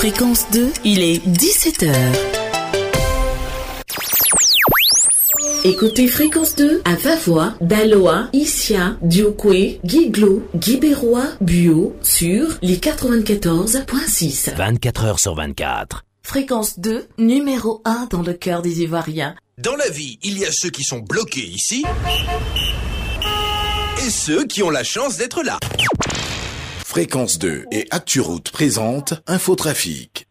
Fréquence 0.00 0.46
2, 0.52 0.72
il 0.86 1.02
est 1.02 1.18
17h. 1.26 1.94
Écoutez 5.64 6.08
Fréquence 6.08 6.56
2 6.56 6.80
à 6.86 6.94
Vavois, 6.94 7.52
Daloa, 7.60 8.30
Issia, 8.32 8.96
Diokwe, 9.02 9.78
Guiglo, 9.84 10.42
Guibérois, 10.56 11.26
Buo 11.42 11.94
sur 12.02 12.48
les 12.62 12.78
94.6. 12.78 14.54
24 14.56 15.04
heures 15.04 15.20
sur 15.20 15.34
24. 15.34 16.06
Fréquence 16.22 16.78
2, 16.78 17.06
numéro 17.18 17.82
1 17.84 18.06
dans 18.10 18.22
le 18.22 18.32
cœur 18.32 18.62
des 18.62 18.80
Ivoiriens. 18.80 19.34
Dans 19.58 19.76
la 19.76 19.90
vie, 19.90 20.18
il 20.22 20.38
y 20.38 20.46
a 20.46 20.50
ceux 20.50 20.70
qui 20.70 20.82
sont 20.82 21.00
bloqués 21.00 21.44
ici 21.46 21.84
et 23.98 24.08
ceux 24.08 24.46
qui 24.46 24.62
ont 24.62 24.70
la 24.70 24.82
chance 24.82 25.18
d'être 25.18 25.42
là. 25.42 25.58
Fréquence 26.90 27.38
2 27.38 27.66
et 27.70 27.86
ActuRoute 27.92 28.50
présente 28.50 29.14
Infotrafic. 29.28 30.26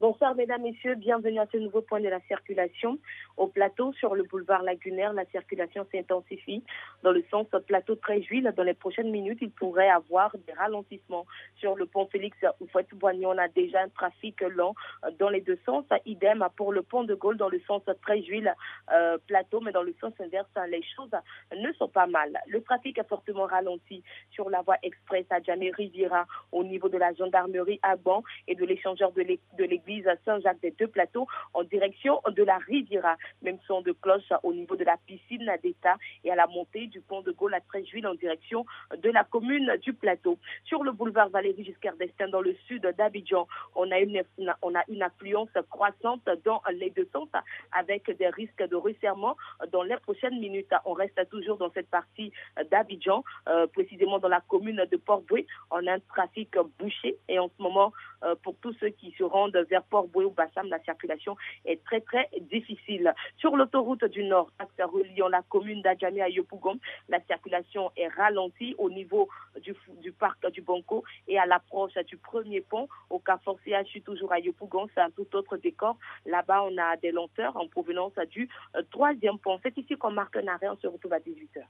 Bonsoir 0.00 0.34
mesdames, 0.34 0.62
messieurs, 0.62 0.94
bienvenue 0.94 1.40
à 1.40 1.46
ce 1.52 1.58
nouveau 1.58 1.82
point 1.82 2.00
de 2.00 2.08
la 2.08 2.20
circulation. 2.26 2.98
Au 3.38 3.46
plateau, 3.46 3.92
sur 3.92 4.16
le 4.16 4.24
boulevard 4.24 4.64
Lagunaire, 4.64 5.12
la 5.12 5.24
circulation 5.26 5.86
s'intensifie 5.92 6.64
dans 7.04 7.12
le 7.12 7.24
sens 7.30 7.46
plateau 7.66 7.94
très 7.94 8.20
juile. 8.20 8.52
Dans 8.56 8.64
les 8.64 8.74
prochaines 8.74 9.12
minutes, 9.12 9.38
il 9.40 9.52
pourrait 9.52 9.88
avoir 9.88 10.36
des 10.44 10.52
ralentissements. 10.52 11.24
Sur 11.56 11.76
le 11.76 11.86
pont 11.86 12.06
Félix 12.10 12.36
Oufouette-Boigny, 12.60 13.26
on 13.26 13.38
a 13.38 13.46
déjà 13.46 13.82
un 13.82 13.88
trafic 13.90 14.40
lent 14.40 14.74
dans 15.20 15.28
les 15.28 15.40
deux 15.40 15.58
sens. 15.64 15.84
Idem 16.04 16.44
pour 16.56 16.72
le 16.72 16.82
pont 16.82 17.04
de 17.04 17.14
Gaulle 17.14 17.36
dans 17.36 17.48
le 17.48 17.60
sens 17.60 17.82
très 18.02 18.22
juile 18.22 18.52
euh, 18.92 19.18
plateau, 19.28 19.60
mais 19.60 19.70
dans 19.70 19.82
le 19.82 19.94
sens 20.00 20.12
inverse, 20.18 20.48
les 20.68 20.82
choses 20.96 21.14
ne 21.56 21.72
sont 21.74 21.88
pas 21.88 22.08
mal. 22.08 22.36
Le 22.48 22.60
trafic 22.60 22.98
est 22.98 23.08
fortement 23.08 23.46
ralenti 23.46 24.02
sur 24.30 24.50
la 24.50 24.62
voie 24.62 24.78
express 24.82 25.26
à 25.30 25.40
Jamé 25.40 25.70
Riviera 25.70 26.26
au 26.50 26.64
niveau 26.64 26.88
de 26.88 26.98
la 26.98 27.14
gendarmerie 27.14 27.78
à 27.82 27.94
Ban 27.94 28.24
et 28.48 28.56
de 28.56 28.64
l'échangeur 28.64 29.12
de 29.12 29.64
l'église 29.64 30.08
Saint-Jacques 30.24 30.60
des 30.60 30.72
deux 30.72 30.88
plateaux 30.88 31.28
en 31.54 31.62
direction 31.62 32.20
de 32.28 32.42
la 32.42 32.58
Riviera. 32.58 33.16
Même 33.42 33.58
son 33.66 33.82
de 33.82 33.92
cloche 33.92 34.32
au 34.42 34.52
niveau 34.52 34.76
de 34.76 34.84
la 34.84 34.96
piscine 35.06 35.50
d'État 35.62 35.96
et 36.24 36.30
à 36.30 36.36
la 36.36 36.46
montée 36.46 36.86
du 36.86 37.00
pont 37.00 37.22
de 37.22 37.32
Gaulle 37.32 37.54
à 37.54 37.60
13 37.60 37.86
juillet 37.86 38.06
en 38.06 38.14
direction 38.14 38.64
de 38.96 39.10
la 39.10 39.24
commune 39.24 39.76
du 39.82 39.92
Plateau. 39.92 40.38
Sur 40.64 40.84
le 40.84 40.92
boulevard 40.92 41.28
Valérie 41.30 41.64
Giscard 41.64 41.96
d'Estaing 41.96 42.28
dans 42.28 42.40
le 42.40 42.54
sud 42.66 42.82
d'Abidjan, 42.96 43.46
on 43.74 43.90
a 43.90 43.98
une 43.98 44.22
on 44.62 44.74
a 44.74 44.82
une 44.88 45.02
affluence 45.02 45.48
croissante 45.70 46.28
dans 46.44 46.62
les 46.72 46.90
deux 46.90 47.08
sens 47.12 47.28
avec 47.72 48.10
des 48.16 48.28
risques 48.28 48.66
de 48.68 48.76
resserrement 48.76 49.36
dans 49.72 49.82
les 49.82 49.96
prochaines 49.96 50.38
minutes. 50.38 50.72
On 50.84 50.92
reste 50.92 51.28
toujours 51.30 51.58
dans 51.58 51.70
cette 51.72 51.88
partie 51.88 52.32
d'Abidjan, 52.70 53.24
euh, 53.48 53.66
précisément 53.66 54.18
dans 54.18 54.28
la 54.28 54.40
commune 54.40 54.84
de 54.90 54.96
Port-Boué. 54.96 55.46
On 55.70 55.86
a 55.86 55.94
un 55.94 56.00
trafic 56.00 56.50
bouché 56.78 57.18
et 57.28 57.38
en 57.38 57.48
ce 57.48 57.62
moment, 57.62 57.92
euh, 58.24 58.34
pour 58.42 58.56
tous 58.60 58.74
ceux 58.80 58.90
qui 58.90 59.12
se 59.12 59.22
rendent 59.22 59.56
vers 59.70 59.82
Port-Boué 59.84 60.24
ou 60.24 60.30
Bassam, 60.30 60.68
la 60.68 60.80
circulation 60.80 61.36
est 61.64 61.82
très 61.84 62.00
très 62.00 62.28
difficile. 62.40 63.14
Sur 63.36 63.56
l'autoroute 63.56 64.04
du 64.04 64.24
Nord, 64.24 64.50
axe 64.58 64.72
reliant 64.78 65.28
la 65.28 65.42
commune 65.42 65.82
d'Adjamé 65.82 66.22
à 66.22 66.28
Yopougon, 66.28 66.78
la 67.08 67.20
circulation 67.24 67.90
est 67.96 68.08
ralentie 68.08 68.74
au 68.78 68.90
niveau 68.90 69.28
du, 69.62 70.12
parc 70.12 70.50
du 70.50 70.62
Banco 70.62 71.04
et 71.26 71.38
à 71.38 71.46
l'approche 71.46 71.94
du 72.06 72.16
premier 72.16 72.60
pont 72.60 72.88
au 73.10 73.18
Carrefour 73.18 73.58
CHU, 73.64 74.02
toujours 74.02 74.32
à 74.32 74.38
Yopougon. 74.38 74.88
C'est 74.94 75.00
un 75.00 75.10
tout 75.10 75.26
autre 75.34 75.56
décor. 75.56 75.96
Là-bas, 76.26 76.64
on 76.64 76.76
a 76.78 76.96
des 76.96 77.12
lenteurs 77.12 77.56
en 77.56 77.68
provenance 77.68 78.14
du 78.30 78.48
euh, 78.76 78.82
troisième 78.90 79.38
pont. 79.38 79.58
C'est 79.62 79.76
ici 79.78 79.96
qu'on 79.96 80.10
marque 80.10 80.36
un 80.36 80.46
arrêt. 80.48 80.68
On 80.68 80.76
se 80.76 80.86
retrouve 80.86 81.12
à 81.12 81.18
18h. 81.18 81.64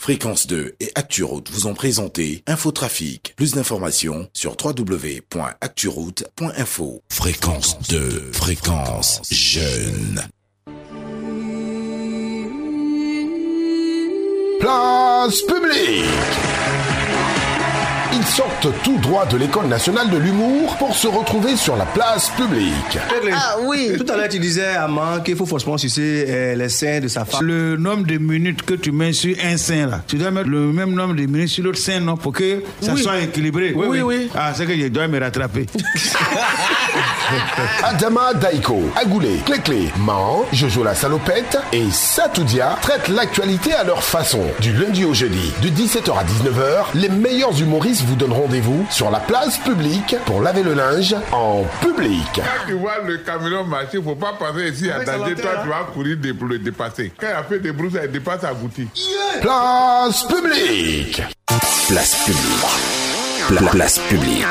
Fréquence 0.00 0.46
2 0.46 0.76
et 0.80 0.90
ActuRoute 0.94 1.50
vous 1.50 1.66
ont 1.66 1.74
présenté 1.74 2.42
Infotrafic. 2.46 3.34
Plus 3.36 3.52
d'informations 3.52 4.30
sur 4.32 4.56
www.acturoute.info. 4.58 7.02
Fréquence 7.10 7.78
2, 7.90 8.32
fréquence 8.32 9.20
jeune. 9.30 10.22
Place 14.60 15.40
publique 15.40 16.99
ils 18.12 18.24
sortent 18.24 18.68
tout 18.82 18.98
droit 18.98 19.24
de 19.26 19.36
l'école 19.36 19.66
nationale 19.66 20.08
de 20.10 20.16
l'humour 20.16 20.76
pour 20.78 20.94
se 20.94 21.06
retrouver 21.06 21.56
sur 21.56 21.76
la 21.76 21.84
place 21.86 22.30
publique. 22.30 22.98
Ah 23.32 23.56
oui. 23.64 23.92
Tout 23.98 24.06
à 24.12 24.16
l'heure, 24.16 24.28
tu 24.28 24.38
disais 24.38 24.66
à 24.74 24.88
Man 24.88 25.22
qu'il 25.22 25.36
faut 25.36 25.46
forcément 25.46 25.78
sucer 25.78 26.24
euh, 26.28 26.54
les 26.54 26.68
seins 26.68 27.00
de 27.00 27.08
sa 27.08 27.24
femme. 27.24 27.44
Le 27.44 27.76
nombre 27.76 28.06
de 28.06 28.18
minutes 28.18 28.62
que 28.62 28.74
tu 28.74 28.92
mets 28.92 29.12
sur 29.12 29.34
un 29.44 29.56
sein 29.56 29.86
là, 29.86 30.00
tu 30.06 30.16
dois 30.16 30.30
mettre 30.30 30.48
le 30.48 30.72
même 30.72 30.92
nombre 30.92 31.14
de 31.14 31.22
minutes 31.26 31.48
sur 31.48 31.64
l'autre 31.64 31.78
sein, 31.78 32.00
non, 32.00 32.16
pour 32.16 32.32
que 32.32 32.62
ça 32.80 32.92
Oui. 32.94 33.02
soit 33.02 33.20
équilibré? 33.20 33.72
Oui, 33.74 33.86
oui, 33.88 34.00
oui. 34.02 34.30
Ah, 34.34 34.52
c'est 34.54 34.66
que 34.66 34.76
je 34.76 34.88
dois 34.88 35.08
me 35.08 35.18
rattraper. 35.20 35.66
Adama 37.82 38.34
Daiko, 38.34 38.82
Agoulé, 38.96 39.36
Cléclé, 39.46 39.90
Man, 39.98 40.42
Jojo 40.52 40.82
la 40.82 40.94
salopette 40.94 41.58
et 41.72 41.84
Satoudia 41.90 42.76
traitent 42.82 43.08
l'actualité 43.08 43.72
à 43.72 43.84
leur 43.84 44.02
façon. 44.02 44.40
Du 44.60 44.72
lundi 44.72 45.04
au 45.04 45.14
jeudi, 45.14 45.52
de 45.62 45.68
17h 45.68 46.10
à 46.18 46.24
19h, 46.24 46.84
les 46.94 47.08
meilleurs 47.08 47.58
humoristes 47.60 47.99
vous 48.06 48.14
donnent 48.16 48.32
rendez-vous 48.32 48.86
sur 48.90 49.10
la 49.10 49.20
place 49.20 49.58
publique 49.58 50.16
pour 50.26 50.40
laver 50.42 50.62
le 50.62 50.74
linge 50.74 51.14
en 51.32 51.64
public. 51.80 52.24
Quand 52.34 52.66
tu 52.66 52.72
vois 52.74 52.98
le 53.06 53.18
camion 53.18 53.64
marcher, 53.64 53.88
il 53.94 53.98
ne 54.00 54.04
faut 54.04 54.14
pas 54.16 54.32
penser 54.38 54.68
ici 54.70 54.90
à 54.90 55.04
sa 55.04 55.16
danger. 55.18 55.34
Toi, 55.36 55.50
tu 55.62 55.68
vas 55.68 55.84
courir 55.92 56.16
pour 56.38 56.48
le 56.48 56.58
dépasser. 56.58 57.12
Quand 57.18 57.26
il 57.28 57.32
a 57.32 57.42
fait 57.44 57.58
des 57.60 57.72
brousses, 57.72 57.92
il 58.02 58.10
dépasse 58.10 58.44
à 58.44 58.52
boutique. 58.54 59.00
Place 59.40 60.24
publique. 60.26 61.22
Place 61.88 62.14
publique. 62.24 63.48
Pla- 63.48 63.70
place 63.70 63.98
publique. 64.08 64.46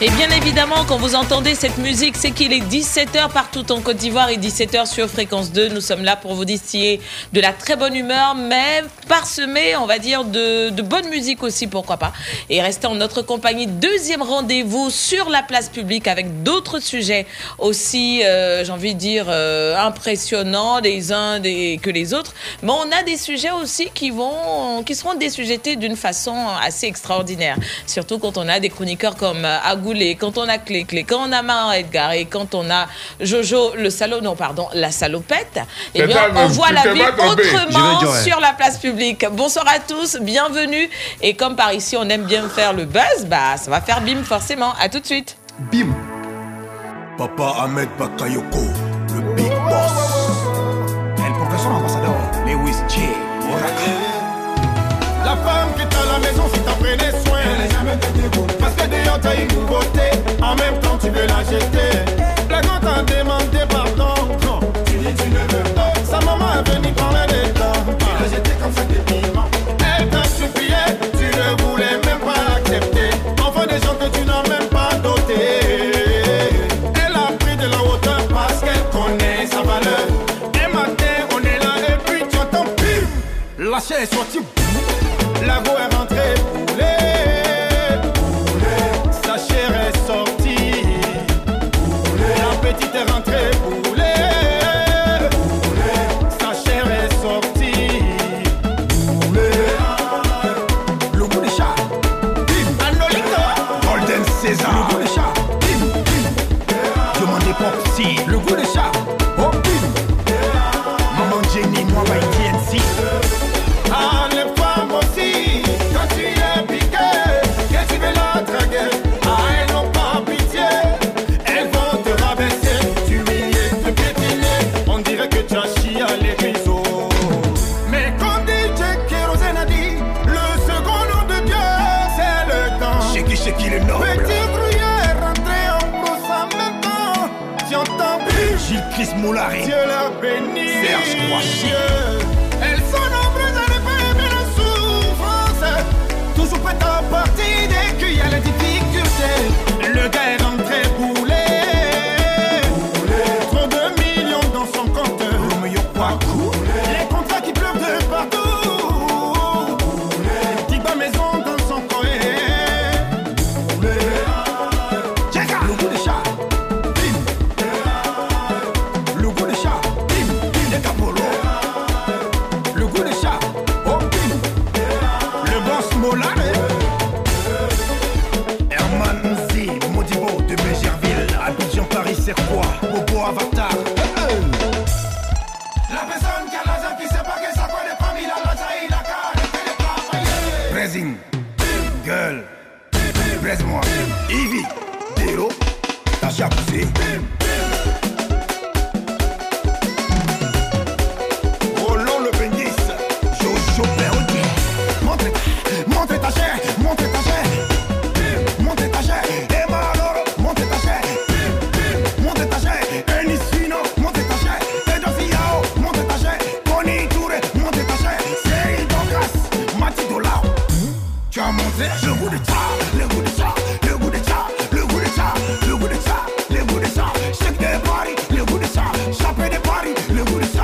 Et 0.00 0.10
bien 0.10 0.30
évidemment, 0.30 0.84
quand 0.86 0.96
vous 0.96 1.16
entendez 1.16 1.56
cette 1.56 1.76
musique, 1.78 2.14
c'est 2.16 2.30
qu'il 2.30 2.52
est 2.52 2.60
17h 2.60 3.32
partout 3.32 3.72
en 3.72 3.80
Côte 3.80 3.96
d'Ivoire 3.96 4.30
et 4.30 4.36
17h 4.36 4.86
sur 4.86 5.08
Fréquence 5.08 5.50
2. 5.50 5.70
Nous 5.70 5.80
sommes 5.80 6.04
là 6.04 6.14
pour 6.14 6.34
vous 6.34 6.44
distiller 6.44 7.00
de 7.32 7.40
la 7.40 7.52
très 7.52 7.74
bonne 7.74 7.96
humeur, 7.96 8.36
mais 8.36 8.84
parsemé, 9.08 9.74
on 9.74 9.86
va 9.86 9.98
dire, 9.98 10.22
de, 10.22 10.70
de 10.70 10.82
bonne 10.82 11.08
musique 11.08 11.42
aussi, 11.42 11.66
pourquoi 11.66 11.96
pas. 11.96 12.12
Et 12.48 12.62
restez 12.62 12.86
en 12.86 12.94
notre 12.94 13.22
compagnie. 13.22 13.66
Deuxième 13.66 14.22
rendez-vous 14.22 14.88
sur 14.90 15.30
la 15.30 15.42
place 15.42 15.68
publique 15.68 16.06
avec 16.06 16.44
d'autres 16.44 16.78
sujets 16.78 17.26
aussi, 17.58 18.22
euh, 18.24 18.64
j'ai 18.64 18.70
envie 18.70 18.94
de 18.94 19.00
dire, 19.00 19.26
euh, 19.28 19.76
impressionnants 19.76 20.78
les 20.78 21.10
uns 21.10 21.40
des, 21.40 21.80
que 21.82 21.90
les 21.90 22.14
autres. 22.14 22.34
Mais 22.62 22.70
on 22.70 22.92
a 22.92 23.02
des 23.02 23.16
sujets 23.16 23.50
aussi 23.50 23.88
qui 23.92 24.10
vont, 24.10 24.84
qui 24.86 24.94
seront 24.94 25.14
désujetés 25.14 25.74
d'une 25.74 25.96
façon 25.96 26.36
assez 26.62 26.86
extraordinaire. 26.86 27.56
Surtout 27.88 28.20
quand 28.20 28.38
on 28.38 28.46
a 28.48 28.60
des 28.60 28.68
chroniqueurs 28.68 29.16
comme 29.16 29.44
euh, 29.44 29.58
Agoulé, 29.88 30.16
quand 30.16 30.36
on 30.36 30.46
a 30.48 30.58
Clé 30.58 30.84
Clé, 30.84 31.04
quand 31.04 31.26
on 31.26 31.32
a 31.32 31.40
Marin 31.40 31.72
Edgar 31.72 32.12
et 32.12 32.26
quand 32.26 32.54
on 32.54 32.70
a 32.70 32.86
Jojo 33.20 33.74
le 33.74 33.88
salaud, 33.88 34.20
non 34.20 34.36
pardon, 34.36 34.68
la 34.74 34.90
salopette. 34.90 35.60
Eh 35.94 36.06
bien, 36.06 36.28
on 36.36 36.46
voit 36.48 36.72
la 36.72 36.82
trompé. 36.82 37.04
autrement 37.26 37.98
dire, 37.98 38.10
ouais. 38.10 38.22
sur 38.22 38.38
la 38.38 38.52
place 38.52 38.78
publique. 38.78 39.24
Bonsoir 39.32 39.64
à 39.66 39.78
tous, 39.78 40.18
bienvenue. 40.20 40.90
Et 41.22 41.34
comme 41.34 41.56
par 41.56 41.72
ici, 41.72 41.96
on 41.96 42.06
aime 42.10 42.24
bien 42.24 42.50
faire 42.50 42.74
le 42.74 42.84
buzz, 42.84 43.24
bah 43.26 43.56
ça 43.56 43.70
va 43.70 43.80
faire 43.80 44.02
bim 44.02 44.22
forcément. 44.24 44.74
À 44.78 44.90
tout 44.90 45.00
de 45.00 45.06
suite. 45.06 45.38
Bim. 45.72 45.94
Papa 47.16 47.62
Ahmed 47.62 47.88
Bakayoko, 47.98 48.58
le 49.14 49.34
big 49.34 49.48
boss. 49.48 50.36
El 51.26 51.32
professeur 51.32 51.72
ambassadeur 51.72 52.14
Lewis 52.46 52.76
J. 52.88 53.00
La 55.24 55.36
femme 55.36 55.68
qui 55.76 55.82
est 55.82 55.86
à 55.86 56.12
la 56.12 56.18
maison, 56.18 56.42
si 56.52 56.60
t'en 56.60 56.72
prenais 56.72 57.10
soin. 57.24 57.38
Parce 58.00 58.12
que 58.12 58.36
dehors 58.36 58.47
t'as 59.20 59.34
une 59.34 59.48
nouveauté. 59.48 60.10
En 60.42 60.54
même 60.56 60.78
temps, 60.80 60.98
tu 61.00 61.10
veux 61.10 61.26
la 61.26 61.42
jeter. 61.44 61.92
La 62.50 62.60
grande 62.60 62.80
t'a 62.80 63.02
demandé 63.02 63.58
pardon. 63.68 64.14
Non, 64.44 64.60
tu 64.86 64.94
dis 64.94 65.14
tu 65.14 65.28
ne 65.30 65.38
veux 65.38 65.74
pas. 65.74 65.92
Sa 66.04 66.18
maman 66.20 66.46
est 66.58 66.70
venue 66.70 66.92
prendre 66.92 67.18
les 67.28 67.52
dents. 67.52 67.84
Tu 67.98 68.06
l'as 68.22 68.36
jeté 68.36 68.50
comme 68.60 68.72
ça 68.72 68.84
des 68.84 69.00
piments. 69.06 69.48
Elle 69.98 70.08
t'a 70.08 70.24
supplié, 70.24 70.82
tu 71.18 71.24
ne 71.24 71.62
voulais 71.62 71.96
même 72.06 72.20
pas 72.20 72.40
l'accepter. 72.48 73.10
Enfant 73.42 73.66
des 73.66 73.80
gens 73.84 73.94
que 73.94 74.08
tu 74.16 74.24
n'as 74.24 74.42
même 74.48 74.68
pas 74.70 74.94
doté. 75.02 75.34
Elle 76.94 77.14
a 77.14 77.32
pris 77.38 77.56
de 77.56 77.66
la 77.70 77.82
hauteur 77.82 78.20
parce 78.32 78.60
qu'elle 78.60 78.84
connaît 78.92 79.46
sa 79.46 79.62
valeur. 79.62 80.06
Et 80.54 80.72
matin, 80.72 81.16
on 81.34 81.40
est 81.40 81.58
là 81.58 81.74
et 81.88 81.98
puis 82.04 82.22
tu 82.30 82.36
entends 82.38 82.64
bim. 82.64 83.70
La 83.70 83.80
chair 83.80 84.00
est 84.02 84.14
sortie. 84.14 84.40
La 85.46 85.60
go 85.60 85.70
est 85.78 85.94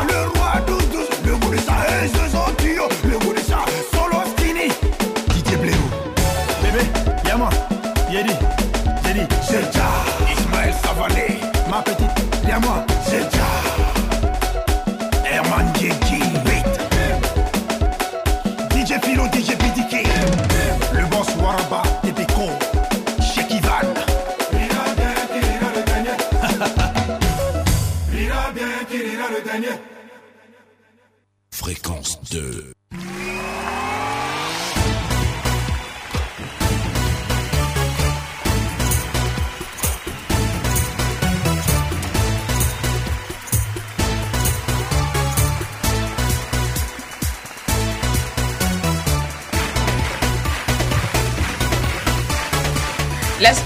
le 0.07 0.44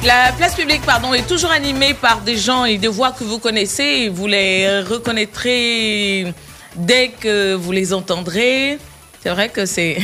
La, 0.09 0.25
la 0.25 0.33
place 0.33 0.55
publique 0.55 0.81
pardon, 0.87 1.13
est 1.13 1.29
toujours 1.29 1.51
animée 1.51 1.93
par 1.93 2.23
des 2.23 2.39
gens 2.39 2.65
et 2.65 2.79
des 2.79 2.89
voix 2.89 3.13
que 3.13 3.25
vous 3.25 3.39
connaissez 3.39 3.83
et 3.83 4.09
vous 4.09 4.27
les 4.27 4.81
reconnaîtrez 4.81 6.33
dès 6.77 7.09
que 7.09 7.53
vous 7.53 7.73
les 7.73 7.93
entendrez. 7.93 8.79
C'est 9.23 9.29
vrai 9.29 9.51
que 9.51 9.67
c'est... 9.67 9.99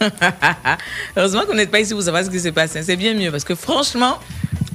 Heureusement 1.14 1.42
qu'on 1.44 1.52
n'est 1.52 1.66
pas 1.66 1.80
ici 1.80 1.92
pour 1.92 2.02
savoir 2.02 2.24
ce 2.24 2.30
qui 2.30 2.40
se 2.40 2.48
passe. 2.48 2.74
C'est 2.80 2.96
bien 2.96 3.12
mieux 3.12 3.30
parce 3.30 3.44
que 3.44 3.54
franchement, 3.54 4.18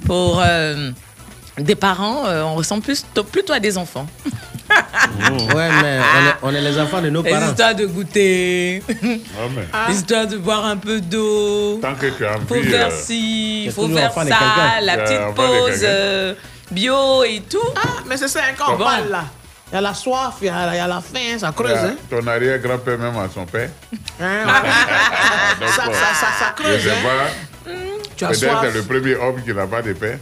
pour 0.06 0.40
euh, 0.46 0.92
des 1.58 1.74
parents, 1.74 2.28
euh, 2.28 2.44
on 2.44 2.54
ressemble 2.54 2.84
plus, 2.84 3.04
plutôt 3.32 3.54
à 3.54 3.60
des 3.60 3.80
enfants. 3.80 4.06
Ouais, 5.56 5.70
mais 5.82 6.00
on 6.00 6.26
est, 6.26 6.36
on 6.42 6.56
est 6.56 6.62
les 6.62 6.80
enfants 6.80 7.02
de 7.02 7.10
nos 7.10 7.24
parents. 7.24 7.48
histoires 7.50 7.76
de 7.76 7.86
goûter, 7.86 8.84
Ah, 8.90 9.48
mais 9.56 9.68
l'histoire 9.90 10.28
de 10.28 10.38
boire 10.38 10.66
un 10.66 10.78
peu 10.78 11.00
d'eau. 11.00 11.80
tant 11.82 11.96
que 11.96 12.08
tu 12.08 12.26
as 12.26 12.34
faut 12.48 12.56
envie, 12.56 12.70
faire 12.70 12.88
euh, 12.88 12.92
ci, 13.02 13.70
faut 13.74 13.88
faire 13.90 14.10
enfant 14.10 14.24
de 14.26 14.30
ça, 14.30 14.36
quelqu'un. 14.38 14.82
la 14.82 14.98
petite 14.98 15.36
pause 15.36 15.80
euh, 15.84 16.34
bio 16.72 17.24
et 17.24 17.42
tout. 17.50 17.60
Ah, 17.76 18.02
mais 18.08 18.18
c'est 18.18 18.28
ça, 18.28 18.42
quand 18.58 18.74
on 18.74 18.78
Bon. 18.78 18.84
parle 18.86 19.10
là. 19.10 19.24
Il 19.72 19.76
y 19.76 19.78
a 19.78 19.82
la 19.82 19.94
soif, 19.96 20.36
il 20.42 20.48
y 20.48 20.50
a, 20.50 20.74
il 20.74 20.78
y 20.78 20.80
a 20.80 20.88
la 20.88 21.02
faim, 21.02 21.40
ça 21.40 21.52
creuse. 21.52 21.72
Hein? 21.74 21.96
ton 22.10 22.26
arrière-grand-père 22.28 22.98
même 23.00 23.18
à 23.18 23.28
son 23.34 23.46
père. 23.46 23.70
Hein, 24.22 24.46
Donc, 25.60 25.70
ça, 25.70 25.86
ça, 25.86 25.92
ça, 26.14 26.28
ça 26.40 26.56
je 26.58 26.64
creuse. 26.64 26.84
sais 26.84 26.92
Hein? 26.92 26.96
pas. 27.04 27.32
Tu 28.16 28.24
as 28.24 28.30
Peut-être 28.30 28.62
c'est 28.62 28.72
le 28.74 28.84
premier 28.84 29.16
homme 29.16 29.42
qui 29.44 29.54
n'a 29.54 29.68
pas 29.68 29.82
de 29.82 29.94
père. 29.94 30.18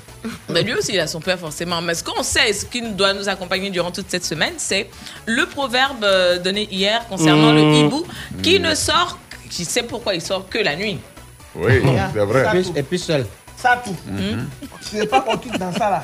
Mais 0.50 0.64
lui 0.64 0.74
aussi, 0.74 0.94
il 0.94 1.00
a 1.00 1.08
son 1.08 1.20
père 1.20 1.38
forcément. 1.38 1.82
Mais 1.82 1.94
ce 1.94 2.04
qu'on 2.04 2.24
sait, 2.24 2.52
ce 2.54 2.66
qui 2.66 2.82
nous 2.82 2.92
doit 2.94 3.14
nous 3.14 3.30
accompagner 3.30 3.70
durant 3.70 3.92
toute 3.92 4.10
cette 4.10 4.26
semaine, 4.26 4.54
c'est 4.58 4.90
le 5.26 5.46
proverbe 5.46 6.04
euh, 6.04 6.40
donné 6.40 6.68
hier 6.72 7.06
concernant 7.08 7.52
Mmh. 7.54 7.56
le 7.56 7.74
hibou, 7.86 8.06
qui 8.42 8.60
ne 8.60 8.74
sort, 8.74 9.20
qui 9.50 9.64
sait 9.66 9.84
pourquoi 9.84 10.16
il 10.16 10.22
sort 10.22 10.50
que 10.50 10.58
la 10.58 10.76
nuit. 10.76 11.00
Oui, 11.56 11.74
c'est 12.14 12.20
vrai. 12.20 12.46
Et 12.58 12.62
puis, 12.62 12.72
et 12.78 12.84
puis 12.84 13.00
seul. 13.00 13.26
Ça 13.58 13.82
tout. 13.86 13.96
Mhm. 14.08 14.48
C'est 14.82 15.06
pas 15.08 15.22
qu'on 15.22 15.38
quitte 15.38 15.58
dans 15.60 15.72
ça 15.72 15.90
là. 15.90 16.04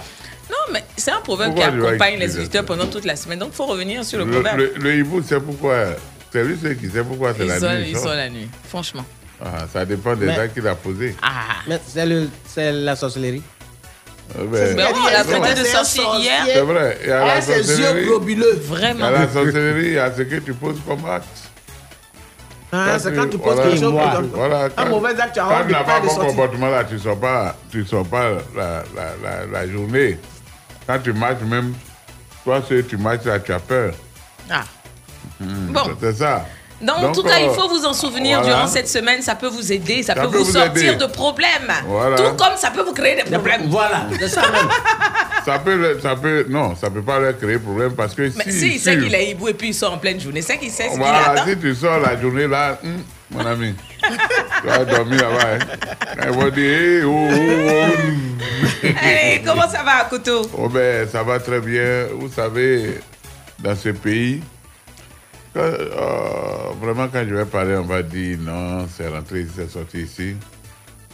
Non, 0.50 0.74
mais 0.74 0.84
c'est 0.96 1.12
un 1.12 1.22
proverbe 1.22 1.54
Pourquoi 1.56 1.72
qui 1.72 1.78
tu 1.80 1.86
accompagne 1.88 2.20
les 2.20 2.38
auditeurs 2.38 2.66
pendant 2.66 2.86
toute 2.88 3.06
la 3.06 3.16
semaine. 3.16 3.40
Donc, 3.40 3.50
il 3.54 3.56
faut 3.56 3.66
revenir 3.66 4.04
sur 4.06 4.20
le, 4.20 4.26
Le, 4.26 4.32
proverbe. 4.32 4.58
le, 4.60 4.74
le 4.78 4.96
hibou, 4.98 5.22
c'est 5.28 5.40
pourquoi? 5.40 5.86
C'est 6.32 6.44
lui 6.44 6.56
qui 6.78 6.90
sait 6.90 7.04
pourquoi 7.04 7.34
c'est 7.36 7.46
la 7.46 7.60
nuit. 7.80 7.88
il 7.90 7.94
sort. 7.96 8.04
sort 8.06 8.14
la 8.16 8.30
nuit, 8.30 8.48
franchement. 8.68 9.06
Ah, 9.44 9.66
ça 9.72 9.86
dépend 9.86 10.16
des 10.16 10.30
actes 10.30 10.54
qu'il 10.54 10.68
a 10.68 10.76
posés. 10.76 11.16
Ah. 11.22 11.30
Mais 11.68 11.80
c'est 11.88 12.06
le- 12.06 12.30
c'est 12.48 12.72
la 12.72 12.96
sorcellerie. 12.96 13.42
Euh, 14.38 14.46
ben, 14.46 14.76
Ben 14.76 14.88
on 14.94 15.06
a 15.08 15.24
C'est 15.24 15.40
traité 15.40 15.62
de 15.62 15.66
un 15.68 15.72
sorcier 15.72 16.04
hier. 16.20 16.44
c'est 16.46 16.60
vrai. 16.62 16.98
Il 17.04 17.10
y 17.10 17.12
a 17.12 17.26
la 17.26 17.34
Ah, 17.34 17.42
ses 17.42 17.80
yeux 17.80 18.06
globuleux. 18.06 18.52
Il 18.58 18.64
y 18.64 18.66
Vraiment. 18.68 19.06
a 19.06 19.12
la 19.12 19.28
sorcellerie, 19.28 19.88
il 19.88 19.94
y 19.94 19.98
a 20.00 20.14
ce 20.16 20.22
que 20.24 20.36
tu 20.36 20.54
poses 20.54 20.80
comme 20.88 21.04
acte. 21.10 21.26
Ah, 22.72 23.00
c'est 23.00 23.16
quand 23.16 23.28
tu 23.28 23.40
poses 23.40 23.56
voilà, 23.56 23.72
quelque 23.72 23.80
chose. 23.82 24.30
Voilà, 24.34 24.66
Un 24.66 24.70
quand- 24.70 24.86
mauvais 24.90 25.20
acte, 25.20 25.34
tu 25.34 25.40
as 25.40 25.62
tu 25.64 25.68
de 25.70 25.72
n'as 25.72 25.84
pas 25.84 26.00
bon 26.02 26.16
comportement 26.16 26.70
là, 26.70 26.84
tu 26.84 26.94
ne 26.96 27.00
sors 27.00 27.20
pas, 27.20 27.56
tu 27.72 27.84
sors 27.86 28.06
pas 28.06 28.30
la, 28.56 28.84
la, 28.96 29.06
la, 29.24 29.46
la 29.52 29.68
journée. 29.72 30.20
Quand 30.86 31.00
tu 31.00 31.12
marches 31.14 31.42
même, 31.42 31.74
toi 32.44 32.62
tu 32.68 32.98
marches 32.98 33.26
là, 33.26 33.40
tu 33.40 33.52
as 33.54 33.60
peur. 33.60 33.94
Ah. 34.52 34.64
Hmm, 35.40 35.72
Bon. 35.74 35.82
C'est 36.00 36.14
ça. 36.18 36.46
Donc, 36.82 36.98
en 36.98 37.02
Donc, 37.02 37.16
tout 37.16 37.24
cas, 37.24 37.40
il 37.40 37.50
euh, 37.50 37.54
faut 37.54 37.68
vous 37.68 37.86
en 37.86 37.94
souvenir 37.94 38.40
voilà. 38.40 38.56
durant 38.56 38.68
cette 38.68 38.88
semaine. 38.88 39.22
Ça 39.22 39.36
peut 39.36 39.48
vous 39.50 39.72
aider, 39.72 40.02
ça, 40.02 40.16
Ça 40.16 40.22
peut, 40.22 40.30
peut 40.30 40.38
vous, 40.38 40.46
vous 40.46 40.52
sortir 40.54 40.94
aider. 40.94 41.06
de 41.06 41.12
problèmes. 41.12 41.72
Voilà. 41.88 42.16
Tout 42.16 42.36
comme 42.38 42.56
ça 42.58 42.72
peut 42.72 42.84
vous 42.84 42.94
créer 42.94 43.16
des 43.16 43.24
problèmes. 43.24 43.64
Voilà, 43.68 44.06
c'est 44.20 44.28
ça 44.30 44.42
même. 44.44 44.70
Ça 45.46 45.58
peut, 45.58 45.98
ça 46.04 46.16
peut, 46.18 46.46
non, 46.50 46.76
ça 46.76 46.90
peut 46.92 47.02
pas 47.02 47.18
leur 47.18 47.36
créer 47.36 47.58
problème 47.58 47.94
parce 47.96 48.14
que 48.14 48.30
Mais 48.38 48.44
si, 48.44 48.52
si, 48.52 48.68
il 48.74 48.80
sait 48.80 48.98
qu'il 48.98 49.16
est 49.16 49.32
hibou 49.32 49.48
et 49.48 49.54
puis 49.54 49.70
il 49.70 49.74
sort 49.74 49.94
en 49.94 49.98
pleine 49.98 50.20
journée, 50.20 50.42
c'est 50.42 50.58
qu'il 50.58 50.70
sait 50.70 50.84
ce 50.84 50.90
qu'il 50.90 51.00
voilà, 51.00 51.30
attend. 51.32 51.46
si 51.48 51.58
tu 51.58 51.74
sors 51.74 51.98
la 52.00 52.20
journée 52.20 52.46
là, 52.46 52.78
hum, 52.84 53.02
mon 53.32 53.46
ami, 53.46 53.74
tu 54.62 54.68
vas 54.68 54.86
dormir 54.86 55.18
là-bas. 55.30 55.48
Hein. 55.56 56.24
Ils 56.26 56.30
vont 56.30 56.50
dire, 56.50 56.70
hey, 56.70 57.04
oh, 57.04 57.30
oh, 57.32 57.94
oh. 58.84 58.88
Allez, 59.02 59.42
comment 59.46 59.68
ça 59.70 59.82
va, 59.82 60.04
Koto? 60.10 60.42
Oh 60.56 60.68
ben, 60.70 61.08
ça 61.08 61.24
va 61.24 61.40
très 61.40 61.62
bien. 61.62 62.08
Vous 62.20 62.30
savez, 62.30 63.00
dans 63.60 63.76
ce 63.76 63.90
pays, 63.90 64.42
quand, 65.54 65.62
euh, 65.62 66.72
vraiment, 66.82 67.08
quand 67.08 67.24
je 67.28 67.34
vais 67.36 67.46
parler, 67.46 67.76
on 67.76 67.84
va 67.84 68.02
dire 68.04 68.38
non, 68.40 68.88
c'est 68.88 69.08
rentré 69.08 69.42
ici, 69.42 69.52
c'est 69.56 69.70
sorti 69.70 70.02
ici. 70.02 70.36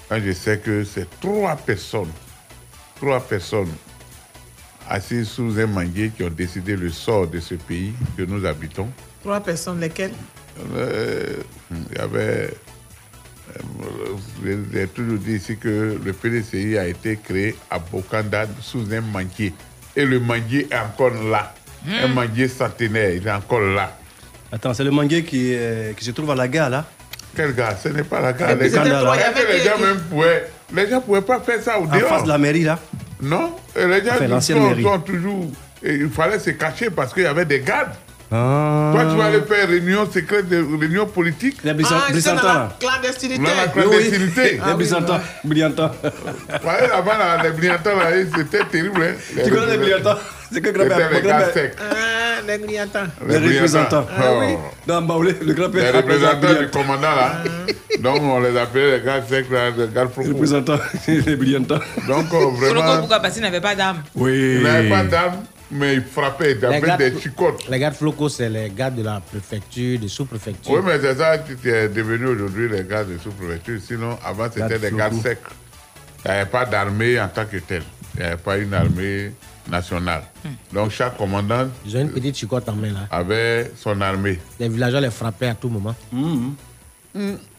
Quand 0.10 0.20
je 0.24 0.32
sais 0.32 0.60
que 0.60 0.84
c'est 0.84 1.08
trois 1.20 1.56
personnes, 1.56 2.12
trois 2.98 3.20
personnes 3.20 3.72
assises 4.90 5.30
sous 5.30 5.58
un 5.60 5.66
manguier 5.68 6.12
qui 6.16 6.24
ont 6.24 6.30
décidé 6.30 6.76
le 6.76 6.90
sort 6.90 7.28
de 7.28 7.40
ce 7.40 7.56
pays 7.56 7.94
que 8.16 8.24
nous 8.24 8.46
habitons. 8.46 8.90
Trois 9.22 9.40
personnes, 9.40 9.80
lesquelles? 9.80 10.14
Euh, 10.76 11.38
Il 11.72 11.98
y 11.98 12.00
avait 12.00 12.54
euh, 13.56 14.16
j'ai 14.74 14.88
toujours 14.88 15.20
dit 15.20 15.34
ici 15.34 15.58
que 15.58 16.00
le 16.04 16.14
PDCI 16.14 16.78
a 16.78 16.88
été 16.88 17.18
créé 17.18 17.56
à 17.70 17.80
Bokanda 17.80 18.48
sous 18.62 18.92
un 18.94 19.02
manguier. 19.02 19.54
Et 19.96 20.06
le 20.06 20.20
manguier 20.20 20.68
est 20.72 20.78
encore 20.78 21.14
là. 21.14 21.54
Un 22.04 22.08
manguier 22.08 22.48
centenaire, 22.48 23.14
il 23.14 23.28
est 23.28 23.32
encore 23.32 23.60
là. 23.62 23.98
Attends, 24.52 24.74
c'est 24.74 24.84
le 24.84 24.92
manguier 24.92 25.24
qui, 25.24 25.52
euh, 25.54 25.92
qui 25.94 26.06
se 26.06 26.12
trouve 26.12 26.32
à 26.32 26.36
la 26.36 26.48
gare 26.48 26.70
là 26.70 26.86
Quel 27.36 27.54
gars? 27.54 27.76
Ce 27.82 27.90
n'est 27.90 28.04
pas 28.04 28.22
la 28.22 28.34
gare. 28.34 28.56
Les 28.56 28.70
c'était 28.70 28.82
que 28.82 28.88
avait 28.90 29.54
les 29.54 29.60
qui- 29.60 29.66
gens 29.68 29.78
même 29.80 30.00
pouvaient. 30.10 30.48
Les 30.74 30.90
gens 30.90 30.96
ne 30.98 31.02
pouvaient 31.02 31.22
pas 31.22 31.40
faire 31.40 31.62
ça 31.62 31.80
au 31.80 31.84
En 31.84 31.86
dehors. 31.98 32.10
face 32.10 32.24
de 32.24 32.30
la 32.30 32.38
mairie 32.38 32.64
là 32.64 32.80
Non, 33.22 33.56
et 33.76 33.86
les 33.86 34.04
gens 34.06 34.12
Enfin, 34.14 34.28
l'ancienne 34.28 34.58
sont, 34.60 34.68
mairie. 34.70 34.84
sont 34.84 35.00
toujours. 35.00 35.46
et 35.84 35.94
il 35.96 36.10
fallait 36.10 36.40
se 36.40 36.52
cacher 36.52 36.90
parce 36.90 37.14
qu'il 37.14 37.24
y 37.24 37.28
avait 37.28 37.46
des 37.46 37.60
gardes. 37.60 37.92
Ah. 38.32 38.92
Toi, 38.94 39.06
tu 39.12 39.18
vas 39.18 39.26
aller 39.26 39.42
faire 39.42 39.68
réunion 39.68 40.10
secrète, 40.12 40.46
réunion 40.50 41.06
politique. 41.06 41.58
Les 41.64 41.72
Ah, 41.72 42.08
c'est 42.12 42.24
dans 42.26 42.36
la 42.36 42.44
là 42.44 42.70
clandestinité. 42.80 43.38
Dans 43.44 43.56
la 43.56 43.68
clandestinité. 43.68 44.60
Les 44.68 44.74
Brissantins, 44.74 45.22
brillantins. 45.44 45.92
Ouais, 46.04 46.88
là, 46.88 47.44
les 47.44 47.52
brillantins, 47.52 47.96
là, 47.96 48.06
c'était 48.36 48.64
terrible. 48.66 49.02
Hein. 49.04 49.14
Tu 49.44 49.52
connais 49.52 49.72
les 49.74 49.78
brillantins 49.78 50.18
C'est 50.52 50.60
que 50.62 50.68
C'était 50.70 50.88
grand-père. 50.88 51.10
les 51.12 51.22
gars 51.22 51.52
secs. 51.54 51.76
Ah, 52.50 53.08
les 53.28 53.38
représentants. 53.38 54.06
Ah 54.18 54.34
oui. 54.40 54.56
Dans 54.88 55.02
Baoulé, 55.02 55.34
le 55.42 55.54
Les 55.54 55.90
représentants 55.92 56.54
du 56.60 56.68
commandant, 56.70 57.02
là. 57.16 57.44
Donc, 58.00 58.22
on 58.22 58.40
les 58.40 58.58
appelait 58.58 58.98
les 59.00 59.04
gars 59.06 59.22
secs, 59.28 59.50
là, 59.50 59.70
les 59.72 59.88
gars 59.94 60.08
Les 60.20 60.28
représentants, 60.32 60.80
les 61.08 61.36
brillantins. 61.36 61.80
Donc, 62.08 62.30
Koloko, 62.30 62.52
vraiment, 62.58 62.98
pourquoi 63.00 63.20
Parce 63.20 63.34
qu'il 63.34 63.44
n'avait 63.44 63.62
pas 63.62 63.76
d'âme? 63.76 64.04
Oui. 64.16 64.56
il 64.58 64.64
n'avait 64.64 64.90
pas 64.90 65.04
d'âme, 65.04 65.44
mais 65.72 65.96
il 65.96 66.04
frappait, 66.04 66.52
il 66.54 66.58
Les 66.60 66.66
avait 66.66 66.82
gars- 66.82 66.98
des 66.98 67.20
chicottes. 67.20 67.68
Les 67.70 67.80
gardes 67.80 67.96
flocaux, 67.96 68.30
c'est 68.30 68.50
les 68.50 68.70
gardes 68.70 68.96
de 68.96 69.04
la 69.04 69.22
préfecture, 69.22 70.00
de 70.00 70.08
sous-préfecture. 70.08 70.74
Oui, 70.74 70.82
mais 70.86 71.00
c'est 71.02 71.16
ça 71.16 71.38
qui 71.40 71.70
est 71.70 71.88
devenu 71.90 72.28
aujourd'hui 72.28 72.70
les 72.70 72.84
gars 72.84 73.04
de 73.04 73.18
sous-préfecture. 73.18 73.80
Sinon, 73.86 74.18
avant, 74.26 74.46
c'était 74.54 74.78
des 74.80 74.92
gars 74.92 75.10
flocaux. 75.10 75.24
secs. 75.24 75.40
Il 76.26 76.32
n'y 76.32 76.38
avait 76.38 76.50
pas 76.50 76.66
d'armée 76.66 77.20
en 77.20 77.28
tant 77.28 77.46
que 77.46 77.58
telle. 77.58 77.84
Il 78.16 78.22
n'y 78.22 78.26
avait 78.28 78.38
pas 78.38 78.58
une 78.58 78.74
armée 78.74 79.32
nationale. 79.68 80.24
Donc, 80.72 80.92
chaque 80.92 81.18
commandant 81.18 81.68
Ils 81.86 81.98
ont 81.98 82.02
une 82.02 82.12
petite 82.12 82.38
chicotte 82.38 82.68
en 82.70 82.74
main 82.76 82.92
là. 82.92 83.08
avait 83.12 83.72
son 83.78 84.00
armée. 84.02 84.40
Les 84.60 84.70
villageois 84.70 85.02
les 85.02 85.10
frappaient 85.10 85.48
à 85.50 85.56
tout 85.56 85.70
moment. 85.70 85.96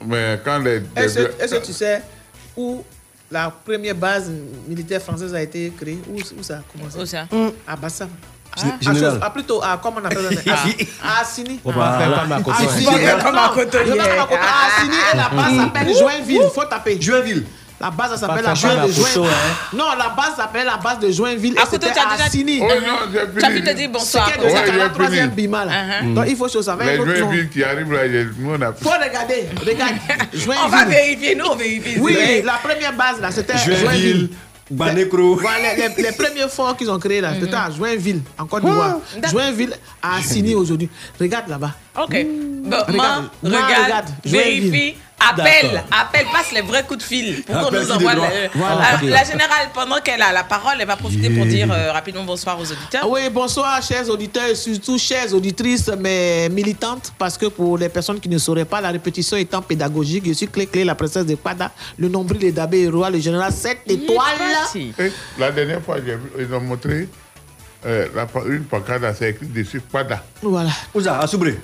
Mais 0.04 0.40
quand 0.44 0.58
les. 0.58 0.82
Est-ce 0.94 1.18
les- 1.20 1.24
est-ce 1.40 1.54
que 1.54 1.64
tu 1.66 1.72
sais 1.72 2.02
où 2.56 2.84
la 3.30 3.50
première 3.50 3.94
base 3.94 4.30
militaire 4.68 5.00
française 5.02 5.34
a 5.34 5.42
été 5.42 5.72
créée? 5.78 5.98
Où, 6.08 6.18
où 6.18 6.42
ça 6.42 6.58
a 6.58 6.62
commencé? 6.72 6.98
Où 7.00 7.06
ça? 7.06 7.26
À 7.66 7.76
Bassam. 7.76 8.08
Ah, 8.58 8.78
chose- 8.94 9.18
ah, 9.20 9.30
plutôt, 9.30 9.62
à, 9.62 9.78
comment 9.82 9.98
on 10.02 10.04
appelle 10.06 10.38
ça? 10.44 10.54
À 11.02 11.20
Assini. 11.20 11.60
À 12.32 12.40
côté. 12.42 12.56
Assini. 12.66 12.86
Assini 14.66 14.96
et 15.12 15.16
la 15.16 15.28
base 15.28 15.56
s'appelle 15.56 15.94
Joinville. 15.96 16.40
Il 16.44 16.50
faut 16.54 16.64
taper. 16.64 17.00
Joinville. 17.00 17.44
La 17.78 17.90
base 17.90 18.10
ça 18.12 18.16
s'appelle 18.16 18.42
la 18.44 18.54
base 18.54 18.86
de 18.86 18.92
Joinville. 18.92 19.22
hein. 19.26 19.76
Non, 19.76 19.84
la 19.98 20.08
base 20.08 20.36
s'appelle 20.36 20.64
la 20.64 20.76
base 20.78 20.98
de 20.98 21.10
Joinville. 21.10 21.58
À 21.58 21.66
c'était 21.66 21.92
tu 21.92 21.98
as 21.98 22.08
à 22.08 22.16
déjà-. 22.16 22.24
Oh 22.62 22.64
non, 22.86 22.96
j'ai 23.12 23.18
fini. 23.20 23.38
Tu 23.38 23.44
as 23.44 23.50
pu 23.50 23.62
te 23.62 23.70
dire 23.74 23.90
bonsoir. 23.90 24.30
C'est. 24.34 24.40
Ouais, 24.40 24.76
la 24.78 24.88
troisième 24.88 25.30
bima 25.30 25.64
là. 25.66 25.72
Uh-huh. 26.02 26.14
Donc 26.14 26.24
il 26.28 26.36
faut 26.36 26.48
chose 26.48 26.68
avec 26.70 26.86
Les 26.88 26.98
autre 26.98 27.10
nom. 27.10 27.16
Joinville 27.18 27.48
qui 27.50 27.62
arrivent 27.62 27.92
là, 27.92 28.00
nous 28.38 28.50
on 28.50 28.62
a. 28.62 28.72
Faut 28.72 28.88
regarder, 28.88 29.48
regarde. 29.66 29.92
On 30.64 30.68
va 30.68 30.78
Joinville. 30.78 30.88
vérifier, 30.96 31.34
nous 31.34 31.44
on 31.44 31.54
vérifie. 31.56 31.98
Oui, 32.00 32.14
vrai. 32.14 32.42
la 32.42 32.54
première 32.54 32.92
base 32.94 33.20
là, 33.20 33.30
c'était 33.30 33.58
Joinville. 33.58 33.78
Joinville. 33.84 34.30
Voilà, 34.68 34.94
les, 34.94 36.02
les 36.02 36.12
premiers 36.18 36.48
forts 36.48 36.76
qu'ils 36.76 36.90
ont 36.90 36.98
créés 36.98 37.20
là, 37.20 37.32
c'était 37.38 37.54
à 37.54 37.70
Joinville, 37.70 38.22
en 38.38 38.46
Côte 38.46 38.64
d'Ivoire. 38.64 38.96
Joinville 39.30 39.74
à 40.02 40.16
Assini 40.16 40.54
aujourd'hui. 40.54 40.88
Regarde 41.20 41.48
là-bas. 41.48 41.72
Ok. 42.02 42.10
Bon, 42.64 42.70
Regarde, 42.70 42.96
man, 42.96 43.28
man, 43.42 43.52
regarde, 43.52 43.84
regarde, 43.84 44.06
vérifie, 44.24 44.96
appelle, 45.18 45.82
appelle, 45.90 46.26
passe 46.32 46.52
les 46.52 46.60
vrais 46.62 46.84
coups 46.84 46.98
de 46.98 47.02
fil 47.02 47.42
pour 47.42 47.54
qu'on 47.58 47.70
nous 47.70 47.90
envoie. 47.90 48.14
le- 48.14 48.20
Voilà. 48.54 48.74
Alors, 48.82 49.00
Ok. 49.02 49.08
La 49.10 49.24
générale, 49.24 49.68
pendant 49.74 50.00
qu'elle 50.00 50.22
a 50.22 50.32
la 50.32 50.44
parole, 50.44 50.74
elle 50.80 50.86
va 50.86 50.96
profiter 50.96 51.30
pour 51.30 51.46
dire 51.46 51.68
euh, 51.72 51.92
rapidement 51.92 52.24
bonsoir 52.24 52.58
aux 52.58 52.62
auditeurs. 52.70 53.02
Ah 53.04 53.08
Oui, 53.08 53.20
bonsoir, 53.30 53.82
chers 53.82 54.08
auditeurs, 54.08 54.46
et 54.48 54.54
surtout 54.54 54.98
chères 54.98 55.32
auditrices, 55.34 55.90
mais 55.98 56.48
militantes, 56.50 57.12
parce 57.18 57.36
que 57.38 57.46
pour 57.46 57.78
les 57.78 57.88
personnes 57.88 58.20
qui 58.20 58.28
ne 58.28 58.38
sauraient 58.38 58.64
pas, 58.64 58.80
la 58.80 58.90
répétition 58.90 59.36
étant 59.36 59.62
pédagogique, 59.62 60.24
je 60.26 60.32
suis 60.32 60.48
Clé 60.48 60.66
Clé, 60.66 60.84
la 60.84 60.94
princesse 60.94 61.26
de 61.26 61.34
Pada, 61.34 61.70
le 61.98 62.08
nombril 62.08 62.38
des 62.40 62.52
Dabé 62.52 62.82
et 62.82 62.88
roi, 62.88 63.10
le 63.10 63.18
général 63.18 63.52
7 63.52 63.78
Il 63.86 63.92
est 63.92 63.94
étoiles. 64.04 64.94
Et 64.98 65.12
la 65.38 65.50
dernière 65.50 65.82
fois, 65.82 65.96
ils 66.38 66.52
ont 66.54 66.60
montré 66.60 67.08
euh, 67.84 68.06
la, 68.14 68.26
une 68.48 68.64
pancarte, 68.64 69.02
c'est 69.18 69.30
écrit 69.30 69.46
dessus 69.46 69.80
Pada. 69.80 70.22
Voilà. 70.42 70.70
Où 70.94 71.00
ça 71.00 71.18
À 71.20 71.26
Soubré? 71.26 71.58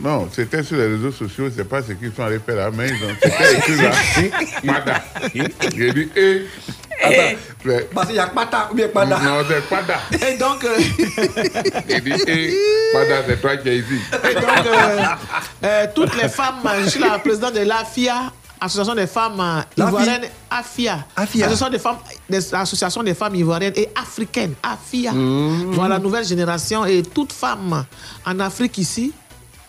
Non, 0.00 0.28
c'était 0.32 0.62
sur 0.62 0.76
les 0.76 0.86
réseaux 0.86 1.12
sociaux, 1.12 1.48
c'est 1.54 1.68
pas 1.68 1.82
ce 1.82 1.92
qu'ils 1.92 2.12
sont 2.14 2.22
allés 2.22 2.38
faire 2.38 2.56
là, 2.56 2.70
mais 2.72 2.88
ils 2.88 2.94
ont 3.04 3.14
c'était 3.22 3.56
écrit 3.58 3.76
là, 3.76 3.92
Pada. 4.66 5.04
J'ai 5.76 5.92
dit, 5.92 6.08
eh, 6.16 6.46
Eh, 7.04 7.36
le- 7.64 7.86
Parce 7.94 8.06
qu'il 8.06 8.16
y 8.16 8.18
a 8.18 8.26
Pata 8.28 8.68
ou 8.70 8.74
bien 8.74 8.88
Pada. 8.88 9.18
non, 9.18 9.42
c'est 9.48 9.62
Pada. 9.68 10.00
Et 10.28 10.36
donc, 10.38 10.64
euh, 10.64 10.78
J'ai 11.88 12.00
dit, 12.00 12.12
eh, 12.26 12.54
Pada, 12.92 13.22
c'est 13.26 13.40
toi 13.40 13.56
qui 13.58 13.68
es 13.68 13.78
ici. 13.78 13.98
et 14.30 14.34
donc 14.34 14.44
euh, 14.66 15.02
euh, 15.64 15.86
toutes 15.94 16.14
les 16.20 16.28
femmes, 16.28 16.60
je 16.84 16.88
suis 16.90 17.00
la 17.00 17.18
présidente 17.18 17.54
de 17.54 17.60
l'AFIA, 17.60 18.32
Association 18.64 18.94
des 18.94 19.08
femmes 19.08 19.40
euh, 19.40 19.60
La 19.76 19.86
ivoiriennes, 19.88 20.22
AFIA. 20.48 21.04
AFIA. 21.16 21.46
Association 21.46 21.68
des 21.70 21.78
femmes, 21.80 21.96
des 22.30 22.54
associations 22.54 23.02
des 23.02 23.14
femmes 23.14 23.34
ivoiriennes 23.34 23.72
et 23.74 23.88
africaines, 24.00 24.54
AFIA. 24.62 25.10
Mmh. 25.12 25.72
Voilà, 25.72 25.98
nouvelle 25.98 26.24
génération. 26.24 26.84
Et 26.86 27.02
toute 27.02 27.32
femme 27.32 27.84
en 28.24 28.38
Afrique 28.40 28.78
ici 28.78 29.12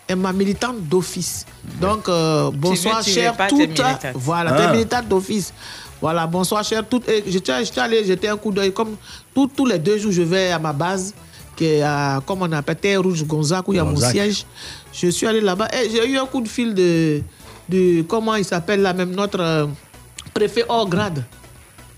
est 0.08 0.14
ma 0.14 0.32
militante 0.32 0.80
d'office. 0.82 1.46
Donc, 1.80 2.08
euh, 2.08 2.50
bonsoir, 2.52 3.02
tes 3.02 3.10
toutes. 3.48 3.80
Voilà, 4.14 4.54
Ah. 4.54 4.66
des 4.66 4.72
militantes 4.72 5.08
d'office. 5.08 5.52
Voilà, 6.00 6.26
bonsoir, 6.26 6.62
chères 6.64 6.86
toutes. 6.86 7.08
Et 7.08 7.24
je 7.26 7.38
suis 7.38 7.80
allé 7.80 8.04
jeter 8.04 8.28
un 8.28 8.36
coup 8.36 8.50
d'œil. 8.52 8.72
Comme 8.72 8.96
tous- 9.34 9.48
tous 9.56 9.64
les 9.66 9.78
deux 9.78 9.96
jours, 9.98 10.12
je 10.12 10.22
vais 10.22 10.50
à 10.52 10.58
ma 10.58 10.72
base, 10.72 11.14
qui 11.56 11.64
est 11.66 11.82
à, 11.82 12.20
comme 12.26 12.42
on 12.42 12.52
appelle, 12.52 12.76
Terre 12.76 13.02
Rouge 13.02 13.24
Gonzac, 13.24 13.66
où 13.68 13.72
il 13.72 13.76
y 13.76 13.78
a 13.78 13.84
mon 13.84 13.96
siège. 13.96 14.44
Je 14.92 15.08
suis 15.08 15.26
allé 15.26 15.40
là-bas 15.40 15.68
et 15.72 15.88
j'ai 15.90 16.06
eu 16.08 16.18
un 16.18 16.26
coup 16.26 16.40
de 16.42 16.48
fil 16.48 16.74
de, 16.74 17.22
de 17.68 18.02
comment 18.02 18.34
il 18.34 18.44
s'appelle 18.44 18.82
là 18.82 18.92
même, 18.92 19.12
notre 19.14 19.40
euh, 19.40 19.66
préfet 20.34 20.64
hors 20.68 20.88
grade, 20.88 21.24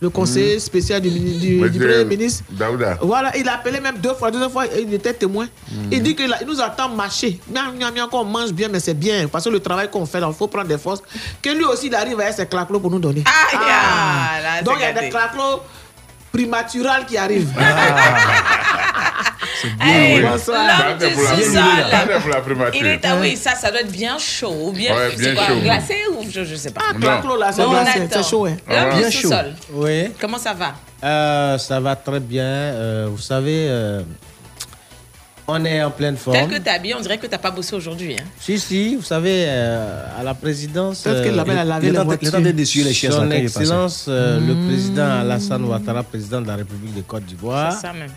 le 0.01 0.11
conseiller 0.11 0.59
spécial 0.61 1.01
du, 1.01 1.09
du, 1.11 1.59
Premier 1.59 2.05
ministre. 2.05 2.45
Daouda. 2.51 2.99
Voilà, 3.01 3.35
il 3.37 3.49
a 3.49 3.55
appelé 3.55 3.81
même 3.81 3.97
deux 3.99 4.15
fois, 4.15 4.31
deuxième 4.31 4.51
fois, 4.51 4.67
il 4.67 4.93
était 4.93 5.15
témoin. 5.15 5.47
Il 5.91 6.03
dit 6.03 6.15
qu'il 6.15 6.35
nous 6.47 6.61
attend 6.61 6.89
marcher. 6.91 7.41
Miam, 7.51 7.75
miam, 7.79 7.95
miam, 7.95 8.09
qu'on 8.09 8.25
mange 8.25 8.53
bien, 8.53 8.69
mais 8.69 8.81
c'est 8.81 8.95
bien. 8.95 9.27
Parce 9.29 9.45
que 9.45 9.51
le 9.51 9.61
travail 9.61 9.91
qu'on 9.91 10.05
fait, 10.05 10.19
il 10.19 10.35
faut 10.35 10.49
prendre 10.49 10.69
des 10.69 10.79
forces. 10.79 11.03
Que 11.41 11.51
lui 11.51 11.65
aussi, 11.65 11.87
il 11.87 11.95
arrive 11.95 12.21
avec 12.21 12.35
ses 12.35 12.47
claclos 12.47 12.81
pour 12.81 12.91
nous 12.91 12.99
donner. 12.99 13.25
Ah, 13.27 14.41
là, 14.43 14.63
Donc, 14.63 14.75
il 14.79 14.83
y 14.83 14.85
a 14.85 14.93
gâté. 14.93 15.07
des 15.07 15.11
claclos 15.11 15.63
primaturales 16.31 17.07
qui 17.07 17.17
arrivent. 17.17 17.53
Hey, 19.81 20.21
Bonsoir. 20.23 20.59
l'homme 20.89 21.01
Ça, 21.01 21.07
du 21.09 21.15
c'est 21.15 21.21
sous-sol. 21.45 21.53
ça, 21.91 22.05
c'est 22.07 22.21
pour 22.21 22.31
la 22.31 22.41
primature. 22.41 22.81
Il 22.81 22.87
est, 22.87 23.01
ah 23.05 23.17
oui, 23.21 23.37
ça, 23.37 23.55
ça 23.55 23.71
doit 23.71 23.81
être 23.81 23.91
bien 23.93 24.19
chaud. 24.19 24.55
Ou 24.69 24.73
bien, 24.73 24.95
Ouais, 24.95 25.09
c'est 25.13 25.23
bien 25.23 25.35
quoi, 25.35 25.47
chaud. 25.47 25.61
glacé 25.63 25.95
ou 26.13 26.25
je, 26.31 26.45
je 26.45 26.55
sais 26.55 26.71
pas. 26.71 26.83
Ah, 26.91 26.95
claclos, 27.01 27.37
là, 27.37 27.51
c'est 27.53 27.65
glacé, 27.67 28.09
c'est 28.11 28.25
chaud, 28.25 28.47
hein. 28.47 28.57
L'homme 28.69 28.99
Bien 28.99 29.09
du 29.09 29.13
chaud. 29.15 29.23
sous-sol. 29.23 29.55
Oui. 29.73 30.11
Comment 30.21 30.39
ça 30.39 30.53
va? 30.55 30.75
Euh, 31.05 31.59
ça 31.59 31.81
va 31.81 31.97
très 31.97 32.21
bien. 32.21 32.43
Euh, 32.45 33.09
vous 33.11 33.19
savez, 33.19 33.67
euh, 33.69 34.03
on 35.49 35.65
est 35.65 35.83
en 35.83 35.91
pleine 35.93 36.17
forme. 36.17 36.37
Tel 36.37 36.49
que 36.49 36.59
t'es 36.59 36.71
habillé, 36.71 36.95
on 36.95 37.01
dirait 37.01 37.19
que 37.19 37.27
t'as 37.27 37.39
pas 37.39 37.51
bossé 37.53 37.77
aujourd'hui. 37.77 38.17
Hein. 38.19 38.25
Si, 38.41 38.59
si, 38.59 38.97
vous 38.97 39.03
savez, 39.03 39.45
euh, 39.47 40.05
à 40.19 40.23
la 40.25 40.35
présidence. 40.35 41.03
Peut-être 41.03 41.25
que 41.31 41.35
la 41.37 41.45
belle 41.45 41.59
a 41.59 41.65
lavé 41.65 41.91
les 41.93 41.99
voitures. 41.99 42.37
L'état 42.39 42.53
d'essuyer 42.53 42.85
les 42.85 42.95
chaises. 42.95 43.15
Son. 43.15 43.31
Excellence, 43.31 44.07
euh, 44.09 44.41
le 44.41 44.55
président 44.67 45.21
Alassane 45.21 45.65
Ouattara, 45.65 46.03
président 46.03 46.41
de 46.41 46.49
la 46.49 46.57
République 46.57 46.95
de 46.95 47.03
Côte 47.03 47.25
d'Ivoire. 47.25 47.73
C'est 47.73 47.87
ça 47.87 47.93
même. 47.93 48.11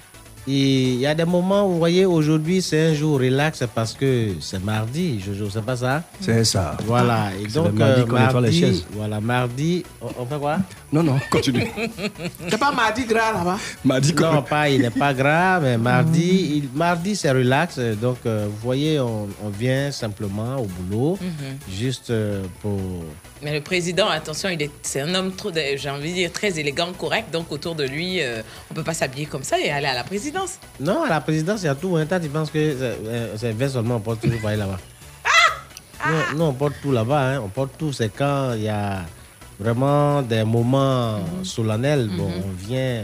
Et 0.52 0.94
il 0.94 1.00
y 1.00 1.06
a 1.06 1.14
des 1.14 1.26
moments 1.26 1.68
où, 1.68 1.74
vous 1.74 1.78
voyez, 1.78 2.06
aujourd'hui, 2.06 2.60
c'est 2.64 2.88
un 2.88 2.94
jour 2.96 3.20
relax 3.20 3.64
parce 3.76 3.94
que 3.94 4.30
c'est 4.42 4.64
mardi, 4.64 5.20
Jojo, 5.20 5.48
c'est 5.48 5.62
pas 5.64 5.76
ça? 5.76 6.02
C'est 6.20 6.44
ça. 6.44 6.76
Voilà, 6.88 7.28
et 7.40 7.46
donc, 7.46 7.68
le 7.68 7.72
mardi 7.74 8.02
euh, 8.02 8.06
les 8.06 8.12
mardi, 8.12 8.60
chaises. 8.60 8.86
voilà, 8.94 9.22
mardi, 9.22 9.84
on, 10.02 10.08
on 10.20 10.26
fait 10.26 10.40
quoi? 10.40 10.58
Non, 10.92 11.04
non, 11.04 11.20
continue. 11.30 11.68
C'est 12.50 12.58
pas 12.58 12.72
mardi 12.72 13.06
gras 13.06 13.32
là-bas? 13.32 13.60
M'a 13.86 14.00
dit 14.00 14.12
Non, 14.16 14.42
pas, 14.42 14.68
il 14.72 14.82
n'est 14.82 14.90
pas 14.90 15.14
grave, 15.14 15.62
mais 15.64 15.78
mardi, 15.78 16.64
il- 16.64 16.70
mardi 16.76 17.16
c'est 17.16 17.30
relax. 17.32 17.78
Donc, 18.02 18.18
euh, 18.26 18.48
vous 18.50 18.58
voyez, 18.64 19.00
on, 19.00 19.28
on 19.46 19.50
vient 19.50 19.92
simplement 19.92 20.56
au 20.58 20.66
boulot, 20.66 21.20
Mhm. 21.22 21.58
juste 21.72 22.10
euh, 22.10 22.42
pour. 22.64 22.80
Mais 23.42 23.54
le 23.54 23.62
président, 23.62 24.08
attention, 24.10 24.50
il 24.50 24.62
est, 24.62 24.72
c'est 24.82 25.02
un 25.02 25.16
homme 25.16 25.32
trop, 25.34 25.52
j'ai 25.54 25.90
envie 25.90 26.10
de 26.10 26.16
dire, 26.16 26.32
très 26.32 26.60
élégant, 26.60 26.92
correct. 26.94 27.32
Donc 27.32 27.52
autour 27.52 27.74
de 27.76 27.86
lui, 27.86 28.22
euh, 28.22 28.42
on 28.70 28.74
peut 28.74 28.84
pas 28.84 28.94
s'habiller 28.94 29.26
comme 29.28 29.44
ça 29.44 29.58
et 29.60 29.70
aller 29.72 29.88
à 29.88 29.94
la 29.94 30.04
présidence. 30.04 30.60
Non, 30.80 31.04
à 31.04 31.10
la 31.10 31.22
présidence, 31.22 31.62
il 31.62 31.66
y 31.66 31.70
a 31.70 31.76
tout. 31.76 31.96
Hein. 31.96 32.06
Toi, 32.06 32.20
tu 32.20 32.28
penses 32.30 32.52
que 32.52 32.76
c'est 33.38 33.48
euh, 33.48 33.54
vert 33.56 33.70
seulement, 33.72 33.96
on 33.96 34.00
porte 34.02 34.22
toujours 34.22 34.42
pareil 34.42 34.58
là-bas. 34.58 34.80
Non, 36.06 36.38
non, 36.38 36.48
on 36.50 36.54
porte 36.54 36.76
tout 36.82 36.92
là-bas. 36.92 37.34
hein. 37.36 37.42
On 37.44 37.50
porte 37.50 37.72
tout. 37.78 37.92
C'est 37.94 38.10
quand 38.10 38.54
il 38.56 38.64
y 38.64 38.70
a 38.70 39.02
vraiment 39.60 40.22
des 40.22 40.44
moments 40.44 41.20
solennels. 41.44 42.10
Bon, 42.18 42.32
on 42.46 42.52
vient 42.68 43.04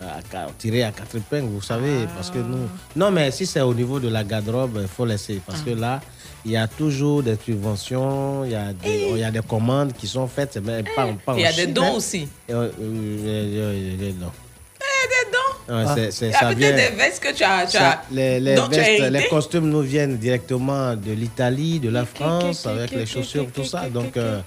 à, 0.00 0.18
à 0.38 0.46
tirer 0.58 0.82
à 0.84 0.92
quatre 0.92 1.16
épingles, 1.16 1.48
vous 1.48 1.62
savez, 1.62 2.06
parce 2.14 2.30
que 2.30 2.38
nous... 2.38 2.68
Non, 2.96 3.10
mais 3.10 3.30
si 3.30 3.46
c'est 3.46 3.62
au 3.62 3.72
niveau 3.72 3.98
de 3.98 4.08
la 4.08 4.22
garde-robe, 4.24 4.78
il 4.82 4.88
faut 4.88 5.06
laisser, 5.06 5.40
parce 5.46 5.62
que 5.62 5.70
là, 5.70 6.00
il 6.44 6.52
y 6.52 6.56
a 6.56 6.66
toujours 6.68 7.22
des 7.22 7.36
subventions, 7.42 8.44
il 8.44 8.52
y 8.52 8.54
a 8.54 8.72
des, 8.72 9.08
il 9.12 9.18
y 9.18 9.24
a 9.24 9.30
des 9.30 9.40
commandes 9.40 9.92
qui 9.94 10.06
sont 10.06 10.26
faites, 10.28 10.58
mais 10.64 10.82
pas, 10.96 11.08
pas 11.24 11.34
Il 11.36 11.40
y 11.40 11.46
a 11.46 11.48
en 11.48 11.52
des 11.52 11.62
Chine, 11.62 11.72
dons 11.72 11.82
hein. 11.84 11.92
aussi. 11.96 12.28
Il 12.48 12.54
y 12.54 12.58
a 12.58 13.96
des 13.96 14.12
dons. 14.12 14.32
Eh, 14.80 15.08
des 15.08 15.30
dons 15.32 15.74
Ouais, 15.74 15.84
c'est- 15.94 16.10
c'est- 16.10 16.26
Il 16.26 16.32
y 16.32 16.34
a 16.34 16.38
ça 16.38 16.46
peut-être 16.46 16.58
vient- 16.58 16.72
des 16.76 16.90
vestes 16.96 17.22
que 17.22 17.32
tu 17.34 17.42
as. 17.42 17.64
Tu 17.66 17.78
Ça, 17.78 17.90
as 17.90 18.02
les, 18.10 18.54
tu 18.70 19.02
as 19.02 19.10
les 19.10 19.28
costumes 19.28 19.68
nous 19.70 19.80
viennent 19.80 20.18
directement 20.18 20.94
de 20.94 21.12
l'Italie, 21.12 21.80
de 21.80 21.88
la 21.88 22.04
France, 22.04 22.66
avec 22.66 22.90
les 22.90 23.06
chaussures, 23.06 23.46
tout 23.54 23.64
ça. 23.64 23.88
Donc, 23.88 24.16
euh, 24.18 24.40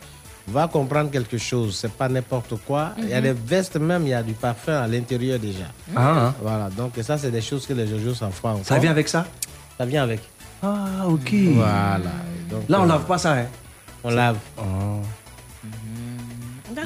va 0.47 0.67
comprendre 0.67 1.09
quelque 1.09 1.37
chose. 1.39 1.75
C'est 1.81 1.91
pas 1.91 2.07
n'importe 2.07 2.53
quoi. 2.67 2.91
Il 2.99 3.09
y 3.09 3.13
a 3.13 3.17
Mhm. 3.19 3.23
des 3.23 3.33
vestes 3.33 3.75
même, 3.77 4.03
il 4.03 4.09
y 4.09 4.13
a 4.13 4.21
du 4.23 4.33
parfum 4.33 4.73
à 4.83 4.87
l'intérieur 4.87 5.39
déjà. 5.39 5.65
Ah, 5.95 6.13
ah. 6.27 6.33
Voilà. 6.41 6.69
Donc, 6.69 6.93
ça, 7.01 7.17
c'est 7.17 7.31
des 7.31 7.41
choses 7.41 7.65
que 7.65 7.73
les 7.73 7.87
Jojo 7.87 8.13
s'en 8.13 8.29
font. 8.31 8.61
Ça 8.63 8.77
vient 8.77 8.91
avec 8.91 9.09
ça? 9.09 9.25
Ça 9.77 9.85
vient 9.85 10.03
avec. 10.03 10.19
Ah, 10.61 11.07
ok. 11.07 11.33
Voilà. 11.55 11.99
Donc, 12.49 12.63
Là, 12.69 12.79
on 12.81 12.83
euh, 12.83 12.87
lave 12.87 13.05
pas 13.05 13.17
ça, 13.17 13.33
hein 13.33 13.45
On 14.03 14.09
lave. 14.09 14.37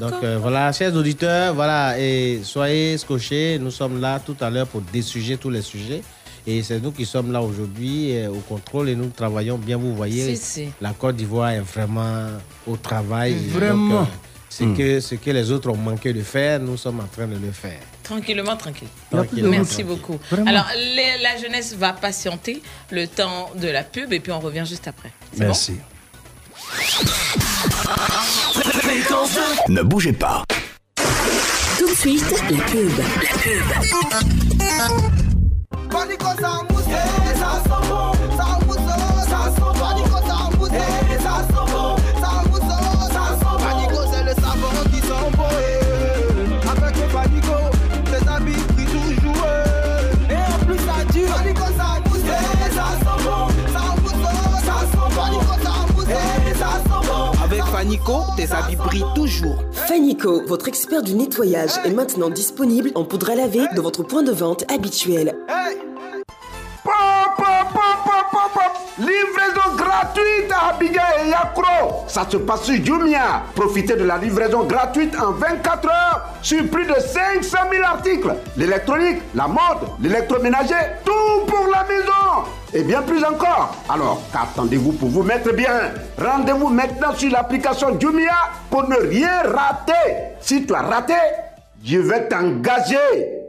Donc 0.00 0.12
euh, 0.22 0.38
voilà, 0.40 0.72
chers 0.72 0.94
auditeurs, 0.94 1.54
voilà, 1.54 1.98
et 1.98 2.40
soyez 2.42 2.96
scotchés. 2.96 3.58
Nous 3.60 3.70
sommes 3.70 4.00
là 4.00 4.18
tout 4.20 4.36
à 4.40 4.48
l'heure 4.48 4.66
pour 4.66 4.80
déssuger 4.80 5.36
tous 5.36 5.50
les 5.50 5.62
sujets. 5.62 6.02
Et 6.46 6.62
c'est 6.62 6.80
nous 6.80 6.90
qui 6.90 7.04
sommes 7.04 7.30
là 7.30 7.40
aujourd'hui 7.40 8.16
euh, 8.16 8.30
au 8.30 8.38
contrôle 8.48 8.88
et 8.88 8.96
nous 8.96 9.08
travaillons 9.08 9.58
bien. 9.58 9.76
Vous 9.76 9.94
voyez, 9.94 10.34
Si, 10.34 10.42
si. 10.64 10.68
la 10.80 10.92
Côte 10.92 11.16
d'Ivoire 11.16 11.50
est 11.50 11.60
vraiment 11.60 12.26
au 12.66 12.76
travail. 12.76 13.34
Vraiment. 13.48 14.00
donc, 14.00 14.08
euh, 14.08 14.10
ce, 14.48 14.64
que, 14.64 15.00
ce 15.00 15.14
que 15.16 15.30
les 15.30 15.50
autres 15.52 15.70
ont 15.70 15.76
manqué 15.76 16.12
de 16.12 16.22
faire, 16.22 16.58
nous 16.58 16.76
sommes 16.76 17.00
en 17.00 17.06
train 17.06 17.26
de 17.28 17.36
le 17.36 17.52
faire. 17.52 17.80
Tranquillement, 18.02 18.56
tranquille. 18.56 18.88
Tranquillement, 19.10 19.50
Merci 19.50 19.82
tranquille. 19.82 19.86
beaucoup. 19.86 20.18
Vraiment. 20.30 20.50
Alors, 20.50 20.66
les- 20.76 21.22
la 21.22 21.36
jeunesse 21.40 21.74
va 21.74 21.92
patienter 21.92 22.62
le 22.90 23.06
temps 23.06 23.50
de 23.54 23.68
la 23.68 23.82
pub 23.84 24.12
et 24.12 24.20
puis 24.20 24.32
on 24.32 24.40
revient 24.40 24.64
juste 24.66 24.88
après. 24.88 25.12
Merci. 25.36 25.76
Ne 29.68 29.82
bougez 29.82 30.12
pas. 30.12 30.42
Tout 31.78 31.88
de 31.88 31.94
suite, 31.94 32.30
la 32.50 32.64
pub. 32.64 32.90
La 32.98 33.38
pub. 33.38 35.12
Fanico, 57.82 58.22
tes 58.36 58.52
habits 58.52 58.76
brillent 58.76 59.12
toujours. 59.12 59.56
Fanico, 59.72 60.42
votre 60.46 60.68
expert 60.68 61.02
du 61.02 61.16
nettoyage, 61.16 61.72
est 61.84 61.90
maintenant 61.90 62.30
disponible 62.30 62.92
en 62.94 63.02
poudre 63.02 63.30
à 63.30 63.34
laver 63.34 63.66
dans 63.74 63.82
votre 63.82 64.04
point 64.04 64.22
de 64.22 64.30
vente 64.30 64.62
habituel. 64.72 65.34
Pop, 66.84 66.92
pop, 67.36 67.44
pop. 67.74 68.62
Livraison 68.98 69.76
gratuite 69.76 70.52
à 70.52 70.68
Abidjan 70.68 71.02
et 71.24 71.30
Yakro. 71.30 72.04
Ça 72.06 72.24
se 72.30 72.36
passe 72.36 72.62
sur 72.62 72.84
Jumia. 72.84 73.42
Profitez 73.56 73.96
de 73.96 74.04
la 74.04 74.16
livraison 74.16 74.62
gratuite 74.62 75.16
en 75.20 75.32
24 75.32 75.88
heures 75.88 76.28
sur 76.40 76.64
plus 76.68 76.86
de 76.86 76.94
500 76.94 77.58
000 77.68 77.84
articles. 77.84 78.32
L'électronique, 78.56 79.22
la 79.34 79.48
mode, 79.48 79.88
l'électroménager, 80.00 81.00
tout 81.04 81.46
pour 81.48 81.66
la 81.66 81.82
maison. 81.82 82.61
Et 82.74 82.82
bien 82.82 83.02
plus 83.02 83.22
encore. 83.24 83.76
Alors, 83.88 84.22
qu'attendez-vous 84.32 84.92
pour 84.92 85.10
vous 85.10 85.22
mettre 85.22 85.52
bien? 85.52 85.92
Rendez-vous 86.18 86.68
maintenant 86.68 87.14
sur 87.14 87.30
l'application 87.30 87.98
Jumia 88.00 88.34
pour 88.70 88.88
ne 88.88 88.96
rien 88.96 89.42
rater. 89.42 90.32
Si 90.40 90.64
tu 90.64 90.74
as 90.74 90.82
raté, 90.82 91.14
je 91.84 91.98
vais 91.98 92.28
t'engager. 92.28 93.42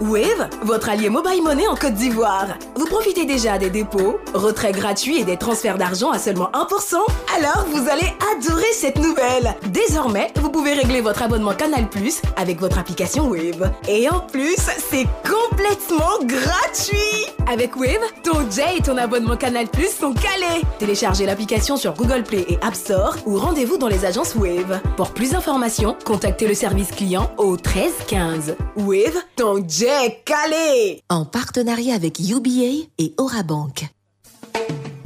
Wave, 0.00 0.48
votre 0.62 0.88
allié 0.90 1.08
mobile 1.08 1.42
money 1.42 1.66
en 1.66 1.74
Côte 1.74 1.94
d'Ivoire. 1.94 2.56
Vous 2.76 2.86
profitez 2.86 3.24
déjà 3.24 3.58
des 3.58 3.70
dépôts, 3.70 4.18
retraits 4.32 4.74
gratuits 4.74 5.18
et 5.18 5.24
des 5.24 5.36
transferts 5.36 5.76
d'argent 5.76 6.10
à 6.10 6.18
seulement 6.18 6.50
1% 6.52 6.94
Alors 7.36 7.66
vous 7.72 7.88
allez 7.88 8.06
adorer 8.36 8.72
cette 8.72 8.98
nouvelle 8.98 9.56
Désormais, 9.66 10.30
vous 10.36 10.50
pouvez 10.50 10.74
régler 10.74 11.00
votre 11.00 11.22
abonnement 11.22 11.54
Canal 11.54 11.88
avec 12.36 12.60
votre 12.60 12.78
application 12.78 13.28
Wave. 13.28 13.72
Et 13.88 14.08
en 14.08 14.20
plus, 14.20 14.56
c'est 14.56 15.06
complètement 15.28 16.18
gratuit 16.22 17.17
Avec 17.50 17.76
Wave, 17.76 18.04
ton 18.22 18.50
J 18.50 18.60
et 18.76 18.82
ton 18.82 18.98
abonnement 18.98 19.36
Canal 19.36 19.68
Plus 19.68 19.88
sont 19.88 20.12
calés 20.12 20.62
Téléchargez 20.78 21.24
l'application 21.24 21.78
sur 21.78 21.94
Google 21.94 22.22
Play 22.22 22.44
et 22.46 22.58
App 22.60 22.74
Store 22.74 23.16
ou 23.24 23.38
rendez-vous 23.38 23.78
dans 23.78 23.88
les 23.88 24.04
agences 24.04 24.34
Wave. 24.34 24.82
Pour 24.98 25.12
plus 25.12 25.30
d'informations, 25.30 25.96
contactez 26.04 26.46
le 26.46 26.52
service 26.52 26.90
client 26.90 27.30
au 27.38 27.56
13 27.56 27.92
15. 28.06 28.56
Wave, 28.76 29.16
ton 29.36 29.64
J 29.66 29.86
calé 30.26 31.00
En 31.08 31.24
partenariat 31.24 31.94
avec 31.94 32.18
UBA 32.20 32.86
et 32.98 33.14
Orabank. 33.16 33.88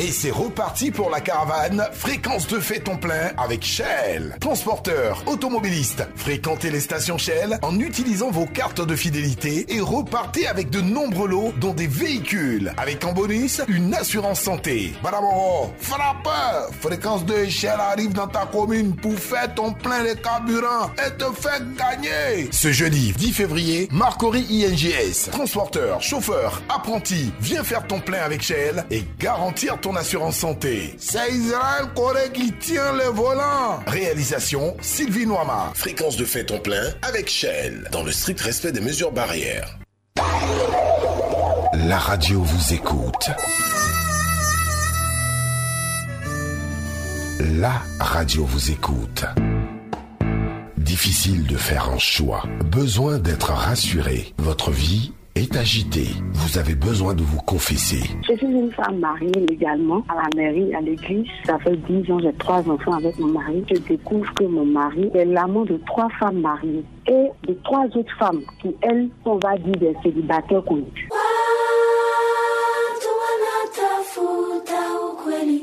Et 0.03 0.11
c'est 0.11 0.33
reparti 0.33 0.91
pour 0.91 1.11
la 1.11 1.21
caravane 1.21 1.87
Fréquence 1.93 2.49
de 2.49 2.59
fait 2.59 2.81
ton 2.81 2.97
plein 2.97 3.31
avec 3.37 3.65
Shell. 3.65 4.37
Transporteur, 4.41 5.23
automobiliste, 5.27 6.09
fréquentez 6.17 6.73
les 6.73 6.81
stations 6.81 7.19
Shell 7.19 7.57
en 7.63 7.79
utilisant 7.79 8.33
vos 8.33 8.47
cartes 8.47 8.85
de 8.85 8.97
fidélité 8.97 9.65
et 9.69 9.79
repartez 9.79 10.49
avec 10.49 10.71
de 10.71 10.81
nombreux 10.81 11.29
lots 11.29 11.53
dont 11.61 11.73
des 11.73 11.87
véhicules. 11.87 12.73
Avec 12.79 13.05
en 13.05 13.13
bonus, 13.13 13.63
une 13.69 13.95
assurance 13.95 14.41
santé. 14.41 14.93
Baraboro, 15.05 15.73
frappeur 15.79 16.71
Fréquence 16.81 17.25
2 17.25 17.49
Shell 17.49 17.79
arrive 17.79 18.13
dans 18.13 18.27
ta 18.27 18.47
commune 18.47 18.97
pour 18.97 19.17
faire 19.17 19.55
ton 19.55 19.73
plein 19.73 20.03
de 20.03 20.15
carburant 20.15 20.91
et 20.99 21.17
te 21.17 21.33
faire 21.41 21.61
gagner. 21.79 22.49
Ce 22.51 22.73
jeudi 22.73 23.13
10 23.17 23.33
février, 23.33 23.89
Marcory 23.93 24.65
INGS, 24.67 25.31
transporteur, 25.31 26.03
chauffeur, 26.03 26.61
apprenti, 26.69 27.33
viens 27.41 27.63
faire 27.63 27.87
ton 27.87 28.01
plein 28.01 28.23
avec 28.23 28.43
Shell 28.43 28.85
et 28.91 29.05
garantir 29.21 29.79
ton 29.81 29.92
assurance 29.97 30.37
santé. 30.37 30.95
C'est 30.99 31.33
Israël 31.33 31.87
Corée 31.95 32.31
qui 32.33 32.53
tient 32.53 32.93
le 32.93 33.11
volant. 33.11 33.81
Réalisation 33.87 34.77
Sylvie 34.81 35.27
Noama. 35.27 35.73
Fréquence 35.75 36.17
de 36.17 36.25
fait 36.25 36.45
ton 36.45 36.59
plein 36.59 36.85
avec 37.03 37.29
Shell, 37.29 37.89
dans 37.93 38.03
le 38.03 38.13
strict 38.13 38.41
respect 38.41 38.73
des 38.73 38.81
mesures 38.81 39.13
barrières. 39.13 39.79
La 41.75 41.99
radio 41.99 42.43
vous 42.43 42.75
écoute. 42.75 43.31
La 47.41 47.83
radio 47.99 48.45
vous 48.45 48.71
écoute. 48.71 49.25
Difficile 50.77 51.47
de 51.47 51.57
faire 51.57 51.89
un 51.89 51.99
choix. 51.99 52.45
Besoin 52.67 53.19
d'être 53.19 53.51
rassuré. 53.53 54.35
Votre 54.39 54.71
vie 54.71 55.13
est 55.35 55.57
agitée. 55.57 56.09
Vous 56.33 56.59
avez 56.59 56.75
besoin 56.75 57.15
de 57.15 57.23
vous 57.23 57.41
confesser. 57.41 58.03
Je 58.29 58.37
suis 58.37 58.47
une 58.47 58.73
femme 58.73 58.99
mariée 58.99 59.33
légalement 59.49 60.05
à 60.09 60.15
la 60.15 60.29
mairie, 60.37 60.75
à 60.75 60.81
l'église. 60.81 61.27
Ça 61.47 61.59
fait 61.59 61.77
10 61.77 62.11
ans, 62.13 62.19
j'ai 62.21 62.33
trois 62.35 62.61
enfants 62.69 62.93
avec 62.93 63.19
mon 63.19 63.29
mari. 63.29 63.65
Je 63.71 63.81
découvre 63.81 64.33
que 64.35 64.45
mon 64.45 64.65
mari 64.65 65.11
est 65.15 65.25
l'amant 65.25 65.65
de 65.65 65.81
trois 65.87 66.09
femmes 66.21 66.41
mariées 66.41 66.85
et 67.07 67.29
de 67.49 67.55
trois 67.65 67.87
autres 67.87 68.17
femmes 68.19 68.43
qui, 68.61 68.75
elles, 68.83 69.09
on 69.25 69.39
va 69.39 69.57
dire 69.57 69.77
des 69.77 69.97
célibataires 70.03 70.65
connus. 70.65 71.09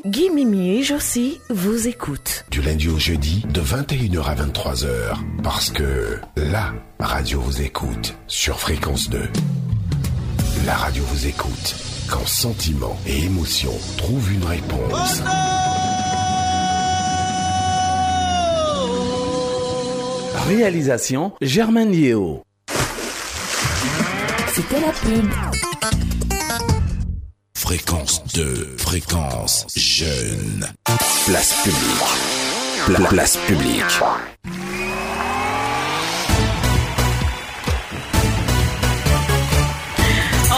Guy 0.06 0.30
Mimi 0.30 0.80
et 0.80 0.84
Josie 0.84 1.40
vous 1.50 1.88
écoutent. 1.88 2.46
Du 2.50 2.62
lundi 2.62 2.90
au 2.90 2.98
jeudi, 2.98 3.46
de 3.54 3.62
21h 3.62 4.24
à 4.24 4.36
23h. 4.36 5.18
Parce 5.44 5.70
que 5.70 6.20
la 6.36 6.74
radio 7.00 7.40
vous 7.40 7.62
écoute 7.62 8.16
sur 8.28 8.60
Fréquence 8.60 9.10
2. 9.10 9.20
La 10.66 10.76
radio 10.76 11.04
vous 11.06 11.28
écoute 11.28 11.76
quand 12.10 12.26
sentiment 12.28 12.98
et 13.06 13.24
émotion 13.26 13.72
trouvent 13.98 14.32
une 14.32 14.44
réponse. 14.46 15.22
Réalisation 20.48 21.34
Germaine 21.42 21.94
Yeo. 21.94 22.44
C'était 24.54 24.80
la 24.82 24.92
pub. 24.92 25.30
Fréquence 27.56 28.24
2, 28.34 28.76
fréquence 28.78 29.68
jeune. 29.76 30.68
Place 31.26 31.54
publique. 31.64 32.86
Pla- 32.86 33.08
place 33.10 33.38
publique. 33.48 33.84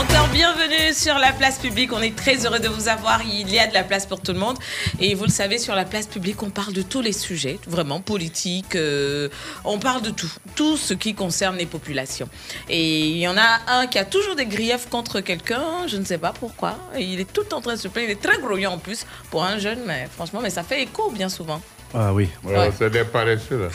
Encore 0.01 0.29
bienvenue 0.29 0.93
sur 0.93 1.19
la 1.19 1.31
place 1.31 1.59
publique. 1.59 1.93
On 1.93 2.01
est 2.01 2.15
très 2.15 2.45
heureux 2.45 2.59
de 2.59 2.67
vous 2.67 2.87
avoir. 2.87 3.21
Il 3.23 3.49
y 3.53 3.59
a 3.59 3.67
de 3.67 3.73
la 3.73 3.83
place 3.83 4.05
pour 4.07 4.19
tout 4.21 4.33
le 4.33 4.39
monde. 4.39 4.57
Et 4.99 5.13
vous 5.13 5.25
le 5.25 5.29
savez, 5.31 5.57
sur 5.59 5.75
la 5.75 5.85
place 5.85 6.07
publique, 6.07 6.41
on 6.41 6.49
parle 6.49 6.73
de 6.73 6.81
tous 6.81 7.01
les 7.01 7.11
sujets, 7.11 7.59
vraiment 7.67 7.99
politiques. 8.01 8.75
euh, 8.75 9.29
on 9.63 9.77
parle 9.77 10.01
de 10.01 10.09
tout, 10.09 10.31
tout 10.55 10.75
ce 10.77 10.93
qui 10.95 11.13
concerne 11.13 11.55
les 11.57 11.65
populations. 11.67 12.29
Et 12.67 13.09
il 13.09 13.17
y 13.17 13.27
en 13.27 13.37
a 13.37 13.59
un 13.67 13.85
qui 13.87 13.99
a 13.99 14.05
toujours 14.05 14.35
des 14.35 14.45
griefs 14.47 14.89
contre 14.89 15.19
quelqu'un. 15.21 15.85
Je 15.87 15.97
ne 15.97 16.05
sais 16.05 16.17
pas 16.17 16.33
pourquoi. 16.37 16.77
Il 16.97 17.19
est 17.19 17.31
tout 17.31 17.53
en 17.53 17.61
train 17.61 17.73
de 17.75 17.79
se 17.79 17.87
plaindre. 17.87 18.09
Il 18.09 18.11
est 18.13 18.21
très 18.21 18.39
grouillant 18.39 18.73
en 18.73 18.77
plus 18.79 19.05
pour 19.29 19.43
un 19.43 19.59
jeune, 19.59 19.79
mais 19.85 20.07
franchement, 20.11 20.39
mais 20.41 20.49
ça 20.49 20.63
fait 20.63 20.81
écho 20.81 21.11
bien 21.11 21.29
souvent. 21.29 21.61
Ah 21.93 22.13
oui. 22.13 22.29
Ouais, 22.43 22.57
Ouais. 22.57 22.71
C'est 22.77 22.89
des 22.89 23.03
paresseux, 23.03 23.63
là. 23.63 23.67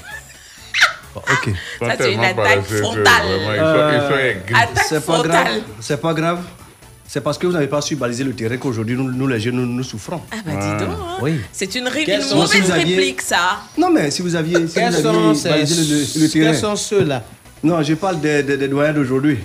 Ok. 1.16 1.46
Ils 1.46 1.52
sont 1.78 1.86
Ça, 1.86 1.96
c'est 1.98 2.12
une 2.12 2.24
attaque 2.24 2.62
frontale. 2.62 3.22
Attaque 4.54 4.84
C'est 4.88 4.94
pas 4.96 5.00
frontale. 5.00 5.30
grave. 5.30 5.60
C'est 5.80 6.00
pas 6.00 6.14
grave. 6.14 6.38
C'est 7.08 7.20
parce 7.20 7.38
que 7.38 7.46
vous 7.46 7.52
n'avez 7.52 7.68
pas 7.68 7.80
su 7.80 7.94
baliser 7.94 8.24
le 8.24 8.32
terrain 8.32 8.56
qu'aujourd'hui, 8.56 8.96
nous, 8.96 9.10
nous, 9.12 9.26
les 9.28 9.38
jeunes, 9.38 9.54
nous, 9.54 9.66
nous 9.66 9.84
souffrons. 9.84 10.20
Ah 10.32 10.36
bah 10.44 10.52
dis 10.60 10.84
donc. 10.84 10.92
hein. 10.92 11.16
Oui. 11.22 11.40
C'est 11.52 11.72
une, 11.76 11.86
ré- 11.86 12.04
mauvaise 12.34 12.50
si 12.50 12.60
vous 12.60 12.70
aviez- 12.72 12.96
réplique, 12.96 13.22
ça. 13.22 13.60
Non, 13.78 13.90
mais 13.90 14.10
si 14.10 14.22
vous 14.22 14.34
aviez, 14.34 14.66
si 14.66 14.74
Quels 14.74 14.92
vous 14.92 15.02
sont 15.02 15.08
aviez 15.28 15.34
ces- 15.36 15.48
balisé 15.48 15.74
le, 15.94 16.22
le 16.24 16.28
terrain. 16.28 16.50
quels 16.50 16.60
sont 16.60 16.74
ceux-là? 16.76 17.22
Non, 17.62 17.80
je 17.82 17.94
parle 17.94 18.20
des, 18.20 18.42
des, 18.42 18.56
des 18.56 18.66
doyens 18.68 18.92
d'aujourd'hui. 18.92 19.38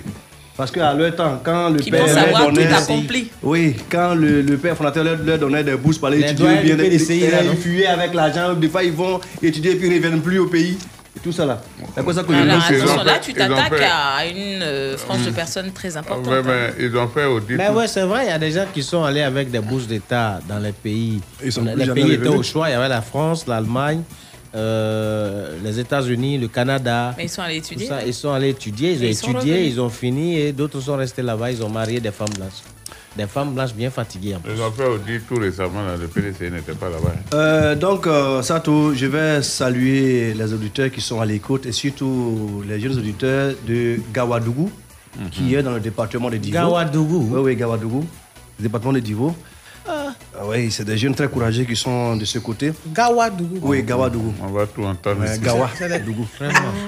Parce 0.56 0.70
qu'à 0.72 0.92
leur 0.92 1.14
temps, 1.14 1.40
quand 1.42 1.70
le 1.70 1.78
Qui 1.78 1.90
père 1.92 2.00
vont 2.04 2.06
leur 2.12 2.14
savoir 2.24 2.52
donnait... 2.52 2.68
tout 2.68 2.74
accompli. 2.74 3.30
Oui, 3.42 3.76
quand 3.90 4.14
le, 4.16 4.42
le 4.42 4.56
père 4.58 4.76
fondateur 4.76 5.04
leur, 5.04 5.16
leur 5.18 5.38
donnait 5.38 5.64
des 5.64 5.76
bourses 5.76 5.98
pour 5.98 6.08
aller 6.08 6.18
Les 6.18 6.24
étudier 6.32 6.74
bien, 6.74 6.84
ils 6.84 7.56
fuyaient 7.56 7.86
avec 7.86 8.12
l'argent. 8.12 8.54
Des 8.54 8.68
fois, 8.68 8.82
ils 8.82 8.92
vont 8.92 9.20
étudier 9.40 9.72
et 9.72 9.76
puis 9.76 9.86
ils 9.86 9.90
ne 10.00 10.04
reviennent 10.04 10.20
plus 10.20 10.40
au 10.40 10.46
pays. 10.48 10.76
Et 11.14 11.20
tout 11.20 11.30
ça 11.32 11.44
là. 11.44 11.60
C'est 11.94 12.02
pour 12.02 12.14
ça 12.14 12.22
que 12.22 12.32
Alors 12.32 12.60
je 12.62 12.74
attention, 12.74 13.04
là, 13.04 13.18
tu 13.18 13.34
t'attaques 13.34 13.74
fait- 13.76 13.84
à 13.84 14.26
une 14.26 14.62
euh, 14.62 14.96
frange 14.96 15.26
de 15.26 15.30
personnes 15.30 15.70
très 15.72 15.94
importante. 15.94 16.26
Ouais, 16.26 16.42
mais 16.42 16.72
ils 16.80 16.96
ont 16.96 17.06
fait 17.08 17.26
audit. 17.26 17.56
Mais 17.56 17.68
ouais, 17.68 17.86
c'est 17.86 18.04
vrai, 18.04 18.24
il 18.24 18.28
y 18.28 18.32
a 18.32 18.38
des 18.38 18.50
gens 18.50 18.64
qui 18.72 18.82
sont 18.82 19.04
allés 19.04 19.20
avec 19.20 19.50
des 19.50 19.58
bourses 19.60 19.86
d'État 19.86 20.40
dans 20.48 20.58
les 20.58 20.72
pays. 20.72 21.20
Ils 21.44 21.52
sont 21.52 21.64
les 21.64 21.86
pays 21.92 22.12
étaient 22.12 22.28
au 22.28 22.42
choix. 22.42 22.70
Il 22.70 22.72
y 22.72 22.74
avait 22.74 22.88
la 22.88 23.02
France, 23.02 23.46
l'Allemagne, 23.46 24.02
euh, 24.54 25.58
les 25.62 25.78
États-Unis, 25.80 26.38
le 26.38 26.48
Canada. 26.48 27.14
Mais 27.18 27.24
ils 27.24 27.28
sont 27.28 27.42
allés 27.42 27.56
étudier. 27.58 27.86
ça. 27.86 28.02
Ils 28.04 28.14
sont 28.14 28.32
allés 28.32 28.48
étudier, 28.50 28.92
ils 28.92 29.00
ont 29.00 29.02
Et 29.04 29.08
ils 29.10 29.14
sont 29.16 29.30
étudié, 29.32 29.52
revenus. 29.54 29.72
ils 29.74 29.80
ont 29.80 29.90
fini 29.90 30.38
et 30.38 30.52
d'autres 30.52 30.80
sont 30.80 30.96
restés 30.96 31.22
là-bas. 31.22 31.50
Ils 31.50 31.62
ont 31.62 31.68
marié 31.68 32.00
des 32.00 32.10
femmes 32.10 32.28
blanches. 32.36 32.62
Des 33.16 33.26
femmes 33.26 33.52
blanches 33.52 33.74
bien 33.74 33.90
fatiguées 33.90 34.36
en 34.36 34.40
plus. 34.40 34.52
Ils 34.54 34.62
ont 34.62 34.70
fait 34.70 34.86
audit 34.86 35.26
tout 35.28 35.34
récemment, 35.36 35.82
là, 35.82 35.96
le 36.00 36.06
PDC 36.08 36.50
n'était 36.50 36.72
pas 36.72 36.88
là-bas. 36.88 37.12
Euh, 37.34 37.74
donc, 37.74 38.06
euh, 38.06 38.40
Sato, 38.40 38.94
je 38.94 39.04
vais 39.06 39.42
saluer 39.42 40.32
les 40.32 40.52
auditeurs 40.54 40.90
qui 40.90 41.02
sont 41.02 41.20
à 41.20 41.26
l'écoute 41.26 41.66
et 41.66 41.72
surtout 41.72 42.62
les 42.66 42.80
jeunes 42.80 42.96
auditeurs 42.98 43.52
de 43.66 43.98
Gawadougou, 44.14 44.70
qui 45.30 45.54
est 45.54 45.62
dans 45.62 45.72
le 45.72 45.80
département 45.80 46.30
de 46.30 46.38
Divo. 46.38 46.54
Gawadougou 46.54 47.28
Oui, 47.32 47.40
oui, 47.42 47.56
Gawadougou, 47.56 48.06
le 48.58 48.62
département 48.62 48.94
de 48.94 49.00
Divo. 49.00 49.34
Ah 50.42 50.46
oui, 50.48 50.72
c'est 50.72 50.84
des 50.84 50.98
jeunes 50.98 51.14
très 51.14 51.28
courageux 51.28 51.62
qui 51.62 51.76
sont 51.76 52.16
de 52.16 52.24
ce 52.24 52.40
côté. 52.40 52.72
Gawadougou. 52.88 53.60
Oui, 53.62 53.80
Gawadougou. 53.84 54.34
On 54.42 54.48
va 54.48 54.66
tout 54.66 54.82
entendre. 54.82 55.20
Ouais. 55.20 55.38
Gawa. 55.38 55.70
Dougou. 56.04 56.26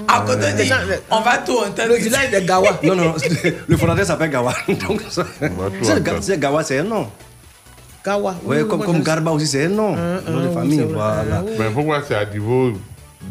À 0.09 0.19
côté 0.27 0.51
de 0.51 0.73
on 1.09 1.21
va 1.21 1.37
tout 1.37 1.53
entendre. 1.59 1.87
Le 1.87 1.95
village 1.95 2.31
de 2.31 2.39
Gawa. 2.45 2.77
Non, 2.83 2.95
non, 2.95 3.13
le 3.67 3.77
fondateur 3.77 4.05
s'appelle 4.05 4.29
Gawa. 4.29 4.53
Donc, 4.67 5.03
ça- 5.09 5.25
On 5.41 5.47
va 5.47 5.69
tout 5.69 5.75
c'est 5.83 5.91
entendre. 5.93 6.03
Ga- 6.03 6.21
c'est 6.21 6.37
Gawa, 6.37 6.63
c'est 6.65 6.79
un 6.79 6.83
nom. 6.83 7.07
Gawa. 8.05 8.35
Oui, 8.43 8.57
comme, 8.67 8.83
comme 8.83 9.01
Garba 9.01 9.31
aussi, 9.31 9.47
c'est 9.47 9.65
un 9.65 9.69
nom. 9.69 9.95
Un, 9.95 10.29
nom 10.29 10.41
de 10.41 10.47
un, 10.49 10.51
famille, 10.51 10.85
voilà. 10.91 11.41
Mais 11.57 11.69
pourquoi 11.73 12.01
c'est 12.05 12.15
à 12.15 12.25
Divo, 12.25 12.73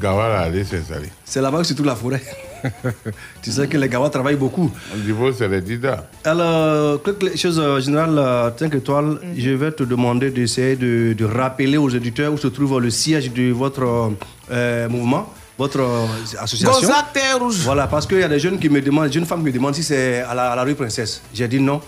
Gawal 0.00 0.32
allé 0.42 0.64
s'installer 0.64 1.10
C'est 1.22 1.42
là-bas 1.42 1.58
que 1.58 1.64
c'est 1.64 1.74
toute 1.74 1.84
la 1.84 1.96
forêt. 1.96 2.22
tu 3.42 3.50
sais 3.52 3.66
que 3.68 3.76
les 3.76 3.88
Gawa 3.88 4.10
travaillent 4.10 4.36
beaucoup. 4.36 4.70
Divo, 4.96 5.32
c'est 5.32 5.48
les 5.48 5.60
Dida. 5.60 6.08
Alors, 6.24 7.02
quelque 7.02 7.36
chose 7.36 7.58
euh, 7.60 7.80
général, 7.80 8.16
euh, 8.18 8.50
5 8.56 8.74
étoiles, 8.74 9.18
Mhm. 9.22 9.34
je 9.36 9.50
vais 9.50 9.72
te 9.72 9.82
demander 9.84 10.30
d'essayer 10.30 10.76
de, 10.76 11.12
de 11.12 11.24
rappeler 11.24 11.76
aux 11.76 11.88
éditeurs 11.90 12.32
où 12.32 12.38
se 12.38 12.48
trouve 12.48 12.80
le 12.80 12.90
siège 12.90 13.30
de 13.32 13.52
votre 13.52 14.12
euh, 14.50 14.88
mouvement, 14.88 15.32
votre 15.58 15.80
euh, 15.80 16.06
association. 16.40 16.70
Voilà, 17.64 17.86
parce 17.86 18.06
qu'il 18.06 18.18
y 18.20 18.22
a 18.22 18.28
des 18.28 18.38
jeunes 18.38 18.58
qui 18.58 18.68
me 18.68 18.80
demandent, 18.80 19.12
jeunes 19.12 19.26
femmes 19.26 19.40
qui 19.40 19.46
me 19.46 19.52
demandent 19.52 19.74
si 19.74 19.82
c'est 19.82 20.20
à 20.22 20.34
la, 20.34 20.50
à 20.52 20.56
la 20.56 20.62
rue 20.62 20.74
Princesse. 20.74 21.22
J'ai 21.32 21.46
dit 21.48 21.60
non, 21.60 21.80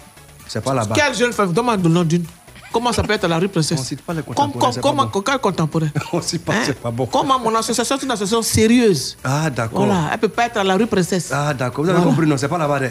c'est 0.46 0.62
pas 0.62 0.74
là-bas. 0.74 0.94
Quelle 0.94 1.14
jeune 1.14 1.32
femme? 1.32 1.52
Demande 1.52 1.82
le 1.82 1.88
nom 1.88 2.04
d'une. 2.04 2.24
Comment 2.72 2.92
ça 2.92 3.02
peut 3.02 3.12
être 3.14 3.24
à 3.24 3.28
la 3.28 3.38
rue 3.38 3.48
Princesse 3.48 3.78
On 3.80 3.82
cite 3.82 4.02
pas 4.02 4.12
les 4.12 4.22
Comme, 4.22 4.34
contemporains, 4.34 4.72
c'est 4.72 4.80
comment, 4.80 5.06
bon. 5.06 5.20
quel 5.22 5.38
contemporain 5.38 5.88
On 6.12 6.20
sait 6.20 6.38
pas, 6.38 6.52
c'est 6.64 6.78
pas 6.78 6.90
bon. 6.90 7.06
Comment 7.06 7.38
mon 7.38 7.54
association 7.54 7.96
est 7.96 8.02
une 8.02 8.10
association 8.10 8.42
sérieuse 8.42 9.16
Ah, 9.24 9.48
d'accord. 9.50 9.86
Voilà, 9.86 10.10
elle 10.12 10.18
peut 10.18 10.28
pas 10.28 10.46
être 10.46 10.58
à 10.58 10.64
la 10.64 10.76
rue 10.76 10.86
Princesse. 10.86 11.30
Ah, 11.32 11.54
d'accord, 11.54 11.84
vous 11.84 11.90
avez 11.90 11.98
Voilà. 11.98 12.10
compris, 12.12 12.26
non, 12.28 12.36
c'est 12.36 12.48
pas 12.48 12.58
là-bas. 12.58 12.80
hein. 12.82 12.90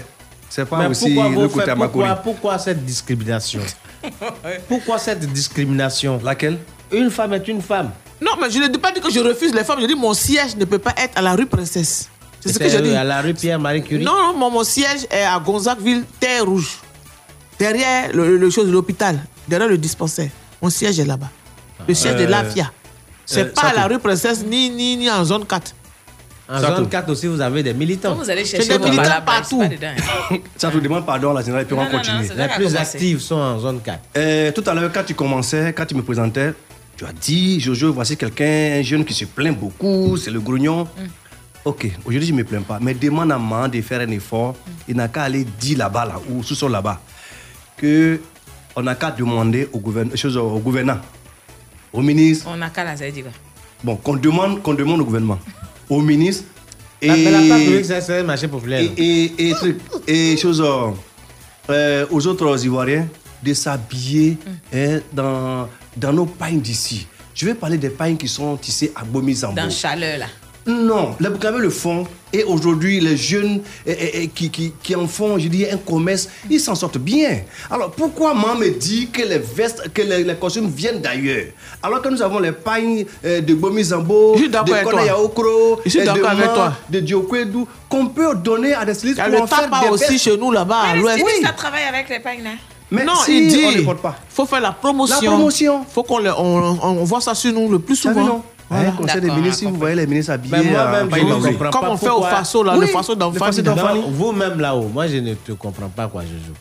C'est 0.49 0.65
pas 0.65 0.77
Mais 0.79 0.87
aussi 0.87 1.13
pourquoi, 1.13 1.29
le 1.41 1.47
côté 1.49 1.71
à 1.71 1.75
pourquoi, 1.75 2.15
pourquoi 2.15 2.59
cette 2.59 2.85
discrimination 2.85 3.61
Pourquoi 4.67 4.97
cette 4.99 5.19
discrimination 5.31 6.19
Laquelle 6.23 6.59
Une 6.91 7.09
femme 7.09 7.33
est 7.33 7.47
une 7.47 7.61
femme. 7.61 7.91
Non, 8.21 8.31
mais 8.39 8.49
je 8.49 8.59
ne 8.59 8.67
dis 8.67 8.77
pas 8.79 8.91
que 8.91 9.11
je 9.11 9.19
refuse 9.19 9.53
les 9.53 9.63
femmes. 9.63 9.79
Je 9.81 9.87
dis 9.87 9.95
mon 9.95 10.13
siège 10.13 10.55
ne 10.55 10.65
peut 10.65 10.79
pas 10.79 10.93
être 10.97 11.17
à 11.17 11.21
la 11.21 11.33
rue 11.35 11.45
Princesse. 11.47 12.09
C'est 12.39 12.53
ce 12.53 12.59
que 12.59 12.69
je 12.69 12.77
dis. 12.77 12.95
À 12.95 13.03
la 13.03 13.21
rue 13.21 13.33
Pierre-Marie 13.33 13.83
Curie 13.83 14.03
Non, 14.03 14.13
non, 14.13 14.37
mon, 14.37 14.49
mon 14.51 14.63
siège 14.63 15.05
est 15.09 15.23
à 15.23 15.37
Gonzagueville, 15.39 16.03
Terre 16.19 16.45
Rouge. 16.45 16.77
Derrière 17.59 18.13
le, 18.13 18.37
le 18.37 18.49
chose 18.49 18.67
de 18.67 18.71
l'hôpital, 18.71 19.19
derrière 19.47 19.69
le 19.69 19.77
dispensaire. 19.77 20.29
Mon 20.61 20.69
siège 20.69 20.99
est 20.99 21.05
là-bas. 21.05 21.29
Le 21.87 21.93
siège 21.93 22.15
de 22.15 22.23
Euh, 22.23 22.27
l'AFIA. 22.27 22.71
C'est 23.25 23.41
euh, 23.41 23.51
pas 23.53 23.69
à 23.69 23.73
la 23.73 23.87
rue 23.87 23.99
Princesse 23.99 24.43
ni, 24.45 24.69
ni, 24.69 24.97
ni 24.97 25.09
en 25.09 25.23
zone 25.25 25.45
4. 25.45 25.73
En 26.47 26.59
Ça 26.61 26.75
zone 26.75 26.83
tout. 26.85 26.89
4 26.89 27.09
aussi, 27.09 27.25
vous 27.27 27.41
avez 27.41 27.63
des 27.63 27.73
militants. 27.73 28.09
Quand 28.15 28.23
vous 28.23 28.29
allez 28.29 28.45
chercher 28.45 28.77
des 28.77 28.83
militants 28.85 29.21
partout. 29.25 29.59
pas 29.59 29.67
dedans, 29.67 29.87
hein. 30.31 30.35
Ça 30.57 30.69
te 30.69 30.77
demande 30.77 31.05
pardon 31.05 31.31
à 31.31 31.33
la 31.35 31.41
générale 31.41 31.63
et 31.63 31.65
puis 31.65 31.73
on 31.73 31.77
Non, 31.77 31.85
va 31.85 31.91
non, 31.91 31.97
continuer. 31.97 32.21
non, 32.21 32.27
c'est 32.27 32.35
Les 32.47 32.53
plus 32.53 32.75
actives 32.75 33.19
sont 33.19 33.35
en 33.35 33.59
zone 33.59 33.81
4. 33.81 33.99
Euh, 34.17 34.51
tout 34.51 34.63
à 34.67 34.73
l'heure, 34.75 34.91
quand 34.93 35.03
tu 35.03 35.15
commençais, 35.15 35.73
quand 35.75 35.85
tu 35.87 35.95
me 35.95 36.03
présentais, 36.03 36.53
tu 36.95 37.03
as 37.03 37.11
dit, 37.13 37.59
Jojo, 37.59 37.91
voici 37.93 38.15
quelqu'un, 38.15 38.77
un 38.79 38.81
jeune 38.83 39.03
qui 39.03 39.13
se 39.15 39.25
plaint 39.25 39.57
beaucoup, 39.57 40.15
c'est 40.17 40.31
le 40.31 40.39
grognon. 40.39 40.83
Mm. 40.83 41.01
Ok, 41.65 41.87
aujourd'hui, 42.05 42.27
je 42.27 42.31
ne 42.33 42.37
me 42.37 42.43
plains 42.43 42.61
pas, 42.61 42.77
mais 42.79 42.93
demande 42.93 43.31
à 43.31 43.39
maman 43.39 43.67
de 43.67 43.81
faire 43.81 43.99
un 44.01 44.11
effort. 44.11 44.55
Il 44.87 44.95
n'a 44.95 45.07
qu'à 45.07 45.23
aller 45.23 45.43
dire 45.59 45.79
là-bas, 45.79 46.05
là, 46.05 46.13
ou 46.29 46.43
sous 46.43 46.53
son 46.53 46.67
là-bas, 46.69 47.01
que 47.75 48.21
on 48.75 48.83
n'a 48.83 48.95
qu'à 48.95 49.11
demander 49.11 49.67
au, 49.71 49.79
gouverne, 49.79 50.15
chose, 50.17 50.37
au 50.37 50.59
gouvernant, 50.59 50.97
au 51.93 52.01
ministre, 52.01 52.45
On 52.49 52.61
a 52.61 52.69
qu'à 52.69 52.83
la 52.83 52.95
dire. 52.95 53.25
bon, 53.83 53.95
qu'on 53.95 54.15
demande, 54.15 54.61
qu'on 54.61 54.73
demande 54.73 55.01
au 55.01 55.05
gouvernement, 55.05 55.39
au 55.89 56.01
ministre, 56.01 56.43
et, 57.01 57.07
et, 57.09 57.23
et, 58.97 59.49
et, 59.49 59.53
truc, 59.53 59.79
et 60.07 60.37
chose, 60.37 60.61
euh, 60.61 60.91
euh, 61.69 62.05
aux 62.09 62.25
autres 62.27 62.65
Ivoiriens 62.65 63.07
de 63.43 63.53
s'habiller 63.53 64.37
hein, 64.73 64.99
dans, 65.13 65.67
dans 65.95 66.13
nos 66.13 66.25
pains 66.25 66.53
d'ici. 66.53 67.05
Je 67.33 67.45
vais 67.45 67.53
parler 67.53 67.77
des 67.77 67.89
pains 67.89 68.15
qui 68.15 68.27
sont 68.27 68.55
tissés 68.57 68.91
à 68.95 69.03
Bomi-Zambo. 69.03 69.55
Dans 69.55 69.69
chaleur, 69.69 70.17
là. 70.19 70.25
Non, 70.67 71.15
les 71.19 71.29
Burkinabés 71.29 71.59
le 71.59 71.69
font. 71.69 72.07
Et 72.33 72.43
aujourd'hui, 72.43 72.99
les 72.99 73.15
jeunes 73.15 73.61
eh, 73.85 73.91
eh, 73.91 74.23
eh, 74.23 74.27
qui, 74.29 74.49
qui, 74.49 74.73
qui 74.81 74.95
en 74.95 75.07
font, 75.07 75.37
je 75.37 75.47
dis, 75.47 75.63
un 75.69 75.77
commerce, 75.77 76.27
ils 76.49 76.59
s'en 76.59 76.73
sortent 76.73 76.97
bien. 76.97 77.41
Alors 77.69 77.91
pourquoi 77.91 78.33
maman 78.33 78.55
me 78.55 78.69
dit 78.69 79.07
que 79.13 79.21
les 79.21 79.37
vestes, 79.37 79.93
que 79.93 80.01
les, 80.01 80.23
les 80.23 80.35
costumes 80.35 80.67
viennent 80.69 81.01
d'ailleurs? 81.01 81.45
Alors 81.83 82.01
que 82.01 82.09
nous 82.09 82.21
avons 82.21 82.39
les 82.39 82.51
pains 82.51 83.03
eh, 83.23 83.41
de 83.41 83.53
Bomi-Zambo, 83.53 84.33
de 84.33 84.37
Je 84.39 84.43
suis 84.43 85.99
eh, 85.99 86.03
de 86.03 86.09
avec 86.09 86.23
Man, 86.23 86.53
toi. 86.55 86.73
de 86.89 86.99
Diokwedou, 86.99 87.67
qu'on 87.87 88.07
peut 88.07 88.33
donner 88.35 88.73
à 88.73 88.83
des 88.85 88.95
stylistes 88.95 89.19
Il 89.19 89.21
y 89.21 89.21
a 89.21 89.29
pour 89.29 89.37
le 89.37 89.43
en 89.43 89.47
faire 89.47 89.69
des 89.83 89.89
aussi 89.89 90.13
vestes. 90.13 90.23
chez 90.23 90.35
nous 90.37 90.51
là-bas 90.51 90.79
à 90.79 90.95
l'ouest. 90.95 91.19
stylistes, 91.19 91.45
ça 91.45 91.53
travaille 91.53 91.83
avec 91.83 92.09
les 92.09 92.19
pagnes, 92.19 92.43
là. 92.43 92.49
Mais 92.91 93.05
non, 93.05 93.15
si 93.23 93.43
il 93.43 93.47
dit. 93.49 93.63
on 93.65 93.71
ne 93.71 93.81
porte 93.81 94.01
pas. 94.01 94.15
faut 94.29 94.45
faire 94.45 94.61
la 94.61 94.71
promotion. 94.71 95.17
La 95.21 95.29
promotion. 95.29 95.85
faut 95.89 96.03
qu'on 96.03 96.25
on, 96.25 96.77
on 96.81 97.03
voit 97.03 97.21
ça 97.21 97.33
sur 97.35 97.53
nous 97.53 97.69
le 97.69 97.79
plus 97.79 97.95
souvent. 97.95 98.43
Voilà. 98.69 98.89
Un 98.89 98.91
conseil 98.93 99.21
des 99.21 99.29
ministres, 99.31 99.59
si 99.59 99.65
vous 99.65 99.75
voyez 99.75 99.95
les 99.95 100.07
ministres 100.07 100.31
habillés 100.33 100.57
Mais 100.57 100.71
moi-même, 100.71 101.07
en 101.13 101.15
je 101.15 101.21
ne 101.49 101.53
comprends 101.57 101.69
Comme 101.79 101.89
on 101.89 101.97
fait 101.97 102.09
au 102.09 102.23
faso, 102.23 102.63
là, 102.63 102.73
Oui, 102.75 102.81
le 102.81 102.87
faso 102.87 103.13
le 103.13 103.19
d'enfant. 103.19 103.93
Vous-même 104.09 104.59
là-haut, 104.59 104.89
moi 104.91 105.07
je 105.07 105.17
ne 105.17 105.33
te 105.35 105.51
comprends 105.53 105.89
pas 105.89 106.07
quoi, 106.07 106.21
Jojo. 106.23 106.53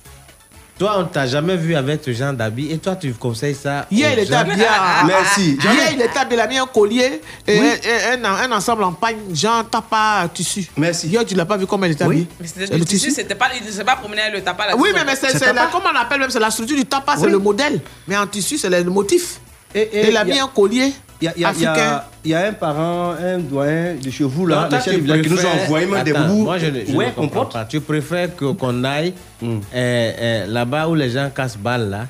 Toi, 0.77 0.97
on 0.99 1.05
t'a 1.05 1.25
jamais 1.25 1.57
vu 1.57 1.77
avec 1.77 2.03
ce 2.05 2.13
genre 2.13 2.33
d'habit 2.33 2.73
et 2.73 2.79
toi, 2.79 2.97
tu 2.97 3.15
conseilles 3.15 3.55
ça. 3.55 3.87
Hier, 3.93 4.11
il 4.13 4.19
était 4.25 4.35
habillé 4.35 4.67
à- 4.67 5.05
Merci. 5.07 5.57
Hier, 5.63 5.93
il 5.93 6.03
était 6.03 6.19
habillé, 6.19 6.37
il 6.37 6.41
a 6.41 6.47
mis 6.49 6.59
un 6.59 6.67
collier 6.67 7.21
et 7.47 7.61
Oui. 7.61 7.69
un, 8.13 8.25
un- 8.25 8.51
un 8.51 8.57
ensemble 8.57 8.83
en 8.83 8.93
pagne, 8.93 9.17
genre 9.33 9.65
tapa 9.71 10.29
tissu. 10.35 10.67
Merci. 10.77 11.07
Hier, 11.07 11.25
tu 11.25 11.37
l'as 11.37 11.45
pas 11.47 11.57
vu 11.57 11.65
comment 11.67 11.87
il 11.87 11.93
était 11.93 12.03
Oui. 12.05 12.17
habillé 12.17 12.29
Mais 12.41 12.47
c'était 12.49 12.67
C'est 12.67 12.73
du 12.73 12.79
le 12.81 12.85
tissu, 12.87 13.07
tissu. 13.07 13.21
c'était 13.21 13.37
pas, 13.37 13.47
il 13.59 13.65
ne 13.65 13.71
s'est 13.71 13.85
pas 13.85 13.95
promené 13.95 14.23
avec 14.23 14.35
le 14.35 14.41
tapas 14.43 14.67
là 14.67 14.77
Oui, 14.77 14.89
mais, 14.93 15.05
mais 15.05 15.15
c'est, 15.15 15.33
la, 15.33 15.39
tapa. 15.55 15.69
comment 15.71 15.91
on 15.95 15.97
appelle 16.01 16.19
même, 16.19 16.31
c'est 16.31 16.41
la 16.41 16.51
structure 16.51 16.77
du 16.77 16.85
tapa, 16.85 17.15
c'est 17.19 17.29
le 17.29 17.39
modèle. 17.39 17.81
Mais 18.09 18.17
en 18.17 18.27
tissu, 18.27 18.59
c'est 18.59 18.69
le 18.69 18.83
motif. 18.91 19.39
Et- 19.77 19.81
et 19.93 20.09
il 20.11 20.17
a 20.17 20.25
mis 20.25 20.41
a- 20.41 20.45
un 20.45 20.49
collier 20.49 20.93
Il 21.25 21.27
y 21.27 21.29
a, 21.29 21.33
il 21.37 21.41
y 21.41 21.45
a- 21.47 21.53
il 21.57 21.63
y 21.63 21.67
a- 21.67 21.71
africain. 21.73 22.03
il 22.27 22.31
y 22.33 22.35
a 22.35 22.47
un 22.49 22.53
parent, 22.53 23.13
un 23.13 23.39
doyen 23.39 23.95
de 23.95 24.11
chez 24.11 24.25
vous, 24.25 24.47
là, 24.47 24.69
qui 24.71 24.95
nous 25.01 25.37
préfères- 25.37 25.63
envoyé 25.65 25.87
même 25.87 26.05
des 26.05 26.13
bouts. 26.13 26.43
Moi, 26.45 26.59
je 26.59 26.67
ne, 26.67 26.85
je 26.85 26.93
ouais, 26.93 27.07
ne 27.07 27.11
qu'on 27.13 27.23
comprends 27.23 27.41
porte. 27.41 27.53
pas. 27.55 27.65
Tu 27.65 27.81
préfères 27.81 28.37
que- 28.37 28.53
qu'on 28.53 28.85
aille 28.85 29.15
Mm. 29.41 29.47
euh, 29.47 29.59
euh, 29.75 30.47
là-bas 30.47 30.87
où 30.89 30.95
les 30.95 31.09
gens 31.09 31.31
cassent 31.35 31.57
balles 31.57 31.89
là, 31.89 32.07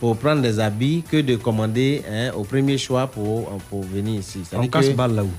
pour 0.00 0.16
prendre 0.16 0.42
des 0.42 0.58
habits 0.58 1.04
que 1.08 1.18
de 1.20 1.36
commander 1.36 2.02
hein, 2.10 2.30
au 2.34 2.42
premier 2.42 2.76
choix 2.76 3.06
pour, 3.06 3.50
pour 3.70 3.82
venir 3.84 4.18
ici. 4.18 4.40
On 4.52 4.66
casse 4.66 4.88
que 4.88 4.94
balle 4.94 5.14
là 5.14 5.22
où? 5.22 5.30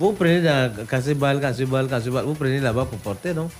Vous 0.00 0.12
prenez 0.12 0.40
dans 0.40 0.72
casser 0.88 1.12
balle, 1.14 1.38
casser 1.40 1.66
balle, 1.66 1.86
casser 1.86 2.08
balle. 2.08 2.24
Vous 2.24 2.32
prenez 2.34 2.60
là-bas 2.60 2.86
pour 2.86 2.98
porter, 3.00 3.34
non? 3.34 3.50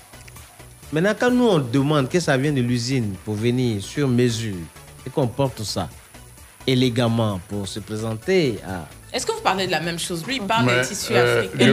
Maintenant, 0.93 1.13
quand 1.19 1.31
nous, 1.31 1.45
on 1.47 1.59
demande 1.59 2.09
que 2.09 2.21
ça 2.21 2.37
vient 2.39 2.53
de 2.53 2.61
l'usine 2.63 3.15
pour 3.25 3.35
venir 3.35 3.83
sur 3.83 4.09
mesure 4.09 4.55
et 5.07 5.11
qu'on 5.11 5.27
porte 5.27 5.63
ça 5.63 5.89
élégamment 6.67 7.41
pour 7.49 7.67
se 7.69 7.81
présenter 7.81 8.59
à. 8.67 8.87
Est-ce 9.17 9.25
que 9.27 9.33
vous 9.33 9.41
parlez 9.43 9.67
de 9.67 9.71
la 9.71 9.81
même 9.81 9.99
chose? 9.99 10.25
Lui, 10.27 10.37
il 10.37 10.43
parle 10.43 10.67
Mais, 10.67 10.81
des 10.81 10.87
tissus 10.89 11.13
euh, 11.15 11.45
africains. 11.45 11.73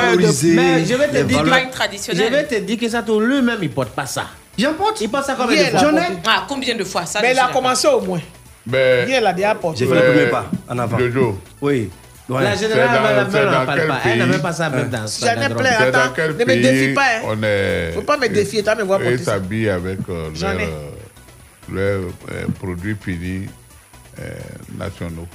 valoriser 0.00 0.54
Mais 0.54 0.84
je 0.84 0.94
vais 0.94 1.08
te 1.08 1.22
dire 1.22 1.42
que- 1.42 2.14
Je 2.16 2.22
vais 2.22 2.44
te 2.46 2.54
dire 2.56 2.78
que 2.78 2.88
ça, 2.88 3.04
lui-même, 3.06 3.58
il 3.62 3.70
porte 3.70 3.90
pas 3.90 4.06
ça. 4.06 4.24
J'en 4.58 4.74
porte? 4.74 5.00
Il 5.00 5.08
porte 5.08 5.26
ça 5.26 5.36
combien 5.38 5.64
de 5.64 5.70
fois 5.70 5.78
j'en 5.80 5.96
ai- 5.96 6.18
Ah, 6.26 6.44
combien 6.48 6.74
de 6.74 6.84
fois? 6.84 7.06
Ça 7.06 7.20
Mais 7.22 7.32
il 7.32 7.38
a 7.38 7.48
commencé 7.52 7.86
au 7.86 8.00
moins. 8.00 8.20
Ben, 8.66 9.08
Hier, 9.08 9.20
il 9.20 9.26
a 9.26 9.32
déjà 9.32 9.54
porté. 9.54 9.78
J'ai 9.84 9.86
fait 9.86 9.94
le 9.94 10.02
premier 10.12 10.26
pas 10.30 10.50
en 10.68 10.78
avant. 10.78 10.98
Jojo. 10.98 11.38
Oui. 11.62 11.90
Ouais. 12.28 12.44
La 12.44 12.54
générale, 12.54 12.88
elle 13.34 13.44
n'en 13.46 13.66
parle 13.66 13.86
pas. 13.88 14.00
Elle 14.06 14.18
n'a 14.18 14.26
même 14.26 14.40
pas 14.42 14.52
ça 14.52 14.68
même 14.70 14.88
dans 14.88 15.06
sa 15.06 15.34
J'en 15.34 15.42
ai 15.42 15.48
plein. 15.54 15.70
Attends, 15.70 16.12
ne 16.16 16.44
me 16.44 16.62
défie 16.62 16.94
pas. 16.94 17.02
hein. 17.02 17.22
on 17.24 17.42
est... 17.42 17.92
Faut 17.92 18.02
pas 18.02 18.16
me 18.18 18.28
défier, 18.28 18.62
toi, 18.62 18.74
me 18.76 18.82
voir 18.82 19.00
Ils 19.00 19.08
porter 19.10 19.24
ça. 19.24 19.32
s'habillent 19.32 19.68
avec 19.70 19.98
euh, 20.08 20.28
leurs 20.40 20.50
euh, 20.60 20.90
leurs, 21.72 22.00
euh, 22.32 22.44
produits 22.60 22.96
finis 23.02 23.46
nationaux. 24.76 25.26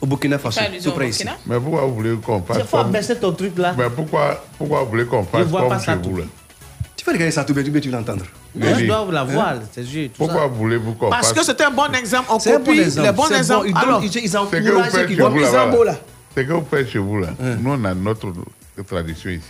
Au 0.00 0.06
Burkina 0.06 0.38
Faso, 0.38 0.60
tout 0.82 0.92
près 0.92 1.08
ici. 1.08 1.24
Mais 1.46 1.58
pourquoi 1.58 1.82
vous 1.86 1.94
voulez 1.94 2.16
qu'on 2.16 2.42
fasse 2.42 2.58
Il 2.60 2.64
faut 2.66 2.84
baisser 2.84 3.16
ton 3.16 3.32
truc 3.32 3.56
là. 3.56 3.74
Mais 3.78 3.88
pourquoi, 3.88 4.44
pourquoi 4.58 4.82
vous 4.82 4.90
voulez 4.90 5.06
qu'on 5.06 5.24
fasse 5.24 5.46
vois 5.46 5.60
comme 5.60 5.68
pas 5.70 5.78
chez 5.78 5.84
ça 5.86 5.96
vous 5.96 6.16
là? 6.18 6.24
Tu 6.96 7.04
vas 7.04 7.12
regarder 7.12 7.30
ça 7.32 7.44
tout 7.44 7.54
bien, 7.54 7.62
tu 7.62 7.70
vas 7.90 7.98
l'entendre. 7.98 8.24
Moi, 8.54 8.68
je 8.78 8.86
dois 8.86 9.06
la 9.10 9.24
voir, 9.24 9.48
Hein? 9.54 9.60
c'est 9.72 9.84
juste. 9.84 10.12
Pourquoi 10.16 10.46
voulez-vous 10.46 10.94
qu'on 10.94 11.10
Parce 11.10 11.32
que 11.32 11.42
c'est 11.44 11.60
un 11.60 11.70
bon 11.70 11.92
exemple. 11.92 12.28
On 12.30 12.38
C'est 12.38 12.52
copie 12.52 12.80
exemple, 12.80 13.06
les 13.08 13.12
bons 13.12 13.22
c'est 13.24 13.32
bon, 13.32 13.38
exemples. 13.38 13.66
ils 13.68 13.74
donnent- 13.74 13.82
Alors, 13.82 14.04
ils- 14.04 14.06
ils 14.06 14.12
C'est 14.12 14.20
que 14.20 14.28
vous 14.30 14.68
encouragent 14.70 14.90
faites 14.92 15.06
qui 15.08 15.14
chez 15.16 15.20
vont 15.22 15.28
vous 15.30 15.38
là, 15.40 15.50
Zambo, 15.50 15.76
voilà. 15.76 15.92
là. 15.92 15.98
Ce 16.36 16.40
que 16.42 16.52
vous 16.52 16.66
faites 16.70 16.88
chez 16.88 16.98
vous 16.98 17.18
là, 17.20 17.28
nous 17.60 17.70
on 17.70 17.84
a 17.84 17.94
notre 17.94 18.32
tradition 18.86 19.30
ici. 19.30 19.42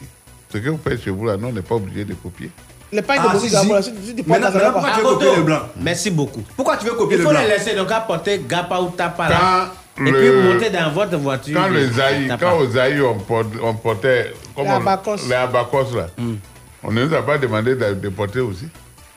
Ce 0.53 0.59
que 0.59 0.69
vous 0.69 0.79
faites 0.83 1.03
chez 1.03 1.11
vous 1.11 1.25
là, 1.27 1.37
nous 1.37 1.49
on 1.49 1.53
n'est 1.53 1.63
pas 1.63 1.75
obligé 1.77 2.05
de 2.05 2.15
copier. 2.15 2.51
Les 2.95 3.03
pains 3.03 3.17
de 3.17 3.21
Ah, 3.29 3.39
si 3.39 3.49
tu- 3.51 4.23
Maintenant, 4.27 4.51
pourquoi 4.73 4.91
tu 4.95 5.01
veux 5.01 5.05
copier 5.15 5.37
le 5.37 5.43
blanc? 5.43 5.61
Merci 5.81 6.11
beaucoup. 6.11 6.43
Pourquoi 6.57 6.77
tu 6.77 6.87
veux 6.87 6.93
copier 6.95 7.17
Il 7.17 7.19
le 7.19 7.25
faut 7.25 7.31
blanc? 7.31 7.41
les 7.41 7.49
laisser 7.49 7.75
donc 7.75 7.91
apporter 7.91 8.43
Gapa 8.49 8.79
ou 8.81 8.91
Tapa 8.91 9.29
là. 9.29 9.71
Et 9.97 10.11
puis 10.13 10.31
monter 10.31 10.71
dans 10.71 10.91
votre 10.91 11.17
voiture. 11.17 11.57
Quand 11.61 11.69
les 11.69 12.01
Aïe, 12.01 12.29
Tapa. 12.29 12.47
quand 12.47 12.59
aux 12.59 12.77
Aïe 12.79 13.01
on, 13.01 13.75
portait 13.75 14.33
Les 14.57 14.67
abacos. 14.69 15.17
là, 15.29 16.07
on 16.83 16.93
ne 16.93 17.05
nous 17.05 17.15
a 17.15 17.23
pas 17.23 17.39
demandé 17.39 17.75
de, 17.77 18.09
porter 18.09 18.41
aussi. 18.41 18.69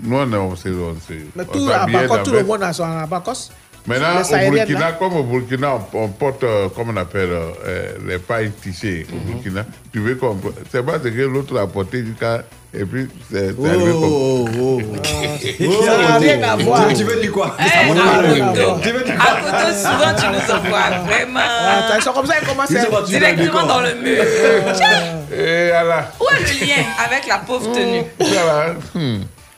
Nous 0.02 0.16
on, 0.16 0.32
est- 0.32 0.36
on 0.38 0.56
s'est 0.56 0.70
Mais 1.36 1.46
tout 1.46 1.70
Abacos, 1.72 2.18
tout 2.24 2.32
le 2.32 2.44
monde 2.44 2.64
a 2.64 2.74
son 2.74 2.84
Abacos. 2.84 3.50
Maintenant, 3.88 4.22
au 4.22 4.52
Burkina, 4.52 4.92
comme 4.94 5.16
au 5.16 5.24
Burkina, 5.24 5.76
on, 5.94 6.10
porte, 6.10 6.44
euh, 6.44 6.68
comme 6.76 6.90
on 6.90 6.98
appelle, 6.98 7.30
euh, 7.32 7.50
euh, 7.66 7.92
les 8.06 8.18
pailles 8.20 8.52
tissées 8.62 9.08
au 9.10 9.16
Mhm. 9.16 9.34
Burkina. 9.36 9.66
Tu 9.94 10.00
veux 10.00 10.16
qu'on... 10.16 10.38
C'est 10.70 10.86
pas 10.86 11.00
ce 11.02 11.08
que 11.08 11.22
l'autre 11.22 11.58
a 11.58 11.66
porté 11.68 12.04
jusqu'à... 12.06 12.44
Et 12.74 12.84
puis, 12.86 13.08
c'est 13.32 13.56
c'est 13.60 13.68
arrivé 13.70 13.92
comme... 13.92 14.04
Oh, 14.04 14.46
oh, 14.60 14.82
Ça 15.86 15.98
n'a 15.98 16.18
rien 16.18 16.44
à 16.44 16.56
voir. 16.58 16.88
Tu- 16.90 17.04
veux 17.04 17.20
dire 17.22 17.32
quoi? 17.32 17.56
Eh, 17.60 17.64
Ça 17.64 17.94
va 17.94 18.02
à 18.02 18.22
pas. 18.22 18.54
Koto. 18.54 18.80
Tu 18.84 18.90
veux 18.92 19.04
dire 19.04 19.16
À 19.20 19.42
Koto, 19.42 19.74
souvent, 19.74 20.14
tu 20.16 20.26
nous 20.28 20.54
envoies 20.54 20.90
vraiment 21.06 21.40
Attends, 21.40 21.96
ils 21.98 22.02
sont 22.04 22.12
comme 22.12 22.26
ça, 22.26 22.34
ils 22.42 22.48
commencent 22.48 22.70
Ils 22.70 22.80
sont 22.80 22.88
à. 22.88 22.92
battus 23.00 23.10
directement 23.10 23.66
dans 23.66 23.80
le 23.82 23.96
mur. 23.96 24.24
Tiens, 24.76 25.38
Et 25.38 25.70
voilà. 25.70 26.12
Où 26.20 26.26
est 26.36 26.40
le 26.42 26.66
lien 26.68 26.84
avec 27.06 27.28
la 27.28 27.38
pauvre 27.40 27.72
tenue? 27.74 28.04
Voilà. 28.20 28.74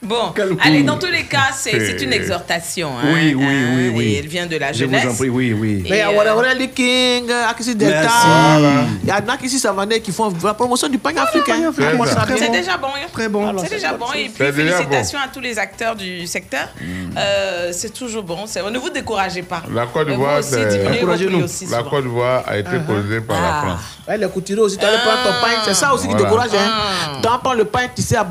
Bon, 0.02 0.34
allez, 0.62 0.84
dans 0.84 0.98
tous 0.98 1.12
les 1.12 1.24
cas, 1.26 1.50
c'est 1.54 1.72
c'est 1.78 2.02
une 2.02 2.14
exhortation. 2.14 2.90
hein, 2.98 3.10
Oui, 3.14 3.34
oui, 3.36 3.44
hein, 3.46 3.74
oui, 3.76 3.92
oui. 3.94 4.04
Et 4.06 4.20
elle 4.20 4.28
vient 4.28 4.46
de 4.46 4.56
la 4.56 4.72
Je 4.72 4.86
vous 4.86 4.92
jeunesse. 4.92 5.06
en 5.12 5.14
prie, 5.16 5.28
oui, 5.28 5.52
oui. 5.52 5.82
Mais 5.84 5.90
il 5.90 5.96
y 5.98 6.02
a 6.02 6.12
Et, 6.12 6.16
Wara 6.16 6.30
euh, 6.30 6.36
Wara 6.36 6.54
Lee 6.54 6.70
King, 6.70 7.30
Akisi 7.50 7.76
Delta. 7.76 8.00
Merci. 8.02 8.90
Il 9.04 9.10
y 9.10 9.12
en 9.12 9.28
a 9.28 9.38
qui 9.38 9.48
ici 9.48 9.60
Savané 9.60 10.00
qui 10.00 10.14
font 10.14 10.34
la 10.42 10.54
promotion 10.54 10.88
du 10.88 10.98
pain 11.00 11.12
africain. 11.18 11.72
C'est 11.76 11.92
Comment 11.92 12.06
ça. 12.06 12.26
bien 12.26 12.50
déjà 12.50 12.78
bon. 12.78 12.88
hein. 12.88 13.08
Très 13.12 13.28
bon. 13.28 13.46
Alors, 13.50 13.62
C'est 13.66 13.76
déjà 13.76 13.92
bon. 13.94 14.06
Et 14.16 14.30
puis, 14.30 14.46
félicitations 14.54 15.20
à 15.20 15.28
tous 15.28 15.42
les 15.42 15.60
acteurs 15.60 15.96
du 15.98 16.26
secteur. 16.28 16.70
Euh, 17.18 17.72
c'est 17.74 17.94
toujours 17.94 18.24
bon. 18.24 18.46
C'est- 18.46 18.64
Ne 18.72 18.80
vous 18.80 18.90
découragez 18.90 19.42
pas. 19.42 19.64
La 19.74 19.86
Côte 19.86 20.08
d'Ivoire, 20.08 20.40
La. 20.42 21.84
Côte 21.84 22.04
d'Ivoire 22.04 22.44
a 22.48 22.58
été 22.58 22.70
colonisée 22.88 23.22
par 23.22 23.42
la 23.42 23.48
Ah. 23.50 23.62
France. 23.66 23.80
Ouais, 24.08 24.18
les 24.18 24.28
couturiers 24.30 24.62
aussi, 24.62 24.78
tu 24.78 24.86
allais 24.86 24.98
prendre 25.00 25.24
ton 25.24 25.46
pain. 25.46 25.62
C'est 25.66 25.74
ça 25.74 25.94
aussi 25.94 26.08
qui 26.08 26.14
Voilà. 26.14 26.24
décourage. 26.30 26.50
Hein. 26.56 27.20
T'en 27.22 27.38
prends 27.40 27.54
le 27.54 27.66
pain, 27.66 27.82
tu 27.94 28.02
sais, 28.02 28.16
à 28.16 28.26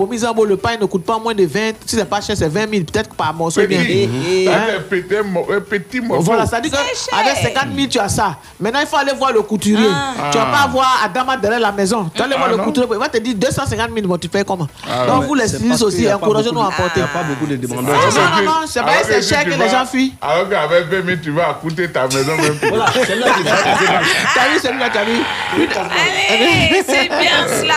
le 0.49 0.57
pain 0.57 0.77
ne 0.81 0.87
coûte 0.87 1.05
pas 1.05 1.19
moins 1.19 1.35
de 1.35 1.45
20. 1.45 1.58
Si 1.87 1.97
c'est 1.97 2.05
pas 2.05 2.21
cher, 2.21 2.37
c'est 2.37 2.49
20 2.49 2.71
000, 2.71 2.85
peut-être 2.85 3.15
par 3.15 3.33
morceau. 3.35 3.61
bien. 3.67 3.81
Petit, 3.83 4.49
Hein? 4.49 4.53
C'est 4.69 4.77
un 4.77 4.81
petit, 5.23 5.29
mo- 5.29 5.47
un 5.53 5.61
petit 5.61 6.01
morceau. 6.01 6.23
Voilà, 6.25 6.47
ça 6.47 6.61
dit 6.61 6.71
C'est 6.71 7.11
cher. 7.11 7.23
qu'avec 7.25 7.55
50 7.55 7.75
000, 7.77 7.89
tu 7.89 7.99
as 7.99 8.09
ça. 8.09 8.37
Maintenant, 8.61 8.81
il 8.81 8.87
faut 8.87 8.97
aller 8.97 9.13
voir 9.13 9.33
le 9.33 9.43
couturier. 9.43 9.89
Ah. 9.93 10.31
Tu 10.31 10.39
vas 10.39 10.47
pas 10.47 10.67
voir 10.71 11.01
Adama 11.05 11.37
derrière 11.37 11.61
la 11.61 11.73
maison. 11.73 12.11
Tu 12.13 12.19
vas 12.19 12.25
aller 12.27 12.35
voir 12.35 12.47
Ah, 12.49 12.53
le 12.53 12.57
non? 12.59 12.65
couturier. 12.65 12.89
Il 12.93 12.99
va 12.99 13.09
te 13.09 13.19
dire 13.19 13.35
250 13.35 13.91
000, 13.95 14.07
bon, 14.07 14.17
tu 14.19 14.29
fais 14.33 14.45
comment? 14.45 14.67
Ah, 14.89 15.07
Donc, 15.07 15.21
ouais. 15.23 15.27
vous, 15.27 15.35
les 15.35 15.49
C'est 15.49 15.57
stylistes 15.59 15.83
aussi, 15.83 16.13
encouragez-nous 16.13 16.61
à 16.61 16.65
beaucoup 16.65 16.71
de- 16.73 16.77
porter. 16.83 17.01
Il 17.01 17.03
n'y 17.03 17.09
a 17.09 17.13
pas 17.13 17.23
beaucoup 17.23 17.47
de 17.47 17.57
Non, 17.57 17.63
demandeurs. 17.63 17.95
non, 17.97 18.37
non, 18.37 18.45
non, 18.45 18.67
c'est 18.67 18.81
pas 18.81 18.87
Alors 18.91 19.03
c'est 19.09 19.15
que 19.21 19.23
cher 19.27 19.45
que 19.45 19.51
les 19.51 19.69
gens 19.69 19.87
fuient. 19.87 20.13
Alors 20.21 20.49
qu'avec 20.49 20.87
20 20.89 21.05
000, 21.07 21.19
tu 21.23 21.31
vas 21.31 21.55
coûter 21.61 21.91
ta 21.91 22.07
maison 22.07 22.37
même 22.37 22.57
plus. 22.57 22.69
Voilà, 22.69 22.85
vas 22.85 22.91
passer 22.93 23.17
par- 23.21 24.03
T'as 24.35 24.49
vu 24.53 24.59
celui-là, 24.63 24.91
t'as 24.93 25.05
vu? 25.05 25.13
Allez, 26.31 26.83
c'est 26.87 27.09
bien 27.09 27.47
cela. 27.49 27.75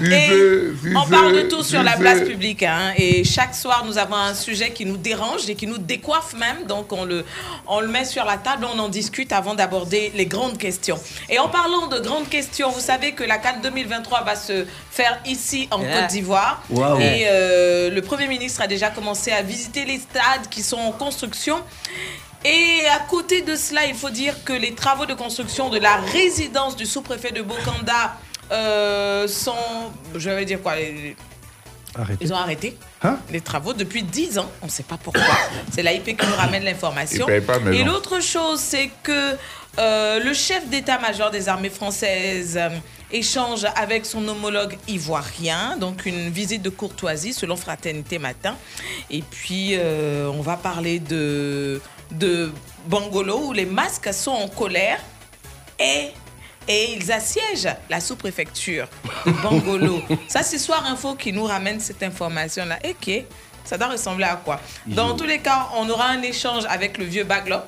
Et 0.00 0.08
c'est- 0.08 0.96
on 0.96 1.04
c'est- 1.04 1.10
parle 1.10 1.32
de 1.34 1.40
tout 1.42 1.62
sur 1.62 1.82
la 1.82 1.92
c'est- 1.92 1.98
place 2.00 2.20
publique. 2.20 2.62
hein. 2.62 2.92
et 2.96 3.19
chaque 3.24 3.54
soir, 3.54 3.84
nous 3.84 3.98
avons 3.98 4.16
un 4.16 4.34
sujet 4.34 4.70
qui 4.72 4.84
nous 4.86 4.96
dérange 4.96 5.48
et 5.48 5.54
qui 5.54 5.66
nous 5.66 5.78
décoiffe 5.78 6.34
même. 6.34 6.64
Donc, 6.66 6.92
on 6.92 7.04
le, 7.04 7.24
on 7.66 7.80
le 7.80 7.88
met 7.88 8.04
sur 8.04 8.24
la 8.24 8.36
table, 8.36 8.66
on 8.72 8.78
en 8.78 8.88
discute 8.88 9.32
avant 9.32 9.54
d'aborder 9.54 10.12
les 10.14 10.26
grandes 10.26 10.58
questions. 10.58 10.98
Et 11.28 11.38
en 11.38 11.48
parlant 11.48 11.86
de 11.88 11.98
grandes 11.98 12.28
questions, 12.28 12.70
vous 12.70 12.80
savez 12.80 13.12
que 13.12 13.24
la 13.24 13.38
CAN 13.38 13.60
2023 13.62 14.22
va 14.24 14.36
se 14.36 14.66
faire 14.90 15.18
ici 15.26 15.68
en 15.70 15.80
Yeah. 15.82 16.02
Côte 16.02 16.10
d'Ivoire. 16.10 16.62
Et 17.00 17.24
euh, 17.28 17.90
le 17.90 18.02
Premier 18.02 18.28
ministre 18.28 18.60
a 18.62 18.66
déjà 18.66 18.90
commencé 18.90 19.32
à 19.32 19.42
visiter 19.42 19.84
les 19.84 19.98
stades 19.98 20.48
qui 20.50 20.62
sont 20.62 20.76
en 20.78 20.92
construction. 20.92 21.58
Et 22.44 22.80
à 22.94 23.00
côté 23.00 23.42
de 23.42 23.54
cela, 23.56 23.84
il 23.86 23.94
faut 23.94 24.10
dire 24.10 24.44
que 24.44 24.52
les 24.52 24.74
travaux 24.74 25.04
de 25.06 25.14
construction 25.14 25.68
de 25.68 25.78
la 25.78 25.96
résidence 25.96 26.76
du 26.76 26.86
sous-préfet 26.86 27.32
de 27.32 27.42
Bokanda 27.42 28.16
euh, 28.52 29.28
sont, 29.28 29.52
je 30.16 30.30
vais 30.30 30.44
dire 30.44 30.60
quoi, 30.62 30.76
les- 30.76 31.16
Ils 32.20 32.32
ont 32.32 32.36
arrêté 32.36 32.76
Hein 33.02 33.18
les 33.32 33.40
travaux 33.40 33.72
depuis 33.72 34.02
10 34.02 34.38
ans. 34.38 34.50
On 34.62 34.66
ne 34.66 34.70
sait 34.70 34.82
pas 34.82 34.96
pourquoi. 34.96 35.22
C'est 35.72 35.82
l'AIP 35.82 36.16
qui 36.16 36.26
nous 36.26 36.36
ramène 36.36 36.64
l'information. 36.64 37.26
Pas. 37.46 37.58
Et 37.72 37.84
l'autre 37.84 38.20
chose, 38.20 38.60
c'est 38.60 38.90
que 39.02 39.36
euh, 39.78 40.20
le 40.20 40.34
chef 40.34 40.68
d'état-major 40.68 41.30
des 41.30 41.48
armées 41.48 41.70
françaises 41.70 42.56
euh, 42.56 42.68
échange 43.12 43.66
avec 43.76 44.04
son 44.04 44.26
homologue 44.28 44.76
ivoirien. 44.88 45.76
Donc 45.78 46.06
une 46.06 46.28
visite 46.28 46.62
de 46.62 46.70
courtoisie 46.70 47.32
selon 47.32 47.56
Fraternité 47.56 48.18
Matin. 48.18 48.56
Et 49.10 49.22
puis 49.22 49.70
euh, 49.72 50.28
on 50.28 50.42
va 50.42 50.56
parler 50.56 50.98
de, 50.98 51.80
de 52.12 52.52
Bangolo 52.86 53.46
où 53.46 53.52
les 53.52 53.66
masques 53.66 54.12
sont 54.12 54.32
en 54.32 54.48
colère. 54.48 55.00
Et 55.78 56.10
et 56.70 56.94
ils 56.96 57.10
assiègent 57.10 57.74
la 57.88 58.00
sous-préfecture 58.00 58.86
de 59.26 59.32
Bangolo. 59.42 60.00
Ça, 60.28 60.44
c'est 60.44 60.58
Soir 60.58 60.86
Info 60.86 61.16
qui 61.16 61.32
nous 61.32 61.42
ramène 61.44 61.80
cette 61.80 62.02
information-là. 62.02 62.78
Ok, 62.88 63.24
ça 63.64 63.76
doit 63.76 63.88
ressembler 63.88 64.24
à 64.24 64.36
quoi? 64.36 64.60
Dans 64.86 65.16
tous 65.16 65.24
les 65.24 65.40
cas, 65.40 65.68
on 65.76 65.88
aura 65.90 66.06
un 66.06 66.22
échange 66.22 66.64
avec 66.68 66.96
le 66.96 67.04
vieux 67.04 67.24
Baglop. 67.24 67.64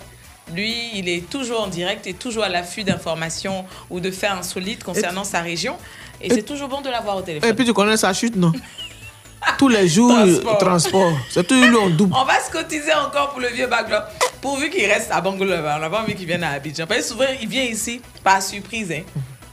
Lui, 0.55 0.91
il 0.95 1.09
est 1.09 1.29
toujours 1.29 1.62
en 1.62 1.67
direct 1.67 2.07
et 2.07 2.15
toujours 2.15 2.45
à 2.45 2.49
l'affût 2.49 2.85
d'informations 2.85 3.65
ou 3.91 3.99
de 3.99 4.11
faits 4.11 4.31
insolites 4.31 4.85
concernant 4.85 5.25
sa 5.25 5.41
région. 5.41 5.77
Et, 6.21 6.31
c'est 6.31 6.43
toujours 6.43 6.69
bon 6.69 6.81
de 6.81 6.88
l'avoir 6.88 7.17
au 7.17 7.23
téléphone. 7.23 7.51
Et 7.51 7.55
puis 7.55 7.65
tu 7.65 7.73
connais 7.73 7.97
sa 7.97 8.12
chute, 8.12 8.37
non? 8.37 8.53
Tous 9.59 9.69
les 9.69 9.88
jours, 9.88 10.12
Transport. 10.12 10.59
transport. 10.59 11.12
C'est 11.29 11.45
tout 11.45 11.55
lui 11.55 11.77
en 11.77 11.91
double. 11.91 12.15
On 12.17 12.25
va 12.25 12.38
se 12.41 12.51
cotiser 12.51 12.95
encore 12.95 13.31
pour 13.31 13.41
le 13.41 13.49
vieux 13.49 13.67
Baglop. 13.67 14.05
Pourvu 14.43 14.69
qu'il 14.69 14.85
reste 14.85 15.11
à 15.11 15.21
Bangolo. 15.23 15.53
On 15.55 15.79
n'a 15.79 15.89
pas 15.89 16.03
envie 16.03 16.15
qu'il 16.15 16.27
vienne 16.27 16.43
à 16.45 16.51
Abidjan. 16.51 16.87
Parce 16.87 17.01
que 17.01 17.07
souvent, 17.07 17.25
il 17.41 17.49
vient 17.49 17.63
ici 17.63 18.03
par 18.23 18.43
surprise. 18.43 18.93
hein. 18.93 19.03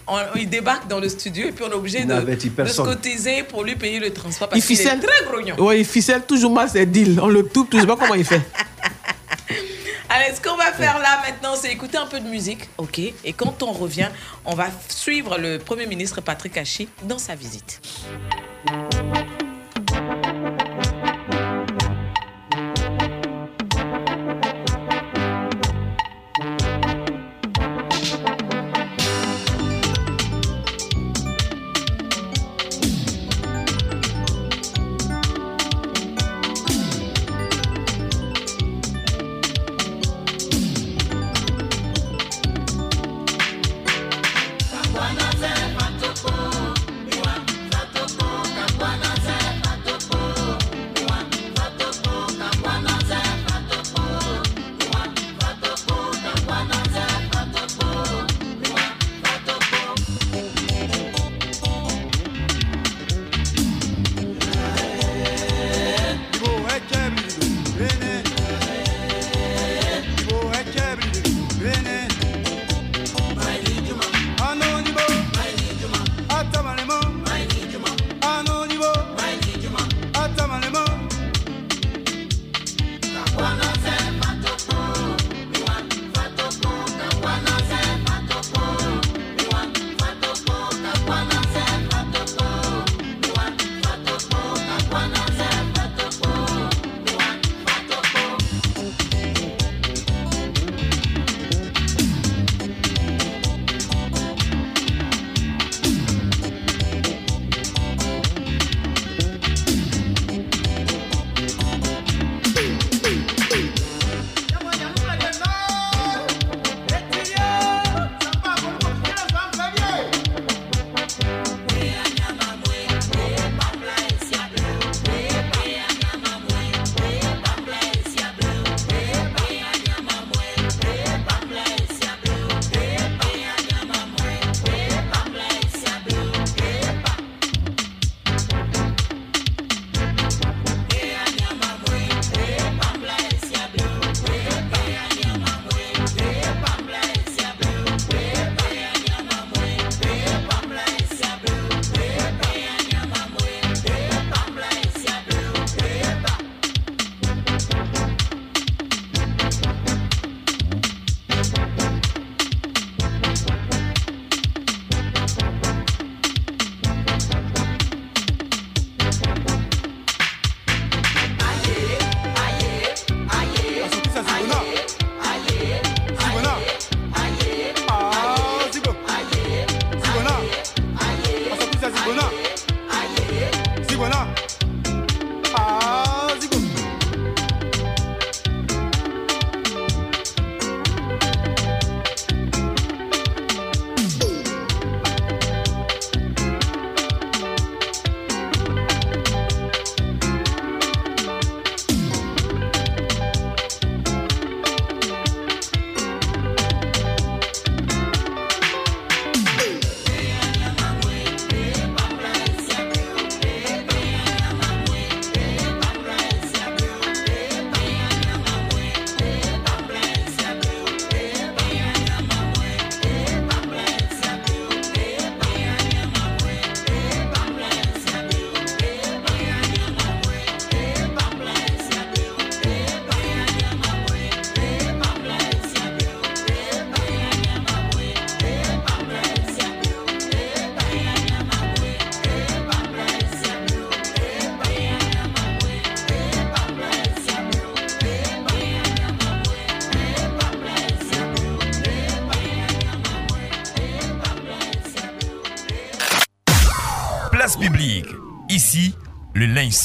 On- 0.07 0.17
il 0.35 0.49
débarque 0.49 0.87
dans 0.87 0.99
le 0.99 1.07
studio 1.07 1.47
et 1.47 1.51
puis 1.51 1.63
on 1.63 1.69
est 1.69 1.75
obligé 1.75 1.99
Il 1.99 2.07
de, 2.07 2.19
de 2.63 2.67
se 2.67 2.81
cotiser 2.81 3.43
pour 3.43 3.63
lui 3.63 3.75
payer 3.75 3.99
le 3.99 4.11
transport 4.11 4.47
Il 4.47 4.55
parce 4.55 4.65
qu'il 4.65 4.75
est 4.75 4.79
ficelle. 4.83 4.99
très 4.99 5.25
grognon. 5.25 5.55
Ouais, 5.63 5.79
il 5.81 5.85
ficelle 5.85 6.23
toujours 6.25 6.51
mal 6.51 6.67
ses 6.67 6.87
deals. 6.87 7.19
On 7.21 7.27
le 7.27 7.43
toupe, 7.47 7.69
je 7.73 7.81
sais 7.81 7.85
pas 7.87 7.95
comment 7.95 8.15
il 8.15 8.25
fait. 8.25 8.41
Allez, 10.09 10.33
ce 10.35 10.41
qu'on 10.41 10.55
va 10.57 10.71
faire 10.71 10.97
là 10.97 11.21
maintenant, 11.23 11.55
c'est 11.55 11.71
écouter 11.71 11.97
un 11.99 12.07
peu 12.07 12.19
de 12.19 12.27
musique, 12.27 12.61
ok? 12.79 12.97
Et 13.23 13.33
quand 13.33 13.61
on 13.61 13.71
revient, 13.71 14.09
on 14.43 14.55
va 14.55 14.65
suivre 14.87 15.37
le 15.37 15.59
Premier 15.59 15.85
ministre 15.85 16.19
Patrick 16.21 16.57
Hachi 16.57 16.89
dans 17.03 17.19
sa 17.19 17.35
visite. 17.35 17.79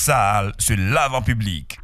Sale 0.05 0.53
se 0.59 0.75
lave 0.75 1.15
en 1.15 1.23
public. 1.23 1.79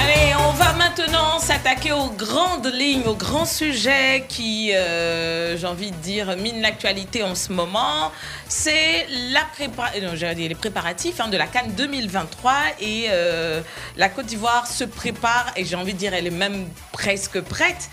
Allez, 0.00 0.34
on 0.48 0.52
va 0.52 0.72
maintenant 0.72 1.38
s'attaquer 1.38 1.92
aux 1.92 2.08
grandes 2.10 2.72
lignes, 2.72 3.04
aux 3.06 3.14
grands 3.14 3.44
sujets 3.44 4.24
qui, 4.28 4.72
euh, 4.74 5.56
j'ai 5.56 5.66
envie 5.66 5.90
de 5.90 5.96
dire, 5.96 6.36
minent 6.36 6.60
l'actualité 6.62 7.22
en 7.22 7.34
ce 7.34 7.52
moment. 7.52 8.10
C'est 8.48 9.06
la 9.32 9.40
prépa- 9.56 9.90
euh, 9.96 10.00
non, 10.06 10.34
les 10.36 10.54
préparatifs 10.54 11.20
hein, 11.20 11.28
de 11.28 11.36
la 11.36 11.46
Cannes 11.46 11.72
2023 11.76 12.52
et 12.80 13.06
euh, 13.10 13.60
la 13.96 14.08
Côte 14.08 14.26
d'Ivoire 14.26 14.66
se 14.66 14.84
prépare 14.84 15.52
et 15.56 15.64
j'ai 15.64 15.76
envie 15.76 15.92
de 15.92 15.98
dire, 15.98 16.14
elle 16.14 16.26
est 16.26 16.30
même 16.30 16.66
presque 16.92 17.40
prête. 17.40 17.90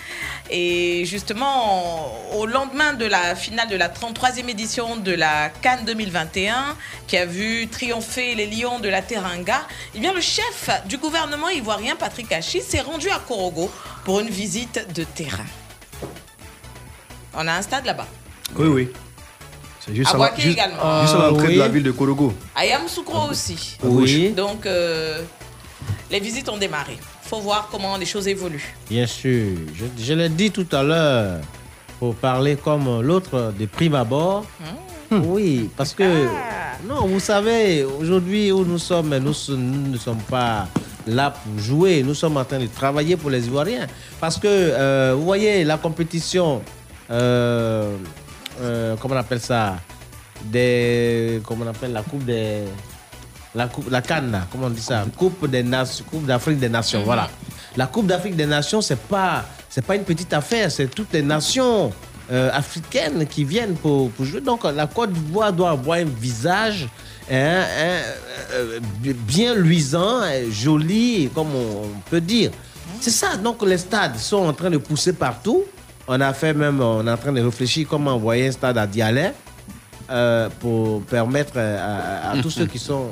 Et 0.49 1.03
justement, 1.05 2.13
au 2.35 2.45
lendemain 2.45 2.93
de 2.93 3.05
la 3.05 3.35
finale 3.35 3.67
de 3.67 3.75
la 3.75 3.89
33e 3.89 4.47
édition 4.47 4.95
de 4.95 5.11
la 5.11 5.49
Cannes 5.49 5.83
2021, 5.85 6.75
qui 7.07 7.17
a 7.17 7.25
vu 7.25 7.67
triompher 7.67 8.35
les 8.35 8.47
Lions 8.47 8.79
de 8.79 8.87
la 8.89 9.01
Teranga, 9.01 9.61
eh 9.93 9.99
bien, 9.99 10.13
le 10.13 10.21
chef 10.21 10.69
du 10.87 10.97
gouvernement 10.97 11.49
ivoirien, 11.49 11.95
Patrick 11.95 12.31
Hachi, 12.31 12.61
s'est 12.61 12.81
rendu 12.81 13.09
à 13.09 13.19
Korogo 13.19 13.69
pour 14.05 14.21
une 14.21 14.29
visite 14.29 14.87
de 14.95 15.03
terrain. 15.03 15.45
On 17.33 17.47
a 17.47 17.53
un 17.53 17.61
stade 17.61 17.85
là-bas. 17.85 18.07
Oui, 18.55 18.67
oui. 18.67 18.89
C'est 19.85 19.95
juste 19.95 20.13
À 20.13 20.17
à, 20.17 20.25
à 20.25 21.29
l'entrée 21.29 21.47
oui. 21.47 21.55
de 21.55 21.59
la 21.59 21.67
ville 21.67 21.83
de 21.83 21.91
Korogo. 21.91 22.33
À 22.55 22.65
Yamoussoukro 22.65 23.29
aussi. 23.29 23.77
Oui. 23.83 24.31
Donc, 24.31 24.65
euh, 24.65 25.21
les 26.11 26.19
visites 26.19 26.49
ont 26.49 26.57
démarré. 26.57 26.97
faut 27.23 27.39
voir 27.39 27.67
comment 27.71 27.97
les 27.97 28.05
choses 28.05 28.27
évoluent. 28.27 28.75
Bien 28.89 29.05
sûr. 29.05 29.57
Je, 29.75 29.85
je 30.03 30.13
l'ai 30.13 30.29
dit 30.29 30.51
tout 30.51 30.67
à 30.71 30.83
l'heure, 30.83 31.39
pour 31.99 32.15
parler 32.15 32.55
comme 32.55 33.01
l'autre 33.01 33.53
de 33.57 33.65
prime 33.65 33.95
abord. 33.95 34.45
Oui, 35.11 35.71
parce 35.75 35.93
que, 35.93 36.27
non, 36.87 37.07
vous 37.07 37.19
savez, 37.19 37.83
aujourd'hui 37.83 38.51
où 38.51 38.63
nous 38.63 38.77
sommes, 38.77 39.17
nous 39.17 39.33
ne 39.57 39.97
sommes 39.97 40.21
pas 40.29 40.67
là 41.07 41.31
pour 41.31 41.57
jouer, 41.59 42.03
nous 42.03 42.13
sommes 42.13 42.37
en 42.37 42.45
train 42.45 42.59
de 42.59 42.67
travailler 42.67 43.17
pour 43.17 43.31
les 43.31 43.47
Ivoiriens. 43.47 43.87
Parce 44.19 44.37
que, 44.37 44.47
euh, 44.47 45.13
vous 45.17 45.23
voyez, 45.23 45.63
la 45.63 45.77
compétition, 45.77 46.61
euh, 47.09 47.95
euh, 48.61 48.95
comment 48.99 49.15
on 49.15 49.17
appelle 49.17 49.39
ça? 49.39 49.77
Des, 50.43 51.41
Comment 51.43 51.65
on 51.65 51.69
appelle 51.69 51.91
la 51.91 52.03
Coupe 52.03 52.23
des. 52.23 52.63
La, 53.55 53.67
coupe, 53.67 53.89
la 53.89 54.01
Cannes, 54.01 54.31
là, 54.31 54.41
comment 54.51 54.67
on 54.67 54.69
dit 54.69 54.81
ça? 54.81 55.05
Coupe 55.17 55.47
des 55.49 55.63
Nations, 55.63 56.05
Coupe 56.09 56.25
d'Afrique 56.25 56.59
des 56.59 56.69
Nations, 56.69 56.99
Mhm. 56.99 57.05
voilà. 57.05 57.29
La 57.75 57.87
Coupe 57.87 58.05
d'Afrique 58.07 58.35
des 58.35 58.45
Nations, 58.45 58.81
c'est 58.81 58.99
pas, 58.99 59.43
c'est 59.69 59.83
pas 59.83 59.95
une 59.95 60.03
petite 60.03 60.33
affaire, 60.33 60.71
c'est 60.71 60.87
toutes 60.87 61.13
les 61.13 61.21
nations 61.23 61.91
euh, 62.31 62.51
africaines 62.53 63.25
qui 63.25 63.43
viennent 63.43 63.73
pour, 63.75 64.11
pour 64.11 64.23
jouer. 64.25 64.41
Donc 64.41 64.63
la 64.63 64.85
Côte 64.85 65.11
d'Ivoire 65.11 65.51
doit 65.51 65.71
avoir 65.71 65.97
un 65.97 66.05
visage 66.05 66.87
hein, 67.31 67.61
hein, 67.63 68.01
euh, 68.53 68.79
bien 69.01 69.55
luisant, 69.55 70.21
joli, 70.51 71.29
comme 71.33 71.47
on, 71.55 71.85
on 71.85 72.09
peut 72.09 72.21
dire. 72.21 72.51
C'est 73.01 73.09
ça. 73.09 73.35
Donc 73.37 73.63
les 73.65 73.79
stades 73.79 74.17
sont 74.17 74.45
en 74.47 74.53
train 74.53 74.69
de 74.69 74.77
pousser 74.77 75.13
partout. 75.13 75.63
On 76.07 76.19
a 76.21 76.33
fait 76.33 76.53
même, 76.53 76.81
on 76.81 77.05
est 77.07 77.11
en 77.11 77.17
train 77.17 77.31
de 77.31 77.41
réfléchir 77.41 77.87
comment 77.89 78.11
envoyer 78.13 78.47
un 78.47 78.51
stade 78.51 78.77
à 78.77 78.85
Dialé 78.85 79.29
euh, 80.11 80.49
pour 80.59 81.01
permettre 81.03 81.57
à, 81.57 82.29
à- 82.29 82.31
à 82.33 82.41
tous 82.41 82.49
ceux 82.59 82.65
qui 82.67 82.77
sont 82.79 83.07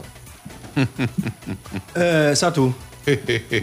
Euh, 1.97 2.35
Sato, 2.35 2.73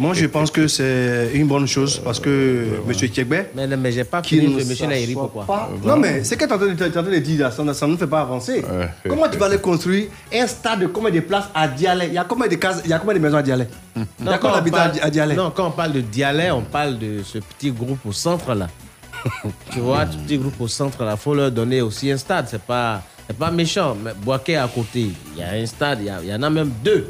moi 0.01 0.15
je 0.15 0.27
pense 0.27 0.51
que 0.51 0.67
c'est 0.69 1.31
une 1.35 1.47
bonne 1.47 1.67
chose 1.67 2.01
parce 2.03 2.19
que 2.19 2.67
M. 2.89 2.95
Tchekbe. 2.95 3.35
Mais, 3.55 3.67
mais 3.77 3.93
j'ai 3.93 4.05
pas 4.05 4.23
fini, 4.23 4.47
M. 4.47 4.89
Nairi, 4.89 5.13
pourquoi 5.15 5.45
pas- 5.45 5.71
Non, 5.85 5.97
mais 5.99 6.25
c'est 6.25 6.37
que 6.37 6.45
tu 6.47 6.51
es 6.51 6.55
en 6.55 6.59
train 6.59 7.03
de- 7.03 7.19
dire, 7.19 7.41
là, 7.41 7.51
ça, 7.51 7.63
ne- 7.63 7.91
nous 7.93 7.99
fait 7.99 8.07
pas 8.07 8.21
avancer. 8.23 8.65
Comment 9.09 9.29
tu 9.29 9.37
vas 9.39 9.47
aller 9.47 9.59
construire 9.59 10.07
un 10.33 10.47
stade 10.47 10.81
de 10.81 10.87
combien 10.87 11.11
de 11.11 11.21
places 11.21 11.49
à 11.55 11.69
Dialé 11.69 12.07
Il 12.09 12.15
y 12.15 12.19
a 12.19 12.25
combien 12.25 12.49
de 12.49 12.55
cases, 12.57 12.81
il 12.85 12.91
y 12.91 12.95
a 12.95 12.99
combien 12.99 13.15
de 13.15 13.21
maisons 13.21 13.37
à 13.37 13.43
Dialé 13.43 13.67
Il 13.97 14.03
y 14.25 14.29
a 14.29 14.39
quand 14.39 14.49
combien 14.49 14.51
on 14.51 14.55
d'habitants 14.57 14.77
parle- 14.79 14.99
à 15.03 15.11
Dialé 15.11 15.35
Non, 15.37 15.53
quand 15.55 15.67
on 15.69 15.73
parle 15.73 15.93
de 15.93 16.01
Dialé, 16.01 16.51
on 16.51 16.63
parle 16.63 16.99
de 16.99 17.23
ce 17.23 17.39
petit 17.39 17.71
groupe 17.71 17.99
au 18.07 18.13
centre 18.13 18.55
là. 18.55 18.69
tu 19.73 19.81
vois, 19.81 20.05
ce 20.11 20.17
petit 20.19 20.37
groupe 20.39 20.59
au 20.61 20.69
centre 20.69 21.03
là, 21.05 21.13
il 21.13 21.19
faut 21.19 21.35
leur 21.35 21.51
donner 21.51 21.81
aussi 21.83 22.11
un 22.11 22.17
stade. 22.17 22.47
C'est 22.51 22.61
pas, 22.63 23.03
c'est 23.27 23.37
pas 23.37 23.51
méchant. 23.51 23.97
Mais 24.03 24.13
Boaké 24.25 24.57
à 24.57 24.69
côté, 24.69 25.09
il 25.35 25.39
y 25.39 25.43
a 25.43 25.51
un 25.51 25.67
stade, 25.67 26.01
il 26.03 26.29
y, 26.29 26.35
en 26.35 26.43
a 26.43 26.51
même 26.51 26.71
deux 26.85 27.09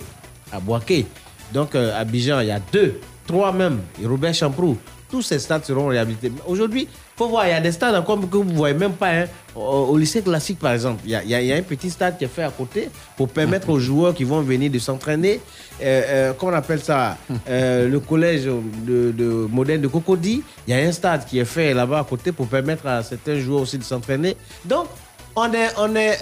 à 0.52 0.60
Boaké. 0.60 1.06
Donc 1.52 1.74
euh, 1.74 1.94
à 1.94 1.98
Abidjan, 1.98 2.40
il 2.40 2.48
y 2.48 2.50
a 2.50 2.60
deux, 2.72 3.00
trois 3.26 3.52
même. 3.52 3.80
Et 4.02 4.06
Robert 4.06 4.34
Champrou, 4.34 4.76
tous 5.10 5.22
ces 5.22 5.38
stades 5.38 5.64
seront 5.64 5.86
réhabilités. 5.88 6.32
Aujourd'hui, 6.46 6.82
il 6.90 7.16
faut 7.18 7.28
voir, 7.28 7.46
il 7.46 7.50
y 7.50 7.52
a 7.52 7.60
des 7.60 7.70
stades 7.72 7.94
encore 7.94 8.18
que 8.28 8.36
vous 8.36 8.44
ne 8.44 8.54
voyez 8.54 8.74
même 8.76 8.92
pas. 8.94 9.10
hein. 9.10 9.24
Au, 9.54 9.96
lycée 9.96 10.20
classique, 10.22 10.58
par 10.58 10.72
exemple, 10.72 11.02
il 11.04 11.10
y, 11.10 11.28
y 11.46 11.52
a- 11.52 11.56
un 11.56 11.62
petit 11.62 11.88
stade 11.88 12.18
qui 12.18 12.24
est 12.24 12.28
fait 12.28 12.42
à 12.42 12.50
côté 12.50 12.88
pour 13.16 13.28
permettre 13.28 13.68
aux 13.70 13.78
joueurs 13.78 14.12
qui 14.12 14.24
vont 14.24 14.40
venir 14.40 14.68
de 14.68 14.80
s'entraîner. 14.80 15.40
Euh, 15.80 16.02
euh, 16.08 16.32
comment 16.36 16.50
on 16.52 16.56
appelle 16.56 16.80
ça 16.80 17.16
Euh, 17.48 17.88
Le 17.88 18.00
collège 18.00 18.46
de, 18.46 19.12
de 19.12 19.76
de 19.78 19.86
Cocody. 19.86 20.42
Il 20.66 20.74
y 20.74 20.76
a 20.76 20.80
un 20.84 20.90
stade 20.90 21.24
qui 21.26 21.38
est 21.38 21.44
fait 21.44 21.72
là-bas 21.72 22.00
à 22.00 22.04
côté 22.04 22.32
pour 22.32 22.48
permettre 22.48 22.84
à 22.88 23.00
certains 23.04 23.38
joueurs 23.38 23.60
aussi 23.62 23.78
de 23.78 23.84
s'entraîner. 23.84 24.36
Donc, 24.64 24.88
on 25.36 25.52
est, 25.52 25.68
on, 25.78 25.94
est, 25.96 26.18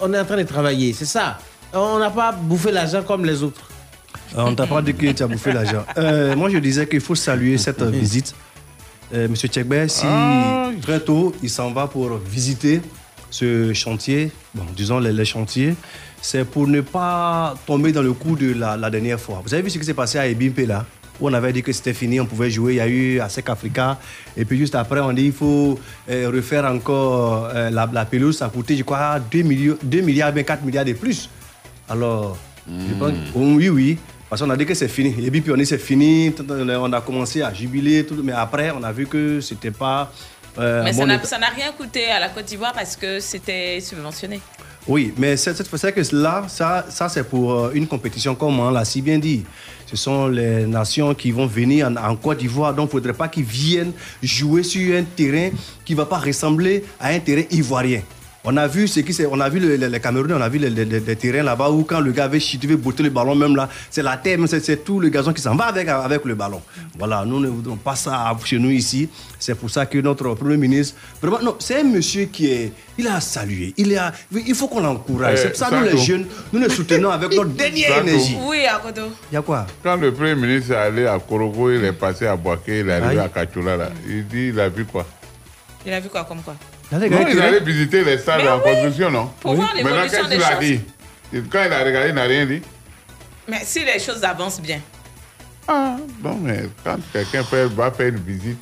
on 0.00 0.12
est 0.14 0.18
en 0.18 0.24
train 0.24 0.36
de 0.36 0.42
travailler, 0.44 0.92
c'est 0.92 1.04
ça. 1.04 1.38
On 1.72 1.98
n'a 1.98 2.10
pas 2.10 2.32
bouffé 2.32 2.70
l'argent 2.70 3.02
comme 3.02 3.24
les 3.24 3.42
autres. 3.42 3.68
Euh, 4.36 4.42
On 4.46 4.54
t'a 4.54 4.66
pas 4.66 4.80
dit 4.82 4.94
que 4.94 5.10
tu 5.12 5.22
as 5.22 5.26
bouffé 5.26 5.52
l'argent. 5.52 5.84
Euh, 5.98 6.34
moi, 6.36 6.48
je 6.50 6.58
disais 6.58 6.86
qu'il 6.86 7.00
faut 7.00 7.14
saluer 7.14 7.58
cette 7.58 7.82
visite. 7.82 8.34
Euh, 9.12 9.28
Monsieur 9.28 9.48
Tchekbe, 9.48 9.86
si 9.88 10.06
très 10.82 11.00
tôt, 11.00 11.34
il 11.42 11.50
s'en 11.50 11.72
va 11.72 11.86
pour 11.86 12.16
visiter 12.18 12.80
ce 13.30 13.72
chantier, 13.74 14.30
bon, 14.54 14.64
disons 14.76 14.98
les, 15.00 15.12
les 15.12 15.24
chantiers, 15.24 15.74
c'est 16.22 16.44
pour 16.44 16.66
ne 16.68 16.80
pas 16.80 17.54
tomber 17.66 17.92
dans 17.92 18.02
le 18.02 18.12
coup 18.12 18.34
de 18.36 18.54
la, 18.54 18.76
la 18.76 18.90
dernière 18.90 19.20
fois. 19.20 19.42
Vous 19.44 19.52
avez 19.52 19.62
vu 19.62 19.70
ce 19.70 19.78
qui 19.78 19.84
s'est 19.84 19.94
passé 19.94 20.18
à 20.18 20.26
Ebimpe 20.26 20.66
là? 20.66 20.86
Où 21.20 21.28
on 21.28 21.32
avait 21.32 21.52
dit 21.52 21.62
que 21.62 21.72
c'était 21.72 21.94
fini, 21.94 22.20
on 22.20 22.26
pouvait 22.26 22.50
jouer, 22.50 22.74
il 22.74 22.76
y 22.76 22.80
a 22.80 22.88
eu 22.88 23.20
ASEC 23.20 23.48
Africa, 23.48 23.98
et 24.36 24.44
puis 24.44 24.58
juste 24.58 24.74
après 24.74 25.00
on 25.00 25.12
dit 25.12 25.26
il 25.26 25.32
faut 25.32 25.78
euh, 26.10 26.30
refaire 26.34 26.64
encore 26.64 27.48
euh, 27.54 27.70
la, 27.70 27.88
la 27.92 28.04
pelouse, 28.04 28.38
ça 28.38 28.46
a 28.46 28.48
coûté 28.48 28.76
je 28.76 28.82
crois 28.82 29.18
2 29.20 29.42
milliards, 29.42 29.76
2 29.82 30.00
milliards, 30.00 30.32
bien 30.32 30.42
4 30.42 30.62
milliards 30.64 30.84
de 30.84 30.92
plus. 30.94 31.28
Alors, 31.88 32.36
je 32.66 32.94
pense, 32.94 33.12
oh, 33.34 33.40
oui, 33.56 33.68
oui. 33.68 33.98
Parce 34.28 34.40
qu'on 34.40 34.48
a 34.50 34.56
dit 34.56 34.64
que 34.64 34.72
c'est 34.74 34.88
fini. 34.88 35.14
Et 35.22 35.30
puis 35.30 35.52
on 35.52 35.56
dit 35.56 35.66
c'est 35.66 35.78
fini. 35.78 36.34
On 36.48 36.92
a 36.92 37.00
commencé 37.02 37.42
à 37.42 37.52
jubiler. 37.52 38.04
Tout, 38.06 38.16
mais 38.24 38.32
après, 38.32 38.70
on 38.70 38.82
a 38.82 38.90
vu 38.90 39.06
que 39.06 39.40
c'était 39.40 39.70
pas. 39.70 40.10
euh, 40.58 40.82
Mais 40.82 40.92
ça 40.94 41.00
bon 41.02 41.06
n'a 41.06 41.16
état. 41.16 41.26
ça 41.26 41.38
n'a 41.38 41.48
rien 41.48 41.70
coûté 41.72 42.06
à 42.10 42.18
la 42.18 42.30
Côte 42.30 42.46
d'Ivoire 42.46 42.72
parce 42.72 42.96
que 42.96 43.20
c'était 43.20 43.78
subventionné. 43.80 44.40
Oui, 44.88 45.12
mais 45.16 45.36
c'est 45.36 45.54
que 45.94 46.16
là, 46.16 46.44
ça, 46.48 46.86
ça 46.88 47.08
c'est 47.08 47.24
pour 47.24 47.70
une 47.72 47.86
compétition 47.86 48.34
comme 48.34 48.58
on 48.60 48.70
l'a 48.70 48.84
si 48.84 49.02
bien 49.02 49.18
dit. 49.18 49.44
Ce 49.94 50.02
sont 50.02 50.26
les 50.26 50.66
nations 50.66 51.14
qui 51.14 51.30
vont 51.30 51.46
venir 51.46 51.88
en, 51.88 52.16
Côte 52.16 52.38
d'Ivoire, 52.38 52.74
donc 52.74 52.90
il 52.92 52.96
ne 52.96 53.00
faudrait 53.00 53.12
pas 53.12 53.28
qu'ils 53.28 53.44
viennent 53.44 53.92
jouer 54.20 54.64
sur 54.64 54.96
un 54.96 55.04
terrain 55.04 55.50
qui 55.84 55.92
ne 55.92 55.98
va 55.98 56.06
pas 56.06 56.18
ressembler 56.18 56.84
à 56.98 57.10
un 57.10 57.20
terrain 57.20 57.44
ivoirien. 57.52 58.02
On 58.46 58.58
a 58.58 58.66
vu 58.66 58.86
ce 58.86 59.00
qui 59.00 59.14
c'est, 59.14 59.24
on 59.24 59.40
a 59.40 59.48
vu 59.48 59.58
le- 59.58 59.76
le- 59.76 59.86
les 59.86 60.00
Camerounais, 60.00 60.34
on 60.34 60.40
a 60.42 60.50
vu 60.50 60.58
les, 60.58 60.68
les- 60.68 60.84
les- 60.84 61.00
les 61.00 61.16
terrains 61.16 61.42
là-bas 61.42 61.70
où 61.70 61.82
quand 61.84 62.00
le 62.00 62.12
gars 62.12 62.24
avait 62.24 62.38
chuté, 62.40 62.66
veut 62.66 62.76
botter 62.76 63.02
le 63.02 63.08
ballon 63.08 63.34
même 63.34 63.56
là, 63.56 63.70
c'est 63.90 64.02
la 64.02 64.18
terre, 64.18 64.36
mais 64.38 64.46
c'est, 64.48 64.84
tout 64.84 65.00
le 65.00 65.08
gazon 65.08 65.32
qui 65.32 65.40
s'en 65.40 65.56
va 65.56 65.64
avec, 65.64 65.88
avec 65.88 66.26
le 66.26 66.34
ballon. 66.34 66.60
Voilà, 66.98 67.24
nous 67.26 67.40
ne 67.40 67.48
voudrons 67.48 67.76
pas 67.76 67.96
ça 67.96 68.36
chez 68.44 68.58
nous 68.58 68.68
ici. 68.70 69.08
C'est 69.38 69.54
pour 69.54 69.70
ça 69.70 69.86
que 69.86 69.96
notre 69.96 70.34
premier 70.34 70.58
ministre, 70.58 70.96
vraiment, 71.22 71.40
non, 71.40 71.56
c'est 71.58 71.80
un 71.80 71.84
monsieur 71.84 72.26
qui 72.26 72.46
est, 72.52 72.72
il 72.98 73.06
a 73.08 73.18
salué, 73.22 73.72
il 73.78 73.96
a, 73.96 74.12
il 74.30 74.54
faut 74.54 74.68
qu'on 74.68 74.80
l'encourage. 74.80 75.38
Eh, 75.38 75.42
c'est 75.42 75.48
pour 75.48 75.58
ça 75.58 75.70
que 75.70 75.76
nous 75.76 75.84
les 75.84 75.96
jeunes, 75.96 76.26
nous 76.52 76.60
le 76.60 76.68
soutenons 76.68 77.08
avec 77.10 77.32
notre 77.34 77.48
dernière 77.54 77.98
énergie. 78.02 78.36
Oui, 78.46 78.66
à 78.66 78.78
Kodo. 78.78 79.08
Il 79.32 79.36
y 79.36 79.38
a 79.38 79.42
quoi? 79.42 79.66
Quand 79.82 79.96
le 79.96 80.12
Premier 80.12 80.34
ministre 80.34 80.72
est 80.72 80.76
allé 80.76 81.06
à 81.06 81.18
Korogo, 81.18 81.70
il 81.70 81.82
est 81.82 81.92
passé 81.94 82.26
à 82.26 82.36
Boaké, 82.36 82.80
il 82.80 82.90
est 82.90 82.92
arrivé 82.92 83.20
Aïe. 83.20 83.26
à 83.26 83.28
Kachula, 83.30 83.76
là. 83.78 83.88
Il 84.06 84.26
dit, 84.28 84.48
il 84.48 84.60
a 84.60 84.68
vu 84.68 84.84
quoi? 84.84 85.06
Il 85.86 85.92
a 85.94 86.00
vu 86.00 86.10
quoi 86.10 86.24
comme 86.24 86.42
quoi? 86.42 86.54
Non, 86.92 86.98
il 87.28 87.40
allait 87.40 87.60
visiter 87.60 88.04
les 88.04 88.18
stades 88.18 88.42
Mais 88.42 88.48
en 88.48 88.58
oui. 88.58 88.62
construction, 88.62 89.10
non? 89.10 89.30
Pour 89.40 89.54
voir 89.54 89.74
Maintenant, 89.74 89.90
l'évolution 89.90 90.18
qu'est-ce 90.18 90.28
des 90.28 90.34
qu'il 90.36 90.44
a 90.44 90.50
choses. 90.60 90.60
Quand 91.50 91.64
il 91.66 91.72
a 91.72 91.84
regardé, 91.84 92.08
il 92.10 92.14
n'a 92.14 92.22
rien 92.24 92.46
dit. 92.46 92.62
Mais 93.48 93.60
si 93.64 93.84
les 93.84 93.98
choses 93.98 94.22
avancent 94.22 94.60
bien. 94.60 94.80
Ah, 95.66 95.96
non, 96.22 96.38
mais 96.40 96.68
quand 96.84 96.96
quelqu'un 97.12 97.42
va 97.74 97.90
faire 97.90 98.08
une 98.08 98.16
visite, 98.18 98.58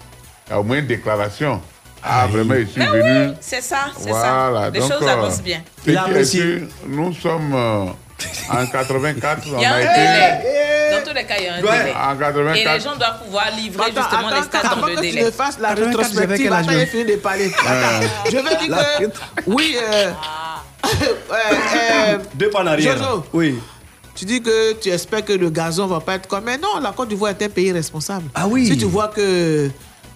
il 0.46 0.50
y 0.50 0.52
a 0.52 0.60
au 0.60 0.62
moins 0.62 0.78
une 0.78 0.86
déclaration. 0.86 1.60
Ah, 2.02 2.26
vraiment, 2.26 2.54
je 2.54 2.64
suis 2.64 2.80
Mais 2.80 2.86
venu. 2.86 3.28
oui, 3.30 3.34
c'est 3.40 3.60
ça, 3.60 3.86
c'est 3.96 4.08
Voilà, 4.08 4.60
ça. 4.64 4.70
Les 4.70 4.80
donc, 4.80 4.92
choses 4.92 5.02
euh, 5.02 5.08
avancent 5.12 5.42
bien. 5.42 5.62
est 5.86 6.24
sûr, 6.24 6.60
Nous 6.86 7.12
sommes 7.14 7.52
euh, 7.54 7.84
en 8.50 8.66
84, 8.66 9.42
on 9.54 9.58
Il 9.58 9.62
y 9.62 9.64
a 9.64 9.70
a 9.72 9.74
un 9.74 9.78
été. 9.80 9.88
délai. 9.88 10.38
Dans 10.92 11.08
tous 11.08 11.14
les 11.14 11.24
cas, 11.24 11.34
il 11.38 11.44
y 11.44 11.48
a 11.48 11.54
un 11.54 11.62
Ouais. 11.62 11.78
délai. 11.78 11.92
En 11.94 12.16
84. 12.16 12.56
Et 12.56 12.64
les 12.64 12.80
gens 12.80 12.96
doivent 12.96 13.22
pouvoir 13.24 13.50
livrer 13.56 13.84
Attends, 13.90 14.00
justement 14.02 14.28
attends, 14.28 14.36
les 14.36 14.42
stades 14.42 14.64
avant 14.66 14.80
dans 14.82 14.86
le 14.88 14.94
que 14.94 15.00
tu 15.00 15.06
délai. 15.10 15.24
ne 15.24 15.30
fasses 15.30 15.58
la 15.58 15.68
84, 15.68 15.86
rétrospective, 15.86 16.52
attends, 16.52 16.66
même 16.72 16.86
fini 16.86 17.04
de 17.04 17.16
parler. 17.16 17.46
Ouais. 17.48 17.54
Attends, 17.66 18.06
je 18.30 18.36
veux 18.36 18.42
dire 18.66 18.86
que, 18.98 19.04
oui, 19.46 19.76
euh, 19.82 20.10
euh, 20.84 21.06
euh, 21.32 22.18
Deux 22.34 22.50
pas 22.50 22.62
en 22.62 22.66
arrière. 22.66 22.96
Jojo. 22.98 23.24
Oui. 23.32 23.58
tu 24.14 24.24
dis 24.26 24.42
que 24.42 24.74
tu 24.74 24.88
espères 24.90 25.24
que 25.24 25.32
le 25.32 25.48
gazon 25.50 25.86
va 25.86 26.00
pas 26.00 26.14
être 26.16 26.26
comme. 26.28 26.44
Mais 26.44 26.58
non, 26.58 26.78
la 26.82 26.92
Côte 26.92 27.08
d'Ivoire 27.08 27.30
est 27.32 27.42
un 27.44 27.48
pays 27.48 27.72
responsable. 27.72 28.26
Ah 28.34 28.46
oui. 28.46 28.66
Si 28.66 28.76
tu 28.76 28.84
vois 28.84 29.08
que 29.08 29.70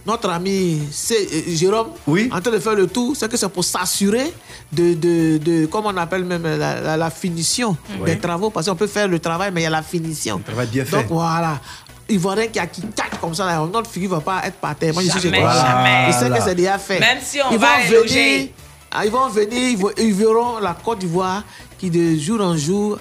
notre 0.07 0.31
ami 0.31 0.81
c'est 0.91 1.27
euh, 1.33 1.43
Jérôme 1.57 1.89
en 2.33 2.41
train 2.41 2.51
de 2.53 2.59
faire 2.59 2.75
le 2.75 2.87
tour, 2.87 3.15
c'est 3.17 3.31
que 3.31 3.37
c'est 3.37 3.49
pour 3.49 3.65
s'assurer 3.65 4.33
de, 4.73 4.95
de, 4.95 5.39
de, 5.39 5.67
comment 5.67 5.91
on 5.93 5.97
appelle 5.97 6.25
même 6.25 6.43
la, 6.45 6.81
la- 6.81 6.97
la 6.97 7.11
finition 7.11 7.77
des 8.05 8.19
travaux. 8.19 8.51
Parce 8.51 8.67
qu'on 8.69 8.77
peut 8.77 8.87
faire 8.87 9.09
le 9.09 9.19
travail, 9.19 9.51
mais 9.53 9.61
il 9.63 9.65
y 9.65 9.67
a 9.67 9.71
la 9.71 9.83
finition. 9.83 10.39
travail 10.41 10.67
bien 10.69 10.85
fait. 10.85 10.97
Donc 10.97 11.07
voilà. 11.09 11.61
Ivoirien 12.09 12.47
qui 12.47 12.59
a 12.61 12.67
qui 12.69 12.83
tac 12.83 13.21
comme 13.21 13.35
ça, 13.35 13.47
là, 13.47 13.67
notre 13.73 13.91
figure 13.91 14.11
va 14.11 14.21
pas 14.21 14.43
être 14.47 14.57
par 14.59 14.77
terre. 14.77 14.95
Moi, 14.95 15.03
je 15.03 15.11
suis 15.11 15.21
Jamais, 15.21 15.39
chez 15.39 15.43
toi. 15.43 15.53
jamais. 15.55 16.05
Il 16.09 16.15
sait 16.15 16.31
que 16.31 16.45
c'est 16.45 16.55
déjà 16.55 16.79
fait. 16.79 17.01
Même 17.01 17.19
si 17.21 17.39
on 17.41 17.51
ils 17.53 17.59
va 17.59 17.67
vont 17.79 18.03
venir, 18.05 18.49
ah, 18.93 19.05
ils 19.05 19.11
vont 19.11 19.29
venir, 19.29 19.59
ils, 19.71 19.77
vont- 19.77 19.91
ils 19.99 20.15
verront 20.15 20.59
la 20.61 20.75
Côte 20.85 21.01
d'Ivoire 21.01 21.43
qui 21.79 21.91
de 21.91 22.17
jour 22.17 22.41
en 22.41 22.57
jour 22.57 22.99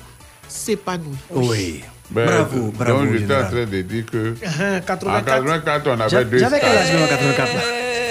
s'épanouit. 0.47 1.17
Oui. 1.31 1.83
Ben, 2.11 2.25
bravo, 2.27 2.71
bravo. 2.71 2.99
Donc, 3.05 3.13
j'étais 3.17 3.35
en 3.35 3.47
train 3.47 3.65
de 3.65 3.81
dire 3.81 4.05
que. 4.05 4.33
Uh-huh, 4.35 4.77
En 4.77 4.81
84. 4.81 5.25
84, 5.25 5.87
on 5.87 5.99
avait 5.99 6.25
deux 6.25 6.37
J'avais 6.37 6.59
quel 6.59 6.69
âge 6.77 6.87
stades. 6.87 7.09
84 7.09 7.51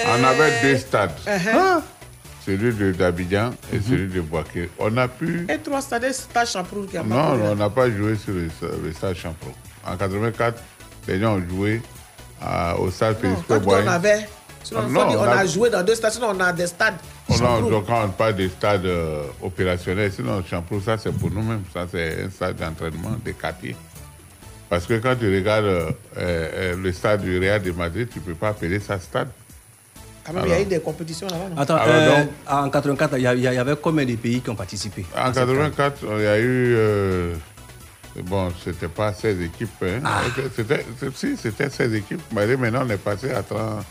On 0.08 0.24
avait 0.24 0.52
deux 0.62 0.78
stades. 0.78 1.10
Uh-huh. 1.26 1.80
Celui 2.44 2.74
de 2.74 2.92
d'Abidjan 2.92 3.50
et 3.72 3.80
celui 3.80 4.12
de 4.12 4.20
Boaké. 4.20 4.68
On 4.78 4.94
a 4.98 5.08
pu. 5.08 5.46
Et 5.48 5.58
trois 5.58 5.80
stades, 5.80 6.04
c'est 6.12 6.46
Champroul 6.52 6.86
qui 6.86 6.98
a 6.98 7.02
Non, 7.02 7.08
pas 7.08 7.36
non, 7.36 7.52
on 7.52 7.54
n'a 7.56 7.70
pas 7.70 7.88
joué 7.90 8.16
sur 8.16 8.34
le, 8.34 8.48
le 8.84 8.92
stade 8.92 9.14
Champro. 9.16 9.50
En 9.86 9.96
84, 9.96 10.60
les 11.08 11.20
gens 11.20 11.36
ont 11.36 11.42
joué 11.48 11.80
à- 12.42 12.76
au 12.78 12.90
stade 12.90 13.16
Félix 13.20 13.40
Quand 13.48 13.60
on 13.64 13.86
avait. 13.86 14.28
sinon, 14.62 14.80
Ah, 14.82 14.86
on, 14.86 14.90
non, 14.92 15.00
on 15.08 15.18
on 15.20 15.22
a... 15.22 15.36
a- 15.38 15.46
joué 15.46 15.70
dans 15.70 15.82
deux 15.82 15.94
stades, 15.94 16.12
sinon 16.12 16.32
on 16.36 16.40
a 16.40 16.52
des 16.52 16.66
stades. 16.66 16.94
On 17.42 17.84
on 18.04 18.08
parle 18.10 18.34
des 18.36 18.48
stades 18.48 18.86
euh, 18.86 19.24
opérationnels, 19.42 20.12
sinon 20.12 20.42
Champro, 20.48 20.80
ça 20.80 20.96
c'est 20.98 21.12
pour 21.12 21.30
nous-mêmes. 21.30 21.64
Ça 21.72 21.86
c'est 21.90 22.24
un 22.24 22.30
stade 22.30 22.56
d'entraînement 22.56 23.16
des 23.24 23.32
quartiers. 23.34 23.76
Parce 24.68 24.86
que 24.86 24.94
quand 24.94 25.14
tu 25.16 25.32
regardes 25.34 25.64
euh, 25.66 25.90
euh, 26.16 26.76
le 26.76 26.92
stade 26.92 27.22
du 27.22 27.38
Real 27.38 27.62
de 27.62 27.70
Madrid, 27.72 28.08
tu 28.12 28.18
ne 28.18 28.24
peux 28.24 28.34
pas 28.34 28.48
appeler 28.48 28.80
ça 28.80 28.98
stade. 28.98 29.28
Quand 30.26 30.32
même, 30.32 30.44
il 30.46 30.50
y 30.50 30.54
a 30.54 30.60
eu 30.62 30.64
des 30.64 30.80
compétitions 30.80 31.26
là-bas. 31.26 31.60
Attends, 31.60 31.76
Alors, 31.76 31.94
euh, 31.94 32.22
donc- 32.22 32.30
en 32.48 32.70
84, 32.70 33.18
il 33.18 33.22
y, 33.22 33.46
avait 33.46 33.76
combien 33.80 34.06
de 34.06 34.16
pays 34.16 34.40
qui 34.40 34.48
ont 34.48 34.54
participé 34.56 35.04
En 35.16 35.30
84, 35.32 35.98
il 36.02 36.22
y 36.22 36.26
a 36.26 36.38
eu. 36.38 36.74
euh, 36.76 37.34
bon, 38.22 38.50
c'était 38.64 38.88
pas 38.88 39.12
16 39.12 39.42
équipes. 39.42 39.68
hein. 39.82 40.00
Ah. 40.02 40.22
C'était, 40.56 40.86
si, 41.14 41.36
c'était 41.36 41.68
16 41.68 41.92
équipes. 41.94 42.22
Mais 42.34 42.46
maintenant, 42.56 42.84
on 42.86 42.90
est 42.90 42.96
passé 42.96 43.32
à, 43.32 43.42
30, 43.42 43.84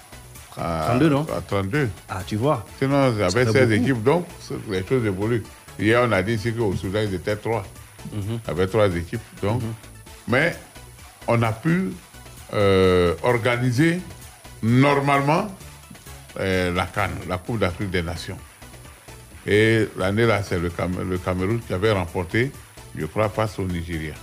à 0.58 0.86
32, 0.90 1.10
non 1.10 1.26
À 1.36 1.42
32. 1.42 1.90
Ah, 2.10 2.22
tu 2.26 2.36
vois. 2.36 2.66
Sinon, 2.80 3.12
il 3.12 3.16
y 3.16 3.20
Ça 3.20 3.26
avait 3.26 3.46
fait 3.46 3.52
16 3.52 3.70
beaucoup. 3.70 3.82
équipes, 3.84 4.04
donc 4.04 4.26
les 4.70 4.86
choses 4.86 5.06
évoluent. 5.06 5.44
Hier, 5.80 6.02
on 6.08 6.12
a 6.12 6.22
dit 6.22 6.34
ici 6.34 6.54
qu'au 6.54 6.74
Soudan, 6.76 7.00
ils 7.02 7.14
étaient 7.16 7.36
3. 7.36 7.64
Mhm. 8.14 8.22
Il 8.28 8.48
y 8.48 8.52
avait 8.52 8.68
3 8.68 8.88
équipes. 8.96 9.22
Donc, 9.42 9.62
Mais 10.28 10.56
on 11.28 11.42
a 11.42 11.52
pu 11.52 11.92
euh, 12.54 13.14
organiser 13.24 14.00
normalement 14.62 15.48
euh, 16.40 16.72
la 16.74 16.86
Cannes, 16.86 17.18
la 17.28 17.38
Coupe 17.38 17.60
d'Afrique 17.60 17.90
des 17.90 18.02
Nations. 18.02 18.38
Et 19.46 19.88
l'année 19.98 20.26
là, 20.26 20.42
c'est 20.44 20.60
le, 20.60 20.70
Cam- 20.70 21.08
le 21.10 21.18
Cameroun 21.18 21.60
qui 21.60 21.74
avait 21.74 21.92
remporté, 21.92 22.52
je 22.98 23.06
crois, 23.06 23.30
face 23.30 23.60
au 23.60 23.64
Nigeria. 23.66 24.14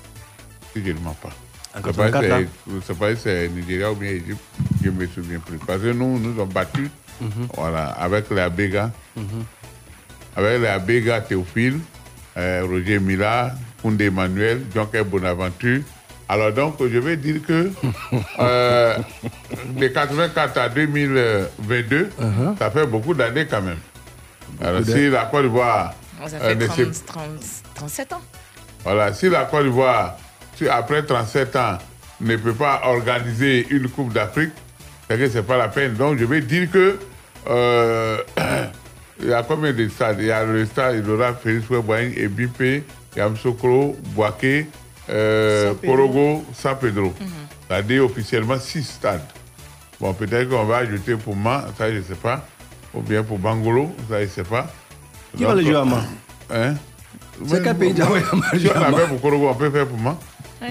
Si 0.72 0.82
je 0.84 0.92
ne 0.92 1.00
mens 1.00 1.14
pas. 1.20 1.30
En 1.74 1.78
C'est 1.86 1.96
pas 1.96 2.10
84, 2.10 2.22
si 2.22 2.28
là. 2.28 2.38
c'est- 2.66 2.86
c'est 2.86 2.98
pas 2.98 3.14
si 3.14 3.20
c'est 3.22 3.48
Nigeria 3.48 3.92
ou 3.92 3.94
bien 3.94 4.10
Égypte, 4.10 4.40
je 4.82 4.90
ne 4.90 4.94
me 4.96 5.06
souviens 5.06 5.38
plus. 5.38 5.58
Parce 5.58 5.80
que 5.80 5.92
nous, 5.92 6.18
nous 6.18 6.30
avons 6.40 6.46
battu 6.46 6.90
Mhm. 7.20 7.48
voilà, 7.54 7.86
avec 7.90 8.28
les 8.30 8.40
Abega, 8.40 8.90
avec 10.36 10.60
les 10.60 10.66
Abega 10.66 11.20
Théophile, 11.20 11.78
euh, 12.36 12.64
Roger 12.68 12.98
Mila, 12.98 13.54
Koundé 13.82 14.06
Emmanuel, 14.06 14.62
Jean-Pierre 14.74 15.04
Bonaventure. 15.04 15.80
Alors 16.28 16.52
donc, 16.52 16.76
je 16.80 16.98
vais 16.98 17.16
dire 17.16 17.40
que 17.46 17.70
euh, 18.38 18.96
de 19.76 19.86
84 19.88 20.58
à 20.58 20.68
2022, 20.68 22.10
Uh-huh. 22.18 22.58
ça 22.58 22.70
fait 22.70 22.86
beaucoup 22.86 23.14
d'années 23.14 23.46
quand 23.46 23.62
même. 23.62 23.78
Alors 24.60 24.82
si 24.84 25.08
la 25.08 25.24
Côte 25.26 25.42
d'Ivoire... 25.44 25.94
Ça 26.26 26.36
euh, 26.36 26.48
fait 26.50 26.54
ne 26.56 26.66
30, 26.66 26.76
s'est- 26.94 27.04
30, 27.06 27.30
37 27.74 28.12
ans. 28.12 28.20
voilà, 28.84 29.12
si 29.14 29.28
la 29.30 29.44
Côte 29.44 29.64
d'Ivoire, 29.64 30.16
si 30.60 30.68
après 30.68 31.02
37 31.02 31.56
ans, 31.56 31.78
ne 32.20 32.36
peut 32.36 32.52
pas 32.52 32.82
organiser 32.84 33.66
une 33.70 33.88
Coupe 33.88 34.12
d'Afrique, 34.12 34.52
c'est 35.08 35.16
que 35.16 35.26
ce 35.28 35.38
n'est 35.38 35.42
pas 35.42 35.56
la 35.56 35.68
peine. 35.68 35.94
Donc, 35.94 36.18
je 36.18 36.24
vais 36.26 36.42
dire 36.42 36.70
que 36.70 36.98
euh, 37.48 38.18
il 39.22 39.28
y 39.28 39.32
a 39.32 39.42
combien 39.42 39.72
de 39.72 39.88
stades? 39.88 40.18
Il 40.20 40.26
y 40.26 40.30
a 40.30 40.44
le 40.44 40.66
stade, 40.66 40.96
il 41.02 41.08
y 41.08 41.10
aura 41.10 41.32
Félix 41.32 41.66
Boigny, 41.66 42.12
Ebipé, 42.18 42.84
Yamsokro, 43.16 43.96
Boaké, 44.14 44.66
euh, 45.08 45.68
San 45.68 45.76
Pedro. 45.76 45.96
Porogo, 45.96 46.44
San 46.54 46.76
Pedro. 46.78 47.14
C'est-à-dire 47.66 48.04
officiellement 48.04 48.58
six 48.58 48.84
stades. 48.84 49.20
Bon, 49.98 50.12
peut-être 50.12 50.50
qu'on 50.50 50.64
va 50.64 50.78
ajouter 50.78 51.16
pour 51.16 51.36
Ma, 51.36 51.66
ça 51.78 51.90
je 51.90 51.98
ne 51.98 52.02
sais 52.02 52.14
pas. 52.14 52.44
Ou 52.92 53.00
bien 53.00 53.22
pour 53.22 53.38
Bangolo, 53.38 53.94
ça 54.10 54.18
je 54.18 54.24
ne 54.24 54.28
sais 54.28 54.44
pas. 54.44 54.70
Qui 55.34 55.44
va 55.44 55.54
le 55.54 55.62
jouer 55.62 55.76
à 55.76 55.84
Ma 55.84 56.02
Hein? 56.52 56.74
C'est 57.46 57.62
quel 57.62 57.78
pays 57.78 57.94
le 57.94 58.04
Si 58.58 58.60
jouer 58.60 58.72
on 58.76 59.08
pour 59.08 59.20
Korogo, 59.22 59.48
on 59.48 59.54
peut 59.54 59.70
faire 59.70 59.86
pour 59.86 59.96
moi. 59.96 60.18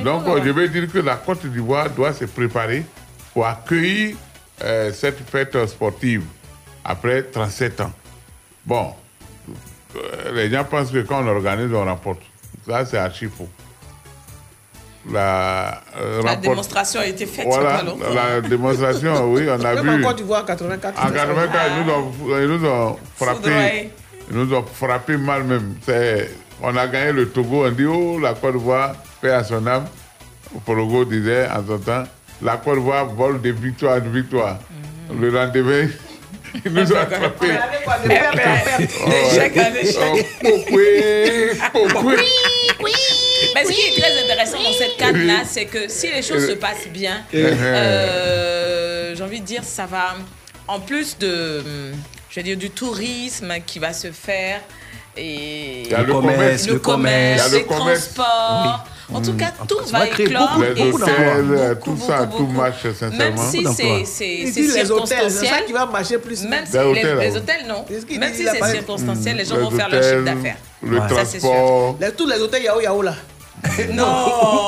Donc, 0.04 0.28
euh, 0.28 0.42
je 0.44 0.50
vais 0.52 0.70
dire 0.70 0.92
que 0.92 1.00
la 1.00 1.16
Côte 1.16 1.46
d'Ivoire 1.46 1.90
doit 1.90 2.14
se 2.14 2.26
préparer 2.26 2.84
pour 3.34 3.46
accueillir 3.48 4.16
euh, 4.64 4.92
cette 4.94 5.20
fête 5.30 5.66
sportive 5.68 6.24
après 6.86 7.24
37 7.24 7.82
ans. 7.82 7.92
Bon, 8.66 8.94
euh, 9.96 10.32
les 10.34 10.50
gens 10.52 10.64
pensent 10.64 10.92
que 10.92 11.00
quand 11.02 11.24
on 11.24 11.28
organise, 11.28 11.74
on 11.74 11.86
remporte. 11.86 12.22
Ça, 12.68 12.86
c'est 12.86 12.98
archi 12.98 13.26
faux. 13.28 13.50
La, 15.12 15.82
euh, 15.98 16.22
La 16.24 16.36
démonstration 16.36 17.00
a 17.00 17.06
été 17.08 17.26
faite 17.26 17.46
Voilà, 17.48 17.82
la 18.14 18.42
démonstration, 18.42 19.32
oui, 19.34 19.48
on 19.50 19.64
a 19.64 19.76
Même 19.76 19.96
vu. 19.98 20.04
en 20.04 20.08
Côte 20.08 20.18
d'Ivoire, 20.18 20.46
84. 20.46 21.00
En 21.06 21.12
84, 21.12 21.72
ils 21.80 21.86
nous 21.86 21.92
ont, 21.92 22.40
ils 22.40 22.48
nous 22.48 22.66
ont 22.68 22.98
frappé. 23.16 23.90
Ils 24.30 24.38
nous 24.38 24.54
ont 24.54 24.64
frappé 24.66 25.18
mal 25.18 25.44
même. 25.46 25.74
On 26.62 26.76
a 26.76 26.88
gagné 26.88 27.14
le 27.14 27.30
Togo, 27.30 27.66
on 27.66 27.72
dit, 27.72 27.86
oh, 27.86 28.20
la 28.20 28.34
Côte 28.34 28.54
d'Ivoire, 28.58 28.94
paix 29.22 29.32
à 29.32 29.44
son 29.44 29.66
âme. 29.68 29.86
Porogo 30.66 31.06
disait 31.06 31.48
en 31.48 31.66
son 31.66 31.78
temps, 31.80 32.04
la 32.42 32.58
Côte 32.58 32.76
d'Ivoire 32.76 33.06
vole 33.08 33.42
de 33.42 33.52
victoire 33.52 33.98
en 33.98 34.10
victoire. 34.10 34.58
Le 35.20 35.30
lendemain, 35.30 35.88
ils 36.66 36.72
nous 36.72 36.92
ont 36.92 36.98
attrapés. 36.98 37.48
D'échec 38.06 39.58
en 39.58 39.76
échec. 39.76 40.26
Mais 43.56 43.66
ce 43.66 43.72
qui 43.72 43.82
est 43.82 44.00
très 44.02 44.24
intéressant 44.24 44.58
dans 44.64 44.74
cette 44.74 44.98
carte-là, 44.98 45.44
c'est 45.46 45.66
que 45.66 45.88
si 45.88 46.12
les 46.12 46.22
choses 46.22 46.48
se 46.48 46.54
passent 46.54 46.88
bien, 46.92 47.24
euh, 47.34 49.16
j'ai 49.16 49.24
envie 49.24 49.42
de 49.42 49.46
dire, 49.46 49.64
ça 49.64 49.86
va, 49.86 50.16
en 50.68 50.80
plus 50.80 51.18
de, 51.18 51.62
je 52.30 52.36
vais 52.36 52.44
dire, 52.44 52.58
du 52.58 52.70
tourisme 52.70 53.54
qui 53.66 53.80
va 53.80 53.94
se 53.94 54.12
faire, 54.12 54.62
et 55.18 55.84
Il 55.86 55.92
y 55.92 55.96
a 55.96 56.04
le 56.04 56.14
commerce, 56.14 56.68
le 56.68 56.74
le 56.74 56.80
commerce. 56.80 57.52
le 57.52 57.58
les 57.58 57.64
commerce. 57.64 58.14
transports. 58.14 58.86
En 59.14 59.22
tout 59.22 59.34
cas, 59.34 59.52
tout 59.68 59.78
va 59.92 60.08
éclore. 60.08 60.60
Les 60.76 60.82
hôtels, 60.92 61.16
euh, 61.52 61.76
tout 61.84 61.98
ça, 61.98 62.28
tout 62.28 62.46
marche 62.48 62.84
Même 62.84 62.94
sincèrement. 63.36 63.50
si 63.50 63.66
c'est 63.76 64.06
c'est- 64.06 64.28
Il 64.38 64.54
c'est 64.54 64.62
dit 64.62 64.68
les 64.68 64.92
hôtels, 64.92 65.08
c'est 65.08 65.30
ça 65.30 65.30
circonstanciel, 65.30 65.66
qui 65.66 65.74
va 65.74 65.86
marcher 65.88 66.18
plus. 66.20 66.44
même 66.44 66.66
si 66.66 66.74
Les 66.74 66.80
hôtels, 66.84 67.18
les 67.18 67.30
là, 67.32 67.38
hôtels, 67.38 67.66
non. 67.68 67.86
Même 68.20 68.34
si 68.34 68.46
c'est 68.46 68.66
circonstanciel, 68.72 69.38
les 69.38 69.46
gens 69.46 69.58
vont 69.58 69.72
faire 69.72 69.90
leur 69.90 70.04
chiffre 70.04 70.24
d'affaires. 70.24 70.58
Le 70.84 70.98
Ça, 70.98 71.26
c'est 71.26 71.40
sûr. 71.40 71.50
transport. 71.50 71.98
Les- 72.00 72.12
tous 72.12 72.28
les 72.28 72.40
hôtels 72.40 72.64
Yao 72.64 72.80
Yao 72.82 73.02
là. 73.02 73.14
Non. 73.92 74.68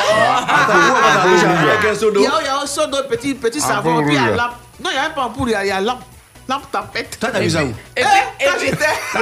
Yao 2.24 2.42
Yao, 2.44 2.66
seau 2.66 2.88
d'eau, 2.88 2.98
petit, 3.10 3.34
petit 3.36 3.60
En 3.60 3.68
savon, 3.68 3.96
poule 3.96 4.06
puis 4.06 4.16
il 4.16 4.22
y 4.22 4.26
a. 4.26 4.32
Non, 4.84 4.89
il 4.89 4.94
n'y 4.94 4.98
a 4.98 5.02
même 5.04 5.14
pas 5.14 5.32
a- 5.56 5.64
il 5.66 5.68
y 5.68 5.72
a 5.72 5.82
lampe. 5.82 6.00
Lampe 6.52 6.70
tapette. 6.70 7.18
Toi, 7.18 7.30
où 7.34 7.38
Et 7.38 7.47
puis, 7.47 7.74
Eh, 7.95 8.02
quand 8.04 8.52
et 8.52 8.58
puis- 8.58 8.68
je 8.68 8.72
et 8.72 8.72
te 8.72 8.76
puis-. 8.76 8.86
Ah 9.16 9.20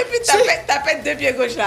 et 0.00 0.04
puis 0.10 0.18
tapette, 0.26 0.64
tapette 0.66 1.04
de 1.04 1.14
pied 1.14 1.32
gauche 1.34 1.54
là. 1.56 1.66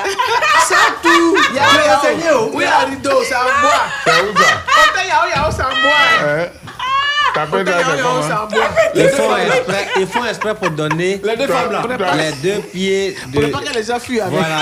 C'est 0.68 0.76
tout. 1.02 1.38
Il 1.50 1.56
y 1.56 1.60
a 1.60 1.64
Tu 1.70 1.78
l'as 1.78 1.86
Yao. 1.86 1.98
enseigné, 1.98 2.24
oh. 2.34 2.50
Oui, 2.54 2.64
il 2.66 2.68
y 2.68 2.72
a 2.74 2.80
un 2.82 2.86
rideau, 2.90 3.24
c'est 3.26 3.36
en 3.36 3.44
bois. 3.62 3.84
C'est 4.04 4.12
où 4.22 4.38
ça 4.38 4.44
Hôtel 4.84 5.08
Yao 5.08 5.28
Yao, 5.34 5.52
c'est 5.52 5.64
en 5.64 5.82
bois. 5.82 5.94
Hein 6.28 6.48
c'est 7.34 7.40
bois. 8.48 8.68
Ils 8.96 9.10
font 9.10 9.38
exprès, 9.38 9.88
ils 9.96 10.08
font 10.08 10.26
exprès 10.26 10.56
pour 10.56 10.70
donner 10.72 11.22
Les 11.24 11.38
deux 11.38 11.48
femmes 11.48 11.72
là. 11.72 11.82
les 12.16 12.32
deux 12.34 12.60
pieds 12.64 13.18
Pour 13.32 13.42
ne 13.44 13.48
pas 13.48 13.60
que 13.60 13.74
les 13.74 13.84
gens 13.84 14.00
fuient 14.00 14.20
avec. 14.22 14.34
Voilà. 14.38 14.58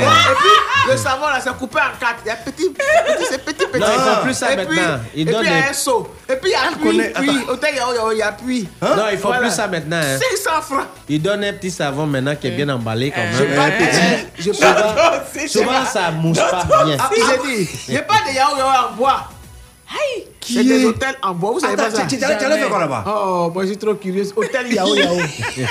Ah? 0.00 0.30
Et 0.30 0.34
puis, 0.34 0.92
le 0.92 0.96
savon 0.96 1.26
là, 1.26 1.38
c'est 1.42 1.56
coupé 1.56 1.78
en 1.78 1.98
quatre. 1.98 2.20
Il 2.24 2.28
y 2.28 2.30
a 2.30 2.36
petit, 2.36 2.70
petit, 2.70 3.24
c'est 3.30 3.44
petit, 3.44 3.66
petit. 3.66 3.80
Non, 3.80 3.86
ils 3.94 4.00
font 4.14 4.22
plus 4.22 4.34
ça 4.34 4.52
et 4.52 4.56
puis, 4.66 4.76
maintenant. 4.76 5.00
Ils 5.14 5.22
et 5.22 5.24
puis, 5.24 5.34
donnent 5.34 5.44
il 5.46 5.50
y 5.50 5.62
a 5.62 5.70
un 5.70 5.72
seau. 5.72 6.14
Et 6.28 6.36
puis, 6.36 6.50
il 6.50 6.52
y 6.52 6.54
a 6.54 6.76
puits, 6.76 6.82
connaît- 6.82 7.12
puits. 7.12 7.44
Hôtel 7.48 7.74
Yao 7.76 7.94
Yao, 7.94 8.12
il 8.12 8.18
y 8.18 8.22
a 8.22 8.32
puits. 8.32 8.68
Non, 8.82 8.88
ils 9.12 9.18
font 9.18 9.28
Voilà. 9.28 9.42
plus 9.42 9.50
ça 9.50 9.66
maintenant. 9.68 9.96
hein. 10.02 10.18
500 10.44 10.62
francs. 10.62 10.86
Ils 11.08 11.20
donnent 11.22 11.44
un 11.44 11.52
petit 11.52 11.70
savon 11.70 12.06
maintenant 12.06 12.34
qui 12.36 12.46
est 12.48 12.50
bien 12.52 12.68
emballé 12.68 13.10
quand 13.10 13.22
Je 13.32 13.42
même. 13.44 13.56
pas 13.56 13.70
petit. 13.70 14.26
Je 14.38 14.50
pas. 14.50 15.24
Souvent, 15.48 15.48
souvent 15.48 15.84
ça 15.86 16.10
mousse 16.10 16.38
pas 16.38 16.84
bien. 16.84 16.96
Ah, 16.98 17.10
j'ai 17.14 17.56
dit, 17.64 17.70
il 17.88 17.92
n'y 17.92 17.98
a 17.98 18.02
pas 18.02 18.14
de 18.28 18.34
Yao 18.34 18.56
Yao 18.56 18.66
en 18.68 18.92
bois. 18.96 19.28
C'est 20.46 20.62
des 20.62 20.84
hôtels 20.84 21.14
en 21.22 21.32
bois, 21.34 21.52
vous 21.52 21.60
savez 21.60 21.72
Attends, 21.72 21.84
pas 21.84 21.90
ça? 21.90 22.06
tu- 22.06 22.22
allais 22.22 22.58
faire 22.58 22.68
quoi 22.68 22.78
là-bas? 22.80 23.04
Oh, 23.06 23.50
moi 23.52 23.62
je 23.62 23.68
suis 23.68 23.78
trop 23.78 23.94
curieuse. 23.94 24.32
Hôtel 24.36 24.70
Yao 24.72 24.94
Yao. 24.96 25.16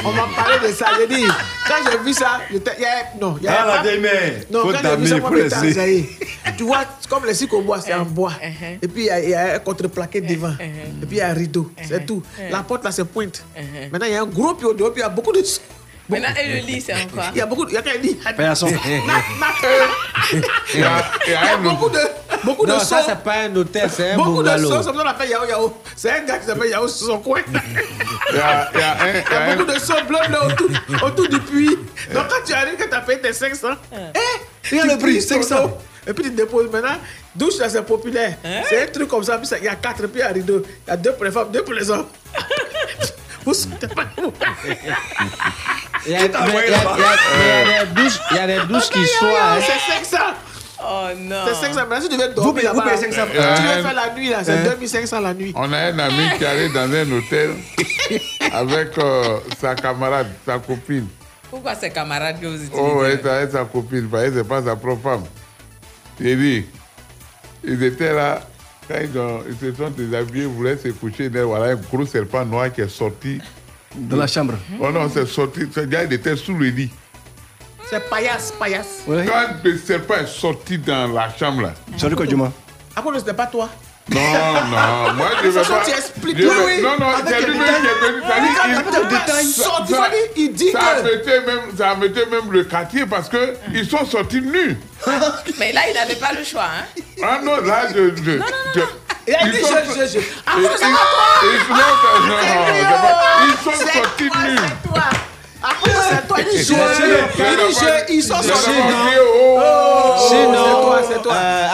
On 0.04 0.12
m'a 0.12 0.28
parlé 0.36 0.68
de 0.68 0.74
ça. 0.74 0.88
J'ai 0.98 1.08
dit, 1.16 1.24
quand 1.68 1.76
j'ai 1.92 1.98
vu 2.00 2.12
ça, 2.14 2.42
j'étais- 2.52 2.72
il 2.80 2.82
y 2.82 2.86
a- 2.86 3.06
non, 3.22 3.36
il 3.40 3.44
y 3.46 3.48
a 3.48 3.62
Ah, 3.62 3.84
la 3.84 3.92
démé. 3.92 4.10
Non, 4.52 4.64
quand 4.64 4.80
j'ai 4.82 4.96
vu 4.98 5.08
ça, 5.08 5.18
moi, 5.18 5.32
j'étais 5.36 5.56
en. 5.56 5.72
Zaïre. 5.72 6.06
Tu 6.58 6.64
vois, 6.64 6.80
c'est 7.00 7.10
comme 7.10 7.26
les 7.26 7.34
cycles 7.36 7.56
au 7.56 7.62
bois, 7.62 7.80
c'est 7.82 7.94
en 7.94 8.04
bois. 8.06 8.34
Et 8.82 8.88
puis 8.88 9.04
il 9.04 9.06
y 9.06 9.10
a- 9.12 9.20
il 9.24 9.30
y, 9.30 9.34
a 9.36 9.56
un 9.56 9.60
contreplaqué 9.60 10.22
devant. 10.22 10.54
Et 10.60 11.06
puis 11.06 11.12
il 11.12 11.18
y 11.18 11.22
a 11.22 11.30
un 11.30 11.34
rideau. 11.34 11.70
C'est 11.88 12.06
tout. 12.06 12.24
La 12.50 12.64
porte 12.64 12.84
là, 12.84 12.92
c'est 12.92 13.06
pointe. 13.06 13.44
Maintenant, 13.92 14.08
il 14.08 14.14
y 14.14 14.16
a 14.16 14.22
un 14.24 14.26
gros 14.26 14.56
pied 14.56 14.66
au 14.68 14.74
dehors, 14.74 14.92
puis 14.92 15.02
il 15.02 15.04
y 15.04 15.06
a 15.06 15.10
beaucoup 15.10 15.32
de. 15.32 15.44
Maintenant, 16.10 16.28
et 16.38 16.60
le 16.62 16.68
lit, 16.68 16.82
c'est 16.82 16.94
en 16.94 17.08
quoi 17.14 17.24
Il 17.34 17.38
y 17.38 17.42
a 17.42 17.46
beaucoup 17.46 17.64
de. 17.66 17.72
Il 17.72 17.76
y 17.76 17.78
a 17.78 17.82
qu'un 17.82 17.98
lit. 17.98 18.18
Knock. 18.20 18.36
Il 20.74 20.80
y 20.80 20.84
a, 20.84 20.84
il 20.84 20.84
y 20.84 20.84
a 20.84 21.06
Il 21.28 21.32
y 21.32 21.36
a 21.36 21.54
un 21.54 21.58
beaucoup 21.60 21.90
de, 21.90 22.00
beaucoup 22.44 22.66
Non, 22.66 22.76
de 22.78 22.82
ça, 22.82 23.00
sons. 23.00 23.06
c'est 23.08 23.24
pas 23.24 23.44
un 23.46 23.56
hôtel, 23.56 23.90
c'est 23.90 24.12
un 24.12 24.18
Beaucoup 24.18 24.44
de 24.44 24.50
bungalow. 24.50 24.70
sons, 24.70 24.84
c'est 24.84 24.90
pour 24.92 24.98
ça 24.98 25.04
qu'on 25.04 25.10
appelle 25.10 25.30
Yao 25.30 25.46
Yao. 25.46 25.78
C'est 25.96 26.12
un 26.12 26.22
gars 26.26 26.38
qui 26.40 26.46
s'appelle 26.46 26.70
Yao 26.70 26.88
sur 26.88 27.08
son 27.08 27.20
coin. 27.20 27.40
il 27.48 27.54
y 28.36 28.40
a, 28.40 28.70
il 28.74 28.80
y 28.80 28.84
a 28.84 28.92
un, 29.02 29.08
il 29.08 29.16
y 29.16 29.24
Il 29.28 29.32
y 29.32 29.36
a 29.36 29.42
un- 29.44 29.56
beaucoup 29.56 29.72
de 29.72 29.80
sons 29.80 29.94
bleus 30.08 30.28
là 30.30 30.46
autour, 30.46 30.70
autour 31.08 31.28
du 31.30 31.40
puits. 31.40 31.78
Donc 32.14 32.28
quand 32.28 32.44
tu 32.46 32.54
arrives, 32.54 32.76
quand 32.78 32.90
tu 32.90 32.96
as 32.96 33.02
payé 33.02 33.20
tes 33.22 33.34
500, 33.34 33.68
eh, 33.94 33.96
Regarde 33.96 34.14
tu 34.70 34.76
le 34.96 35.02
prix, 35.02 35.14
prises 35.14 35.28
ton 35.28 35.42
500. 35.42 35.66
eau, 35.66 35.78
Et 36.08 36.14
puis 36.14 36.24
tu 36.26 36.32
déposes 36.32 36.70
maintenant. 36.72 36.98
Douche 37.36 37.58
là, 37.60 37.70
c'est 37.70 37.82
populaire. 37.82 38.36
C'est 38.70 38.84
un 38.84 38.88
truc 38.88 39.08
comme 39.08 39.24
ça. 39.24 39.38
Puis 39.38 39.48
ça- 39.48 39.58
il 39.58 39.64
y 39.64 39.68
a 39.70 39.76
quatre 39.76 40.06
pieds 40.08 40.22
à 40.24 40.28
rideau. 40.30 40.62
Il 40.86 40.90
y 40.90 40.94
a 40.94 40.98
deux 40.98 41.14
pour 41.14 41.24
les 41.26 41.32
femmes, 41.32 41.50
deux 41.52 41.64
pour 41.64 41.74
les 41.74 41.90
hommes. 41.90 42.06
Il 46.06 46.12
y 46.12 46.16
a, 46.16 46.28
des 48.48 48.60
douches, 48.68 48.90
qui 48.90 49.06
soient. 49.08 49.58
C'est 49.62 50.08
500. 50.10 50.18
Oh 50.82 51.08
non. 51.18 51.46
C'est 51.48 51.68
500. 51.68 51.80
Maintenant, 51.88 52.02
si 52.02 52.10
tu 52.10 52.18
dormir 52.36 52.74
là-bas, 52.74 52.98
500. 52.98 53.22
tu 53.32 53.38
veux 53.38 53.40
Euh, 53.42 53.84
faire 53.84 53.94
la 53.94 54.14
nuit 54.14 54.30
là, 54.30 54.44
c'est 54.44 54.52
hein. 54.52 54.64
2500 54.64 55.20
la 55.22 55.34
nuit. 55.34 55.54
On 55.56 55.72
a 55.72 55.78
un 55.78 56.00
ami 56.00 56.30
qui 56.38 56.46
allait 56.46 56.70
dans 56.70 56.92
un 56.92 57.12
hôtel 57.12 57.52
avec 58.52 58.98
euh, 58.98 59.40
sa 59.62 59.76
camarade, 59.76 60.28
sa 60.46 60.60
copine. 60.60 61.08
Pourquoi 61.50 61.76
ces 61.76 61.90
camarades 61.90 62.40
que 62.42 62.48
vous 62.48 62.56
utilisez 62.56 62.74
Oh, 62.82 63.02
ouais, 63.02 63.26
avec 63.26 63.52
sa 63.52 63.64
copine, 63.64 64.10
parce 64.10 64.26
que 64.26 64.34
c'est 64.38 64.48
pas 64.48 64.64
sa 64.64 64.76
propre 64.76 65.04
femme. 65.04 65.24
Il 66.20 66.38
dit, 66.38 66.66
ils 67.64 67.84
étaient 67.84 68.14
là, 68.14 68.42
quand 68.88 68.96
ils, 69.02 69.18
ont- 69.18 69.42
ils 69.50 69.58
se 69.58 69.74
sont 69.76 69.90
déshabillés, 69.90 70.44
ils 70.44 70.50
voulaient 70.50 70.78
se 70.78 70.90
coucher, 70.90 71.30
là, 71.30 71.44
voilà 71.46 71.74
un 71.74 71.76
gros 71.76 72.06
serpent 72.06 72.46
noir 72.46 72.72
qui 72.72 72.82
est 72.82 72.90
sorti. 72.90 73.40
De 73.96 74.16
la 74.16 74.26
chambre. 74.28 74.56
Oh 74.80 74.90
non, 74.92 75.10
c'est 75.14 75.26
sorti, 75.28 75.62
ce 75.74 75.82
gars, 75.82 76.04
il 76.04 76.14
était 76.14 76.36
sous 76.36 76.54
le 76.56 76.68
lit. 76.68 76.92
C'est 77.90 78.10
paillasse, 78.10 78.52
paillasse. 78.60 79.04
Quand 79.06 79.48
le 79.64 79.78
serpent 79.78 80.16
est 80.16 80.28
sorti 80.28 80.78
dans 80.80 81.12
la 81.14 81.30
chambre, 81.36 81.62
là, 81.62 81.74
Sorry, 81.98 82.16
Kojuma. 82.16 82.52
Après, 82.96 83.20
c'était 83.20 83.34
pas 83.34 83.46
toi. 83.48 83.70
Non, 84.10 84.20
non, 84.20 85.14
moi 85.14 85.28
je 85.44 85.52
façon, 85.52 85.74
pas. 85.76 85.86
tu 85.86 85.92
expliques. 85.92 86.38
Oui, 86.38 86.44
vais- 86.44 86.66
oui. 86.66 86.82
Non, 86.82 86.92
non, 87.00 87.08
c'est 87.26 87.42
lui-même 87.42 87.66
qui 87.82 87.88
est 87.88 88.08
venu. 88.08 88.22
ça- 89.54 89.86
ça- 89.90 90.10
il 90.36 90.54
dit 90.54 90.72
ça 90.72 90.80
que- 90.80 91.04
mettait 91.04 91.40
même, 91.42 91.60
ça 91.78 91.96
mettait 91.96 92.26
même 92.26 92.52
le 92.52 92.64
quartier 92.66 93.06
parce 93.06 93.30
que 93.30 93.56
ils 93.74 93.90
sont 93.90 94.06
sortis 94.06 94.42
nus. 94.42 94.78
Mais 95.60 95.72
là, 95.72 95.82
il 95.90 95.94
n'avait 95.94 96.16
pas 96.16 96.34
le 96.38 96.44
choix. 96.44 96.64
Hein? 96.66 97.02
Ah 97.24 97.40
non, 97.44 97.62
là, 97.62 97.84
je. 97.94 98.10
je, 98.16 98.32
je- 98.76 98.82
Il 99.26 99.36
a 99.36 99.48
dit 99.48 99.62
sont- 99.62 99.68
je, 99.88 100.02
je, 100.02 100.06
je. 100.06 100.20
Sinon, 100.20 100.98
non, 101.70 102.28
non, 102.28 102.36
pas- 103.02 103.22
Ils 103.46 103.64
sont 103.64 103.72
sortis 103.94 104.24
nus. 104.24 104.60
C'est 105.64 105.72
toi. 105.72 105.72
Après, 105.72 105.92
c'est 106.10 106.28
toi, 106.28 106.38
il 106.40 106.46
dit 106.50 106.64
je. 106.64 106.74
Il 107.40 107.58
dit 107.68 107.74
je, 107.74 107.86
c'est 108.44 108.72
le- 108.72 109.22
oh, 109.58 110.16
Sinon, 110.30 110.54
c'est 110.54 110.82
toi, 110.82 111.02
c'est 111.10 111.22
toi. 111.22 111.34
euh, 111.36 111.70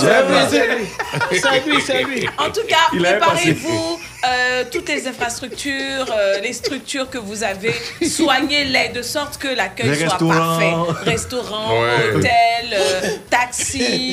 C'est 0.00 0.66
lui, 0.70 1.40
c'est 1.40 1.66
lui, 1.66 1.80
c'est 1.82 2.02
lui. 2.04 2.28
En 2.38 2.50
tout 2.50 2.60
cas, 2.68 2.76
Il 2.92 3.00
préparez-vous 3.02 4.00
euh, 4.28 4.64
toutes 4.70 4.88
les 4.88 5.06
infrastructures, 5.08 6.06
euh, 6.10 6.40
les 6.40 6.52
structures 6.52 7.08
que 7.10 7.18
vous 7.18 7.42
avez, 7.44 7.74
soignez-les 8.06 8.88
de 8.90 9.02
sorte 9.02 9.38
que 9.38 9.48
l'accueil 9.48 9.94
soit 9.96 10.08
restaurants. 10.08 10.34
parfait. 10.34 10.74
Restaurants, 11.10 11.80
Ouais. 11.80 12.14
hôtels, 12.16 12.72
euh. 12.74 13.00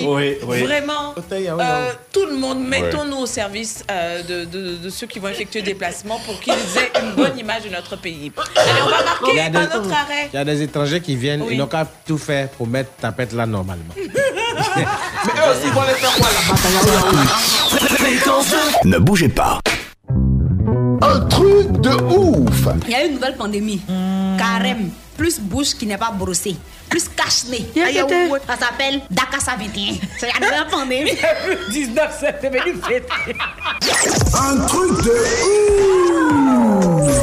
Oui, 0.06 0.38
oui. 0.48 0.62
Vraiment, 0.64 1.14
Hôtel, 1.18 1.44
euh, 1.48 1.58
Yao. 1.58 1.92
tout 2.12 2.26
le 2.26 2.36
monde, 2.36 2.60
mettons-nous 2.68 3.18
au 3.18 3.26
service 3.26 3.84
euh, 3.90 4.22
de, 4.24 4.46
de- 4.46 4.76
de 4.76 4.90
ceux 4.90 5.08
qui 5.08 5.18
vont 5.20 5.30
effectuer 5.30 5.62
des 5.62 5.74
placements 5.74 6.20
pour 6.26 6.40
qu'ils 6.40 6.54
aient 6.54 6.92
une 7.02 7.14
bonne 7.14 7.38
image 7.40 7.64
de 7.64 7.70
notre 7.70 7.96
pays. 7.96 8.32
Allez, 8.56 8.70
on 8.86 8.90
va 8.90 8.98
Il 9.32 9.36
y 9.36 9.40
a 9.40 9.50
marquer 9.50 9.50
des- 9.50 9.58
un 9.76 9.80
autre 9.80 9.92
arrêt. 9.92 10.30
Il 10.32 10.36
y 10.36 10.40
a 10.40 10.46
des 10.46 10.62
étrangers 10.62 11.02
qui 11.02 11.16
viennent, 11.16 11.42
Oui. 11.42 11.54
ils 11.54 11.58
n'ont 11.58 11.68
qu'à 11.68 11.88
tout 12.06 12.18
faire 12.18 12.50
pour 12.50 12.68
mettre 12.68 12.92
tapette 13.02 13.34
là 13.34 13.46
normalement. 13.46 13.94
Mais 13.98 14.04
eux 14.04 15.52
aussi, 15.52 15.66
ils 15.66 15.72
vont 15.72 15.82
les 15.84 15.94
faire 15.94 16.14
quoi 16.16 16.30
Ne 18.86 18.98
bougez 19.00 19.30
pas. 19.30 19.60
Un 21.04 21.20
truc 21.28 21.72
de 21.82 21.90
ouf 21.90 22.68
Il 22.88 22.92
y 22.92 22.96
a 22.96 23.04
une 23.06 23.16
nouvelle 23.16 23.36
pandémie. 23.36 23.82
Carême. 24.38 24.90
Plus 25.18 25.38
bouche 25.40 25.74
qui 25.76 25.86
n'est 25.86 25.98
pas 25.98 26.12
brossée. 26.12 26.56
Plus 26.90 27.10
cache-nez. 27.10 27.66
Ça 28.48 28.56
s'appelle 28.58 29.02
Dakassa 29.12 29.52
21. 29.60 29.96
C'est 30.18 30.28
la 30.28 30.40
nouvelle 30.40 30.68
pandémie. 30.72 31.12
19, 31.72 32.18
c'est 32.20 32.42
devenu 32.42 32.76
fête. 32.88 33.08
Un 34.34 34.58
truc 34.66 35.04
de 35.04 35.12
ouf 37.06 37.23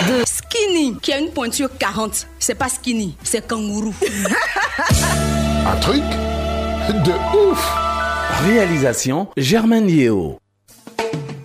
2. 0.07 0.23
Skinny, 0.25 0.97
qui 1.01 1.13
a 1.13 1.19
une 1.19 1.29
pointure 1.29 1.69
40. 1.77 2.27
C'est 2.39 2.55
pas 2.55 2.69
skinny, 2.69 3.15
c'est 3.23 3.47
kangourou. 3.47 3.93
un 5.65 5.75
truc 5.77 6.03
de 6.89 7.11
ouf 7.37 7.91
Réalisation 8.45 9.27
Germaine 9.37 9.89
Yeo. 9.89 10.40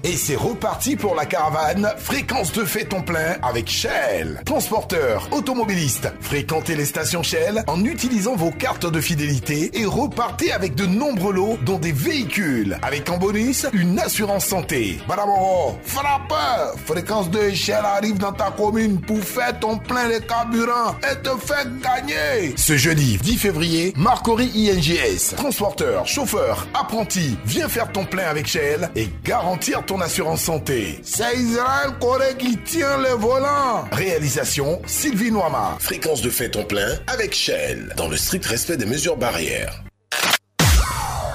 Et 0.07 0.17
c'est 0.17 0.37
reparti 0.37 0.95
pour 0.95 1.17
la 1.17 1.27
caravane 1.27 1.93
Fréquence 1.99 2.53
de 2.53 2.65
fait 2.65 2.85
ton 2.85 3.03
plein 3.03 3.39
avec 3.43 3.69
Shell. 3.69 4.41
Transporteur, 4.45 5.29
automobiliste, 5.33 6.13
fréquentez 6.21 6.77
les 6.77 6.85
stations 6.85 7.25
Shell 7.25 7.65
en 7.67 7.85
utilisant 7.85 8.37
vos 8.37 8.53
cartes 8.53 8.87
de 8.87 9.01
fidélité 9.01 9.73
et 9.75 9.85
repartez 9.85 10.53
avec 10.53 10.77
de 10.77 10.87
nombreux 10.87 11.33
lots 11.33 11.59
dont 11.67 11.81
des 11.81 11.91
véhicules. 11.91 12.79
Avec 12.83 13.11
en 13.11 13.19
bonus, 13.19 13.67
une 13.73 13.99
assurance 13.99 14.47
santé. 14.47 15.01
Badaboro, 15.09 15.77
frappeur 15.83 16.77
Fréquence 16.85 17.29
2 17.31 17.43
et 17.49 17.55
Shell 17.57 17.85
arrive 17.85 18.19
dans 18.19 18.33
ta 18.33 18.53
commune 18.53 19.01
pour 19.01 19.19
faire 19.19 19.59
ton 19.59 19.77
plein 19.77 20.09
de 20.09 20.19
carburant 20.19 20.95
et 21.03 21.21
te 21.21 21.31
faire 21.45 21.67
gagner. 21.83 22.55
Ce 22.57 22.77
jeudi 22.77 23.19
10 23.21 23.39
février, 23.39 23.93
Marcory 23.97 24.71
INGS, 24.71 25.35
transporteur, 25.35 26.07
chauffeur, 26.07 26.69
apprenti, 26.75 27.37
viens 27.45 27.69
faire 27.69 27.91
ton 27.91 28.05
plein 28.05 28.29
avec 28.29 28.47
Shell 28.47 28.89
et 28.95 29.09
garantir 29.25 29.85
ton 29.85 29.96
assurance 30.01 30.43
santé. 30.43 31.01
C'est 31.03 31.37
Israël 31.37 31.93
Corée 32.01 32.37
qui 32.39 32.57
tient 32.59 32.99
le 32.99 33.11
volant. 33.11 33.85
Réalisation 33.93 34.81
Sylvie 34.87 35.31
Noama. 35.31 35.77
Fréquence 35.81 36.23
de 36.23 36.31
fait 36.31 36.51
ton 36.51 36.65
plein 36.65 36.99
avec 37.07 37.35
Shell 37.35 37.93
dans 37.97 38.09
le 38.09 38.17
strict 38.17 38.47
respect 38.47 38.77
des 38.77 38.87
mesures 38.87 39.17
barrières. 39.17 39.83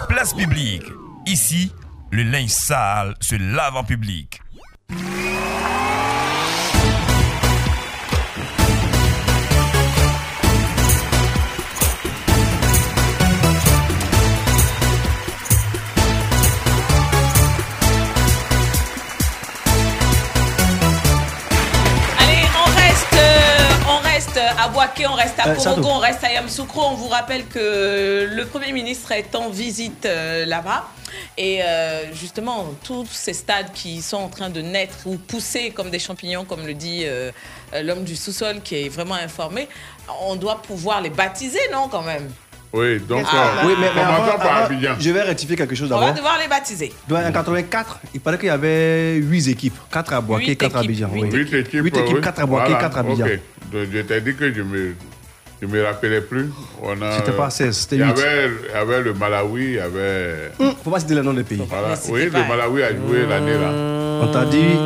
Place 0.10 0.34
publique. 0.34 0.84
Ici, 1.26 1.72
le 2.12 2.24
linge 2.24 2.50
sale 2.50 3.16
se 3.22 3.36
lave 3.36 3.76
en 3.76 3.84
public. 3.84 4.42
On 25.08 25.14
reste 25.14 25.40
à 25.40 25.50
Euh, 25.50 25.82
on 25.84 26.00
reste 26.00 26.24
à 26.24 26.32
Yamoussoukro. 26.32 26.82
On 26.82 26.96
vous 26.96 27.08
rappelle 27.08 27.46
que 27.48 28.28
le 28.30 28.46
Premier 28.46 28.72
ministre 28.72 29.12
est 29.12 29.36
en 29.36 29.50
visite 29.50 30.06
euh, 30.06 30.46
là-bas. 30.46 30.88
Et 31.38 31.62
euh, 31.64 32.14
justement, 32.14 32.68
tous 32.84 33.08
ces 33.12 33.34
stades 33.34 33.72
qui 33.74 34.02
sont 34.02 34.18
en 34.18 34.30
train 34.30 34.50
de 34.50 34.62
naître 34.62 35.06
ou 35.06 35.18
pousser 35.18 35.72
comme 35.72 35.90
des 35.90 36.00
champignons, 36.00 36.46
comme 36.46 36.66
le 36.66 36.74
dit 36.74 37.04
euh, 37.06 37.32
l'homme 37.84 38.04
du 38.04 38.16
sous-sol 38.16 38.62
qui 38.62 38.76
est 38.76 38.90
vraiment 38.90 39.16
informé, 39.16 39.68
on 40.22 40.36
doit 40.36 40.62
pouvoir 40.62 41.02
les 41.02 41.10
baptiser, 41.10 41.60
non, 41.72 41.88
quand 41.90 42.04
même? 42.04 42.32
Oui, 42.74 43.00
donc, 43.00 43.26
Ah, 43.30 43.36
euh, 43.36 43.68
Oui, 43.68 43.74
mais, 43.80 43.88
mais 43.94 44.02
commençons 44.02 44.24
avant- 44.24 44.38
par 44.38 44.56
avant, 44.58 44.66
Abidjan. 44.68 44.94
je 45.00 45.12
vais 45.12 45.22
rectifier 45.24 45.56
quelque 45.58 45.76
chose 45.76 45.92
On 45.92 45.96
va 45.96 46.02
d'abord. 46.02 46.16
devoir 46.16 46.38
les 46.42 46.48
baptiser. 46.48 46.94
Donc, 47.08 47.20
En 47.26 47.32
84, 47.32 48.00
il 48.14 48.22
paraît 48.22 48.38
qu'il 48.38 48.48
y 48.48 48.50
avait 48.50 49.16
8 49.16 49.48
équipes. 49.50 49.76
4 49.92 50.14
à 50.14 50.22
Boaké, 50.22 50.48
Huit 50.52 50.58
4 50.58 50.76
à 50.78 50.80
Abidjan. 50.80 51.10
huit 51.14 51.24
oui. 51.24 51.30
Huit 51.32 51.54
équipes. 51.54 51.84
8 51.84 51.98
équipes, 51.98 52.16
oui. 52.16 52.22
4 52.22 52.40
à 52.40 52.46
Boaké, 52.46 52.64
Voilà, 52.72 52.80
4 52.82 52.98
à 52.98 53.00
Abidjan. 53.02 53.26
ok. 53.26 53.40
Donc, 53.74 53.88
je 53.94 54.00
t'ai 54.02 54.22
dit 54.22 54.36
que 54.36 54.54
je 54.54 54.62
me, 54.62 54.96
je 55.62 55.68
me 55.68 55.84
rappelais 55.84 56.22
plus. 56.22 56.50
On 56.82 57.02
a, 57.02 57.18
C'était 57.18 57.32
pas 57.34 57.50
16, 57.50 57.76
c'était 57.78 57.98
il 57.98 58.02
y 58.04 58.06
8. 58.06 58.12
avait, 58.12 58.50
il 58.70 58.72
y 58.74 58.78
avait 58.78 59.02
le 59.02 59.14
Malawi, 59.16 59.64
il 59.66 59.72
y 59.74 59.80
avait. 59.80 60.52
Hum, 60.60 60.74
Faut 60.82 60.92
pas 60.92 61.00
citer 61.02 61.16
le 61.16 61.24
nom 61.24 61.34
des 61.34 61.44
pays. 61.44 61.62
Voilà. 61.70 61.96
Oui, 62.10 62.24
le 62.26 62.32
Malawi 62.32 62.84
a 62.84 62.90
joué 62.96 63.26
l'année 63.28 63.54
là. 63.54 63.70
On 64.24 64.28
t'a 64.32 64.46
dit, 64.46 64.78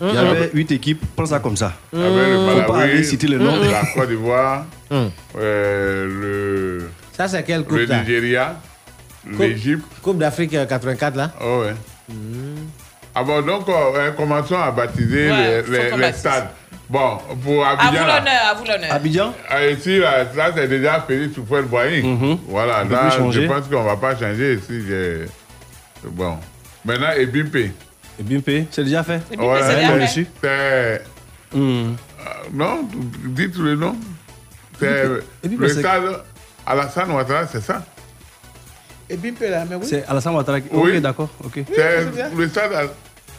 il 0.00 0.14
y 0.14 0.16
avait 0.16 0.50
8 0.54 0.70
équipes. 0.70 1.02
Prends 1.16 1.26
ça 1.26 1.40
comme 1.40 1.56
ça. 1.56 1.72
Il 1.92 1.98
y 1.98 2.02
avait 2.04 2.30
le 2.30 2.36
Faut 2.38 2.72
pas 2.72 2.78
aller 2.78 2.92
Malawi, 2.92 3.04
citer 3.04 3.26
le 3.26 3.38
nom. 3.38 3.56
la 3.60 3.82
Côte 3.92 4.08
d'Ivoire, 4.08 4.66
Hum. 4.90 5.10
euh, 5.38 6.06
le, 6.06 6.90
Ça, 7.18 7.28
c'est 7.28 7.42
quelle 7.42 7.64
coupe 7.64 7.76
le 7.78 7.84
là 7.86 8.00
Nigeria, 8.00 8.56
l'Égypte. 9.38 9.84
Coupe 10.02 10.18
d'Afrique 10.18 10.54
euh, 10.54 10.64
84 10.66 11.16
là 11.16 11.32
Oh, 11.42 11.62
ouais. 11.64 11.74
Ah 13.14 13.24
bon, 13.24 13.42
donc 13.44 13.68
euh, 13.68 14.12
commençons 14.12 14.58
à 14.58 14.70
baptiser 14.70 15.28
Ouais, 15.30 15.62
les, 15.68 15.96
les- 15.96 16.12
stades. 16.12 16.48
Bon, 16.88 17.18
pour 17.42 17.66
À 17.66 17.74
vous 17.74 17.88
Abidjan. 17.88 18.06
l'honneur, 18.06 18.40
à 18.50 18.54
vous 18.54 18.64
l'honneur. 18.64 18.92
Abidjan 18.92 19.34
Ah, 19.50 19.66
Ici, 19.66 19.98
là, 19.98 20.24
là, 20.34 20.50
c'est 20.54 20.68
déjà 20.68 21.04
Félix 21.06 21.34
Soufouet 21.34 21.62
Boying. 21.62 22.38
Voilà, 22.48 22.82
On 22.84 22.86
peut 22.86 22.94
là, 22.94 23.10
je 23.30 23.40
pense 23.46 23.66
qu'on 23.66 23.82
ne 23.82 23.88
va 23.88 23.96
pas 23.96 24.16
changer 24.16 24.54
ici. 24.54 24.82
j'ai- 24.88 25.24
Bon. 26.04 26.36
Maintenant, 26.84 27.10
Ebimpe. 27.18 27.72
Ebimpe, 28.20 28.68
c'est 28.70 28.84
déjà 28.84 29.02
fait. 29.02 29.20
Ebimpe, 29.32 29.58
c'est 29.60 29.74
déjà 29.76 30.06
fait. 30.06 30.26
C'est. 30.40 31.02
Hum. 31.54 31.96
euh, 32.20 32.24
non, 32.54 32.88
dites 33.26 33.56
le 33.58 33.74
nom. 33.74 33.96
C'est 34.78 35.04
Ebimpe, 35.44 35.60
le 35.60 35.68
c'est- 35.68 35.80
stade 35.80 36.22
Alassane 36.68 37.10
Ouattara, 37.10 37.46
c'est 37.46 37.60
ça 37.62 37.82
Et 39.08 39.16
Bimpe 39.16 39.40
là, 39.40 39.64
mais 39.68 39.76
oui. 39.76 39.86
C'est 39.88 40.04
Alassane 40.06 40.34
Ouattara. 40.34 40.60
qui- 40.60 40.68
Oui. 40.72 40.96
Ok, 40.96 41.00
d'accord. 41.02 41.28
ok. 41.44 41.60
C'est 41.74 42.34
le 42.36 42.48
stade. 42.48 42.70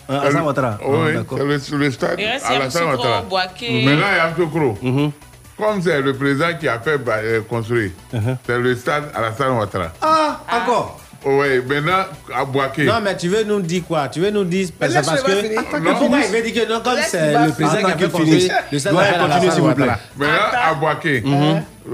Ah, 0.09 0.21
Alassane 0.21 0.41
Ouattara. 0.43 0.77
Ah, 0.81 0.85
Oui, 0.87 1.13
d'accord. 1.13 1.37
c'est 1.39 1.71
le, 1.71 1.77
le 1.77 1.91
stade 1.91 2.19
Alassane 2.19 2.87
Ouattara. 2.89 3.21
Maintenant, 3.21 3.51
il 3.61 3.85
y 3.85 4.03
a 4.03 4.17
Yamoussoukro. 4.27 4.77
Mhm. 4.81 5.11
Comme 5.57 5.81
c'est 5.81 6.01
le 6.01 6.13
président 6.15 6.53
qui 6.59 6.67
a 6.69 6.79
fait 6.79 6.97
bah, 6.97 7.17
euh, 7.17 7.41
construire, 7.41 7.91
Uh-huh. 8.13 8.37
c'est 8.45 8.57
le 8.57 8.75
stade 8.75 9.11
Alassane 9.13 9.51
Ouattara. 9.57 9.91
Ah, 10.01 10.39
encore 10.51 10.99
Oui, 11.25 11.61
maintenant, 11.67 12.05
à 12.33 12.45
Boaké. 12.45 12.85
Non, 12.85 13.01
mais 13.03 13.15
tu 13.17 13.27
veux 13.27 13.43
nous 13.43 13.59
dire 13.59 13.83
quoi? 13.85 14.07
Tu 14.07 14.21
veux 14.21 14.31
nous 14.31 14.45
dire. 14.45 14.69
Mais 14.79 14.87
C'est 14.87 14.95
laisse-le 14.95 15.05
parce 15.05 15.23
que. 15.23 15.89
Pourquoi 15.99 16.19
il 16.21 16.31
veut 16.31 16.49
dire 16.49 16.63
que 16.63 16.71
non, 16.71 16.79
comme 16.79 16.99
c'est 17.05 17.33
le 17.33 17.51
président 17.51 17.87
qui 17.87 17.91
a 17.91 17.97
fait 17.97 18.17
finisse. 18.17 18.51
le 18.71 18.79
stade 18.79 18.93
Ouais, 18.93 19.03
s'appelle 19.03 19.19
continue, 19.19 19.33
Alassane 19.33 19.51
s'il 19.51 19.61
vous 19.61 19.73
plaît? 19.73 19.85
Maintenant, 20.17 20.59
à 20.63 20.73
Boaké. 20.75 21.23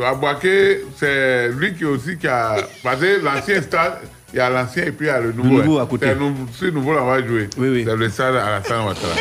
À 0.06 0.14
Boaké, 0.14 0.82
c'est 0.98 1.50
lui 1.50 1.74
qui 1.74 1.86
aussi 1.86 2.18
qui 2.18 2.28
a. 2.28 2.58
Parce 2.84 3.00
que 3.00 3.24
l'ancien 3.24 3.62
stade, 3.64 3.94
il 4.32 4.38
y 4.38 4.42
a 4.42 4.50
l'ancien 4.50 4.84
et 4.84 4.92
puis 4.92 5.08
il 5.08 5.10
y 5.10 5.14
a 5.14 5.20
le 5.20 5.32
nouveau. 5.32 5.64
nouveau 5.64 5.80
hein. 5.80 5.84
à 5.84 5.86
côté. 5.88 6.06
C'est 6.60 6.66
le 6.66 6.72
nouveau, 6.72 6.94
là, 6.94 7.02
on 7.02 7.08
va 7.08 7.26
jouer. 7.26 7.50
Oui, 7.58 7.70
oui. 7.70 7.86
C'est 7.88 7.96
le 7.96 8.10
stade 8.10 8.36
Alassane 8.36 8.86
Ouattara. 8.86 9.14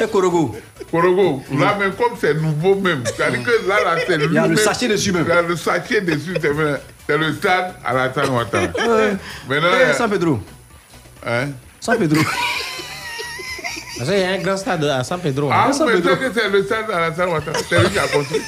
Et 0.00 0.08
Korogo 0.08 0.56
Korogo, 0.90 1.42
là, 1.58 1.76
même 1.78 1.92
comme 1.92 2.16
c'est 2.18 2.34
nouveau 2.34 2.76
même. 2.76 3.02
C'est-à-dire 3.04 3.42
que 3.42 3.68
là, 3.68 3.76
là 3.84 4.00
c'est 4.06 4.16
Il 4.16 4.32
y 4.32 4.38
a 4.38 4.46
le 4.46 4.56
sachet 4.56 4.88
dessus 4.88 5.12
même. 5.12 5.26
Il 5.26 5.34
y 5.34 5.38
a 5.38 5.42
le 5.42 5.56
sachet 5.56 6.00
dessus, 6.00 6.36
c'est 6.40 6.48
vrai. 6.48 6.80
C'est 7.06 7.18
le 7.18 7.32
stade 7.34 7.74
Alassane 7.84 8.30
Ouattara. 8.30 8.66
Maintenant, 9.48 9.68
Eh, 9.90 9.92
San 9.94 10.08
Pedro. 10.10 10.40
hein? 11.26 11.48
San 11.80 11.98
Pedro. 11.98 12.20
Parce 13.96 14.10
qu'il 14.10 14.18
y 14.18 14.22
a 14.24 14.30
un 14.30 14.38
grand 14.38 14.56
stade 14.56 14.84
à 14.84 15.04
San 15.04 15.20
Pedro. 15.20 15.48
Ah, 15.52 15.66
hein. 15.68 15.70
pensez 15.70 16.00
que 16.02 16.32
c'est 16.34 16.48
le 16.48 16.64
stade 16.64 16.90
Alassane 16.90 17.28
Ouattara 17.28 17.58
C'est 17.68 17.78
lui 17.80 17.90
qui 17.90 17.98
a 17.98 18.08
construit. 18.08 18.40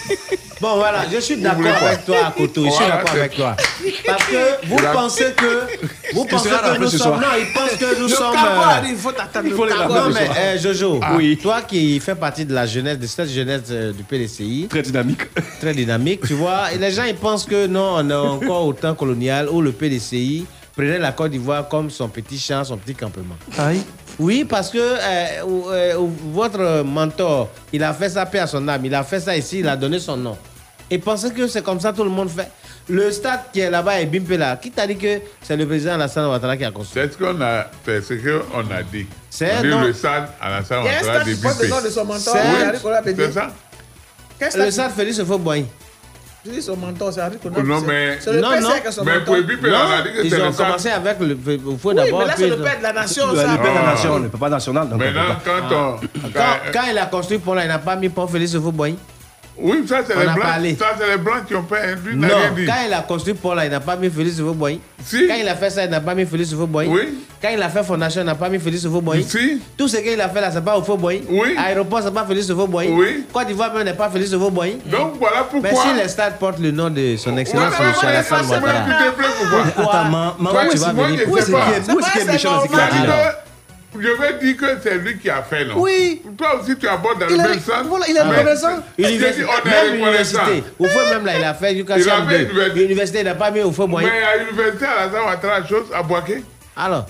Bon, 0.61 0.77
voilà, 0.77 1.05
je 1.13 1.19
suis 1.21 1.37
d'accord 1.37 1.67
avec 1.67 2.05
toi, 2.07 2.33
Koto. 2.37 2.65
Je 2.65 2.71
suis 2.71 2.87
d'accord 2.87 3.11
avec 3.11 3.37
toi. 3.37 3.57
Parce 4.07 4.25
que 4.25 4.67
vous 4.67 4.77
pensez 4.93 5.33
que. 5.37 6.15
Vous 6.15 6.25
pensez 6.25 6.49
que 6.49 6.81
nous 6.81 6.89
sommes. 6.89 7.21
Non, 7.21 7.27
ils 7.39 7.53
pensent 7.53 7.77
que 7.79 8.01
nous 8.01 8.09
sommes. 8.09 8.35
il 8.89 8.97
faut 8.97 9.13
t'attendre. 9.13 9.49
Non, 9.49 10.11
mais 10.15 10.29
euh, 10.39 10.59
Jojo, 10.59 11.01
Oui. 11.17 11.37
toi 11.41 11.63
qui 11.63 12.01
fais 12.01 12.15
partie 12.15 12.45
de 12.47 12.55
la 12.55 12.67
jeunesse, 12.67 12.99
de 12.99 13.07
cette 13.07 13.29
jeunesse 13.29 13.63
euh, 13.71 13.93
du 13.93 14.03
PDCI, 14.03 14.67
Très 14.71 14.83
dynamique. 14.83 15.21
très 15.61 15.75
dynamique, 15.75 16.27
tu 16.27 16.35
vois, 16.35 16.73
et 16.73 16.79
les 16.79 16.91
gens 16.91 17.05
ils 17.05 17.15
pensent 17.15 17.45
que 17.45 17.67
non, 17.67 17.97
on 17.99 18.11
est 18.11 18.15
encore 18.15 18.67
au 18.67 18.73
temps 18.73 18.95
colonial 18.95 19.49
où 19.51 19.61
le 19.61 19.73
PDCI 19.73 20.47
prenait 20.75 20.99
la 20.99 21.13
Côte 21.13 21.31
d'Ivoire 21.33 21.69
comme 21.69 21.91
son 21.91 22.09
petit 22.09 22.39
champ, 22.39 22.65
son 22.65 22.77
petit 22.77 22.95
campement. 22.95 23.37
Aïe. 23.59 23.83
Oui, 24.19 24.45
parce 24.45 24.71
que 24.71 24.79
euh, 24.79 25.27
euh, 25.71 25.95
votre 26.33 26.83
mentor, 26.83 27.51
il 27.73 27.83
a 27.83 27.93
fait 27.93 28.09
ça 28.09 28.25
paix 28.25 28.39
à 28.39 28.47
son 28.47 28.67
âme, 28.69 28.85
il 28.85 28.95
a 28.95 29.03
fait 29.05 29.21
ça 29.21 29.37
ici, 29.37 29.59
il 29.61 29.69
a 29.69 29.77
donné 29.77 29.99
son 29.99 30.17
nom. 30.17 30.37
Et 30.91 30.99
pensez 30.99 31.31
que 31.33 31.47
c'est 31.49 31.63
comme 31.63 31.81
ça 31.81 31.93
tout 31.93 32.05
le 32.05 32.11
monde 32.11 32.31
fait. 32.31 32.49
Le 32.89 33.11
stade 33.11 33.41
qui 33.53 33.59
est 33.61 33.69
là-bas 33.71 34.01
est 34.01 34.07
Bimpe 34.07 34.39
là. 34.39 34.57
Qui 34.57 34.71
t'a 34.71 34.87
dit 34.87 34.97
que 34.97 35.21
c'est 35.43 35.57
le 35.57 35.67
président 35.67 35.95
Alassane 35.95 36.27
Ouattara 36.31 36.57
qui 36.57 36.65
a 36.65 36.71
construit? 36.71 37.03
C'est 37.03 37.13
ce 37.13 37.19
qu'on 37.19 37.41
a, 37.43 37.67
c'est 37.85 38.01
ce 38.01 38.15
qu'on 38.15 38.71
a 38.71 38.83
dit. 38.85 39.07
C'est 39.29 39.63
le 39.65 39.93
stade 39.93 40.29
Alassane 40.41 40.85
Ouattara 40.85 41.25
de 41.25 41.31
mentor. 42.05 42.21
C'est- 42.33 43.33
ça? 43.33 43.51
Le 44.65 44.71
stade 44.71 44.93
Félix 44.93 45.19
Houphouët-Boigny. 45.19 45.67
Dis 46.49 46.63
son 46.63 46.77
mentor, 46.77 47.13
c'est 47.13 47.23
Henri 47.23 47.37
Kola 47.43 47.57
Oh, 47.59 47.63
non, 47.63 47.81
mais- 47.87 48.19
C'est 48.21 48.33
le 48.33 48.41
Non, 48.41 48.51
père 48.51 48.61
non. 48.63 48.69
qui 48.81 48.87
a 48.87 48.93
son 48.93 49.05
Mais 49.05 49.11
mentor. 49.13 49.25
pour 49.25 49.37
Ebipe, 49.37 49.59
on 49.63 49.67
a 49.75 50.03
dit 50.03 50.13
que 50.13 50.25
Ils 50.25 50.31
c'est 50.31 50.41
ont 50.43 50.47
le 50.47 50.53
stade. 50.53 50.67
commencé 50.67 50.89
avec 50.91 51.17
le 51.21 51.35
Houphouët 51.67 51.97
Oui, 51.99 52.05
d'abord. 52.05 52.21
mais 52.21 52.27
là, 52.27 52.35
c'est 52.37 52.49
le 52.49 52.57
père 52.59 52.79
de 52.79 52.83
la 52.83 52.93
nation, 52.93 53.27
Le 53.33 53.37
ça. 53.39 53.43
père 53.45 53.59
de 53.59 53.65
la 53.65 53.81
Ah. 53.87 53.91
nation, 53.93 54.19
le 54.19 54.29
papa 54.29 54.49
national. 54.49 54.89
donc 54.89 54.99
Maintenant, 55.01 55.21
pas. 55.27 55.41
quand 55.45 55.75
on. 55.77 56.31
Quand, 56.73 56.81
il 56.91 56.99
a 56.99 57.07
construit 57.07 57.39
Pont 57.39 57.55
là, 57.55 57.65
il 57.65 57.69
n'a 57.69 57.79
pas 57.79 57.97
mis 57.97 58.09
Pont 58.09 58.27
Félix 58.27 58.55
Houphouët-Boigny. 58.55 58.97
Oui, 59.59 59.85
ça, 59.89 59.99
c'est 60.07 60.17
les 60.17 60.25
blancs. 60.25 60.41
parlé. 60.41 60.77
Ça, 60.79 60.87
c'est 60.99 61.09
les 61.11 61.17
blancs 61.19 61.45
qui 61.47 61.55
ont 61.55 61.65
fait. 61.69 61.97
Lui 62.05 62.17
n'a 62.17 62.29
Non, 62.29 62.35
dit. 62.55 62.67
quand 62.67 62.75
il 62.87 62.93
a 62.93 63.01
construit 63.03 63.35
là, 63.55 63.65
il 63.65 63.71
n'a 63.71 63.81
pas 63.81 63.97
mis 63.97 64.11
Félix 64.11 64.39
Houphouët-Boigny. 64.39 64.81
Si. 65.05 65.27
Quand 65.29 65.35
il 65.41 65.49
a 65.49 65.55
fait 65.55 65.71
ça, 65.71 65.85
il 65.85 65.91
n'a 65.91 66.01
pas 66.01 66.15
mis 66.15 66.27
Félix 66.27 66.53
Houphouët-Boigny. 66.53 66.89
Oui. 66.91 67.19
Quand 67.41 67.49
il 67.53 67.63
a 67.63 67.69
fait 67.69 67.83
Fondation, 67.85 68.23
il 68.23 68.25
n'a 68.27 68.35
pas 68.35 68.49
mis 68.49 68.59
Félix 68.59 68.85
Houphouët-Boigny. 68.85 69.23
Si. 69.29 69.61
Tout 69.77 69.89
ce 69.89 69.99
qu'il 69.99 70.21
a 70.21 70.29
fait 70.29 70.41
là, 70.41 70.51
c'est 70.53 70.65
pas 70.65 70.77
Houphouët-Boigny. 70.79 71.23
Oui. 71.31 71.55
Aéroport, 71.59 72.01
c'est 72.03 72.13
pas 72.15 72.25
Félix 72.25 72.49
Houphouët-Boigny. 72.51 72.91
Oui. 72.93 73.25
Côte 73.33 73.47
d'Ivoire 73.47 73.73
même 73.75 73.85
n'est 73.85 73.95
pas 73.95 74.11
Félix 74.11 74.33
Houphouët-Boigny. 74.33 74.79
Donc, 74.87 75.15
voilà 75.19 75.47
Mais 75.55 75.61
pourquoi. 75.71 75.83
si 75.83 75.95
les 76.03 76.09
stades 76.09 76.39
portent 76.39 76.59
le 76.61 76.71
nom 76.71 76.91
de 76.91 77.17
son 77.17 77.37
excellence, 77.39 77.73
Voilà, 77.77 77.93
Alassane 78.19 78.39
ça, 78.45 78.45
c'est 78.45 78.53
Ouattara. 78.55 78.85
Attends, 79.77 80.05
ma- 80.11 80.37
ma- 80.39 80.51
Toi, 80.51 80.65
moi, 80.65 80.73
tu 80.73 80.79
vas 80.79 80.93
venir 80.93 81.25
pas. 81.25 81.31
où 81.31 81.37
est-ce 81.39 81.47
qu'il 82.13 82.21
est 82.23 82.25
méchant 82.33 82.53
dans 82.57 82.63
ce 82.63 83.46
Je 84.01 84.09
vais 84.09 84.39
dire 84.45 84.57
que 84.57 84.67
c'est 84.83 84.95
lui 84.99 85.19
qui 85.19 85.29
a 85.31 85.43
fait, 85.43 85.65
non? 85.65 85.75
Oui. 85.79 86.23
Toi 86.37 86.61
aussi, 86.61 86.77
tu 86.77 86.87
abordes 86.89 87.21
dans 87.21 87.27
Il 87.29 87.37
le 87.37 87.43
même 87.43 87.61
sens. 87.61 87.87
voilà, 87.89 88.07
il 88.09 88.17
est 88.17 88.25
Mais- 88.25 88.31
reconnaissant. 88.39 88.83
Je 88.99 89.05
dis, 89.05 89.11
Université, 89.15 89.45
on 89.45 89.69
même 89.69 89.93
l'université. 89.95 90.65
Au 90.79 90.85
fond, 90.87 90.99
même 91.11 91.27
là, 91.27 91.33
il 91.39 91.45
a 91.45 91.55
fait 91.55 91.77
jusqu'à 91.77 91.99
Il 91.99 92.09
a 92.09 92.13
CM2. 92.17 92.29
fait 92.29 92.39
l'université. 92.39 92.81
L'université, 92.81 93.19
il 93.21 93.25
n'a 93.25 93.35
pas 93.35 93.51
mis 93.51 93.61
au 93.63 93.73
fond 93.73 93.85
Mais 93.87 93.91
moyen. 93.93 94.09
à 94.09 94.37
l'université, 94.45 94.85
Ouattara, 94.87 95.61
la 95.61 95.67
chose, 95.67 95.87
à 95.95 96.03
Boaké. 96.03 96.43
Alors, 96.77 97.07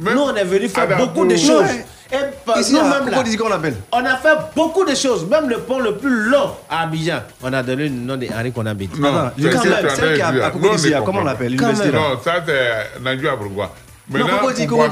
Même- 0.00 0.14
nous, 0.14 0.20
on 0.22 0.34
est 0.34 0.44
venu 0.44 0.68
faire 0.68 0.96
beaucoup 0.96 1.26
de 1.26 1.36
choses. 1.36 1.62
Ouais. 1.62 1.84
Et 2.10 2.60
Ici, 2.60 2.72
nous, 2.72 2.78
à 2.80 2.84
même 2.84 3.10
là, 3.10 3.22
qu'on 3.38 3.50
appelle. 3.52 3.74
on 3.92 4.02
a 4.02 4.16
fait 4.16 4.34
beaucoup 4.56 4.82
de 4.86 4.94
choses. 4.94 5.28
Même 5.28 5.46
le 5.50 5.58
pont 5.58 5.78
le 5.78 5.96
plus 5.98 6.30
long 6.30 6.52
à 6.70 6.84
Abidjan, 6.84 7.20
on 7.42 7.52
a 7.52 7.62
donné 7.62 7.82
le 7.84 7.88
nom 7.90 8.16
de 8.16 8.26
Henri 8.34 8.50
Konambedi. 8.50 8.88
Non, 8.98 9.08
Attends, 9.14 9.30
c'est- 9.38 9.50
quand 9.50 9.64
même, 9.64 9.88
celle 9.94 10.14
qui 10.14 10.22
a- 10.22 10.28
à 10.28 10.32
mais 10.32 11.04
comment 11.04 11.20
on 11.20 11.24
l'appelle 11.24 11.54
Non, 11.54 12.18
ça 12.24 12.42
c'est 12.46 13.00
Nanjou 13.02 13.28
Abrugwa. 13.28 13.74
Maintenant, 14.08 14.38
Coco 14.66 14.88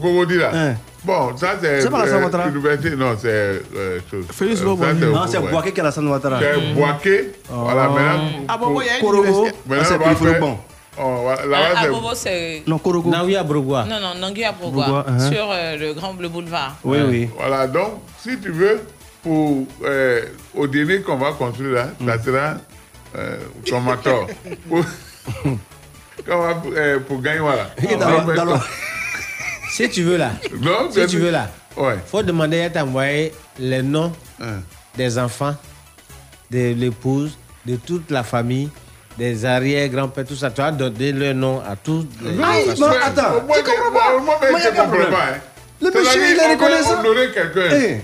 là, 0.00 0.36
là. 0.38 0.50
Hein. 0.54 0.74
Bon, 1.04 1.36
ça 1.36 1.54
c'est. 1.60 1.80
C'est 1.82 1.90
pas 1.90 2.00
Alassane 2.00 2.22
Ouattara. 2.24 2.46
L'université, 2.48 2.96
non, 2.96 3.16
c'est. 3.20 3.28
euh, 3.28 3.98
chose. 4.10 4.24
Félix 4.32 4.60
Euh, 4.60 4.64
Lobo. 4.64 4.84
ça, 4.84 4.92
Non, 4.94 5.26
c'est. 5.26 5.38
Boaké 5.40 5.72
qui 5.72 5.80
a 5.80 5.82
Alassane 5.84 6.08
Ouattara. 6.08 6.38
C'est 6.40 6.74
Boaké. 6.74 7.32
Voilà, 7.50 7.88
maintenant. 7.88 8.24
Ah 8.48 8.56
bon, 8.58 8.80
il 8.80 8.86
y 8.86 8.90
a 8.90 8.94
une 8.96 9.00
Korogo. 9.00 9.22
université. 9.24 9.56
Ah, 9.56 9.68
Maintenant, 9.68 9.84
c'est 9.88 9.94
on 9.94 9.98
va 9.98 10.04
Pilifolo 10.04 10.30
faire- 10.32 10.40
Bon. 10.40 10.58
Oh, 11.00 11.16
voilà, 11.22 11.40
Ah, 11.42 11.46
Là-bas, 11.46 11.78
à 11.78 11.82
c'est. 11.82 11.88
Bobo, 11.90 12.08
c'est. 12.14 12.62
Non, 12.66 12.78
Korogo. 12.78 13.10
Naoui 13.10 13.34
Abrogwa. 13.36 13.84
Non, 13.84 13.98
non, 14.00 14.14
Nangui 14.20 14.44
à 14.44 14.52
Bourgois, 14.52 15.04
hein. 15.08 15.18
sur 15.30 15.48
euh, 15.50 15.76
le 15.76 15.94
grand 15.94 16.14
le 16.20 16.28
boulevard. 16.28 16.76
Oui, 16.84 16.98
oui. 17.08 17.28
Voilà, 17.38 17.66
donc, 17.66 17.92
si 18.22 18.38
tu 18.38 18.50
veux, 18.52 18.80
pour, 19.22 19.64
euh, 19.84 20.20
au 20.54 20.66
dîner 20.66 21.00
qu'on 21.00 21.16
va 21.16 21.32
construire 21.32 21.72
là, 21.74 21.86
Mm. 21.98 22.06
ça 22.08 22.22
sera 22.22 22.54
euh, 23.16 23.36
ton 23.66 23.80
mentor. 23.80 24.26
pour, 24.68 24.84
euh, 26.76 26.98
pour 27.00 27.20
gagner, 27.22 27.40
voilà. 27.40 27.70
Dans 28.36 28.44
dans. 28.44 28.60
Si 29.72 29.88
tu 29.88 30.02
veux 30.02 30.18
là, 30.18 30.32
Non, 30.60 30.90
si 30.90 31.06
tu 31.06 31.18
veux 31.18 31.30
là, 31.30 31.48
Ouais. 31.78 31.96
faut 32.06 32.22
demander 32.22 32.60
à 32.62 32.68
t'envoyer 32.70 33.32
les 33.58 33.80
noms 33.82 34.12
Hein. 34.38 34.60
des 34.96 35.18
enfants, 35.18 35.56
de 36.50 36.74
l'épouse, 36.74 37.38
de 37.64 37.76
toute 37.76 38.10
la 38.10 38.22
famille, 38.22 38.68
des 39.16 39.46
arrière-grands-pères, 39.46 40.26
tout 40.26 40.34
ça. 40.36 40.50
Tu 40.50 40.60
vas 40.60 40.70
donner 40.72 41.12
le 41.12 41.32
nom 41.32 41.60
à 41.66 41.74
tous. 41.76 42.06
les 42.20 42.32
Non, 42.32 42.46
non, 42.78 42.86
attends, 43.02 43.42
moins, 43.46 43.56
tu 43.56 43.64
comprends 43.64 43.92
pas. 43.92 44.18
Moi, 44.20 44.38
a 44.42 44.58
je 44.60 44.68
comprends 44.68 44.86
problème. 44.88 45.10
pas, 45.10 45.24
hein. 45.32 45.40
Le 45.80 45.90
monsieur, 45.90 46.20
il 46.30 46.36
est 46.38 46.46
on 46.46 46.50
reconnaissant. 46.52 47.00
honorer 47.00 47.30
quelqu'un. 47.32 47.70
Eh. 47.72 48.00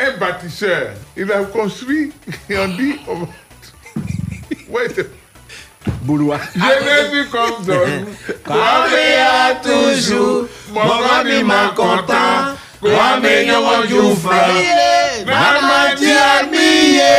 Un 0.00 0.16
bâtisseur, 0.18 0.90
il 1.16 1.32
a 1.32 1.42
construit, 1.42 2.12
et 2.48 2.56
on 2.58 2.68
dit. 2.68 2.94
on 3.08 3.26
Ouais, 4.72 4.86
c'est- 4.94 5.10
Bouloua. 6.02 6.38
Je 6.54 6.60
me 6.60 6.64
suis 7.10 7.26
comme 7.30 7.64
Don. 7.66 7.88
Kwame 8.44 9.06
a 9.20 9.22
toujours, 9.62 10.46
mon 10.72 11.02
ami 11.18 11.38
m'a 11.42 11.72
content. 11.74 12.54
Kwame 12.80 13.32
nyongo 13.46 13.76
djoufa. 13.88 14.46
Maman 15.26 15.94
Diarmiye, 15.98 17.16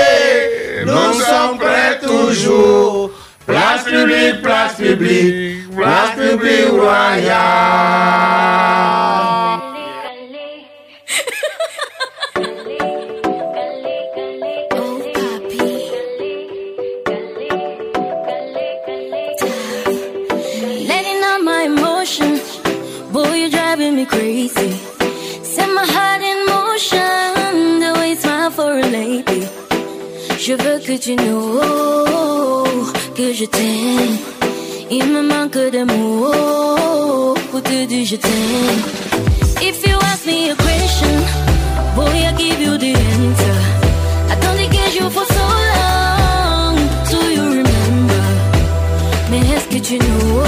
nous 0.85 1.13
sommes 1.21 1.57
prêts 1.59 1.99
toujours. 2.01 3.11
Place 3.45 3.83
publique, 3.83 4.41
place 4.43 4.75
publique, 4.75 5.69
place 5.75 6.11
publique 6.15 6.71
royale. 6.71 7.39
crazy. 24.53 24.79
Set 25.43 25.69
my 25.77 25.85
heart 25.95 26.21
in 26.31 26.39
motion, 26.53 27.79
the 27.83 27.91
way 27.99 28.11
it's 28.13 28.25
mine 28.25 28.51
for 28.51 28.71
a 28.79 28.87
lady. 28.97 29.41
Je 30.45 30.53
veux 30.53 30.79
que 30.79 30.97
tu 30.97 31.15
know 31.15 32.65
que 33.15 33.33
je 33.33 33.45
t'aime. 33.45 34.17
Il 34.91 35.05
me 35.13 35.21
manque 35.21 35.57
de 35.75 35.83
mots 35.83 37.35
pour 37.51 37.61
te 37.61 37.85
dire 37.85 38.05
je 38.05 38.15
t'aime. 38.15 38.81
If 39.61 39.85
you 39.87 39.97
ask 40.11 40.25
me 40.25 40.49
a 40.51 40.55
question, 40.55 41.15
boy, 41.95 42.15
I 42.29 42.31
give 42.37 42.59
you 42.65 42.77
the 42.77 42.93
answer. 42.95 43.57
I 44.31 44.35
don't 44.43 44.71
get 44.71 44.91
you 44.99 45.09
for 45.09 45.25
so 45.25 45.45
long, 45.75 46.75
Do 47.11 47.17
you 47.35 47.43
remember. 47.59 48.23
Mais 49.29 49.41
est-ce 49.53 49.67
que 49.73 49.79
tu 49.87 49.95
know 49.97 50.41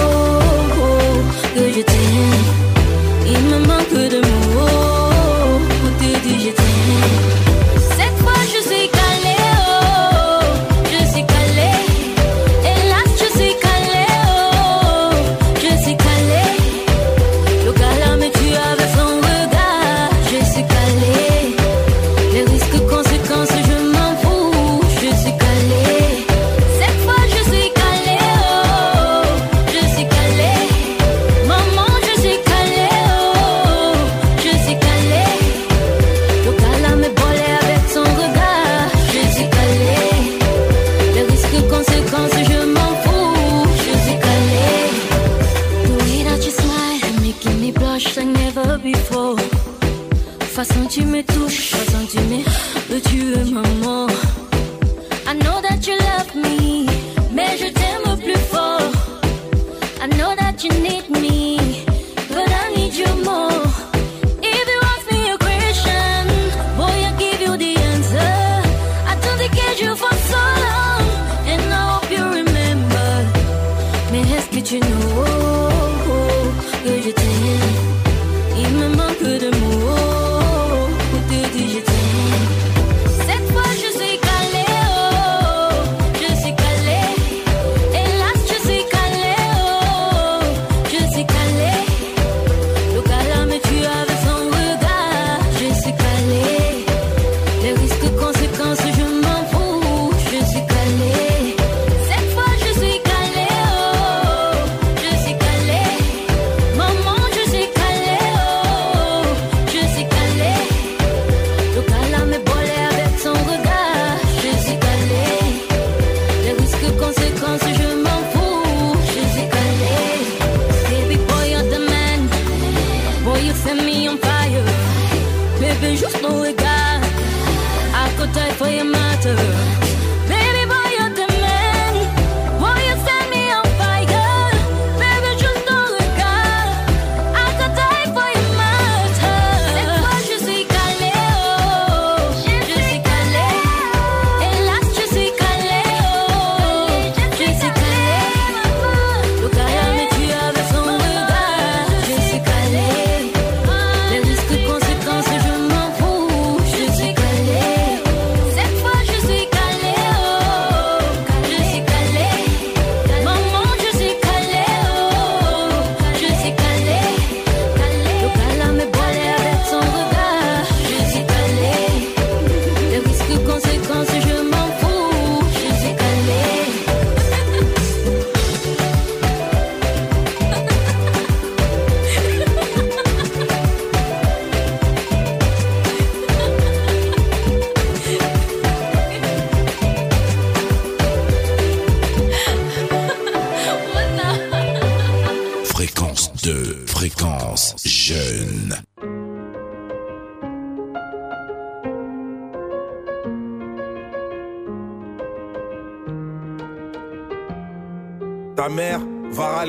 que 1.56 1.64
je 1.76 1.82
t'aime? 1.82 2.61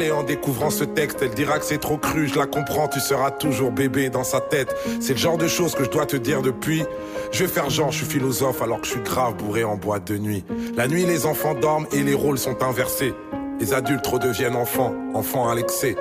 et 0.00 0.10
en 0.10 0.22
découvrant 0.22 0.70
ce 0.70 0.84
texte, 0.84 1.18
elle 1.20 1.34
dira 1.34 1.58
que 1.58 1.64
c'est 1.64 1.80
trop 1.80 1.98
cru, 1.98 2.26
je 2.26 2.38
la 2.38 2.46
comprends, 2.46 2.88
tu 2.88 3.00
seras 3.00 3.30
toujours 3.30 3.72
bébé 3.72 4.08
dans 4.08 4.24
sa 4.24 4.40
tête. 4.40 4.74
C'est 5.00 5.12
le 5.12 5.18
genre 5.18 5.36
de 5.36 5.48
choses 5.48 5.74
que 5.74 5.84
je 5.84 5.90
dois 5.90 6.06
te 6.06 6.16
dire 6.16 6.40
depuis. 6.40 6.84
Je 7.32 7.44
vais 7.44 7.50
faire 7.50 7.68
genre, 7.68 7.90
je 7.90 7.98
suis 7.98 8.06
philosophe 8.06 8.62
alors 8.62 8.80
que 8.80 8.86
je 8.86 8.92
suis 8.92 9.02
grave 9.02 9.34
bourré 9.34 9.64
en 9.64 9.76
boîte 9.76 10.06
de 10.06 10.16
nuit. 10.16 10.44
La 10.76 10.88
nuit, 10.88 11.04
les 11.04 11.26
enfants 11.26 11.54
dorment 11.54 11.86
et 11.92 12.02
les 12.02 12.14
rôles 12.14 12.38
sont 12.38 12.62
inversés. 12.62 13.12
Les 13.60 13.74
adultes 13.74 14.06
redeviennent 14.06 14.56
enfants, 14.56 14.94
enfants 15.14 15.48
à 15.48 15.54
l'excès. 15.54 15.96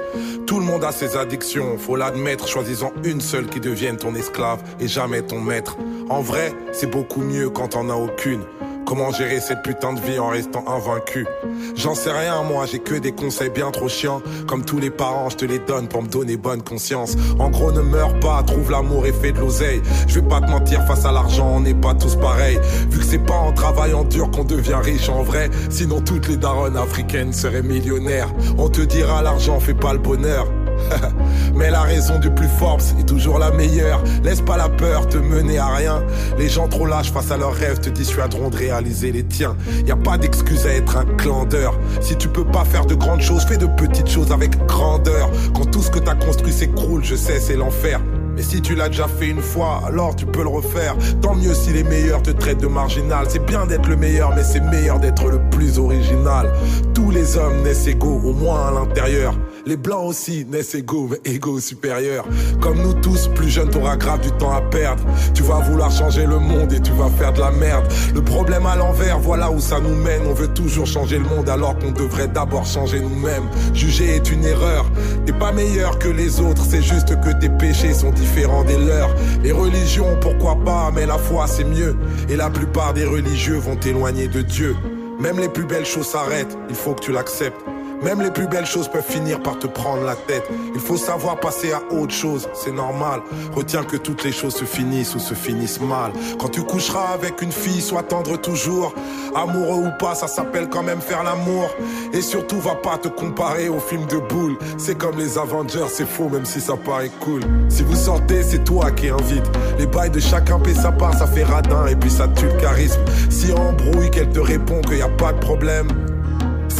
Tout 0.47 0.59
le 0.59 0.65
monde 0.65 0.83
a 0.83 0.91
ses 0.91 1.17
addictions, 1.17 1.77
faut 1.77 1.95
l'admettre, 1.95 2.47
choisissant 2.47 2.91
une 3.03 3.21
seule 3.21 3.47
qui 3.47 3.59
devienne 3.59 3.97
ton 3.97 4.15
esclave 4.15 4.63
et 4.79 4.87
jamais 4.87 5.21
ton 5.21 5.39
maître. 5.39 5.77
En 6.09 6.21
vrai, 6.21 6.53
c'est 6.71 6.89
beaucoup 6.89 7.21
mieux 7.21 7.49
quand 7.49 7.69
t'en 7.69 7.89
as 7.89 7.95
aucune. 7.95 8.41
Comment 8.86 9.11
gérer 9.11 9.39
cette 9.39 9.61
putain 9.61 9.93
de 9.93 10.01
vie 10.01 10.19
en 10.19 10.27
restant 10.29 10.65
invaincu 10.67 11.25
J'en 11.75 11.95
sais 11.95 12.11
rien 12.11 12.43
moi, 12.43 12.65
j'ai 12.65 12.79
que 12.79 12.95
des 12.95 13.11
conseils 13.11 13.49
bien 13.49 13.71
trop 13.71 13.88
chiants. 13.88 14.21
Comme 14.47 14.65
tous 14.65 14.79
les 14.79 14.89
parents, 14.89 15.29
je 15.29 15.38
te 15.38 15.45
les 15.45 15.59
donne 15.59 15.88
pour 15.88 16.03
me 16.03 16.07
donner 16.07 16.38
bonne 16.38 16.61
conscience. 16.61 17.15
En 17.39 17.49
gros, 17.49 17.71
ne 17.71 17.82
meurs 17.82 18.19
pas, 18.19 18.43
trouve 18.43 18.71
l'amour 18.71 19.05
et 19.05 19.13
fais 19.13 19.32
de 19.32 19.39
l'oseille. 19.39 19.82
Je 20.07 20.19
vais 20.19 20.27
pas 20.27 20.41
te 20.41 20.49
mentir, 20.49 20.86
face 20.86 21.05
à 21.05 21.11
l'argent, 21.11 21.55
on 21.55 21.59
n'est 21.61 21.73
pas 21.73 21.93
tous 21.93 22.15
pareils. 22.15 22.59
Vu 22.89 22.99
que 22.99 23.05
c'est 23.05 23.25
pas 23.25 23.38
en 23.38 23.53
travaillant 23.53 24.03
dur 24.03 24.29
qu'on 24.32 24.43
devient 24.43 24.79
riche 24.82 25.09
en 25.09 25.23
vrai. 25.23 25.49
Sinon, 25.69 26.01
toutes 26.01 26.27
les 26.27 26.38
daronnes 26.38 26.77
africaines 26.77 27.34
seraient 27.34 27.63
millionnaires. 27.63 28.29
On 28.57 28.69
te 28.69 28.82
dira 28.82 29.21
l'argent 29.21 29.59
fait 29.59 29.73
pas 29.73 29.93
le 29.93 29.99
bonheur. 29.99 30.47
Mais 31.55 31.69
la 31.69 31.82
raison 31.82 32.19
du 32.19 32.29
plus 32.29 32.47
fort 32.47 32.79
est 32.99 33.05
toujours 33.05 33.39
la 33.39 33.51
meilleure. 33.51 34.03
Laisse 34.23 34.41
pas 34.41 34.57
la 34.57 34.69
peur 34.69 35.07
te 35.07 35.17
mener 35.17 35.57
à 35.57 35.67
rien. 35.67 36.03
Les 36.38 36.49
gens 36.49 36.67
trop 36.67 36.86
lâches 36.86 37.11
face 37.11 37.32
à 37.32 37.38
leurs 37.38 37.53
rêves 37.53 37.79
te 37.79 37.89
dissuaderont 37.89 38.49
de 38.49 38.57
réaliser 38.57 39.11
les 39.11 39.23
tiens. 39.23 39.55
Y 39.86 39.91
a 39.91 39.95
pas 39.95 40.17
d'excuse 40.17 40.65
à 40.65 40.73
être 40.73 40.97
un 40.97 41.05
clandeur. 41.17 41.77
Si 42.01 42.15
tu 42.15 42.27
peux 42.27 42.45
pas 42.45 42.65
faire 42.65 42.86
de 42.86 42.95
grandes 42.95 43.21
choses, 43.21 43.45
fais 43.45 43.57
de 43.57 43.67
petites 43.67 44.09
choses 44.09 44.32
avec 44.32 44.57
grandeur. 44.65 45.29
Quand 45.53 45.65
tout 45.65 45.82
ce 45.82 45.91
que 45.91 45.99
t'as 45.99 46.15
construit 46.15 46.53
s'écroule, 46.53 47.03
je 47.03 47.15
sais, 47.15 47.39
c'est 47.39 47.55
l'enfer. 47.55 47.99
Mais 48.36 48.43
si 48.43 48.61
tu 48.61 48.75
l'as 48.75 48.89
déjà 48.89 49.07
fait 49.07 49.27
une 49.27 49.41
fois, 49.41 49.82
alors 49.86 50.15
tu 50.15 50.25
peux 50.25 50.41
le 50.41 50.49
refaire. 50.49 50.95
Tant 51.21 51.36
mieux 51.36 51.53
si 51.53 51.71
les 51.71 51.84
meilleurs 51.84 52.21
te 52.21 52.32
traitent 52.32 52.61
de 52.61 52.67
marginal. 52.67 53.25
C'est 53.29 53.45
bien 53.45 53.65
d'être 53.65 53.88
le 53.88 53.95
meilleur, 53.95 54.34
mais 54.36 54.43
c'est 54.43 54.61
meilleur 54.61 54.99
d'être 54.99 55.27
le 55.27 55.39
plus 55.49 55.79
original. 55.79 56.51
Tous 56.93 57.11
les 57.11 57.38
hommes 57.38 57.61
naissent 57.63 57.88
égaux, 57.88 58.21
au 58.23 58.34
moins 58.34 58.67
à 58.67 58.71
l'intérieur. 58.71 59.36
Les 59.65 59.77
blancs 59.77 60.07
aussi 60.07 60.45
naissent 60.49 60.73
égaux, 60.75 61.07
mais 61.11 61.32
égaux 61.32 61.59
supérieurs. 61.59 62.25
Comme 62.61 62.82
nous 62.82 62.93
tous, 62.93 63.27
plus 63.27 63.49
jeune, 63.49 63.69
t'auras 63.69 63.95
grave 63.95 64.21
du 64.21 64.32
temps 64.32 64.51
à 64.51 64.61
perdre. 64.61 65.03
Tu 65.34 65.43
vas 65.43 65.59
vouloir 65.59 65.91
changer 65.91 66.25
le 66.25 66.39
monde 66.39 66.73
et 66.73 66.79
tu 66.79 66.91
vas 66.93 67.09
faire 67.09 67.34
de 67.34 67.39
la 67.39 67.51
merde. 67.51 67.86
Le 68.15 68.21
problème 68.21 68.65
à 68.65 68.75
l'envers, 68.75 69.19
voilà 69.19 69.51
où 69.51 69.59
ça 69.59 69.79
nous 69.79 69.95
mène. 69.95 70.21
On 70.27 70.34
veut 70.34 70.47
toujours 70.47 70.88
changer 70.88 71.19
le 71.19 71.25
monde 71.25 71.47
alors 71.49 71.77
qu'on 71.77 71.91
devrait 71.91 72.27
d'abord 72.27 72.65
changer 72.65 73.01
nous-mêmes. 73.01 73.47
Juger 73.73 74.15
est 74.15 74.32
une 74.32 74.45
erreur. 74.45 74.86
T'es 75.25 75.34
pas 75.34 75.51
meilleur 75.51 75.99
que 75.99 76.07
les 76.07 76.39
autres, 76.39 76.63
c'est 76.67 76.82
juste 76.82 77.19
que 77.21 77.32
tes 77.39 77.49
péchés 77.49 77.93
sont 77.93 78.11
différents 78.22 78.63
des 78.63 78.78
leurs. 78.78 79.13
Les 79.43 79.51
religions, 79.51 80.17
pourquoi 80.22 80.55
pas, 80.63 80.91
mais 80.93 81.05
la 81.05 81.17
foi 81.17 81.47
c'est 81.47 81.63
mieux. 81.63 81.95
Et 82.30 82.36
la 82.36 82.49
plupart 82.49 82.93
des 82.93 83.05
religieux 83.05 83.57
vont 83.57 83.76
t'éloigner 83.76 84.28
de 84.28 84.41
Dieu. 84.41 84.76
Même 85.19 85.39
les 85.39 85.49
plus 85.49 85.65
belles 85.65 85.86
choses 85.86 86.07
s'arrêtent, 86.07 86.57
il 86.69 86.76
faut 86.76 86.93
que 86.93 87.01
tu 87.01 87.11
l'acceptes. 87.11 87.61
Même 88.04 88.22
les 88.22 88.32
plus 88.32 88.47
belles 88.47 88.66
choses 88.66 88.88
peuvent 88.88 89.06
finir 89.08 89.41
par 89.41 89.60
te 89.60 89.68
prendre 89.68 90.04
la 90.04 90.16
tête. 90.16 90.49
Il 90.74 90.80
faut 90.80 90.97
savoir 90.97 91.39
passer 91.39 91.72
à 91.72 91.82
autre 91.93 92.14
chose, 92.14 92.49
c'est 92.54 92.72
normal. 92.72 93.22
Retiens 93.56 93.84
que 93.84 93.95
toutes 93.95 94.24
les 94.24 94.32
choses 94.32 94.56
se 94.56 94.66
finissent 94.66 95.14
ou 95.14 95.20
se 95.20 95.36
finissent 95.36 95.80
mal. 95.82 96.12
Quand 96.39 96.49
tu 96.49 96.64
coucheras 96.64 97.10
avec 97.14 97.41
une 97.41 97.52
fille, 97.52 97.82
sois 97.82 98.04
tendre 98.04 98.38
toujours. 98.38 98.93
Amoureux 99.36 99.86
ou 99.86 99.97
pas, 99.99 100.16
ça 100.16 100.28
s'appelle 100.28 100.68
quand 100.70 100.84
même 100.84 100.99
faire 100.99 101.24
l'amour. 101.24 101.70
Et 102.12 102.22
surtout, 102.22 102.60
va 102.60 102.76
pas 102.76 102.97
te 102.97 103.08
comparer 103.08 103.70
au 103.70 103.80
film 103.80 104.06
de 104.08 104.18
boule. 104.18 104.58
C'est 104.78 104.97
comme 104.97 105.18
les 105.18 105.38
Avengers, 105.38 105.88
c'est 105.89 106.08
faux 106.08 106.30
même 106.30 106.45
si 106.45 106.60
ça 106.60 106.74
paraît 106.76 107.12
cool. 107.20 107.41
Si 107.70 107.84
vous 107.84 107.95
sortez, 107.95 108.41
c'est 108.43 108.64
toi 108.64 108.91
qui 108.91 109.10
invite. 109.10 109.45
Les 109.78 109.86
bails 109.86 110.10
de 110.10 110.20
chacun 110.20 110.60
paie 110.60 110.74
sa 110.74 110.91
part, 110.91 111.14
ça 111.14 111.28
fait 111.28 111.43
radin 111.43 111.86
et 111.88 111.95
puis 111.95 112.10
ça 112.10 112.28
tue 112.28 112.45
le 112.45 112.60
charisme. 112.60 113.02
Si 113.30 113.52
embrouille, 113.54 114.10
qu'elle 114.10 114.30
te 114.30 114.39
répond 114.39 114.82
qu'il 114.82 114.97
y 114.97 115.02
a 115.02 115.10
pas 115.10 115.34
de 115.34 115.39
problème 115.39 115.88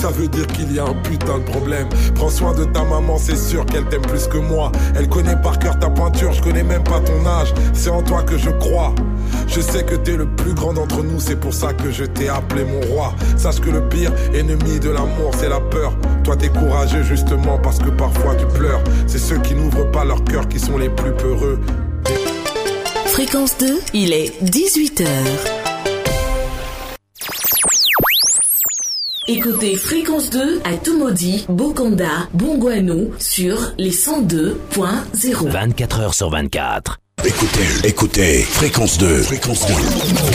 ça 0.02 0.10
veut 0.10 0.28
dire 0.28 0.47
qu'il 0.47 0.74
y 0.74 0.80
a 0.80 0.84
un 0.84 0.95
putain 1.04 1.38
de 1.38 1.43
problème. 1.43 1.88
Prends 2.16 2.32
soin 2.32 2.56
de 2.56 2.64
ta 2.64 2.84
maman, 2.84 3.20
c'est 3.20 3.36
sûr 3.36 3.68
qu'elle 3.68 3.86
t'aime 3.86 4.02
plus 4.02 4.28
que 4.28 4.38
moi. 4.38 4.72
Elle 4.95 5.08
connaît 5.08 5.39
par 5.39 5.60
cœur 5.60 5.78
ta 5.78 5.91
peinture, 5.91 6.34
je 6.34 6.41
connais 6.41 6.64
même 6.64 6.84
pas 6.84 6.99
ton 7.02 7.24
âge. 7.24 7.54
C'est 7.74 7.91
en 7.91 8.02
toi 8.02 8.24
que 8.24 8.36
je 8.36 8.49
crois. 8.49 8.95
Je 9.47 9.62
sais 9.62 9.84
que 9.84 9.93
t'es 9.93 10.18
le 10.18 10.26
plus 10.26 10.56
grand 10.56 10.74
d'entre 10.74 11.04
nous, 11.04 11.20
c'est 11.20 11.36
pour 11.36 11.54
ça 11.54 11.74
que 11.74 11.91
je 11.91 12.04
t'ai 12.04 12.30
appelé 12.30 12.66
mon 12.66 12.82
roi. 12.95 13.14
Sache 13.38 13.60
que 13.60 13.70
le 13.70 13.88
pire 13.89 14.12
ennemi 14.34 14.80
de 14.80 14.89
l'amour, 14.89 15.34
c'est 15.38 15.49
la 15.49 15.60
peur. 15.60 15.93
Toi, 16.24 16.36
t'es 16.36 16.49
courageux 16.49 17.04
justement 17.04 17.60
parce 17.60 17.78
que 17.78 17.89
parfois 17.89 18.34
tu 18.34 18.47
pleures. 18.58 18.82
C'est 19.06 19.20
ceux 19.20 19.38
qui 19.38 19.54
n'ouvrent 19.54 19.91
pas 19.91 20.04
leur 20.04 20.24
cœur 20.24 20.47
qui 20.47 20.58
sont 20.58 20.80
les 20.80 20.89
plus 20.89 21.12
peureux. 21.12 21.60
Fréquence 23.06 23.56
2, 23.60 23.80
il 23.93 24.14
est 24.14 24.34
18h. 24.43 25.61
Écoutez 29.36 29.78
Fréquence 29.78 30.30
2 30.30 30.60
à 30.66 30.76
Tumodi, 30.76 31.46
Bokanda, 31.48 32.28
Bongouano 32.34 33.12
sur 33.18 33.58
les 33.78 33.92
102.0. 33.92 35.48
24 35.50 36.00
heures 36.02 36.14
sur 36.14 36.30
24. 36.30 37.00
Écoutez, 37.24 37.88
écoutez, 37.88 38.42
fréquence 38.42 38.98
2, 38.98 39.24
fréquence 39.24 39.66
2, 39.68 39.74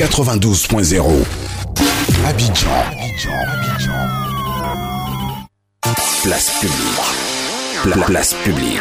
92.0. 0.03 1.05
Abidjan, 2.27 2.71
Abidjan, 2.81 3.33
Abidjan. 3.53 3.93
Place 6.23 6.51
publique. 6.59 7.83
Pla- 7.83 8.07
place 8.07 8.35
publique. 8.45 8.81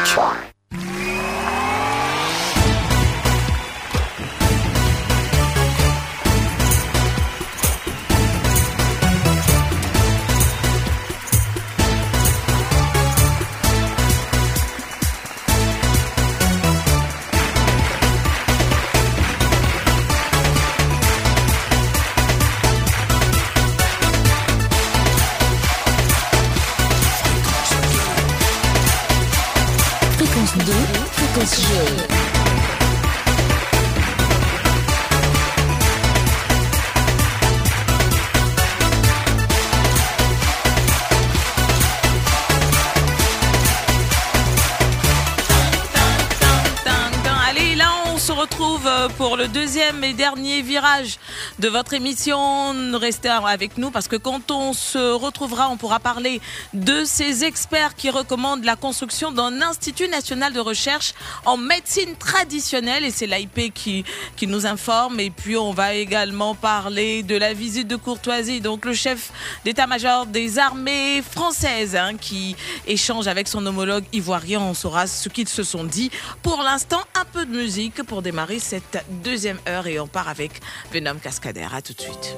Deuxième 49.47 50.03
et 50.03 50.13
dernier 50.13 50.61
virage 50.61 51.17
de 51.59 51.67
votre 51.67 51.93
émission. 51.93 52.73
Restez 52.93 53.29
avec 53.29 53.77
nous 53.77 53.91
parce 53.91 54.07
que 54.07 54.15
quand 54.15 54.51
on 54.51 54.73
se 54.73 55.13
retrouvera, 55.13 55.69
on 55.69 55.77
pourra 55.77 55.99
parler 55.99 56.41
de 56.73 57.03
ces 57.05 57.43
experts 57.43 57.95
qui 57.95 58.09
recommandent 58.09 58.63
la 58.63 58.75
construction 58.75 59.31
d'un 59.31 59.61
institut 59.61 60.07
national 60.07 60.53
de 60.53 60.59
recherche 60.59 61.13
en 61.45 61.57
médecine 61.57 62.15
traditionnelle 62.17 63.05
et 63.05 63.11
c'est 63.11 63.27
l'AIP 63.27 63.73
qui, 63.73 64.03
qui 64.35 64.47
nous 64.47 64.65
informe. 64.65 65.19
Et 65.19 65.29
puis, 65.29 65.55
on 65.57 65.71
va 65.71 65.93
également 65.93 66.55
parler 66.55 67.23
de 67.23 67.35
la 67.35 67.53
visite 67.53 67.87
de 67.87 67.95
courtoisie. 67.95 68.61
Donc, 68.61 68.85
le 68.85 68.93
chef 68.93 69.31
d'état-major 69.63 70.25
des 70.25 70.59
armées 70.59 71.21
françaises 71.21 71.95
hein, 71.95 72.17
qui 72.19 72.55
échange 72.87 73.27
avec 73.27 73.47
son 73.47 73.65
homologue 73.65 74.05
ivoirien. 74.13 74.59
On 74.59 74.73
saura 74.73 75.07
ce 75.07 75.29
qu'ils 75.29 75.49
se 75.49 75.63
sont 75.63 75.83
dit. 75.83 76.11
Pour 76.41 76.61
l'instant, 76.63 77.01
un 77.15 77.25
peu 77.25 77.45
de 77.45 77.55
musique 77.55 78.03
pour 78.03 78.21
démarrer 78.21 78.59
cette 78.59 79.03
deuxième 79.23 79.59
heure 79.67 79.87
et 79.87 79.99
on 79.99 80.07
part 80.07 80.27
avec 80.27 80.61
Venom 80.91 81.15
À 81.47 81.79
tout 81.79 81.93
de 81.93 82.01
suite. 82.01 82.35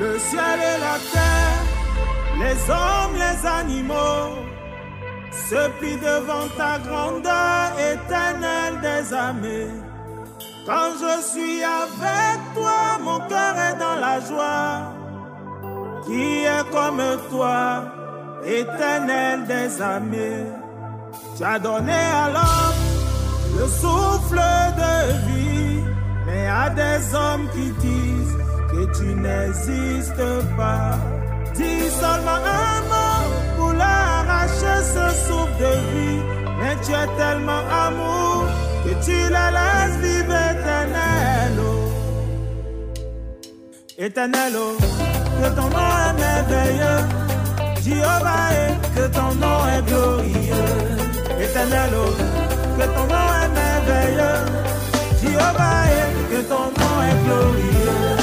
Le 0.00 0.18
ciel 0.18 0.40
et 0.40 0.80
la 0.80 0.98
terre, 1.12 1.64
les 2.38 2.70
hommes, 2.70 3.16
les 3.16 3.46
animaux, 3.46 4.47
se 5.50 5.68
plient 5.78 5.96
devant 5.96 6.48
ta 6.56 6.78
grandeur 6.78 7.72
éternelle 7.92 8.80
des 8.80 9.14
armées. 9.14 9.70
Quand 10.66 10.90
je 11.02 11.22
suis 11.30 11.62
avec 11.64 12.38
toi, 12.54 12.98
mon 13.02 13.20
cœur 13.20 13.54
est 13.68 13.78
dans 13.78 13.98
la 14.06 14.20
joie. 14.20 14.92
Qui 16.06 16.44
est 16.44 16.70
comme 16.70 17.02
toi, 17.30 17.84
éternel 18.44 19.46
des 19.46 19.80
armées? 19.80 20.46
Tu 21.36 21.44
as 21.44 21.58
donné 21.58 21.92
à 21.92 22.30
l'homme 22.34 22.88
le 23.58 23.66
souffle 23.66 24.42
de 24.82 24.94
vie, 25.28 25.84
mais 26.26 26.46
à 26.48 26.70
des 26.70 27.14
hommes 27.14 27.48
qui 27.54 27.70
disent 27.86 28.36
que 28.70 28.98
tu 28.98 29.14
n'existes 29.14 30.56
pas. 30.56 30.98
Dis 31.54 31.90
seulement 31.90 32.42
un 32.44 32.80
mot 32.90 33.17
voulais 33.58 33.98
arracher 34.18 34.78
ce 34.94 35.06
souffle 35.24 35.58
de 35.64 35.72
vie, 35.92 36.20
mais 36.60 36.74
tu 36.84 36.92
es 36.92 37.08
tellement 37.22 37.64
amour 37.86 38.44
que 38.84 38.92
tu 39.04 39.18
la 39.30 39.46
laisses 39.56 39.98
vivre 40.04 40.34
éternel. 40.52 41.54
Éternel, 43.98 44.52
oh, 44.56 44.76
que 45.40 45.48
ton 45.56 45.68
nom 45.76 45.90
est 46.06 46.16
merveilleux, 46.24 47.00
Jéhovah, 47.84 48.48
eh, 48.52 48.72
que 48.96 49.06
ton 49.18 49.30
nom 49.42 49.58
est 49.74 49.82
glorieux. 49.90 50.68
Éternel, 51.44 51.90
oh, 51.96 52.12
que 52.78 52.86
ton 52.96 53.06
nom 53.14 53.28
est 53.42 53.50
merveilleux, 53.60 54.38
Jéhovah, 55.20 55.80
eh, 55.96 56.34
que 56.34 56.40
ton 56.42 56.66
nom 56.80 56.94
est 57.08 57.18
glorieux. 57.24 58.17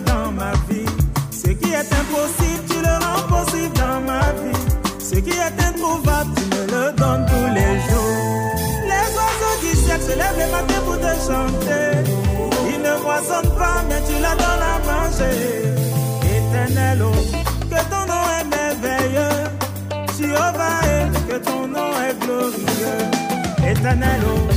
Dans 0.00 0.32
ma 0.32 0.52
vie. 0.68 0.86
Ce 1.30 1.48
qui 1.48 1.70
est 1.72 1.92
impossible, 2.02 2.64
tu 2.68 2.78
le 2.80 2.94
rends 3.04 3.26
possible 3.28 3.74
dans 3.76 4.00
ma 4.00 4.20
vie. 4.40 4.62
Ce 4.98 5.16
qui 5.16 5.30
est 5.30 5.56
introuvable, 5.68 6.30
tu 6.36 6.44
me 6.54 6.62
le 6.66 6.92
donnes 6.92 7.26
tous 7.26 7.48
les 7.58 7.72
jours. 7.88 8.54
Les 8.90 9.06
oiseaux 9.18 9.56
du 9.62 9.76
ciel 9.76 10.00
se 10.00 10.14
lèvent 10.20 10.40
le 10.44 10.50
matin 10.52 10.80
pour 10.86 10.98
te 10.98 11.12
chanter. 11.28 12.10
Ils 12.72 12.80
ne 12.80 13.02
moissonnent 13.02 13.54
pas, 13.56 13.82
mais 13.88 14.00
tu 14.06 14.20
leur 14.20 14.36
donnes 14.36 14.66
à 14.72 14.78
manger. 14.88 15.36
Éternel, 16.36 17.02
oh, 17.02 17.12
que 17.70 17.80
ton 17.90 18.02
nom 18.10 18.24
est 18.38 18.48
merveilleux. 18.56 19.42
Eh, 20.24 21.28
que 21.28 21.38
ton 21.38 21.66
nom 21.66 21.90
est 22.06 22.18
glorieux. 22.24 23.70
Éternel, 23.70 24.20
oh, 24.26 24.52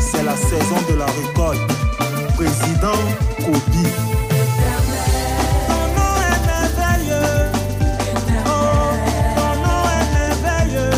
c'est 0.00 0.22
la 0.22 0.34
saison 0.36 0.76
de 0.88 0.94
la 0.96 1.04
récolte. 1.04 1.60
Président 2.34 2.98
Kobi. 3.44 3.86
Ton 5.68 5.82
nom 5.96 6.14
est 6.30 6.40
merveilleux. 6.46 7.32
Oh, 8.46 8.50
ton 9.36 9.52
est 9.96 10.08
merveilleux. 10.16 10.96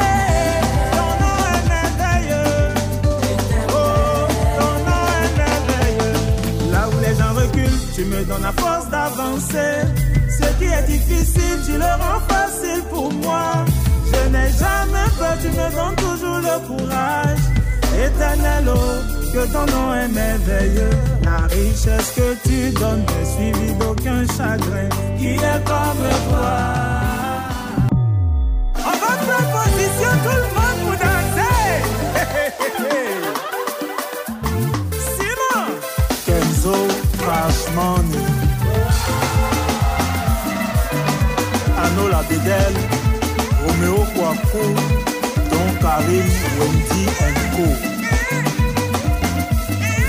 Hey, 0.00 0.62
ton 0.96 1.12
est 1.52 1.62
merveilleux. 1.74 2.54
Oh, 3.68 4.26
ton 4.58 4.74
est 5.12 5.30
merveilleux. 5.36 6.16
Là 6.72 6.82
où 6.88 6.96
les 7.00 7.14
gens 7.14 7.34
reculent, 7.34 7.80
tu 7.94 8.02
me 8.06 8.24
donnes 8.24 8.42
la 8.42 8.52
force 8.52 8.88
d'avancer. 8.88 9.74
Ce 10.30 10.46
qui 10.58 10.64
est 10.64 10.86
difficile, 10.86 11.58
tu 11.66 11.72
le 11.72 11.84
rends 11.84 12.22
facile 12.28 12.82
pour 12.90 13.12
moi. 13.12 13.64
Je 14.12 14.28
n'ai 14.28 14.50
jamais 14.52 15.08
peur, 15.18 15.36
tu 15.40 15.48
me 15.48 15.68
donnes 15.76 15.96
toujours 15.96 16.38
le 16.38 16.56
courage. 16.66 17.44
Éternel, 17.94 18.68
oh, 18.68 19.00
que 19.32 19.42
ton 19.52 19.66
nom 19.66 19.94
est 19.94 20.08
merveilleux. 20.08 20.90
La 21.24 21.46
richesse 21.46 22.12
que 22.14 22.34
tu 22.46 22.70
donnes 22.72 23.04
n'est 23.06 23.24
suivie 23.24 23.72
d'aucun 23.74 24.26
chagrin. 24.36 24.88
Qui 25.18 25.28
est 25.34 25.64
comme 25.64 26.08
toi? 26.28 26.58
On 28.78 28.90
va 28.90 28.96
prendre 28.96 29.46
position 29.56 30.12
tout 30.24 30.40
le 30.44 30.48
monde 30.56 30.78
pour 30.82 30.96
danser. 31.04 31.70
Simon! 35.16 35.68
Kenzo 36.26 36.76
Money. 37.74 38.24
Arnaud 41.78 42.08
la 42.08 42.22
Bédelle, 42.22 42.74
Don 44.16 45.68
Karim, 45.82 46.26
Wendy 46.58 47.04
Co. 47.54 47.66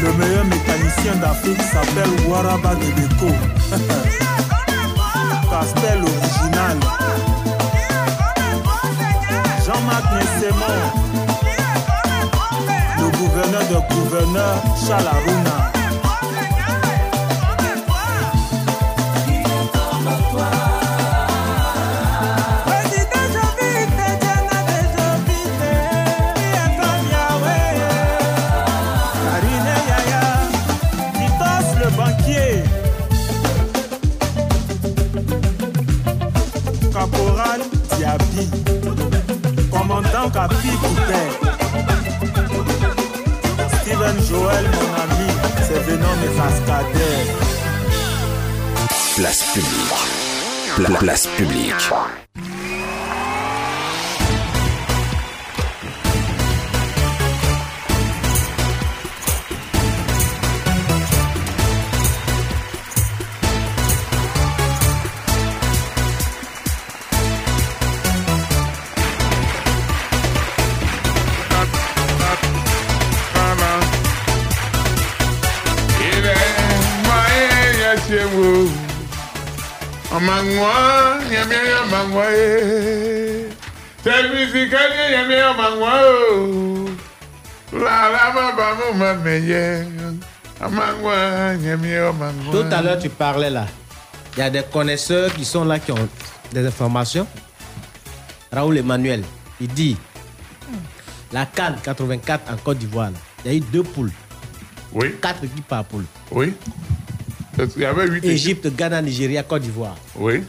Le 0.02 0.10
meilleur 0.14 0.46
mécanicien 0.46 1.16
d'Afrique 1.16 1.62
s'appelle 1.62 2.10
Waraba 2.30 2.76
Debeko. 2.76 3.32
Castel 5.50 6.02
original. 6.04 6.78
Jean-Marc 9.66 10.06
Nessemon. 10.14 10.82
Le 13.00 13.08
gouverneur 13.18 13.64
de 13.68 13.80
gouverneur 13.94 14.56
Charles 14.88 15.77
place 51.08 51.26
publique. 51.38 52.27
Mangwa 85.58 85.92
oh. 86.04 86.90
La 87.74 88.10
la 88.10 88.34
ma 88.34 88.52
ba 88.56 88.76
mo 88.76 88.94
ma 88.98 89.14
meye. 89.14 89.86
Amangwa, 90.62 91.56
nyamia 91.58 91.94
ya 91.94 92.14
mangwa. 92.14 92.52
Tout 92.52 92.74
à 92.74 92.82
l'heure, 92.82 93.00
tu 93.00 93.10
parlais 93.10 93.50
là. 93.50 93.66
Il 94.36 94.40
y 94.40 94.44
a 94.44 94.50
des 94.50 94.64
connaisseurs 94.64 95.34
qui 95.34 95.46
sont 95.46 95.66
là 95.66 95.80
qui 95.80 95.92
ont 95.92 96.10
des 96.54 96.66
informations. 96.66 97.28
Raoul 98.52 98.78
Emmanuel, 98.78 99.24
il 99.60 99.68
dit 99.68 99.98
la 101.32 101.46
Cannes 101.46 101.78
84 101.84 102.54
en 102.54 102.58
Côte 102.58 102.78
d'Ivoire, 102.78 103.12
il 103.44 103.52
y 103.52 103.56
a 103.56 103.58
eu 103.58 103.60
deux 103.60 103.84
poules. 103.84 104.12
Oui. 104.94 105.16
Quatre 105.22 105.44
équipes 105.44 105.68
par 105.68 105.84
poule. 105.84 106.06
Oui. 106.32 106.54
Il 107.76 107.82
y 107.82 107.86
avait 107.86 108.08
huit 108.08 108.20
équipes. 108.20 108.32
Égypte, 108.32 108.76
Ghana, 108.76 109.02
Nigeria, 109.02 109.44
Côte 109.44 109.64
d'Ivoire. 109.64 109.98
Oui. 110.16 110.44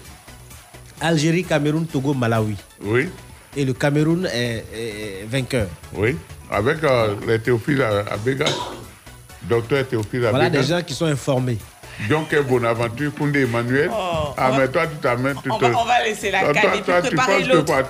Algérie, 1.01 1.45
Cameroun, 1.45 1.87
Togo, 1.87 2.15
Malawi. 2.15 2.57
Oui. 2.83 3.09
Et 3.57 3.65
le 3.65 3.73
Cameroun 3.73 4.27
est, 4.27 4.65
est 4.75 5.27
vainqueur. 5.29 5.67
Oui. 5.95 6.17
Avec 6.51 6.83
euh, 6.85 7.15
les 7.27 7.39
Théophile 7.41 7.83
Abega. 7.83 8.47
Docteur 9.43 9.87
Théophile 9.87 10.27
Abega. 10.27 10.31
Voilà 10.31 10.51
des 10.51 10.63
gens 10.63 10.83
qui 10.83 10.95
sont 10.95 11.07
informés. 11.07 11.59
Jonker 12.09 12.43
Bonaventure, 12.45 13.13
Koundé 13.15 13.43
Emmanuel. 13.43 13.91
Oh, 13.93 14.29
ah, 14.37 14.51
on 14.51 14.53
mais 14.53 14.59
va- 14.59 14.69
toi, 14.69 14.87
tu 14.87 14.97
t'amènes. 14.99 15.35
tu 15.43 15.51
on 15.51 15.59
te- 15.59 15.65
on 15.65 15.85
va 15.85 16.05
laisser 16.05 16.31
la 16.31 16.41
Toi, 16.41 16.53
canne 16.53 16.63
toi, 16.63 16.71
et 16.71 16.75
puis 16.75 16.83
toi, 16.85 16.95
tu 17.03 17.07
préparer 17.09 17.39
penses 17.39 17.49
que 17.49 17.57
quoi 17.67 17.83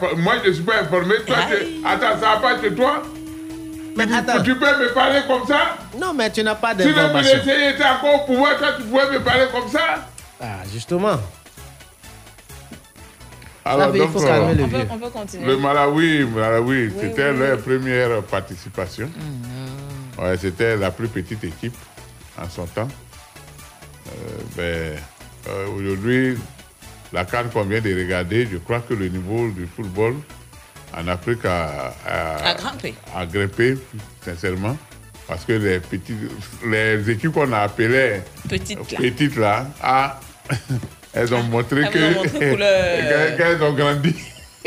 pas 0.00 0.14
Moi, 0.16 0.34
je 0.44 0.48
ne 0.48 0.54
suis 0.54 0.62
pas 0.64 0.80
informé. 0.82 1.14
Toi, 1.26 1.36
tu- 1.48 1.86
Attends, 1.86 2.20
ça 2.20 2.26
va 2.34 2.36
pas 2.42 2.60
chez 2.60 2.74
toi 2.74 3.02
Mais 3.96 4.04
attends. 4.12 4.42
Tu 4.42 4.54
peux 4.54 4.66
me 4.66 4.92
parler 4.92 5.20
comme 5.26 5.46
ça? 5.46 5.76
Non, 5.98 6.12
mais 6.12 6.30
tu 6.30 6.42
n'as 6.44 6.54
pas 6.56 6.72
Si 6.78 6.84
le 6.88 6.92
d'informations. 6.94 7.32
ministère 7.38 7.70
était 7.74 7.84
encore 7.84 8.22
au 8.22 8.26
pouvoir, 8.26 8.58
toi, 8.58 8.68
tu 8.76 8.82
pouvais 8.84 9.10
me 9.12 9.20
parler 9.24 9.44
comme 9.50 9.68
ça? 9.70 10.06
Ah, 10.40 10.46
justement. 10.70 11.18
Alors, 13.68 13.94
il 13.94 13.98
donc, 14.00 14.10
faut 14.12 14.20
calmer 14.20 14.54
le 14.54 14.64
On 14.64 14.68
peut, 14.68 14.76
vieux. 14.76 14.86
on 14.90 14.98
peut 14.98 15.10
continuer. 15.10 15.46
Le 15.46 15.56
Malawi, 15.58 16.24
Malawi 16.24 16.86
Oui, 16.86 16.92
c'était 17.00 17.30
oui. 17.30 17.38
leur 17.38 17.58
première 17.58 18.22
participation. 18.22 19.10
Ouais, 20.18 20.36
c'était 20.38 20.76
la 20.76 20.90
plus 20.90 21.08
petite 21.08 21.44
équipe 21.44 21.76
en 22.40 22.48
son 22.48 22.66
temps. 22.66 22.88
ben, 24.56 24.96
euh, 25.48 25.66
aujourd'hui, 25.76 26.36
la 27.12 27.24
canne 27.24 27.48
qu'on 27.50 27.64
vient 27.64 27.80
de 27.80 27.94
regarder, 27.94 28.48
je 28.50 28.58
crois 28.58 28.80
que 28.80 28.94
le 28.94 29.08
niveau 29.08 29.48
du 29.50 29.66
football 29.66 30.14
en 30.96 31.06
Afrique 31.08 31.44
a, 31.44 31.94
A 32.44 32.54
grimpé. 32.54 32.94
a 33.14 33.26
grimpé, 33.26 33.76
sincèrement. 34.24 34.76
Parce 35.26 35.44
que 35.44 35.52
les, 35.52 35.78
petits, 35.80 36.14
les 36.66 37.10
équipes 37.10 37.32
qu'on 37.32 37.52
a 37.52 37.58
appelées 37.60 38.22
Petites, 38.48 38.78
là. 38.92 38.98
petites, 38.98 39.36
là, 39.36 39.66
ah, 39.82 40.18
elles 41.12 41.32
ont 41.34 41.42
montré 41.42 41.80
Elles 41.82 41.90
que- 41.90 41.98
ont 41.98 42.22
montré 42.24 42.50
couleur. 42.50 43.36
qu'elles 43.36 43.62
ont 43.62 43.72
grandi. 43.72 44.14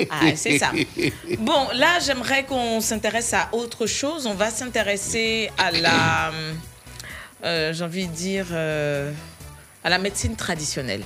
Ah, 0.10 0.36
c'est 0.36 0.58
ça. 0.58 0.72
Bon, 1.40 1.68
là, 1.76 2.00
j'aimerais 2.04 2.44
qu'on 2.46 2.82
s'intéresse 2.82 3.34
à 3.34 3.50
autre 3.52 3.86
chose. 3.86 4.26
On 4.26 4.34
va 4.34 4.50
s'intéresser 4.50 5.52
à 5.58 5.70
la, 5.72 6.32
euh, 7.44 7.74
j'ai 7.74 7.84
envie 7.84 8.08
de 8.08 8.14
dire, 8.14 8.48
euh, 8.52 9.12
à 9.84 9.90
la 9.90 9.98
médecine 10.00 10.36
traditionnelle. 10.36 11.04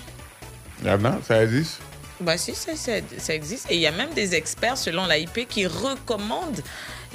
Il 0.81 0.87
y 0.87 0.91
en 0.91 1.03
a, 1.05 1.17
ça 1.27 1.43
existe? 1.43 1.79
Bah 2.21 2.37
si, 2.37 2.55
ça, 2.55 2.75
ça- 2.75 2.91
ça 3.17 3.33
existe. 3.33 3.69
Et 3.69 3.75
il 3.75 3.81
y 3.81 3.87
a 3.87 3.91
même 3.91 4.13
des 4.13 4.35
experts, 4.35 4.77
selon 4.77 5.05
l'AIP, 5.05 5.45
qui 5.49 5.65
recommandent 5.67 6.61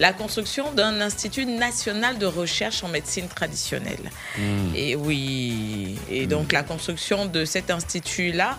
la 0.01 0.15
construction 0.15 0.73
d'un 0.73 1.01
institut 1.03 1.45
national 1.45 2.19
de 2.19 2.27
recherche 2.27 2.83
en 2.83 2.89
médecine 2.89 3.29
traditionnelle. 3.29 4.11
Mm. 4.37 4.75
Et 4.75 4.97
oui, 4.97 5.99
et 6.11 6.27
donc 6.27 6.53
la 6.53 6.63
construction 6.63 7.27
de 7.27 7.45
cet 7.45 7.71
institut-là, 7.71 8.59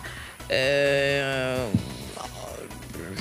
euh, 0.52 1.66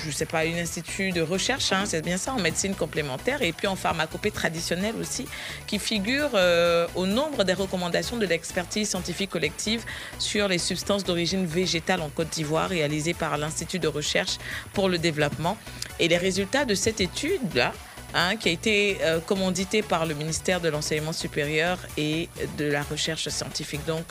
je 0.03 0.07
ne 0.07 0.11
sais 0.11 0.25
pas, 0.25 0.39
un 0.41 0.57
institut 0.57 1.11
de 1.11 1.21
recherche, 1.21 1.71
hein, 1.71 1.83
c'est 1.85 2.03
bien 2.03 2.17
ça, 2.17 2.33
en 2.33 2.39
médecine 2.39 2.75
complémentaire 2.75 3.41
et 3.41 3.53
puis 3.53 3.65
en 3.65 3.75
pharmacopée 3.75 4.29
traditionnelle 4.29 4.95
aussi, 4.99 5.25
qui 5.65 5.79
figure 5.79 6.29
euh, 6.35 6.87
au 6.93 7.07
nombre 7.07 7.43
des 7.43 7.53
recommandations 7.53 8.17
de 8.17 8.27
l'expertise 8.27 8.89
scientifique 8.89 9.31
collective 9.31 9.83
sur 10.19 10.47
les 10.47 10.59
substances 10.59 11.03
d'origine 11.03 11.47
végétale 11.47 12.01
en 12.01 12.09
Côte 12.09 12.29
d'Ivoire, 12.29 12.69
réalisée 12.69 13.15
par 13.15 13.37
l'Institut 13.39 13.79
de 13.79 13.87
recherche 13.87 14.37
pour 14.73 14.89
le 14.89 14.99
développement. 14.99 15.57
Et 15.99 16.07
les 16.07 16.17
résultats 16.17 16.65
de 16.65 16.75
cette 16.75 17.01
étude-là, 17.01 17.73
hein, 18.13 18.35
qui 18.35 18.49
a 18.49 18.51
été 18.51 18.97
euh, 19.01 19.19
commanditée 19.19 19.81
par 19.81 20.05
le 20.05 20.13
ministère 20.15 20.59
de 20.61 20.69
l'Enseignement 20.69 21.13
supérieur 21.13 21.77
et 21.97 22.29
de 22.57 22.65
la 22.65 22.83
Recherche 22.83 23.27
scientifique. 23.29 23.85
Donc, 23.85 24.05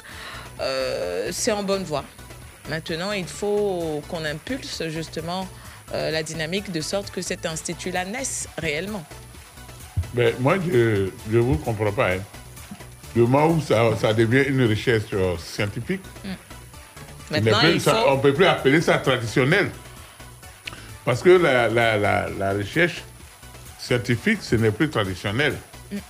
euh, 0.60 1.28
c'est 1.32 1.52
en 1.52 1.62
bonne 1.62 1.84
voie. 1.84 2.04
Maintenant, 2.68 3.12
il 3.12 3.26
faut 3.26 4.02
qu'on 4.08 4.24
impulse 4.24 4.82
justement 4.88 5.48
euh, 5.92 6.10
la 6.10 6.22
dynamique 6.22 6.70
de 6.70 6.80
sorte 6.80 7.10
que 7.10 7.22
cet 7.22 7.46
institut-là 7.46 8.04
naisse 8.04 8.48
réellement. 8.58 9.04
Mais 10.14 10.34
moi, 10.38 10.56
je 10.64 11.10
ne 11.28 11.38
vous 11.38 11.56
comprends 11.58 11.92
pas. 11.92 12.12
Hein. 12.12 12.18
Le 13.16 13.22
moment 13.26 13.48
où 13.48 13.60
ça, 13.60 13.90
ça 14.00 14.12
devient 14.14 14.44
une 14.48 14.66
recherche 14.68 15.14
scientifique, 15.38 16.02
Mm. 16.24 16.28
Maintenant, 17.32 17.58
plus- 17.60 17.74
il 17.74 17.80
ça- 17.80 17.94
faut- 17.94 18.08
on 18.10 18.16
ne 18.16 18.22
peut 18.22 18.34
plus 18.34 18.44
appeler 18.46 18.80
ça 18.80 18.98
traditionnel. 18.98 19.70
Parce 21.04 21.22
que 21.22 21.30
la, 21.30 21.68
la- 21.68 21.96
la- 21.96 22.28
la 22.28 22.52
recherche 22.52 23.02
scientifique, 23.80 24.38
ce 24.42 24.56
n'est 24.56 24.70
plus 24.70 24.88
traditionnel. 24.90 25.54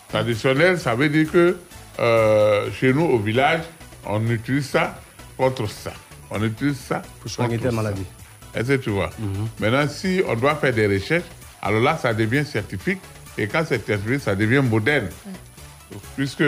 Traditionnel, 0.08 0.78
ça 0.78 0.94
veut 0.94 1.08
dire 1.08 1.30
que 1.30 1.56
euh, 1.98 2.70
chez 2.72 2.92
nous, 2.92 3.04
au 3.04 3.18
village, 3.18 3.60
on 4.06 4.28
utilise 4.30 4.68
ça 4.68 5.00
contre 5.36 5.68
ça. 5.68 5.92
On 6.30 6.42
utilise 6.44 6.78
ça 6.78 7.02
pour 7.20 7.30
soigner 7.30 7.58
telle 7.58 7.72
maladie. 7.72 8.04
Est-ce 8.54 8.68
que 8.72 8.76
tu 8.76 8.90
vois? 8.90 9.10
Maintenant, 9.58 9.86
si 9.88 10.22
on 10.26 10.34
doit 10.34 10.56
faire 10.56 10.72
des 10.74 10.86
recherches, 10.86 11.24
alors 11.62 11.80
là, 11.80 11.98
ça 12.00 12.12
devient 12.14 12.44
scientifique. 12.44 12.98
Et 13.38 13.46
quand 13.46 13.64
c'est 13.66 13.84
scientifique, 13.84 14.20
ça 14.20 14.34
devient 14.34 14.62
moderne. 14.62 15.08
Puisque 16.16 16.44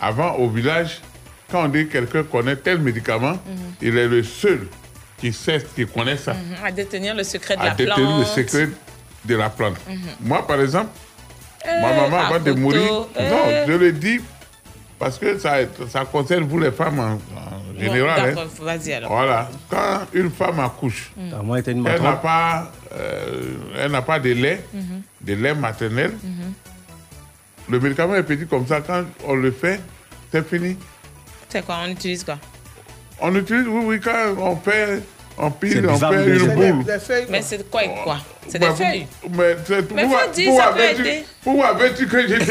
avant, 0.00 0.34
au 0.36 0.48
village, 0.48 1.00
quand 1.50 1.64
on 1.64 1.68
dit 1.68 1.86
que 1.86 1.92
quelqu'un 1.92 2.22
connaît 2.24 2.56
tel 2.56 2.78
médicament, 2.78 3.38
il 3.80 3.96
est 3.96 4.08
le 4.08 4.22
seul 4.22 4.66
qui 5.18 5.32
sait, 5.32 5.64
qui 5.74 5.86
connaît 5.86 6.16
ça, 6.16 6.34
Mhm, 6.34 6.64
À 6.64 6.72
détenir 6.72 7.14
le 7.14 7.22
secret 7.22 7.56
de 7.56 7.60
à 7.60 7.64
la 7.66 7.70
détenir 7.74 7.96
plante. 7.96 8.20
le 8.20 8.24
secret 8.42 8.68
de 9.24 9.34
la 9.36 9.50
plante. 9.50 9.76
Mhm. 9.88 9.98
Moi, 10.20 10.46
par 10.46 10.60
exemple, 10.60 10.90
ma 11.64 11.70
Eh, 11.92 11.96
maman, 12.00 12.18
avant 12.18 12.40
de 12.40 12.52
mourir, 12.52 13.06
eh. 13.18 13.22
non, 13.22 13.66
je 13.66 13.72
le 13.72 13.92
dis 13.92 14.20
parce 14.98 15.18
que 15.18 15.38
ça, 15.38 15.56
ça 15.88 16.04
concerne 16.04 16.44
vous 16.44 16.58
les 16.58 16.70
femmes 16.70 16.98
en, 17.00 17.12
en 17.14 17.80
général. 17.80 18.20
Bon, 18.34 18.40
hein. 18.40 18.44
d'accord, 18.44 18.64
vas-y 18.64 18.92
alors. 18.92 19.10
Voilà. 19.10 19.50
Quand 19.70 20.00
une 20.12 20.30
femme 20.30 20.60
accouche, 20.60 21.10
Mm. 21.16 21.32
une 21.66 21.86
elle 21.86 22.02
n'a 22.02 22.12
pas, 22.12 22.72
euh, 22.94 23.54
elle 23.78 23.90
n'a 23.92 24.02
pas 24.02 24.18
de 24.20 24.30
lait, 24.32 24.64
Mhm. 24.72 25.02
de 25.22 25.34
lait 25.34 25.54
maternel. 25.54 26.12
Mhm. 26.22 26.52
Le 27.70 27.80
médicament 27.80 28.14
est 28.14 28.22
petit 28.22 28.46
comme 28.46 28.66
ça. 28.66 28.80
Quand 28.82 29.04
on 29.26 29.34
le 29.34 29.50
fait, 29.50 29.80
c'est 30.30 30.46
fini. 30.46 30.76
C'est 31.48 31.64
quoi 31.64 31.78
On 31.84 31.88
utilise 31.88 32.22
quoi? 32.24 32.38
On 33.20 33.34
utilise, 33.34 33.66
oui, 33.68 33.82
oui, 33.86 34.00
quand 34.00 34.34
on 34.38 34.56
fait, 34.56 35.00
on 35.38 35.50
C'est 35.50 35.68
pile, 35.68 35.88
on 35.88 35.96
fait 35.98 36.06
mais 36.10 36.24
une 36.26 36.38
c'est 36.38 36.54
boule. 36.54 36.84
Mais 37.30 37.42
c'est 37.42 37.70
quoi 37.70 37.84
et 37.84 37.90
quoi 38.04 38.16
C'est 38.48 38.58
des 38.58 38.66
feuilles. 38.70 39.06
Mais, 39.30 39.56
c'est- 39.66 39.90
Mais 39.92 40.02
pourquoi- 40.02 40.20
faut 40.24 40.30
dire, 40.32 40.46
pourquoi 40.50 40.64
ça 40.64 40.72
peut 40.72 40.82
aider. 41.00 41.24
Pourquoi 41.42 41.66
avais-tu 41.68 42.06
que 42.06 42.22
je 42.22 42.34
te 42.34 42.44
dise 42.44 42.50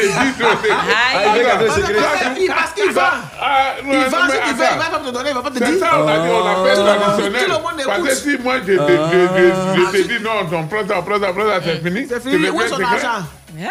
Aïe. 1.14 2.48
Parce 2.48 2.72
qu'il 2.72 2.90
va. 2.92 3.12
Ah, 3.40 3.74
Il 3.80 3.86
va, 3.90 3.96
mais 4.28 4.34
il 4.50 4.56
va 4.56 4.90
pas 4.90 4.98
te 4.98 5.10
donner, 5.10 5.30
il 5.30 5.34
va 5.34 5.42
pas 5.42 5.50
te 5.50 5.58
C'est 5.58 5.64
dire. 5.70 5.78
ça, 5.80 6.00
on, 6.02 6.08
a 6.08 6.18
dit, 6.18 6.28
on 6.28 6.46
appelle 6.46 6.74
Tout 6.76 6.82
le 6.82 6.86
monde- 6.88 7.00
traditionnel. 7.00 7.44
tout 7.46 7.84
Parce 7.86 8.02
que 8.02 8.14
si 8.14 8.38
moi 8.38 8.54
je, 8.66 8.72
te- 8.72 10.08
dis 10.08 10.22
non, 10.22 10.30
on 10.52 10.64
prend 10.66 10.86
ça, 10.88 10.98
on 10.98 11.02
prend 11.02 11.20
ça, 11.20 11.30
on 11.30 11.34
prend 11.34 11.46
ça, 11.48 11.60
c'est 11.64 11.82
fini. 11.82 12.06
C'est 12.08 12.20
fini, 12.22 12.48
où 12.50 12.60
est 12.62 12.68
son 12.68 12.80
argent? 12.82 13.24
Aïe, 13.56 13.66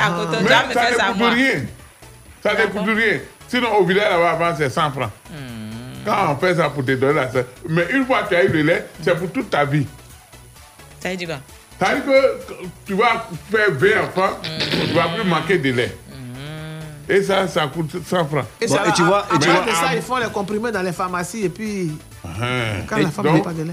à 0.00 0.10
côté 0.10 0.36
de 0.36 0.42
Mais 0.42 0.48
ça 0.74 0.80
fait 0.82 0.94
ça 0.96 1.08
ne 1.08 1.12
coûte 1.12 1.32
rien. 1.34 1.60
Ça 2.42 2.52
ne 2.54 2.66
coûte 2.66 2.96
rien. 2.96 3.18
Sinon, 3.48 3.74
au 3.78 3.84
village 3.84 4.10
là-bas, 4.10 4.30
avant, 4.30 4.54
c'est 4.56 4.70
100 4.70 4.90
francs. 4.92 5.10
Quand 6.04 6.32
on 6.32 6.36
fait 6.36 6.54
ça 6.54 6.70
pour 6.70 6.84
te 6.84 6.92
donner 6.92 7.14
la 7.14 7.30
ça- 7.30 7.42
Mais 7.68 7.86
une 7.92 8.04
fois 8.06 8.22
que 8.22 8.30
tu 8.30 8.34
as 8.36 8.44
eu 8.44 8.48
le 8.48 8.62
lait, 8.62 8.86
c'est 9.02 9.16
pour 9.18 9.30
toute 9.30 9.50
ta 9.50 9.64
vie. 9.64 9.86
Ça 11.00 11.10
veut 11.10 11.16
dire 11.16 11.28
quoi? 11.28 11.38
Ça 11.86 11.94
veut 11.94 12.00
dire 12.00 12.12
que 12.46 12.54
tu 12.86 12.94
vas 12.94 13.26
faire 13.50 13.68
20 13.72 13.88
enfants, 14.04 14.38
tu 14.42 14.88
ne 14.88 14.94
vas 14.94 15.08
plus 15.08 15.28
manquer 15.28 15.58
de 15.58 15.72
lait. 15.72 15.96
Et 17.08 17.22
ça, 17.22 17.48
ça 17.48 17.66
coûte 17.66 17.90
100 18.06 18.24
francs. 18.26 18.44
Et, 18.60 18.68
ça, 18.68 18.84
et 18.86 18.92
tu 18.92 19.02
vois- 19.02 19.26
et 19.34 19.38
tu 19.38 19.48
vois- 19.48 19.64
de 19.66 19.70
ça, 19.70 19.94
ils 19.96 20.02
font 20.02 20.16
les 20.18 20.28
comprimés 20.28 20.70
dans 20.70 20.82
les 20.82 20.92
pharmacies 20.92 21.44
et 21.44 21.48
puis 21.48 21.90
Hein. 22.24 22.84
quand 22.88 22.98
Et 22.98 23.02
la 23.02 23.10
femme 23.10 23.26
n'a 23.32 23.40
pas 23.40 23.52
de 23.52 23.64
lait. 23.64 23.72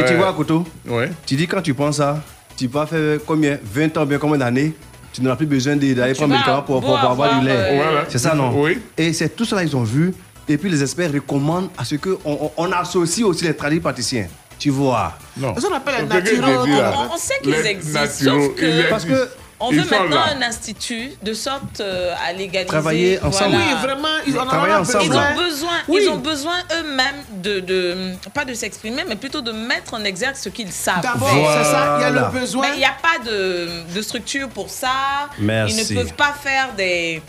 Et 0.00 0.04
tu 0.06 0.14
vois, 0.14 0.32
Koto, 0.32 0.64
Ouais. 0.86 1.10
tu 1.26 1.36
dis 1.36 1.46
quand 1.46 1.60
tu 1.60 1.74
penses 1.74 1.96
ça, 1.98 2.22
tu 2.56 2.66
vas 2.68 2.86
faire 2.86 3.18
combien? 3.26 3.58
20 3.62 3.94
ans, 3.98 4.06
bien 4.06 4.16
combien 4.18 4.38
d'années? 4.38 4.72
Tu 5.12 5.20
n'auras 5.22 5.36
plus 5.36 5.46
besoin 5.46 5.76
d'aller 5.76 6.14
prendre 6.14 6.30
vas 6.32 6.38
médicaments 6.38 6.62
pour, 6.62 6.80
pour- 6.80 6.98
avoir 6.98 7.38
du 7.38 7.46
lait. 7.46 7.52
euh, 7.54 7.76
Voilà. 7.76 8.04
C'est 8.08 8.18
ça, 8.18 8.34
non? 8.34 8.50
Oui. 8.60 8.80
Et 8.96 9.12
c'est 9.12 9.28
tout 9.36 9.44
cela 9.44 9.62
qu'ils 9.64 9.76
ont 9.76 9.84
vu. 9.84 10.12
Et 10.48 10.58
puis 10.58 10.68
les 10.70 10.82
experts 10.82 11.12
recommandent 11.12 11.70
à 11.78 11.84
ce 11.84 11.94
qu'on 11.96 12.18
on, 12.24 12.50
on 12.56 12.72
associe 12.72 13.24
aussi 13.26 13.44
les 13.44 13.54
tradipraticiens. 13.56 14.28
Tu 14.58 14.70
vois 14.70 15.12
Non. 15.36 15.54
Ça, 15.58 15.68
on 15.70 15.74
appelle 15.74 15.94
les 16.02 16.38
naturaux. 16.38 16.66
là. 16.66 16.92
On- 16.96 17.14
on 17.14 17.16
sait 17.16 17.34
qu'ils 17.42 17.54
existent, 17.54 18.00
naturaux, 18.00 18.44
sauf 18.48 18.54
que- 18.54 18.64
ils 18.64 18.88
Parce 18.88 19.04
que. 19.04 19.28
On 19.60 19.70
Ils 19.70 19.80
veut 19.80 19.88
maintenant 19.88 20.16
là. 20.16 20.34
un 20.36 20.42
institut 20.42 21.10
de 21.22 21.32
sorte 21.32 21.80
euh, 21.80 22.12
à 22.26 22.32
légaliser. 22.32 22.66
Travailler 22.66 23.18
ensemble. 23.22 23.52
voilà. 23.54 23.66
Oui, 23.72 23.82
vraiment, 23.82 24.08
ils 24.26 24.36
en 24.38 24.42
ont 24.42 24.46
Travailler 24.46 24.74
ensemble. 24.74 25.04
Ils 25.04 25.08
besoin. 25.10 25.30
ont 25.30 25.36
besoin, 25.36 25.70
Oui. 25.88 26.00
ils 26.02 26.08
ont 26.10 26.16
besoin 26.18 26.54
eux-mêmes 26.76 27.40
de, 27.42 27.60
de, 27.60 27.96
pas 28.34 28.44
de 28.44 28.52
s'exprimer, 28.52 29.04
mais 29.08 29.14
plutôt 29.16 29.40
de 29.40 29.52
mettre 29.52 29.94
en 29.94 30.02
exergue 30.04 30.34
ce 30.34 30.48
qu'ils 30.48 30.72
savent. 30.72 31.02
D'abord, 31.02 31.28
Voilà. 31.28 31.64
c'est 31.64 31.70
ça, 31.70 31.96
il 31.98 32.02
y 32.02 32.04
a 32.04 32.10
le 32.10 32.38
besoin. 32.40 32.66
Mais 32.66 32.74
il 32.74 32.78
n'y 32.78 32.84
a 32.84 32.96
pas 33.00 33.24
de, 33.24 33.68
de 33.94 34.02
structure 34.02 34.48
pour 34.48 34.68
ça. 34.68 34.90
Merci. 35.38 35.86
Ils 35.90 35.96
ne 35.98 36.02
peuvent 36.02 36.14
pas 36.14 36.34
faire 36.42 36.74
des, 36.76 37.22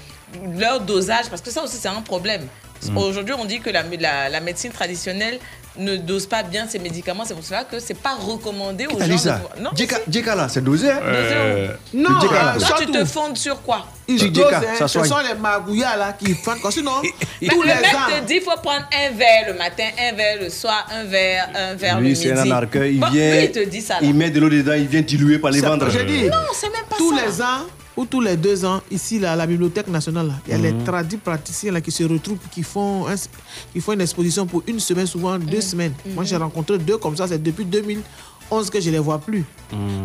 leur 0.57 0.81
dosage, 0.81 1.29
parce 1.29 1.41
que 1.43 1.51
ça 1.51 1.63
aussi, 1.63 1.77
c'est 1.77 1.87
un 1.87 2.01
problème. 2.01 2.41
Mm. 2.91 2.97
Aujourd'hui, 2.97 3.35
on 3.37 3.45
dit 3.45 3.59
que 3.59 3.69
la, 3.69 3.83
la, 3.99 4.29
la 4.29 4.39
médecine 4.39 4.71
traditionnelle 4.71 5.39
ne 5.77 5.97
dose 5.97 6.25
pas 6.25 6.41
bien 6.41 6.67
ses 6.69 6.79
médicaments. 6.79 7.23
C'est 7.25 7.33
pour 7.33 7.43
cela 7.43 7.65
que 7.65 7.79
c'est 7.79 7.95
pas 7.99 8.15
recommandé 8.15 8.87
aux 8.87 8.97
gens. 8.97 9.17
ça 9.17 9.41
de... 9.57 9.61
Non, 9.61 9.71
Djeka- 9.71 10.01
Djeka, 10.09 10.33
là, 10.35 10.47
c'est 10.47 10.63
dosé. 10.63 10.89
hein? 10.89 10.99
Euh, 11.03 11.67
Non, 11.93 12.09
Le 12.21 12.33
là. 12.33 12.55
euh, 12.55 12.59
Toi, 12.59 12.77
tu 12.79 12.85
te 12.87 13.03
fondes 13.03 13.35
sur 13.37 13.61
quoi? 13.61 13.85
Dosent, 14.07 14.33
Djeka, 14.33 14.57
hein, 14.59 14.61
ça 14.77 14.87
ce 14.87 15.03
sont 15.03 15.17
les 15.17 15.33
magouillas 15.37 15.97
là 15.97 16.13
qui 16.13 16.33
font 16.35 16.53
comme 16.61 16.71
sinon. 16.71 16.91
Mais 17.41 17.47
tous 17.49 17.61
le 17.61 17.67
les 17.67 17.73
mec 17.75 17.85
ans. 17.93 18.19
te 18.21 18.25
dit 18.25 18.35
il 18.35 18.41
faut 18.41 18.57
prendre 18.61 18.87
un 18.93 19.11
verre 19.17 19.47
le 19.47 19.53
matin, 19.57 19.83
un 19.99 20.15
verre 20.15 20.37
le 20.41 20.49
soir, 20.49 20.85
un 20.91 21.03
verre, 21.05 21.49
un 21.55 21.73
verre 21.73 21.95
le 21.97 22.01
Lui, 22.03 22.09
midi. 22.09 22.21
c'est 22.21 22.31
un 22.31 22.51
arqueur. 22.51 22.85
Il 22.85 22.99
Bon, 22.99 23.07
vient. 23.09 23.31
lui, 23.35 23.43
il 23.45 23.51
te 23.51 23.65
dit 23.67 23.81
ça. 23.81 23.95
là. 23.95 23.99
Il 24.03 24.13
met 24.13 24.29
de 24.29 24.39
l'eau 24.39 24.47
dedans, 24.49 24.73
il 24.73 24.87
vient 24.87 25.01
diluer 25.01 25.39
par 25.39 25.51
les 25.51 25.59
ventres. 25.59 25.87
Non, 25.87 25.91
c'est 26.53 26.69
même 26.71 26.85
pas 26.89 26.95
tous 26.97 27.17
ça. 27.17 27.25
les 27.25 27.41
ans 27.41 27.65
ou 27.97 28.05
tous 28.05 28.19
les 28.21 28.35
deux 28.37 28.65
ans, 28.65 28.81
ici, 28.91 29.19
là, 29.19 29.33
à 29.33 29.35
la 29.35 29.47
Bibliothèque 29.47 29.87
nationale, 29.87 30.27
là, 30.27 30.33
il 30.47 30.51
y 30.51 30.53
a 30.53 30.57
les 30.57 30.73
tradis 30.83 31.17
praticiens 31.17 31.71
là, 31.71 31.79
qui 31.81 31.91
se 31.91 32.03
retrouvent, 32.03 32.37
qui 32.51 32.61
font, 32.63 33.07
un- 33.07 33.15
qui 33.73 33.79
font 33.79 33.93
une 33.93 34.01
exposition 34.01 34.45
pour 34.45 34.63
une 34.67 34.79
semaine, 34.79 35.07
souvent 35.07 35.37
deux 35.39 35.61
semaines. 35.61 35.93
Moi, 36.13 36.23
j'ai 36.25 36.35
rencontré 36.37 36.77
deux 36.77 36.97
comme 36.97 37.15
ça, 37.15 37.27
c'est 37.27 37.41
depuis 37.41 37.63
2011 37.65 38.69
que 38.69 38.79
je 38.81 38.87
ne 38.87 38.93
les 38.93 38.99
vois 38.99 39.19
plus. 39.19 39.45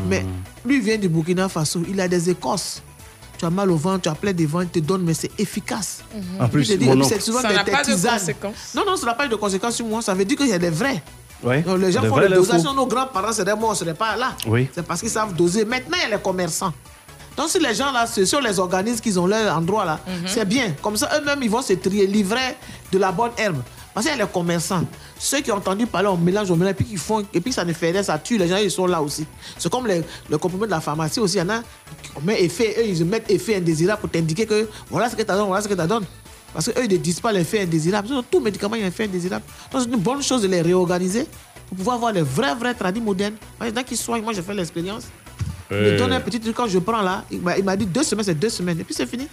Mais 0.09 0.25
lui 0.65 0.81
vient 0.81 0.99
du 0.99 1.09
Burkina 1.09 1.49
Faso, 1.49 1.83
il 1.89 2.01
a 2.01 2.09
des 2.09 2.31
écorces. 2.31 2.83
Tu 3.39 3.47
as 3.47 3.51
mal 3.51 3.71
au 3.71 3.77
ventre, 3.77 4.03
tu 4.03 4.09
as 4.11 4.15
plein 4.15 4.35
de 4.35 4.45
ventre, 4.45 4.67
il 4.75 4.83
te 4.83 4.87
donne, 4.87 5.03
mais 5.03 5.15
c'est 5.15 5.31
efficace. 5.41 6.03
En 6.39 6.47
plus, 6.49 6.65
Je 6.65 6.75
te 6.75 6.79
dis, 6.79 6.85
mon 6.85 6.93
et 6.93 6.95
puis 6.97 7.05
oncle. 7.07 7.15
c'est 7.15 7.21
souvent 7.23 7.41
Ça 7.41 7.49
des, 7.49 7.55
n'a 7.55 7.65
des 7.65 7.73
pas 7.73 7.83
de 7.83 7.91
tisanes. 7.93 8.19
conséquences. 8.19 8.75
Non, 8.75 8.83
non, 8.87 8.97
ça 8.97 9.07
n'a 9.07 9.15
pas 9.15 9.25
eu 9.25 9.31
de 9.31 9.37
conséquences 9.37 9.77
sur 9.77 9.87
moi. 9.87 10.03
Ça 10.03 10.13
veut 10.15 10.27
dire 10.27 10.37
qu'il 10.37 10.49
y 10.49 10.53
a 10.53 10.59
des 10.59 10.69
vrais. 10.71 11.03
Ouais. 11.43 11.63
Donc, 11.63 11.79
les 11.81 11.91
gens 11.91 12.03
De 12.03 12.09
font 12.09 12.17
faux. 12.17 12.59
Sinon, 12.59 12.75
nos 12.75 12.87
grands-parents 12.87 13.33
seraient 13.33 13.57
morts, 13.57 13.71
on 13.71 13.73
ne 13.73 13.77
serait 13.79 13.95
pas 13.95 14.15
là. 14.15 14.37
Oui. 14.47 14.69
C'est 14.75 14.85
parce 14.85 15.01
qu'ils 15.01 15.09
savent 15.09 15.33
doser. 15.35 15.65
Maintenant, 15.65 15.97
il 16.05 16.11
y 16.11 16.13
a 16.13 16.17
les 16.19 16.23
commerçants. 16.23 16.75
Donc 17.41 17.49
si 17.49 17.59
les 17.59 17.75
gens 17.75 17.91
là, 17.91 18.07
ce 18.07 18.23
sont 18.27 18.39
les 18.41 18.59
organismes 18.59 19.01
qui 19.01 19.17
ont 19.17 19.27
leur 19.27 19.57
endroit 19.57 19.87
là, 19.87 19.99
Mhm. 20.07 20.13
c'est 20.27 20.45
bien. 20.45 20.73
Comme 20.83 20.97
ça, 20.99 21.09
eux-mêmes, 21.19 21.43
ils 21.43 21.49
vont 21.49 21.63
se 21.63 21.73
trier, 21.73 22.07
livrer 22.07 22.55
de 22.93 22.99
la 22.99 23.11
bonne 23.13 23.31
herbe. 23.39 23.63
Parce 23.95 24.05
qu'il 24.07 24.15
y 24.15 24.21
a 24.21 24.25
les 24.25 24.31
commerçants, 24.31 24.85
ceux 25.19 25.41
qui 25.41 25.51
ont 25.51 25.57
entendu 25.57 25.87
parler, 25.87 26.09
on 26.09 26.19
mélange, 26.19 26.51
on 26.51 26.57
mélange, 26.57 26.73
et 26.73 26.75
puis 26.75 26.85
qui 26.85 26.97
font, 26.99 27.25
et 27.33 27.41
puis 27.41 27.51
ça 27.53 27.65
ne 27.65 27.73
fait 27.73 27.93
rien, 27.93 28.03
ça 28.03 28.19
tue, 28.19 28.37
les 28.37 28.47
gens, 28.47 28.59
ils 28.59 28.71
sont 28.71 28.87
là 28.87 29.01
aussi. 29.01 29.27
C'est 29.59 29.71
comme 29.73 29.87
les, 29.87 30.03
le 30.29 30.37
comprimé 30.39 30.67
de 30.67 30.71
la 30.71 30.81
pharmacie 30.81 31.19
aussi, 31.19 31.37
il 31.37 31.39
y 31.39 31.43
en 31.43 31.49
a, 31.49 31.63
on 32.15 32.21
met 32.21 32.43
effet, 32.43 32.77
eux, 32.79 32.85
ils 32.87 33.05
mettent 33.07 33.31
effet 33.31 33.57
indésirable 33.57 34.01
pour 34.03 34.11
t'indiquer 34.11 34.45
que 34.47 34.69
voilà 34.91 35.09
ce 35.09 35.17
que 35.17 35.23
tu 35.23 35.27
donne, 35.29 35.47
voilà 35.47 35.63
ce 35.63 35.69
que 35.69 35.75
tu 35.75 35.87
donne. 35.89 36.05
Parce 36.53 36.67
qu'eux, 36.67 36.85
ils 36.85 36.93
ne 36.93 36.97
disent 36.99 37.21
pas 37.21 37.33
l'effet 37.33 37.63
indésirable. 37.63 38.09
Tout 38.31 38.41
médicament, 38.41 38.75
il 38.75 38.81
y 38.81 38.83
a 38.83 38.87
un 38.87 38.89
effet 38.91 39.05
indésirable. 39.05 39.45
Donc, 39.73 39.83
c'est 39.83 39.89
une 39.89 39.97
bonne 40.01 40.23
chose 40.23 40.43
de 40.43 40.49
les 40.49 40.61
réorganiser 40.63 41.27
pour 41.69 41.77
pouvoir 41.79 41.97
avoir 41.97 42.13
les 42.13 42.23
vrais, 42.23 42.55
vrais 42.57 42.75
tradis 42.75 43.01
modernes. 43.01 43.35
Moi, 43.59 43.69
Il 43.69 43.75
y 43.75 43.79
en 43.79 43.81
a 43.81 43.85
qui 43.85 43.97
soignent, 43.97 44.23
moi, 44.25 44.33
j'ai 44.33 44.43
fait 44.43 44.53
l'expérience. 44.55 45.05
Il 45.71 45.77
me 45.77 45.83
Euh. 45.93 45.99
donne 45.99 46.13
un 46.13 46.21
petit 46.21 46.41
truc 46.41 46.55
quand 46.57 46.67
je 46.69 46.79
prends 46.79 47.03
là. 47.03 47.25
Il 47.31 47.41
m'a 47.41 47.57
il 47.59 47.65
m'a 47.65 47.77
dit 47.77 47.87
deux 47.87 48.03
semaines, 48.03 48.25
c'est 48.25 48.35
deux 48.39 48.49
semaines. 48.51 48.81
Et 48.81 48.85
puis 48.85 48.95
c'est 48.95 49.07
fini. 49.07 49.29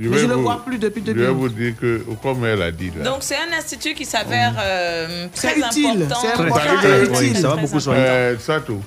Je 0.00 0.08
le 0.08 0.34
vous- 0.34 0.42
vois 0.42 0.64
plus 0.64 0.78
depuis 0.78 1.00
Je 1.00 1.12
2000. 1.12 1.22
vais 1.24 1.30
vous 1.32 1.48
dire 1.48 1.74
que, 1.78 2.02
comme 2.22 2.44
elle 2.44 2.62
a 2.62 2.72
dit 2.72 2.90
là. 2.96 3.04
Donc 3.04 3.18
c'est 3.20 3.36
un 3.36 3.56
institut 3.56 3.94
qui 3.94 4.04
s'avère 4.04 4.54
euh, 4.58 5.28
très 5.34 5.56
utile, 5.58 6.02
important. 6.02 6.20
c'est 6.22 6.26
Ça 6.28 6.32
important 6.42 6.58
veut 6.82 7.04
et 7.04 7.08
dire- 7.08 7.20
utile. 7.32 7.46
Euh, 7.88 8.38
Sato, 8.38 8.80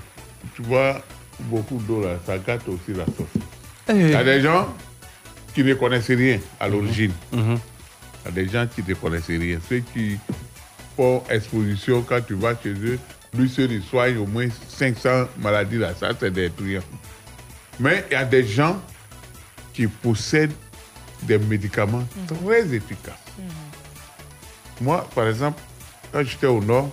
tu 0.56 0.62
vois, 0.64 1.02
beaucoup 1.40 1.78
d'eau 1.88 2.02
là, 2.02 2.16
ça 2.26 2.38
gâte 2.38 2.68
aussi 2.68 2.98
la 2.98 3.06
sauce. 3.06 3.42
Eh. 3.90 3.94
Il 3.94 4.10
y 4.10 4.16
a 4.16 4.24
des 4.24 4.42
gens 4.42 4.68
qui 5.54 5.64
ne 5.64 5.74
connaissent 5.76 6.08
rien 6.08 6.40
à 6.60 6.68
l'origine. 6.68 7.12
Il 7.32 7.40
y 7.40 8.28
a 8.28 8.32
des 8.32 8.50
gens 8.50 8.66
qui 8.68 8.84
ne 8.86 8.94
connaissent 8.96 9.28
rien. 9.28 9.60
Ceux 9.70 9.80
qui 9.94 10.18
font 10.98 11.24
exposition 11.30 12.02
quand 12.02 12.20
tu 12.28 12.34
vas 12.34 12.56
chez 12.62 12.72
eux, 12.72 13.00
lui 13.38 13.50
seul, 13.50 13.72
il 13.72 13.84
soigne 13.84 14.18
au 14.18 14.26
moins 14.26 14.48
500 14.70 15.26
maladies 15.40 15.78
là. 15.78 15.94
Ça, 16.00 16.10
c'est 16.20 16.32
des 16.32 16.50
trucs. 16.50 16.82
Mais 17.80 18.06
il 18.10 18.14
y 18.14 18.16
a 18.16 18.24
des 18.26 18.46
gens 18.46 18.82
qui 19.74 19.88
possèdent 19.88 20.54
des 21.24 21.38
médicaments 21.38 22.04
très 22.28 22.74
efficaces. 22.74 23.14
Moi, 24.82 25.08
par 25.16 25.28
exemple, 25.28 25.62
quand 26.12 26.24
j'étais 26.24 26.48
au 26.48 26.62
Nord, 26.62 26.90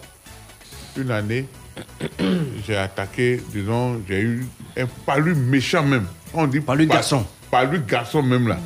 une 0.96 1.10
année, 1.10 1.46
j'ai 2.66 2.76
attaqué, 2.76 3.42
disons, 3.50 4.00
j'ai 4.08 4.20
eu 4.20 4.46
un 4.76 4.86
palu 5.06 5.34
méchant 5.34 5.82
même. 5.84 6.06
On 6.34 6.46
dit 6.46 6.60
palu 6.60 6.86
garçon. 6.86 7.26
Palu 7.50 7.80
garçon 7.80 8.22
même 8.22 8.48
là. 8.48 8.58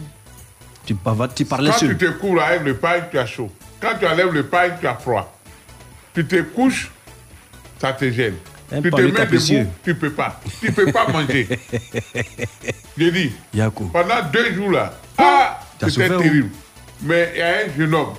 Tu, 0.84 0.94
parles- 0.94 1.30
tu 1.34 1.44
parlais 1.44 1.70
Quand 1.70 1.78
seul. 1.78 1.96
tu 1.96 2.06
te 2.06 2.10
cours 2.12 2.40
avec 2.40 2.62
le 2.62 2.76
paille, 2.76 3.04
tu 3.10 3.18
as 3.18 3.26
chaud. 3.26 3.50
Quand 3.80 3.98
tu 3.98 4.06
enlèves 4.06 4.32
le 4.32 4.44
paille, 4.46 4.74
tu 4.80 4.86
as 4.86 4.94
froid. 4.94 5.36
Tu 6.14 6.24
te 6.26 6.40
couches, 6.42 6.90
ça 7.78 7.92
te 7.92 8.10
gêne. 8.10 8.34
Un 8.72 8.82
tu 8.82 8.90
te 8.90 9.00
mets 9.00 9.12
capricieux. 9.12 9.58
debout, 9.60 9.70
tu 9.84 9.94
peux 9.94 10.10
pas. 10.10 10.40
Tu 10.60 10.72
peux 10.72 10.90
pas 10.90 11.06
manger. 11.08 11.48
J'ai 12.98 13.12
dit, 13.12 13.32
pendant 13.92 14.22
deux 14.32 14.54
jours 14.54 14.72
là, 14.72 14.98
ah, 15.18 15.60
T'as 15.78 15.90
c'était 15.90 16.08
terrible. 16.08 16.50
Mais 17.02 17.32
il 17.34 17.38
y 17.38 17.42
a 17.42 17.48
un 17.58 17.76
jeune 17.76 17.94
homme 17.94 18.14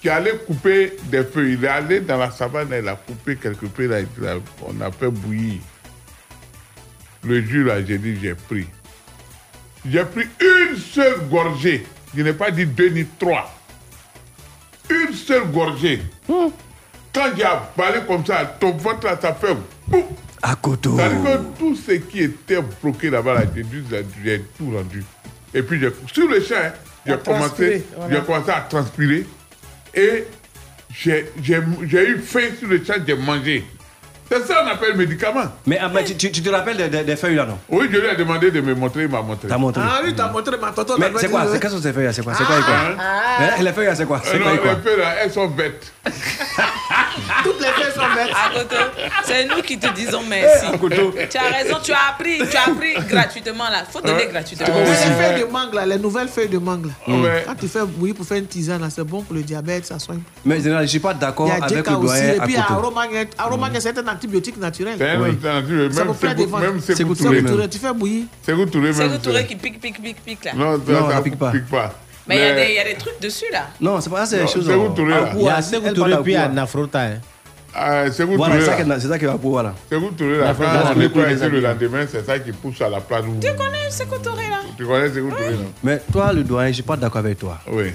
qui 0.00 0.08
allait 0.08 0.36
couper 0.38 0.96
des 1.04 1.24
feuilles. 1.24 1.54
Il 1.54 1.64
est 1.64 1.68
allé 1.68 2.00
dans 2.00 2.16
la 2.16 2.30
savane, 2.30 2.68
il 2.76 2.88
a 2.88 2.96
coupé 2.96 3.36
quelques 3.36 3.68
feuilles, 3.74 4.06
là, 4.20 4.34
on 4.66 4.80
a 4.80 4.90
fait 4.90 5.08
bouillir. 5.08 5.60
Le 7.24 7.42
jour 7.42 7.66
là, 7.66 7.84
j'ai 7.84 7.98
dit, 7.98 8.18
j'ai 8.20 8.34
pris. 8.34 8.66
J'ai 9.88 10.04
pris 10.04 10.26
une 10.40 10.76
seule 10.76 11.28
gorgée. 11.28 11.86
Je 12.16 12.22
n'ai 12.22 12.32
pas 12.32 12.50
dit 12.50 12.66
deux 12.66 12.88
ni 12.88 13.06
trois. 13.18 13.54
Une 14.90 15.14
seule 15.14 15.46
gorgée. 15.50 16.02
Quand 17.14 17.26
j'ai 17.36 17.44
avalé 17.44 18.00
comme 18.06 18.24
ça, 18.24 18.44
ton 18.60 18.72
ventre 18.72 19.06
là, 19.06 19.18
ça 19.20 19.34
fait 19.34 19.56
boum. 19.86 20.02
À 20.42 20.54
côté. 20.54 20.88
C'est-à-dire 20.96 21.22
que 21.24 21.58
tout 21.58 21.74
ce 21.76 21.92
qui 21.92 22.22
était 22.22 22.60
bloqué 22.82 23.10
là-bas, 23.10 23.34
là, 23.34 23.40
j'ai 24.24 24.40
tout 24.56 24.70
rendu. 24.74 25.04
Et 25.52 25.62
puis, 25.62 25.80
sur 26.12 26.28
le 26.28 26.40
champ, 26.40 26.54
hein, 26.62 26.72
j'ai 27.06 27.16
commencé, 27.18 27.86
voilà. 27.96 28.20
commencé 28.20 28.50
à 28.50 28.60
transpirer. 28.60 29.26
Et 29.94 30.24
j'ai 30.94 31.32
j'ai- 31.42 31.62
j'ai 31.86 32.08
eu 32.08 32.18
faim 32.20 32.48
sur 32.58 32.68
le 32.68 32.84
champ, 32.84 32.94
j'ai 33.06 33.14
mangé. 33.16 33.64
C'est 34.30 34.46
ça 34.46 34.56
qu'on 34.62 34.68
appelle 34.68 34.94
médicament. 34.94 35.44
Mais, 35.66 35.78
ah, 35.80 35.88
mais 35.92 36.04
tu, 36.04 36.14
tu- 36.14 36.30
tu 36.30 36.42
te 36.42 36.50
rappelles 36.50 36.76
des, 36.90 37.16
feuilles 37.16 37.34
là, 37.36 37.46
non? 37.46 37.58
Oui, 37.70 37.88
je 37.90 37.96
lui 37.98 38.06
ai 38.06 38.14
demandé 38.14 38.50
de 38.50 38.60
me 38.60 38.74
montrer, 38.74 39.04
il 39.04 39.08
m'a 39.08 39.22
montré. 39.22 39.48
T'as 39.48 39.56
montré. 39.56 39.82
Ah, 39.82 40.02
lui, 40.04 40.14
t'as 40.14 40.30
montré 40.30 40.54
ma 40.58 40.70
tonton. 40.70 40.96
Mais 40.98 41.10
c'est 41.16 41.30
quoi? 41.30 41.46
C'est 41.50 41.58
quoi 41.60 41.70
ces 41.80 41.92
feuilles 41.94 42.04
là? 42.04 42.12
C'est 42.12 42.22
quoi? 42.22 42.34
C'est 42.34 42.44
quoi, 42.44 42.56
Ah. 42.66 43.38
Hein, 43.40 43.62
Les 43.62 43.72
feuilles 43.72 43.86
là, 43.86 43.94
c'est 43.94 44.04
quoi? 44.04 44.20
Euh, 44.26 44.38
quoi, 44.38 44.58
quoi 44.58 44.74
les 44.74 44.80
feuilles 44.82 45.00
là, 45.00 45.14
elles 45.24 45.32
sont 45.32 45.46
bêtes. 45.48 45.92
Toutes 47.44 47.60
les 47.60 47.68
feuilles 47.68 47.94
sont 47.94 48.14
bêtes. 48.14 48.34
Côté, 48.54 48.76
c'est 49.24 49.44
nous 49.46 49.62
qui 49.62 49.78
te 49.78 49.92
disons 49.94 50.22
merci. 50.28 50.66
À 50.66 50.78
côté. 50.78 50.96
Tu 51.30 51.36
as 51.36 51.42
raison, 51.42 51.76
tu 51.82 51.92
as 51.92 52.10
appris, 52.10 52.38
tu 52.38 52.56
as 52.56 52.70
appris 52.70 52.94
gratuitement 53.08 53.64
là. 53.70 53.84
Faut 53.90 54.00
donner 54.00 54.26
gratuitement. 54.26 54.66
Les 54.66 54.84
feuilles 54.84 55.40
de 55.40 55.46
mangue, 55.50 55.74
là, 55.74 55.86
les 55.86 55.98
nouvelles 55.98 56.28
feuilles 56.28 56.48
de 56.48 56.58
mangue, 56.58 56.86
là. 56.86 56.92
Mm. 57.06 57.26
quand 57.46 57.54
tu 57.54 57.68
fais 57.68 57.84
bouillir 57.84 58.14
pour 58.14 58.26
faire 58.26 58.38
une 58.38 58.46
tisane, 58.46 58.80
là, 58.80 58.88
c'est 58.90 59.04
bon 59.04 59.22
pour 59.22 59.34
le 59.34 59.42
diabète, 59.42 59.86
ça 59.86 59.98
soigne. 59.98 60.20
Mais 60.44 60.60
général, 60.60 60.84
je 60.84 60.90
suis 60.90 60.98
pas 60.98 61.14
d'accord 61.14 61.50
avec 61.50 61.70
le 61.70 61.96
aussi, 61.96 62.06
doyen 62.06 62.34
et 62.34 62.40
puis 62.40 62.52
il 62.52 62.54
y 62.54 62.56
a 62.56 62.62
côté. 62.62 62.72
Aromagne. 62.72 63.26
Aromagne, 63.36 63.76
c'est 63.80 63.98
un 63.98 64.08
antibiotique 64.08 64.56
naturel. 64.58 64.96
C'est 64.98 66.34
devant. 66.34 66.58
même 66.58 66.80
Sékou 66.80 66.96
Sékou 66.96 67.14
Touré. 67.14 67.44
Touré, 67.44 67.68
tu 67.68 67.78
fais 67.78 67.92
bouillir. 67.92 68.24
C'est 68.42 68.54
même. 68.54 68.64
le 68.64 69.18
Touré 69.18 69.46
qui 69.46 69.56
pique, 69.56 69.80
pique, 69.80 70.02
pique, 70.02 70.24
pique 70.24 70.44
là. 70.44 70.52
Non, 70.54 70.80
ça 71.10 71.20
pique 71.20 71.38
pas. 71.38 71.52
Mais 72.28 72.36
il 72.36 72.52
y, 72.52 72.66
des- 72.66 72.74
y 72.74 72.78
a 72.78 72.84
des 72.84 72.94
trucs 72.94 73.20
dessus 73.20 73.46
là. 73.50 73.68
Non, 73.80 74.00
c'est 74.00 74.10
pas 74.10 74.26
ça, 74.26 74.26
c'est 74.36 74.42
les 74.42 74.46
choses. 74.48 74.66
c'est 74.66 74.74
où 74.74 74.86
oh. 74.90 74.92
Touré, 74.94 75.10
là 75.10 75.30
Il 75.34 75.42
y 75.42 75.48
a 75.48 75.92
Touré, 75.94 76.12
à 76.12 76.18
puis 76.18 76.32
il 76.32 76.34
y 76.34 76.36
a 76.36 76.42
Apoua. 76.42 76.54
Nafrota. 76.54 77.00
hein. 77.00 77.18
Ah, 77.74 78.10
Sékou 78.10 78.36
Voilà, 78.36 78.58
c'est 78.60 78.66
ça 78.66 78.78
là. 78.78 78.84
que- 78.94 79.00
c'est 79.00 79.08
ça 79.08 79.18
qui 79.18 79.24
va 79.26 79.38
pour 79.38 79.50
voilà. 79.52 79.74
Sékou 79.90 80.10
Touré, 80.10 80.38
là, 80.38 80.44
La 80.46 80.54
France, 80.54 80.66
quand 80.84 80.94
on 80.96 81.00
est 81.00 81.34
des 81.36 81.48
le 81.48 81.60
lendemain, 81.60 82.06
c'est 82.10 82.24
ça 82.26 82.38
qui 82.38 82.52
pousse 82.52 82.80
à 82.82 82.88
la 82.88 83.00
place 83.00 83.22
où. 83.26 83.38
Tu 83.40 83.48
connais 83.54 83.90
ce 83.90 84.02
Touré 84.04 84.48
là? 84.48 84.60
Tu 84.76 84.86
connais 84.86 85.08
Sékou 85.10 85.30
Touré, 85.30 85.50
non? 85.52 85.72
Mais 85.82 86.00
toi, 86.12 86.32
le 86.32 86.44
doyen, 86.44 86.68
je 86.68 86.74
suis 86.74 86.82
pas 86.82 86.96
d'accord 86.96 87.18
avec 87.20 87.38
toi. 87.38 87.58
Oui. 87.70 87.92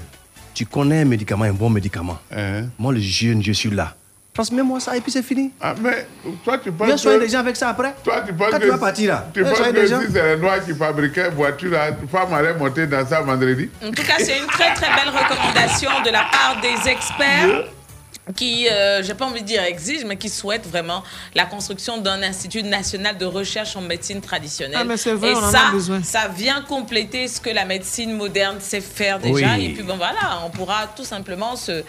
Tu 0.52 0.64
connais 0.66 1.00
un 1.00 1.04
médicament, 1.04 1.44
un 1.44 1.52
bon 1.52 1.68
médicament. 1.70 2.18
Hein? 2.34 2.66
Moi, 2.78 2.92
le 2.92 3.00
jeune, 3.00 3.42
je 3.42 3.52
suis 3.52 3.70
là. 3.70 3.94
Transmets-moi 4.34 4.80
ça 4.80 4.96
et 4.96 5.00
puis 5.00 5.12
c'est 5.12 5.22
fini. 5.22 5.52
Ah, 5.60 5.74
mais 5.80 6.08
toi, 6.44 6.58
tu 6.58 6.72
penses 6.72 6.88
Viens 6.88 6.96
soigner 6.96 7.20
les 7.20 7.28
gens 7.28 7.38
avec 7.38 7.54
ça 7.54 7.68
après. 7.68 7.94
Toi, 8.02 8.20
tu 8.26 8.32
penses 8.34 8.50
Quand 8.50 8.58
que 8.58 8.64
tu 8.64 8.68
vas 8.68 8.78
partir 8.78 9.12
là, 9.12 9.26
Tu 9.32 9.44
penses 9.44 9.60
que 9.60 9.86
si 9.86 10.12
c'est 10.12 10.34
les 10.34 10.40
Noirs 10.40 10.64
qui 10.64 10.74
fabriquaient 10.74 11.28
une 11.28 11.34
voiture, 11.34 11.70
là, 11.70 11.90
femme 12.10 12.34
allait 12.34 12.54
monter 12.54 12.86
dans 12.88 13.06
ça 13.06 13.20
vendredi? 13.20 13.70
En 13.80 13.92
tout 13.92 14.02
cas, 14.02 14.14
c'est 14.18 14.36
une 14.38 14.46
très 14.46 14.74
très 14.74 14.88
belle 14.88 15.14
recommandation 15.14 15.90
de 16.04 16.10
la 16.10 16.24
part 16.32 16.56
des 16.60 16.90
experts 16.90 17.64
qui, 18.34 18.68
euh, 18.68 19.02
j'ai 19.02 19.14
pas 19.14 19.26
envie 19.26 19.42
de 19.42 19.46
dire 19.46 19.62
exigent, 19.62 20.06
mais 20.06 20.16
qui 20.16 20.30
souhaitent 20.30 20.66
vraiment 20.66 21.02
la 21.34 21.44
construction 21.44 21.98
d'un 21.98 22.22
institut 22.22 22.62
national 22.62 23.18
de 23.18 23.26
recherche 23.26 23.76
en 23.76 23.82
médecine 23.82 24.20
traditionnelle. 24.20 24.78
Ah, 24.80 24.84
mais 24.84 24.96
c'est 24.96 25.12
vrai, 25.12 25.32
et 25.32 25.34
on 25.34 25.38
en 25.38 25.48
a 25.48 25.52
ça, 25.52 25.70
besoin. 25.70 26.02
ça 26.02 26.28
vient 26.28 26.62
compléter 26.62 27.28
ce 27.28 27.40
que 27.40 27.50
la 27.50 27.66
médecine 27.66 28.12
moderne 28.12 28.60
sait 28.60 28.80
faire 28.80 29.18
déjà. 29.18 29.56
Oui. 29.56 29.66
Et 29.66 29.68
puis 29.74 29.82
bon 29.82 29.96
voilà, 29.96 30.40
on 30.46 30.50
pourra 30.50 30.86
tout 30.96 31.04
simplement 31.04 31.56
se, 31.56 31.72
euh, 31.72 31.82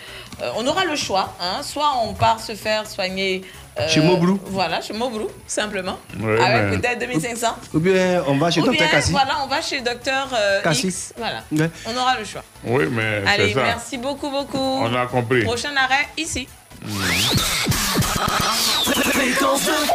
on 0.57 0.67
aura 0.67 0.83
le 0.83 0.95
choix. 0.95 1.35
Hein, 1.39 1.63
soit 1.63 1.93
on 2.03 2.13
part 2.13 2.41
se 2.41 2.53
faire 2.55 2.87
soigner. 2.89 3.43
Euh, 3.79 3.87
Chez 3.89 4.01
Mobrou. 4.01 4.39
Voilà, 4.45 4.81
chez 4.81 4.93
Mobrou, 4.93 5.27
simplement. 5.47 5.99
Ouais, 6.19 6.39
avec 6.41 6.71
mais- 6.71 6.77
peut-être 6.77 6.99
2500. 6.99 7.47
Ou 7.73 7.79
bien 7.79 8.23
on 8.27 8.37
va 8.37 8.49
chez 8.51 8.61
Ou 8.61 8.65
Docteur 8.65 8.89
Cassis. 8.89 9.11
voilà, 9.11 9.33
on 9.43 9.47
va 9.47 9.61
chez 9.61 9.81
Docteur 9.81 10.27
euh, 10.33 10.61
Cassis. 10.61 10.87
X. 10.87 11.13
Voilà. 11.17 11.43
Ouais. 11.51 11.69
On 11.85 11.97
aura 11.97 12.17
le 12.19 12.25
choix. 12.25 12.43
Oui, 12.63 12.85
mais 12.91 13.21
Allez, 13.27 13.53
ça. 13.53 13.63
merci 13.63 13.97
beaucoup, 13.97 14.29
beaucoup. 14.29 14.57
On 14.57 14.93
a 14.95 15.05
compris. 15.07 15.43
Prochain 15.43 15.75
arrêt 15.75 16.07
ici. 16.17 16.47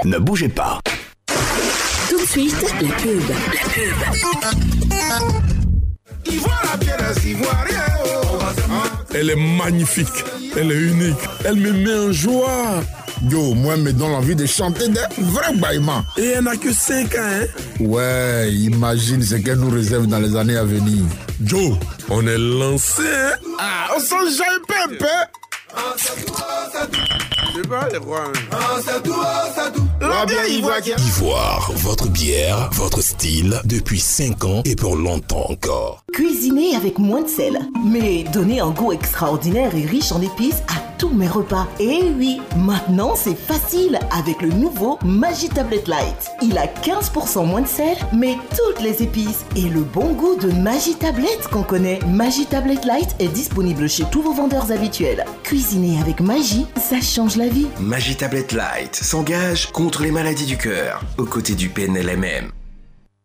Ne 0.05 0.19
bougez 0.19 0.49
pas. 0.49 0.79
Tout 2.09 2.21
de 2.21 2.27
suite, 2.27 2.57
la 2.63 2.89
pub. 2.97 3.23
La 3.29 4.11
pub. 4.13 4.41
Elle 9.15 9.31
est 9.31 9.37
magnifique, 9.37 10.09
elle 10.57 10.71
est 10.71 10.75
unique, 10.75 11.19
elle 11.45 11.57
me 11.57 11.73
met 11.73 12.09
en 12.09 12.13
joie. 12.13 12.81
Yo, 13.29 13.55
moi, 13.55 13.75
elle 13.75 13.83
me 13.83 13.93
donne 13.93 14.13
envie 14.13 14.35
de 14.35 14.47
chanter 14.47 14.89
des 14.89 15.01
vrais 15.19 15.55
baillements. 15.55 16.03
Et 16.17 16.29
elle 16.37 16.45
n'a 16.45 16.57
que 16.57 16.73
5 16.73 17.15
ans, 17.15 17.19
hein? 17.19 17.45
Ouais, 17.81 18.51
imagine 18.53 19.23
ce 19.23 19.35
qu'elle 19.37 19.59
nous 19.59 19.71
réserve 19.71 20.07
dans 20.07 20.19
les 20.19 20.35
années 20.37 20.57
à 20.57 20.65
venir. 20.65 21.05
Joe, 21.45 21.77
on 22.09 22.27
est 22.27 22.39
lancé, 22.39 23.03
hein? 23.03 23.33
Ah, 23.59 23.89
on 23.97 24.01
sent 24.01 24.37
jamais 24.39 24.97
pépé. 24.97 25.07
C'est 27.55 27.69
pas 27.69 27.89
les 27.89 27.99
rois. 27.99 28.33
La 30.01 30.27
bière 30.27 30.49
ivoirienne. 30.49 30.99
Ivoire, 30.99 31.71
votre 31.77 32.09
bière, 32.09 32.71
votre 32.73 33.03
style, 33.03 33.61
depuis 33.65 34.01
5 34.01 34.45
ans 34.45 34.63
et 34.65 34.77
pour 34.77 34.97
longtemps 34.97 35.47
encore. 35.51 36.05
Cuisiner 36.13 36.77
avec 36.77 36.99
moins 36.99 37.23
de 37.23 37.29
sel, 37.29 37.59
mais 37.85 38.25
donner 38.25 38.61
un 38.61 38.71
goût 38.71 38.93
extraordinaire 38.93 39.75
et 39.75 39.87
riche 39.87 40.13
en 40.13 40.21
épices 40.21 40.63
à 40.69 40.81
tous 40.99 41.11
mes 41.11 41.29
repas. 41.29 41.67
Et 41.79 42.03
oui, 42.19 42.41
maintenant 42.57 43.15
c'est 43.15 43.35
facile 43.35 43.99
avec 44.11 44.43
le 44.43 44.51
nouveau 44.51 44.99
Magi 45.03 45.49
Tablet 45.49 45.83
Light. 45.87 46.31
Il 46.43 46.59
a 46.59 46.67
15% 46.67 47.47
moins 47.47 47.63
de 47.63 47.67
sel, 47.67 47.97
mais 48.13 48.37
toutes 48.51 48.83
les 48.83 49.03
épices 49.03 49.45
et 49.57 49.69
le 49.69 49.81
bon 49.81 50.13
goût 50.13 50.37
de 50.37 50.51
Magi 50.53 50.95
Tablet 50.95 51.39
qu'on 51.51 51.63
connaît. 51.63 52.01
Magi 52.07 52.47
Tablet 52.47 52.81
Light 52.85 53.17
est 53.19 53.29
disponible 53.29 53.89
chez 53.89 54.05
tous 54.11 54.23
vos 54.23 54.35
vendeurs 54.35 54.71
habituels. 54.73 55.25
Cuisiner 55.43 55.99
avec 56.01 56.21
magie, 56.21 56.67
ça 56.77 57.01
change 57.01 57.37
la 57.37 57.40
vie. 57.49 57.67
Magie 57.81 58.17
Tablet 58.17 58.47
Light 58.53 58.95
s'engage 58.95 59.71
contre 59.73 60.03
les 60.03 60.11
maladies 60.11 60.47
du 60.47 60.57
cœur, 60.57 61.03
aux 61.19 61.25
côtés 61.25 61.55
du 61.55 61.69
PNLMM. 61.69 62.51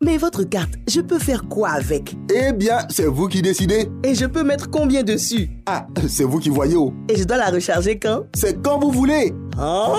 Mais 0.04 0.18
votre 0.18 0.44
carte, 0.44 0.74
je 0.90 1.00
peux 1.00 1.20
faire 1.20 1.46
quoi 1.50 1.70
avec? 1.70 2.16
Eh 2.34 2.52
bien, 2.52 2.80
c'est 2.90 3.06
vous 3.06 3.28
qui 3.28 3.42
décidez. 3.42 3.88
Et 4.04 4.14
je 4.14 4.26
peux 4.26 4.44
mettre 4.44 4.70
combien 4.70 5.04
dessus? 5.04 5.50
Ah, 5.66 5.88
c'est 6.08 6.26
vous 6.26 6.40
qui 6.40 6.50
voyez 6.50 6.76
où 6.76 6.94
Et 7.10 7.18
je 7.18 7.24
dois 7.24 7.38
la 7.38 7.50
recharger 7.50 7.98
quand? 7.98 8.26
C'est 8.36 8.62
quand 8.62 8.78
vous 8.78 8.92
voulez. 8.92 9.34
Oh. 9.60 9.96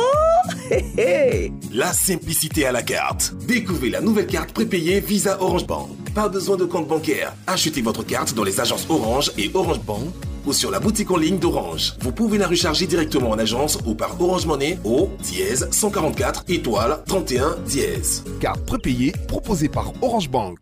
La 1.72 1.93
simplicité 1.93 2.66
à 2.66 2.72
la 2.72 2.82
carte. 2.82 3.34
Découvrez 3.48 3.90
la 3.90 4.01
nouvelle 4.01 4.26
carte 4.26 4.52
prépayée 4.52 5.01
Visa 5.01 5.40
Orange 5.40 5.66
Bank. 5.66 5.88
Pas 6.14 6.28
besoin 6.28 6.56
de 6.56 6.66
compte 6.66 6.88
bancaire. 6.88 7.34
Achetez 7.47 7.82
votre 7.82 8.05
carte 8.05 8.34
dans 8.34 8.44
les 8.44 8.60
agences 8.60 8.86
Orange 8.88 9.32
et 9.38 9.51
Orange 9.55 9.80
Bank 9.80 10.05
ou 10.47 10.52
sur 10.52 10.70
la 10.70 10.81
boutique 10.81 11.10
en 11.10 11.16
ligne 11.16 11.39
d'Orange. 11.39 11.94
Vous 12.01 12.12
pouvez 12.12 12.39
la 12.39 12.47
recharger 12.47 12.86
directement 12.86 13.31
en 13.31 13.39
agence 13.39 13.78
ou 13.85 13.94
par 13.94 14.20
Orange 14.20 14.47
Money 14.47 14.78
au 14.85 15.10
dièse 15.20 15.68
144 15.70 16.44
étoile 16.48 17.02
31 17.06 17.56
dièse. 17.66 18.24
Carte 18.40 18.60
prépayée 18.64 19.12
proposée 19.28 19.68
par 19.68 19.93
Orange 20.02 20.31
Bank. 20.31 20.59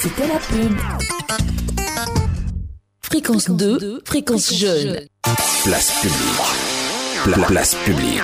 C'était 0.00 0.28
la 0.28 0.38
pub. 0.38 0.76
Fréquence 3.00 3.50
2, 3.50 4.02
fréquence 4.04 4.52
jeune. 4.54 5.00
Place 5.64 5.92
publique. 6.00 7.24
Pla- 7.24 7.46
place 7.46 7.74
publique. 7.84 8.22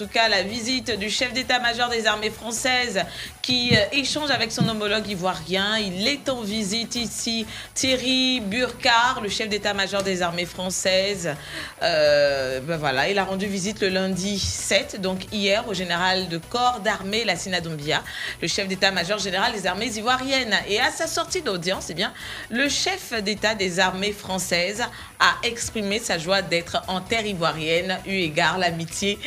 Tout 0.00 0.08
cas 0.08 0.30
la 0.30 0.42
visite 0.42 0.98
du 0.98 1.10
chef 1.10 1.34
d'état-major 1.34 1.90
des 1.90 2.06
armées 2.06 2.30
françaises 2.30 3.02
qui 3.42 3.76
euh, 3.76 3.84
échange 3.92 4.30
avec 4.30 4.52
son 4.52 4.68
homologue 4.68 5.06
ivoirien. 5.08 5.78
Il 5.78 6.06
est 6.06 6.28
en 6.28 6.42
visite 6.42 6.96
ici, 6.96 7.46
Thierry 7.74 8.40
Burkhardt, 8.40 9.20
le 9.22 9.28
chef 9.28 9.48
d'état-major 9.48 10.02
des 10.02 10.22
armées 10.22 10.46
françaises. 10.46 11.34
Euh, 11.82 12.60
ben 12.60 12.76
voilà, 12.76 13.08
il 13.08 13.18
a 13.18 13.24
rendu 13.24 13.46
visite 13.46 13.80
le 13.80 13.88
lundi 13.88 14.38
7, 14.38 15.00
donc 15.00 15.26
hier, 15.32 15.66
au 15.68 15.74
général 15.74 16.28
de 16.28 16.38
corps 16.38 16.80
d'armée 16.80 17.24
Lassina 17.24 17.60
Doumbia, 17.60 18.02
le 18.42 18.48
chef 18.48 18.68
d'état-major 18.68 19.18
général 19.18 19.52
des 19.52 19.66
armées 19.66 19.96
ivoiriennes. 19.96 20.56
Et 20.68 20.80
à 20.80 20.90
sa 20.90 21.06
sortie 21.06 21.42
d'audience, 21.42 21.86
eh 21.90 21.94
bien, 21.94 22.12
le 22.50 22.68
chef 22.68 23.12
d'état 23.22 23.54
des 23.54 23.80
armées 23.80 24.12
françaises 24.12 24.84
a 25.18 25.46
exprimé 25.46 25.98
sa 25.98 26.18
joie 26.18 26.42
d'être 26.42 26.82
en 26.88 27.00
terre 27.00 27.26
ivoirienne, 27.26 27.98
eu 28.06 28.12
égard 28.12 28.58
l'amitié 28.58 29.18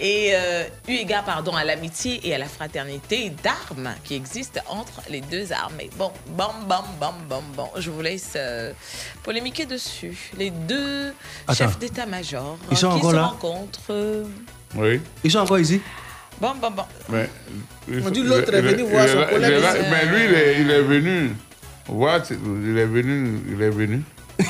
et 0.00 0.30
euh, 0.32 0.64
eu 0.88 0.94
égard 0.94 1.24
pardon 1.24 1.54
à 1.54 1.64
l'amitié 1.64 2.20
et 2.26 2.34
à 2.34 2.38
la 2.38 2.46
fraternité 2.46 3.30
qui 4.04 4.14
existent 4.14 4.60
entre 4.68 5.02
les 5.10 5.20
deux 5.20 5.52
armées. 5.52 5.90
Bon, 5.96 6.10
bam 6.36 6.50
bam 6.68 6.84
bam 7.00 7.14
bam 7.28 7.42
bam. 7.56 7.66
Je 7.78 7.90
vous 7.90 8.02
laisse 8.02 8.32
euh, 8.36 8.72
polémiquer 9.22 9.66
dessus. 9.66 10.30
Les 10.38 10.50
deux 10.50 11.12
Attends. 11.46 11.54
chefs 11.54 11.78
d'état-major 11.78 12.58
Ils 12.70 12.76
sont 12.76 12.98
qui 12.98 13.06
se 13.06 13.12
là? 13.14 13.22
rencontrent. 13.26 13.80
euh, 13.90 14.24
Oui. 14.76 15.00
Ils 15.24 15.30
sont 15.30 15.38
encore 15.40 15.58
ici? 15.58 15.80
Bon, 16.40 16.52
bon, 16.60 16.70
bon. 16.70 16.84
Mais, 17.08 17.28
On 18.04 18.10
dit 18.10 18.22
l'autre 18.22 18.52
est 18.52 18.62
venu 18.62 18.82
voir 18.82 19.06
son 19.08 19.24
collègue. 19.24 19.62
Mais 19.90 20.06
lui, 20.06 20.24
il 20.24 20.34
est, 20.34 20.60
il 20.60 20.70
est 20.70 20.82
venu. 20.82 21.30
Voir, 21.86 22.20
il 22.30 22.78
est 22.78 22.86
venu. 22.86 23.40
Il 23.48 23.62
est 23.62 23.70
venu. 23.70 24.02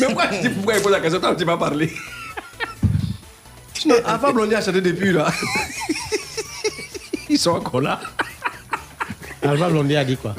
Mais 0.00 0.06
pourquoi 0.06 0.26
tu 0.28 0.40
dis 0.40 0.48
pourquoi 0.48 0.74
il 0.76 0.82
pose 0.82 0.92
la 0.92 1.00
question 1.00 1.20
Toi, 1.20 1.34
tu 1.36 1.44
vas 1.44 1.56
parler. 1.56 1.92
Alpha 4.04 4.32
Blondie 4.32 4.54
a 4.54 4.60
chanté 4.62 4.80
depuis 4.80 5.12
là. 5.12 5.30
Ils 7.36 7.38
sont 7.38 7.50
encore 7.50 7.82
là. 7.82 8.00
Alva 9.42 9.68
Blondie 9.68 9.94
a 9.96 10.04
dit 10.06 10.16
quoi 10.16 10.34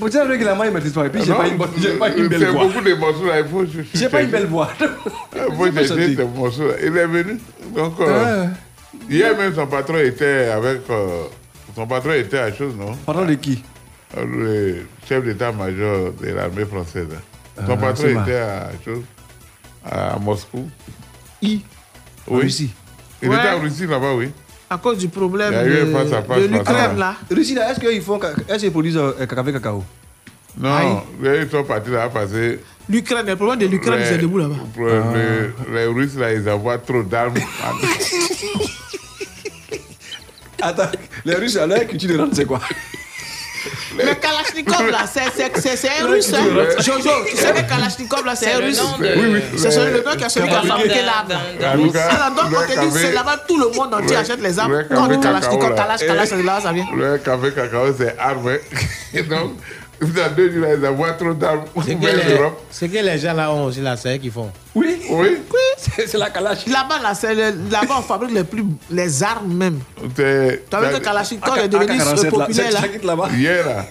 Vous 0.00 0.10
savez 0.10 0.38
que 0.38 0.44
la 0.44 0.54
main, 0.54 0.64
il 0.66 0.72
maîtrise 0.72 0.94
pas. 0.94 1.04
Et 1.04 1.10
puis, 1.10 1.22
j'ai 1.22 1.34
pas 1.34 1.46
une 1.46 1.58
bonne- 1.58 1.98
pas 1.98 2.08
une 2.16 2.28
belle 2.28 2.46
voix. 2.48 2.64
beaucoup 2.64 2.80
de 2.80 2.94
morceaux 2.94 3.26
là. 3.26 3.40
Il 3.40 3.46
faut. 3.48 3.64
J'ai 3.92 4.08
pas 4.08 4.22
une 4.22 4.30
belle 4.30 4.46
voix. 4.46 4.70
Il 4.80 5.54
faut 5.54 5.66
chercher 5.72 6.16
ces 6.16 6.24
morceaux 6.24 6.68
là. 6.68 6.74
Il 6.80 6.96
est 6.96 7.06
venu. 7.06 7.38
Donc, 7.74 8.00
euh, 8.00 8.46
hier 9.10 9.36
même, 9.36 9.54
son 9.54 9.66
patron 9.66 9.98
était 9.98 10.48
avec. 10.48 10.88
euh, 10.88 11.24
son 11.74 11.86
patron 11.86 12.12
était 12.14 12.38
à 12.38 12.50
chose, 12.54 12.74
non? 12.74 12.94
Patron 13.04 13.26
de 13.26 13.34
qui? 13.34 13.62
Le 14.16 14.86
chef 15.06 15.22
d'état-major 15.22 16.12
de 16.18 16.28
l'armée 16.30 16.64
française. 16.64 17.08
Son 17.58 17.72
Ah, 17.72 17.76
patron 17.76 17.94
c'est 17.96 18.14
marrant. 18.14 18.26
était 18.26 18.38
à 18.38 18.70
chose. 18.82 19.02
À 19.84 20.18
Moscou. 20.18 20.66
I? 21.42 21.60
Oui. 22.26 22.40
Russie. 22.42 22.70
Il 23.22 23.28
Ouais. 23.28 23.36
était 23.36 23.48
en 23.50 23.60
Russie 23.60 23.86
là-bas, 23.86 24.14
oui. 24.14 24.30
À 24.68 24.78
cause 24.78 24.98
du 24.98 25.08
problème 25.08 25.52
de, 25.52 26.46
l'Ukraine, 26.46 26.98
là. 26.98 27.14
Russie, 27.30 27.54
là, 27.54 27.70
est-ce 27.70 27.78
qu'ils 27.78 28.02
font. 28.02 28.18
Est-ce 28.48 28.64
qu'ils 28.64 28.72
produisent 28.72 28.96
euh, 28.96 29.26
café 29.26 29.52
cacao? 29.52 29.84
Non, 30.58 31.02
ils 31.22 31.48
sont 31.50 31.62
partis 31.64 31.90
là 31.90 32.08
passer. 32.08 32.60
L'Ukraine, 32.88 33.26
le 33.26 33.36
problème 33.36 33.58
de 33.60 33.66
l'Ukraine, 33.66 34.02
c'est 34.04 34.18
debout 34.18 34.38
là-bas. 34.38 34.54
les, 34.78 35.74
les 35.74 35.86
Russes, 35.86 36.16
là, 36.16 36.32
ils 36.32 36.48
envoient 36.48 36.78
trop 36.78 37.02
d'armes. 37.02 37.34
Attends, 40.62 40.90
les 41.24 41.34
Russes, 41.34 41.56
à 41.56 41.66
leur 41.66 41.86
culture 41.86 42.10
de 42.10 42.18
rente, 42.18 42.34
c'est 42.34 42.46
quoi 42.46 42.60
Mais 43.94 44.16
Kalachnikov, 44.16 44.90
là, 44.90 44.98
c'est- 45.12 45.32
c'est 45.36 45.56
c'est- 45.60 45.76
c'est 45.76 45.88
un 46.00 46.06
Le- 46.06 46.12
russe. 46.14 46.32
hein. 46.34 46.44
le- 46.54 46.82
Jojo, 46.82 47.10
tu 47.30 47.36
sais 47.36 47.52
que 47.52 47.68
Kalachnikov, 47.68 48.24
là, 48.26 48.34
c'est 48.34 48.52
un 48.52 48.58
le 48.60 48.66
russe. 48.66 48.82
Oui, 49.00 49.08
oui. 49.16 49.40
C'est 49.56 49.70
celui- 49.70 49.92
le 49.92 50.02
nom 50.02 50.16
qui 50.16 50.24
a 50.24 50.28
celui 50.28 50.48
qui 50.48 50.54
a 50.54 50.62
Fabriqué 50.62 51.02
l'arme. 51.02 51.32
Alors, 51.60 52.30
donc, 52.30 52.44
on 52.46 52.60
Le 52.60 52.66
te 52.66 52.80
dit, 52.80 52.98
c'est 53.00 53.12
là-bas, 53.12 53.36
tout 53.48 53.58
le 53.58 53.68
monde 53.70 53.94
entier 53.94 54.08
le- 54.16 54.16
achète 54.18 54.40
les 54.42 54.58
armes. 54.58 54.72
le 54.72 54.84
Quand 54.84 55.20
Kalachnikov, 55.20 55.70
là. 55.70 55.76
Kalash, 55.76 56.00
Kalash, 56.06 56.28
c'est 56.28 56.42
là, 56.42 56.60
ça 56.62 56.72
vient. 56.72 56.86
Le 56.96 57.18
café 57.18 57.52
cacao, 57.52 57.94
c'est 57.96 58.16
arme. 58.18 58.50
Et 59.14 59.22
donc, 60.00 60.12
dans 60.12 60.34
deux 60.34 60.50
jours, 60.52 60.62
là, 60.62 60.74
ils 60.74 60.86
envoient 60.86 61.12
trop 61.12 61.32
d'armes 61.32 61.64
C'est 61.86 61.94
que, 61.94 62.06
les, 62.06 62.34
l'Europe. 62.34 62.60
c'est 62.70 62.88
que 62.88 62.98
les 62.98 63.18
gens 63.18 63.32
là 63.32 63.50
ont 63.52 63.64
aussi 63.64 63.80
la 63.80 63.96
serre 63.96 64.18
qu'ils 64.20 64.30
font. 64.30 64.50
Oui. 64.74 65.00
Oui. 65.10 65.28
C'est 65.78 66.14
la 66.18 66.30
Kalash. 66.30 66.66
Là-bas, 66.66 66.98
là, 67.02 67.14
c'est 67.14 67.34
le- 67.34 67.70
là-bas, 67.70 67.96
on 67.98 68.02
fabrique 68.02 68.32
les, 68.32 68.44
plus, 68.44 68.64
les 68.90 69.22
armes 69.22 69.52
même. 69.54 69.80
C'est- 70.16 70.64
Tu 70.68 70.76
as 70.76 70.80
vu 70.82 70.94
que 70.98 71.04
Kalachnikov 71.04 71.58
est 71.58 71.68
devenu 71.68 71.92
AK-47, 71.92 72.24
là, 72.24 72.30
populaire 72.30 72.70
là. 72.72 72.80
c'est- 72.82 72.90
c'est 73.00 73.04
là-bas. 73.04 73.28
Hier, 73.36 73.66
là, 73.66 73.86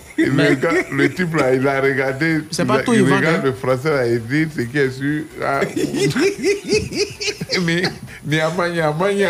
le, 0.92 1.14
type, 1.14 1.36
là, 1.36 1.54
il 1.54 1.68
a 1.68 1.82
regardé. 1.82 2.42
C'est 2.52 2.64
il 2.64 2.68
pas 2.68 2.76
a- 2.76 2.84
tout, 2.84 2.94
il 2.94 3.00
ils 3.00 3.06
vendent, 3.06 3.18
regarde 3.20 3.36
hein. 3.38 3.42
le 3.46 3.54
français, 3.54 3.92
là, 3.94 4.08
il 4.08 4.22
dit 4.22 4.48
ce 4.56 4.62
qui 4.62 4.78
est 4.78 4.92
sûr. 4.92 5.24
Ah, 5.44 5.62
ni, 7.60 7.84
ni 8.26 8.40
ama, 8.40 8.70
ni 8.70 8.80
ama, 8.82 9.12
ni, 9.12 9.24
hein. 9.24 9.30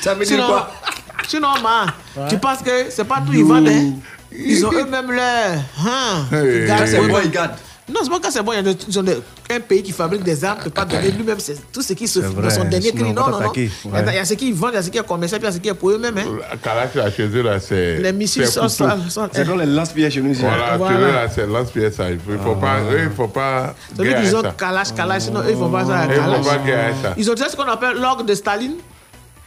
Ça 0.00 0.14
veut 0.14 0.24
dire 0.24 0.46
quoi? 0.46 0.72
sinon 1.28 1.48
man, 1.62 1.92
tu 2.28 2.36
penses 2.38 2.62
que 2.62 2.90
c'est 2.90 3.04
pas 3.04 3.22
tout, 3.24 3.32
ils 3.32 3.44
vendent. 3.44 3.68
hein? 3.68 3.92
Ils 4.36 4.64
ont 4.66 4.72
eux-mêmes 4.80 5.10
leur. 5.10 5.58
Hein, 5.86 6.26
Hey. 6.32 6.64
ils 6.68 6.88
c'est 6.88 6.98
bon, 6.98 7.18
ils 7.24 7.30
gardent. 7.30 7.52
Non, 7.92 8.00
c'est 8.04 8.10
pas 8.10 8.20
quand 8.22 8.30
c'est 8.30 8.42
bon, 8.42 8.52
il 8.52 8.64
y 8.64 8.68
a 8.68 8.72
ils 8.88 8.98
un 9.54 9.60
pays 9.60 9.82
qui 9.82 9.90
fabrique 9.92 10.22
des 10.22 10.44
armes, 10.44 10.58
ne 10.60 10.64
peut 10.64 10.70
pas 10.70 10.84
donner 10.84 11.10
lui-même 11.10 11.36
tout 11.72 11.82
ce 11.82 11.92
qui 11.94 12.06
se 12.08 12.22
fait 12.22 12.40
dans 12.40 12.48
son 12.48 12.64
dernier 12.64 12.92
cri. 12.92 13.02
Non, 13.12 13.28
non, 13.28 13.40
non. 13.40 13.52
Il 13.54 13.64
y 13.64 13.66
a- 13.66 13.90
Ouais. 13.90 14.04
il 14.08 14.14
y 14.14 14.18
a 14.18 14.24
ce 14.24 14.34
qu'ils 14.34 14.54
vendent, 14.54 14.70
il 14.72 14.76
y 14.76 14.78
a 14.78 14.82
ce 14.82 14.88
qui 14.88 14.98
est 14.98 15.06
commercial, 15.06 15.40
puis 15.40 15.48
il 15.48 15.50
y 15.50 15.52
a 15.52 15.56
ce 15.56 15.60
qui 15.60 15.68
est 15.68 15.74
pour 15.74 15.90
eux-mêmes. 15.90 16.16
hein. 16.16 16.56
Kalash, 16.62 16.94
là, 16.94 17.10
chez 17.10 17.24
eux, 17.26 17.42
là, 17.42 17.58
c'est. 17.60 17.98
Les 17.98 18.12
missiles 18.12 18.46
c'est 18.46 18.52
sont 18.52 18.68
C'est 19.32 19.46
comme 19.46 19.60
les 19.60 19.66
lance-pierres 19.66 20.12
chez 20.12 20.22
nous. 20.22 20.32
Voilà, 20.34 20.76
Voilà. 20.78 20.96
chez 20.96 21.02
eux, 21.02 21.12
là, 21.12 21.26
c'est 21.34 21.46
lance-pierre, 21.46 21.92
ça. 21.92 22.08
Il 22.10 22.18
faut, 22.18 22.32
il 22.32 22.38
faut 22.38 22.54
pas. 22.54 22.78
Eux, 22.90 23.00
il 23.10 23.10
faut 23.14 23.28
pas. 23.28 23.74
Celui. 23.96 24.12
Kalash, 24.56 24.94
Kalash, 24.94 25.22
sinon 25.24 25.40
eux, 25.40 25.50
ils 25.50 25.56
font 25.56 25.68
pas 25.68 25.84
ça 25.84 25.98
à 25.98 26.06
Eux, 26.06 26.10
il 26.12 26.14
faut 26.14 26.20
Kalash. 26.22 26.46
pas 26.46 27.08
ça. 27.08 27.14
Ils 27.18 27.30
ont 27.30 27.34
déjà 27.34 27.48
ce 27.48 27.56
qu'on 27.56 27.64
appelle 27.64 27.96
l'ordre 28.00 28.22
de 28.24 28.34
Staline. 28.34 28.74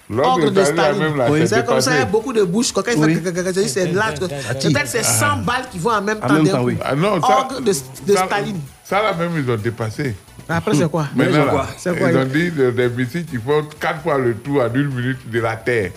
L'ordre 0.10 0.50
de 0.52 0.64
Staline, 0.64 1.18
là, 1.18 1.28
c'est 1.48 1.66
comme 1.66 1.82
ça, 1.82 1.92
il 1.94 1.98
y 2.00 2.02
a 2.02 2.06
beaucoup 2.06 2.32
de 2.32 2.44
bouches. 2.44 2.72
Quand 2.72 2.84
Oui. 2.98 3.20
c'est 3.68 3.92
là. 3.92 4.14
Peut-être 4.14 4.88
c'est 4.88 5.04
100 5.04 5.38
balles 5.38 5.66
qui 5.72 5.80
vont 5.80 5.92
en 5.92 6.02
même 6.02 6.20
En 6.22 6.28
temps. 6.28 6.34
même 6.36 6.48
temps, 6.48 6.62
oui. 6.64 6.78
Ah 6.84 6.96
non, 6.96 7.20
ça, 7.22 7.38
Ordre 7.40 7.60
de, 7.62 7.66
de 7.66 7.74
ça- 8.16 8.26
Staline. 8.28 8.60
Ça, 8.84 9.02
là, 9.02 9.14
même, 9.14 9.32
ils 9.44 9.50
ont 9.52 9.56
dépassé. 9.56 10.16
Après, 10.48 10.76
c'est 10.76 10.88
quoi? 10.90 11.08
Maintenant, 11.16 11.42
ont 11.42 11.46
là, 11.46 11.52
quoi? 11.52 11.68
Quoi, 11.98 12.12
ils 12.12 12.18
ont 12.18 12.26
dit 12.26 12.52
de- 12.52 12.70
des 12.70 12.88
missiles 12.90 13.26
qui 13.26 13.38
font 13.38 13.64
quatre 13.80 14.02
fois 14.04 14.20
le 14.20 14.36
tour 14.36 14.62
en 14.62 14.72
une 14.76 14.90
minute 14.94 15.28
de 15.30 15.40
la 15.40 15.56
Terre. 15.56 15.90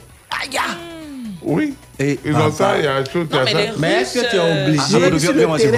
Aïe 0.43 0.59
Oui. 1.43 1.75
Et 1.99 2.19
Ils 2.25 2.35
ont 2.35 2.51
ça, 2.51 2.79
il 2.79 2.85
y 2.85 2.87
a 2.87 2.95
un 2.97 3.05
chose, 3.05 3.27
mais 3.31 3.53
les 3.53 3.71
Mais 3.79 3.93
est-ce 4.03 4.21
que 4.21 4.31
tu 4.31 4.37
es 4.37 4.39
obligé 4.39 4.97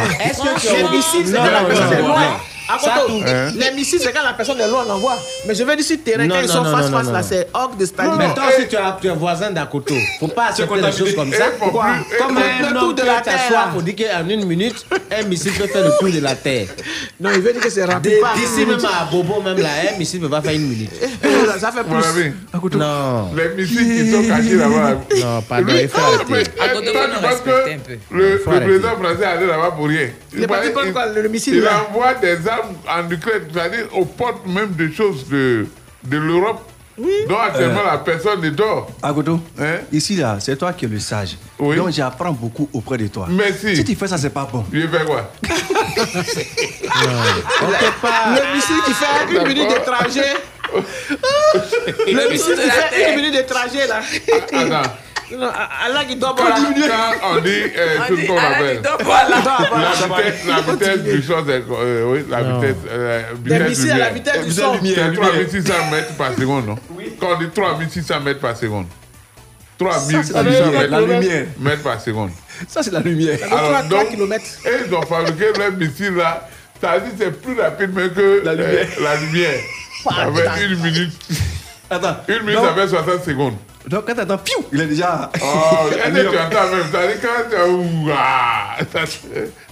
Ah. 0.00 0.24
Est-ce 0.24 0.38
que 0.40 0.60
tu 0.60 0.66
es 0.68 0.84
obligé? 0.84 0.96
missiles, 0.96 1.26
c'est 1.26 1.32
Non, 1.32 1.44
non, 1.44 2.08
non, 2.08 2.14
Akoto, 2.74 3.20
Hein? 3.26 3.52
Les 3.56 3.70
missiles, 3.76 4.00
c'est 4.02 4.12
quand 4.12 4.22
la 4.24 4.32
personne 4.32 4.60
est 4.60 4.68
loin, 4.68 4.84
on 4.86 4.90
envoie. 4.92 5.16
Mais 5.46 5.54
je 5.54 5.64
veux 5.64 5.76
dire 5.76 5.84
sur 5.84 5.96
le 5.96 6.02
terrain, 6.02 6.26
Non, 6.26 6.34
quand 6.36 6.40
ils 6.42 6.48
sont 6.48 6.62
non, 6.62 6.70
face 6.76 6.90
non, 6.90 6.96
face, 6.98 7.06
non, 7.06 7.12
là, 7.12 7.22
c'est 7.22 7.48
Orgue 7.52 7.76
de 7.78 7.86
Staline. 7.86 8.14
Mais 8.18 8.34
toi 8.34 8.44
aussi, 8.48 8.68
tu 8.68 8.76
es, 8.76 8.78
tu 9.00 9.06
es 9.08 9.10
voisin 9.10 9.50
d'Akoto. 9.50 9.94
Faut 10.18 10.28
pas 10.28 10.46
accepter 10.48 10.80
des 10.80 10.92
choses 10.92 11.14
comme 11.14 11.32
ça. 11.32 11.44
Eh, 11.54 11.58
faut 11.64 11.70
Quoi? 11.70 11.84
Plus- 11.84 12.14
eh, 12.14 12.18
Comme 12.22 12.36
faut- 12.36 12.42
Un 12.42 12.72
tour 12.72 12.82
homme 12.88 12.94
de 12.94 13.02
la 13.02 13.20
Terre. 13.20 13.68
pour 13.72 13.82
dire 13.82 13.94
qu'en 13.96 14.28
une 14.28 14.44
minute, 14.46 14.86
un 15.10 15.22
missile 15.24 15.52
peut 15.52 15.66
faire 15.66 15.84
le 15.84 15.92
tour 15.98 16.08
de 16.10 16.20
la 16.20 16.34
Terre. 16.34 16.66
Non, 17.20 17.30
il 17.34 17.40
veut 17.40 17.52
dire 17.52 17.60
que 17.62 17.70
c'est 17.70 17.84
rapide. 17.84 18.14
En 18.22 18.36
D'ici 18.38 18.66
même 18.66 18.78
à 18.84 19.04
Bobo, 19.10 19.40
même 19.42 19.58
là, 19.58 19.68
un 19.94 19.98
missile 19.98 20.20
ne 20.20 20.26
peut 20.26 20.30
pas 20.30 20.42
faire 20.42 20.54
une 20.54 20.68
minute. 20.68 20.90
Eh, 21.22 21.58
ça, 21.60 21.70
fait 21.72 21.82
plus. 21.84 22.32
Non. 22.76 23.30
Les 23.34 23.48
missiles 23.62 24.04
qui 24.04 24.10
sont 24.12 24.22
cachés 24.28 24.56
là-bas. 24.56 24.90
Non, 25.20 25.42
pardon, 25.42 25.72
Lui, 25.72 25.80
il 25.82 25.88
faut 25.88 25.98
ah, 26.00 26.14
arrêter. 26.34 26.50
eh, 26.56 26.62
un 26.62 26.80
que 27.40 28.14
le, 28.16 28.38
faut 28.38 28.50
président 28.50 28.88
français 28.90 29.22
est 29.22 29.24
allé 29.24 29.46
là-bas 29.46 29.70
pour 29.76 29.86
rien. 29.88 30.08
Il 30.34 30.42
est 30.42 30.46
parti 30.46 30.70
paraît- 30.70 30.90
prendre 30.90 30.92
quoi, 30.92 31.20
le 31.22 31.28
missile, 31.28 31.54
Il 31.56 31.62
là? 31.62 31.86
envoie 31.88 32.14
des 32.14 32.36
armes 32.48 32.59
en 32.88 33.10
Ukraine, 33.10 33.42
c'est-à-dire 33.52 33.86
aux 33.96 34.04
portes 34.04 34.46
même 34.46 34.70
des 34.72 34.92
choses 34.92 35.26
de, 35.28 35.66
de 36.04 36.16
l'Europe. 36.18 36.62
dont 37.28 37.38
actuellement 37.38 37.80
Euh. 37.80 37.92
la 37.92 37.98
personne 37.98 38.40
ne 38.42 38.50
dort. 38.50 38.90
Agodo, 39.02 39.40
Hein? 39.58 39.78
ici 39.90 40.16
là, 40.16 40.36
c'est 40.38 40.56
toi 40.56 40.72
qui 40.74 40.84
es 40.84 40.88
le 40.88 40.98
sage. 41.00 41.36
Oui. 41.58 41.76
Donc 41.76 41.90
j'apprends 41.92 42.32
beaucoup 42.32 42.68
auprès 42.74 42.98
de 42.98 43.06
toi. 43.06 43.26
Merci. 43.30 43.76
Si 43.76 43.84
tu 43.84 43.94
fais 43.94 44.06
ça, 44.06 44.18
c'est 44.18 44.28
pas 44.30 44.46
bon. 44.52 44.64
Il 44.72 44.86
fait 44.88 45.04
quoi? 45.06 45.30
Le 48.36 48.54
missile 48.54 48.82
qui 48.84 48.92
fait 48.92 49.36
une 49.36 49.48
minute 49.48 49.70
de 49.70 49.84
trajet. 49.84 50.34
Le 52.06 52.30
missile 52.30 52.54
qui 52.56 52.70
fait 52.70 53.10
une 53.10 53.16
minute 53.16 53.34
de 53.36 53.42
trajet 53.48 53.86
là. 53.86 54.00
Attends. 54.52 54.90
Non, 55.32 55.48
Allah 55.84 56.04
qui 56.04 56.16
là. 56.16 56.34
Quand 57.20 57.36
on 57.36 57.40
dit 57.40 57.50
euh, 57.76 57.98
tout 58.08 58.16
dit 58.16 58.22
ce 58.22 58.26
qu'on 58.26 58.38
appelle. 58.38 58.82
La 58.82 60.22
vitesse, 60.22 60.46
la 60.46 60.60
vitesse 60.60 61.02
du 61.02 61.22
son, 61.22 61.44
c'est 61.46 61.62
euh, 61.70 62.04
oui, 62.06 62.24
la 62.28 62.42
Non. 62.42 62.60
vitesse, 62.60 62.76
euh, 62.88 63.22
Des 63.38 63.58
vitesse 63.58 63.90
à 63.90 63.98
la 63.98 64.10
vitesse 64.10 64.44
du 64.44 64.52
son. 64.52 64.72
C'est 64.82 65.12
3600 65.14 65.72
mètres 65.90 66.14
par 66.16 66.32
seconde, 66.34 66.66
non? 66.66 66.76
Quand 67.20 67.34
on 67.36 67.38
dit 67.38 67.48
3600 67.54 68.20
mètres 68.20 68.40
par 68.40 68.56
seconde. 68.56 68.86
c'est 69.78 69.84
la 69.84 69.90
3600 69.90 70.42
lumière, 70.42 70.70
mètres, 71.60 71.70
la 71.70 71.76
par 71.90 72.00
seconde. 72.00 72.30
Ça, 72.68 72.82
c'est 72.82 72.92
la 72.92 73.00
lumière. 73.00 73.38
Alors, 73.50 73.84
donc, 73.84 74.12
et 74.12 74.86
ils 74.86 74.94
ont 74.94 75.02
fabriqué 75.02 75.46
leur 75.58 75.72
missile 75.72 76.14
là. 76.16 76.48
Ça 76.80 76.98
que 76.98 77.10
c'est 77.18 77.30
plus 77.42 77.60
rapide 77.60 77.94
même 77.94 78.10
que 78.10 78.42
la 78.42 78.54
lumière. 78.54 78.86
la 79.02 79.16
lumière. 79.16 79.60
Ça 80.02 80.54
fait 80.54 80.66
une 80.66 80.82
minute. 80.82 81.12
Attends. 81.90 82.16
Une 82.28 82.42
minute, 82.42 82.60
ça 82.60 82.74
fait 82.74 82.88
60 82.88 83.24
secondes. 83.24 83.56
Donc 83.88 84.06
quand 84.06 84.14
t'entends, 84.14 84.38
piou, 84.38 84.64
il 84.72 84.80
est 84.82 84.86
déjà. 84.86 85.30
Oh, 85.42 85.88
tu 85.90 85.98
entends 86.18 86.70
même 86.70 86.84
Ça 86.92 87.06
dit 87.06 87.18
quand 87.22 87.48
tu 87.50 87.56
as 87.56 87.68
ouah, 87.68 88.76
ça 88.92 89.00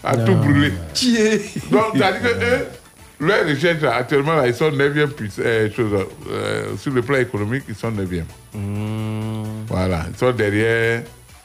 a 0.04 0.16
tout 0.16 0.34
brûlé. 0.34 0.72
Qui 0.94 1.16
est 1.16 1.70
Donc, 1.70 1.96
ça 1.98 2.12
dit 2.12 2.18
que 2.20 2.28
eux, 2.28 2.66
leurs 3.20 3.46
recherches 3.46 3.82
actuellement, 3.84 4.34
là, 4.36 4.46
ils 4.48 4.54
sont 4.54 4.70
9e 4.70 5.08
puiss- 5.08 5.40
euh, 5.40 5.68
chose, 5.74 6.06
euh, 6.30 6.76
sur 6.78 6.92
le 6.92 7.02
plan 7.02 7.16
économique, 7.18 7.64
ils 7.68 7.74
sont 7.74 7.90
9e. 7.90 8.24
Voilà, 9.68 10.04
ils 10.12 10.16
sont 10.18 10.32
derrière 10.32 11.02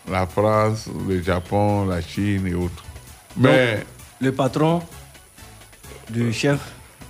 la 0.10 0.26
France, 0.27 0.88
le 1.07 1.22
Japon, 1.22 1.85
la 1.85 2.02
Chine 2.02 2.48
et 2.48 2.53
autres. 2.53 2.84
Mais 3.38 3.73
Donc, 3.76 3.84
le 4.22 4.31
patron 4.31 4.81
du 6.10 6.31
chef 6.34 6.60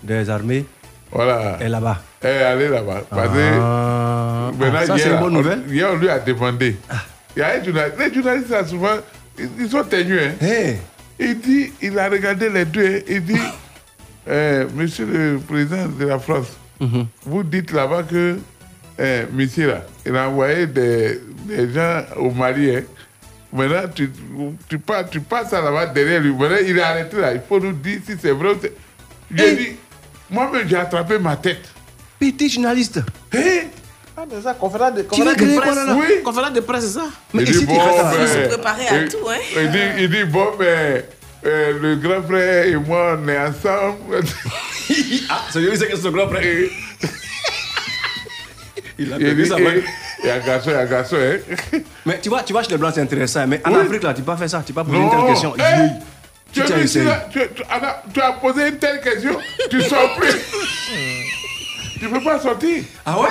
des 0.01 0.29
armées 0.29 0.65
voilà. 1.11 1.57
est 1.59 1.69
là-bas. 1.69 2.01
Est 2.23 2.43
allée 2.43 2.69
là-bas. 2.69 3.01
Parce 3.09 3.27
que 3.33 3.37
Ah. 3.59 4.51
maintenant, 4.57 4.79
Ah, 4.81 4.85
ça, 4.85 4.95
hier, 4.95 5.05
c'est 5.07 5.13
une 5.13 5.19
bonne 5.19 5.33
on- 5.35 5.37
nouvelle. 5.41 5.61
Hier, 5.69 5.89
on 5.91 5.97
lui 5.97 6.09
a 6.09 6.19
demandé. 6.19 6.75
Il 7.35 7.39
y 7.39 7.41
a 7.43 7.49
un 7.59 7.63
journaliste. 7.63 7.97
Les 7.99 8.13
journalistes, 8.13 8.49
là, 8.49 8.65
souvent, 8.65 8.95
ils, 9.37 9.49
ils 9.59 9.69
sont 9.69 9.83
ténus. 9.83 10.21
Hein. 10.41 10.73
Il 11.19 11.39
dit, 11.39 11.71
il 11.81 11.97
a 11.99 12.07
regardé 12.09 12.49
les 12.49 12.65
deux. 12.65 12.85
hein. 12.85 12.99
Il 13.07 13.23
dit, 13.25 13.39
euh, 14.29 14.65
Monsieur 14.75 15.05
le 15.05 15.39
Président 15.39 15.87
de 15.87 16.05
la 16.05 16.19
France, 16.19 16.47
vous 17.25 17.43
dites 17.43 17.71
là-bas 17.71 18.03
que 18.03 18.37
euh, 18.99 19.25
monsieur 19.31 19.67
là, 19.69 19.81
il 20.05 20.15
a 20.15 20.27
envoyé 20.29 20.67
des, 20.67 21.19
des 21.47 21.71
gens 21.73 22.03
au 22.17 22.29
Mali. 22.29 22.75
hein. 22.75 22.83
Maintenant, 23.51 23.87
tu, 23.93 24.11
tu, 24.67 24.79
passes, 24.79 25.09
tu 25.11 25.19
passes 25.19 25.51
là-bas 25.51 25.87
derrière 25.87 26.21
lui. 26.21 26.31
Maintenant, 26.33 26.57
il 26.65 26.77
est 26.77 26.81
arrêté 26.81 27.17
là. 27.19 27.33
Il 27.33 27.41
faut 27.47 27.59
nous 27.59 27.71
dire 27.73 27.99
si 28.05 28.13
c'est 28.21 28.31
vrai 28.31 28.49
ou 28.49 28.57
c'est. 28.61 28.73
J'ai 29.33 29.55
dit, 29.55 29.69
moi-même, 30.29 30.67
j'ai 30.67 30.75
attrapé 30.77 31.17
ma 31.19 31.35
tête. 31.35 31.61
Petit 32.31 32.49
journaliste. 32.49 32.99
Hé 33.33 33.67
Ah, 34.15 34.21
mais 34.31 34.41
ça, 34.41 34.53
conférence 34.53 34.93
de, 34.93 35.01
conférence 35.03 35.35
de 35.35 35.57
presse. 35.59 35.75
là, 35.75 35.85
là? 35.85 35.95
Oui. 35.99 36.23
Conférence 36.23 36.53
de 36.53 36.59
presse, 36.61 36.83
c'est 36.85 36.93
ça? 36.99 37.05
il 37.33 37.43
dit, 37.43 37.65
bon, 37.65 37.79
Faut 37.79 38.27
se 38.27 38.47
préparer 38.47 38.87
à 38.87 38.97
il- 39.01 39.09
tout, 39.09 39.17
hein? 39.29 39.37
Il 39.57 39.71
dit, 39.71 39.77
il 39.99 40.09
dit 40.09 40.23
bon, 40.23 40.47
mais 40.57 41.05
euh, 41.45 41.79
le 41.81 41.95
grand 41.97 42.21
frère 42.23 42.65
et 42.65 42.75
moi, 42.75 43.17
on 43.21 43.27
est 43.27 43.37
ensemble. 43.37 44.21
ah, 45.29 45.41
c'est 45.51 45.59
lui, 45.59 45.75
c'est 45.77 45.87
que 45.87 45.97
son 45.97 46.11
grand 46.11 46.29
frère. 46.29 46.43
Il 48.99 49.11
a 49.11 49.17
Il 49.17 49.25
perdu 49.25 49.43
dit, 49.43 49.49
sa 49.49 49.57
main. 49.57 49.71
eh, 49.75 49.83
il 50.23 50.27
y 50.27 50.29
a 50.29 50.35
un 50.35 50.39
garçon, 50.39 50.69
il 50.69 50.73
y 50.73 50.75
a 50.75 50.79
un 50.81 50.85
garçon, 50.85 51.15
hein. 51.19 51.79
Mais 52.05 52.19
tu 52.21 52.29
vois, 52.29 52.43
tu 52.43 52.53
vois, 52.53 52.61
chez 52.63 52.69
les 52.69 52.77
Blancs, 52.77 52.91
c'est 52.93 53.01
intéressant. 53.01 53.45
Mais 53.47 53.59
en 53.65 53.71
Oui. 53.73 53.81
Afrique, 53.81 54.03
là, 54.03 54.13
tu 54.13 54.21
peux 54.21 54.27
pas 54.31 54.37
faire 54.37 54.49
ça. 54.51 54.63
Tu 54.65 54.71
peux 54.71 54.83
pas 54.83 54.85
poser 54.85 54.99
Non. 54.99 55.05
une 55.11 55.17
telle 55.17 55.27
question. 55.27 55.53
Oui. 55.57 55.89
Tu, 56.53 56.59
Tu 56.59 56.61
as 56.61 56.65
t'as 56.65 56.75
vu 56.75 56.83
essayé. 56.83 57.05
ça, 57.05 57.27
tu, 57.31 57.39
tu- 57.55 57.63
Anna, 57.71 58.03
tu 58.13 58.21
as 58.21 58.33
posé 58.33 58.67
une 58.69 58.77
telle 58.77 59.01
question, 59.01 59.35
tu 59.69 59.81
sors 59.81 60.15
plus. 60.15 60.29
tu 62.03 62.09
peux 62.09 62.21
pas 62.23 62.39
sortir. 62.39 62.83
Ah 63.05 63.19
ouais? 63.19 63.29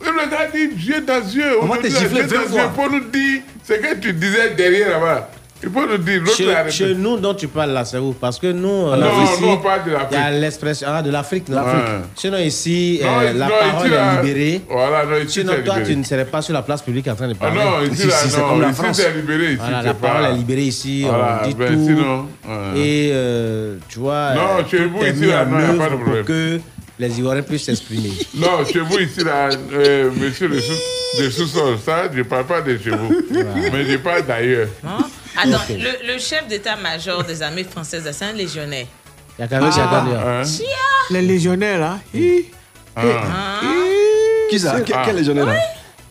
Le 0.00 0.30
gars 0.30 0.46
dit 0.52 0.86
yeux 0.86 1.00
dans 1.06 1.20
yeux. 1.20 1.56
On 1.60 1.66
yeux 1.74 1.82
dans 1.90 2.26
20 2.26 2.26
yeux 2.26 2.46
fois. 2.48 2.68
pour 2.74 2.90
nous 2.90 3.00
dire 3.00 3.40
ce 3.64 3.72
que 3.74 3.94
tu 4.00 4.12
disais 4.12 4.50
derrière 4.56 4.90
là-bas. 4.90 5.30
Il 5.60 5.70
faut 5.70 5.84
nous 5.88 5.98
dire, 5.98 6.20
l'autre 6.20 6.36
Chez, 6.36 6.70
chez 6.70 6.94
nous, 6.94 7.16
dont 7.16 7.34
tu 7.34 7.48
parles 7.48 7.72
là, 7.72 7.84
c'est 7.84 7.98
où? 7.98 8.12
Parce 8.12 8.38
que 8.38 8.46
nous, 8.52 8.68
euh, 8.90 8.96
Non, 8.96 9.24
ici, 9.24 9.42
non, 9.42 9.56
pas 9.56 9.80
de 9.80 9.90
il 9.90 9.92
y 9.92 9.96
a 9.96 9.98
l'Afrique. 9.98 10.40
l'expression 10.40 10.86
ah, 10.88 11.02
de 11.02 11.10
l'Afrique. 11.10 11.48
non 11.48 11.56
L'Afrique. 11.56 11.82
Sinon, 12.14 12.38
ici, 12.38 13.00
Non, 13.02 13.08
euh, 13.18 13.24
ici, 13.24 13.38
la 13.38 13.44
non, 13.46 13.52
parole 13.58 13.86
ici, 13.86 13.94
là, 13.96 14.12
est 14.12 14.22
libérée. 14.24 14.60
Voilà, 14.70 15.04
non, 15.04 15.16
ici, 15.16 15.32
Sinon, 15.40 15.52
c'est 15.56 15.64
toi, 15.64 15.74
libéré. 15.78 15.92
tu 15.92 15.98
ne 15.98 16.04
serais 16.04 16.24
pas 16.26 16.42
sur 16.42 16.54
la 16.54 16.62
place 16.62 16.80
publique 16.80 17.08
en 17.08 17.16
train 17.16 17.26
de 17.26 17.34
Ah 17.40 17.44
parler. 17.44 17.58
non, 17.58 17.92
ici, 17.92 18.06
là, 18.06 18.14
c'est 18.18 18.40
comme 18.40 18.60
la 18.60 18.68
ici, 18.68 18.82
France. 18.82 18.96
c'est 19.02 19.12
libéré, 19.16 19.46
ici, 19.46 19.56
Voilà, 19.58 19.82
la 19.82 19.94
pas- 19.94 20.08
parole 20.08 20.24
est 20.26 20.34
libérée 20.34 20.62
ici, 20.62 21.02
Voilà, 21.08 21.40
on 21.42 21.48
dit 21.48 21.54
ben, 21.56 21.74
tout. 21.74 21.84
sinon, 21.86 22.26
ouais. 22.46 22.78
Et 22.80 23.10
euh, 23.14 23.76
tu 23.88 23.98
vois, 23.98 24.34
Non, 24.34 24.40
euh, 24.60 24.62
chez 24.70 24.76
tout 24.76 24.90
vous, 24.96 25.04
est 25.04 25.10
ici, 25.10 25.20
mis 25.22 25.26
là, 25.26 25.44
non, 25.44 25.58
y 25.58 25.62
a 25.64 25.66
pas 25.74 25.90
de 25.90 25.96
problème. 25.96 26.60
Les 26.98 27.18
Ivoiriens 27.18 27.42
puissent 27.42 27.64
s'exprimer. 27.64 28.10
Non, 28.34 28.64
chez 28.70 28.80
vous 28.80 28.98
ici, 28.98 29.20
là, 29.24 29.48
euh, 29.72 30.10
monsieur 30.14 30.48
le 30.48 30.60
sous- 30.60 31.22
de 31.22 31.30
sous-sol, 31.30 31.78
ça, 31.84 32.10
je 32.12 32.18
ne 32.18 32.22
parle 32.24 32.46
pas 32.46 32.60
de 32.60 32.76
chez 32.78 32.90
vous. 32.90 33.22
Mais 33.72 33.84
je 33.84 33.96
parle 33.98 34.26
d'ailleurs. 34.26 34.68
Hein? 34.86 35.04
Attends, 35.36 35.62
le, 35.70 36.12
le 36.12 36.18
chef 36.18 36.46
d'état-major 36.48 37.24
des 37.24 37.40
armées 37.42 37.64
françaises, 37.64 38.08
c'est 38.12 38.24
un 38.24 38.32
légionnaire. 38.32 38.86
Il 39.38 39.42
y 39.42 39.44
a 39.44 39.48
quand 39.48 39.60
même 39.60 39.70
Ah. 39.76 40.42
Hein? 40.42 40.42
Les 41.10 41.22
légionnaires, 41.22 41.78
là. 41.78 41.98
hi. 42.14 42.46
Ah. 42.96 43.02
Ah. 43.02 43.60
Qui 44.50 44.58
ça? 44.58 44.76
C'est- 44.84 44.92
Quel 45.04 45.16
légionnaire 45.16 45.46
là? 45.46 45.54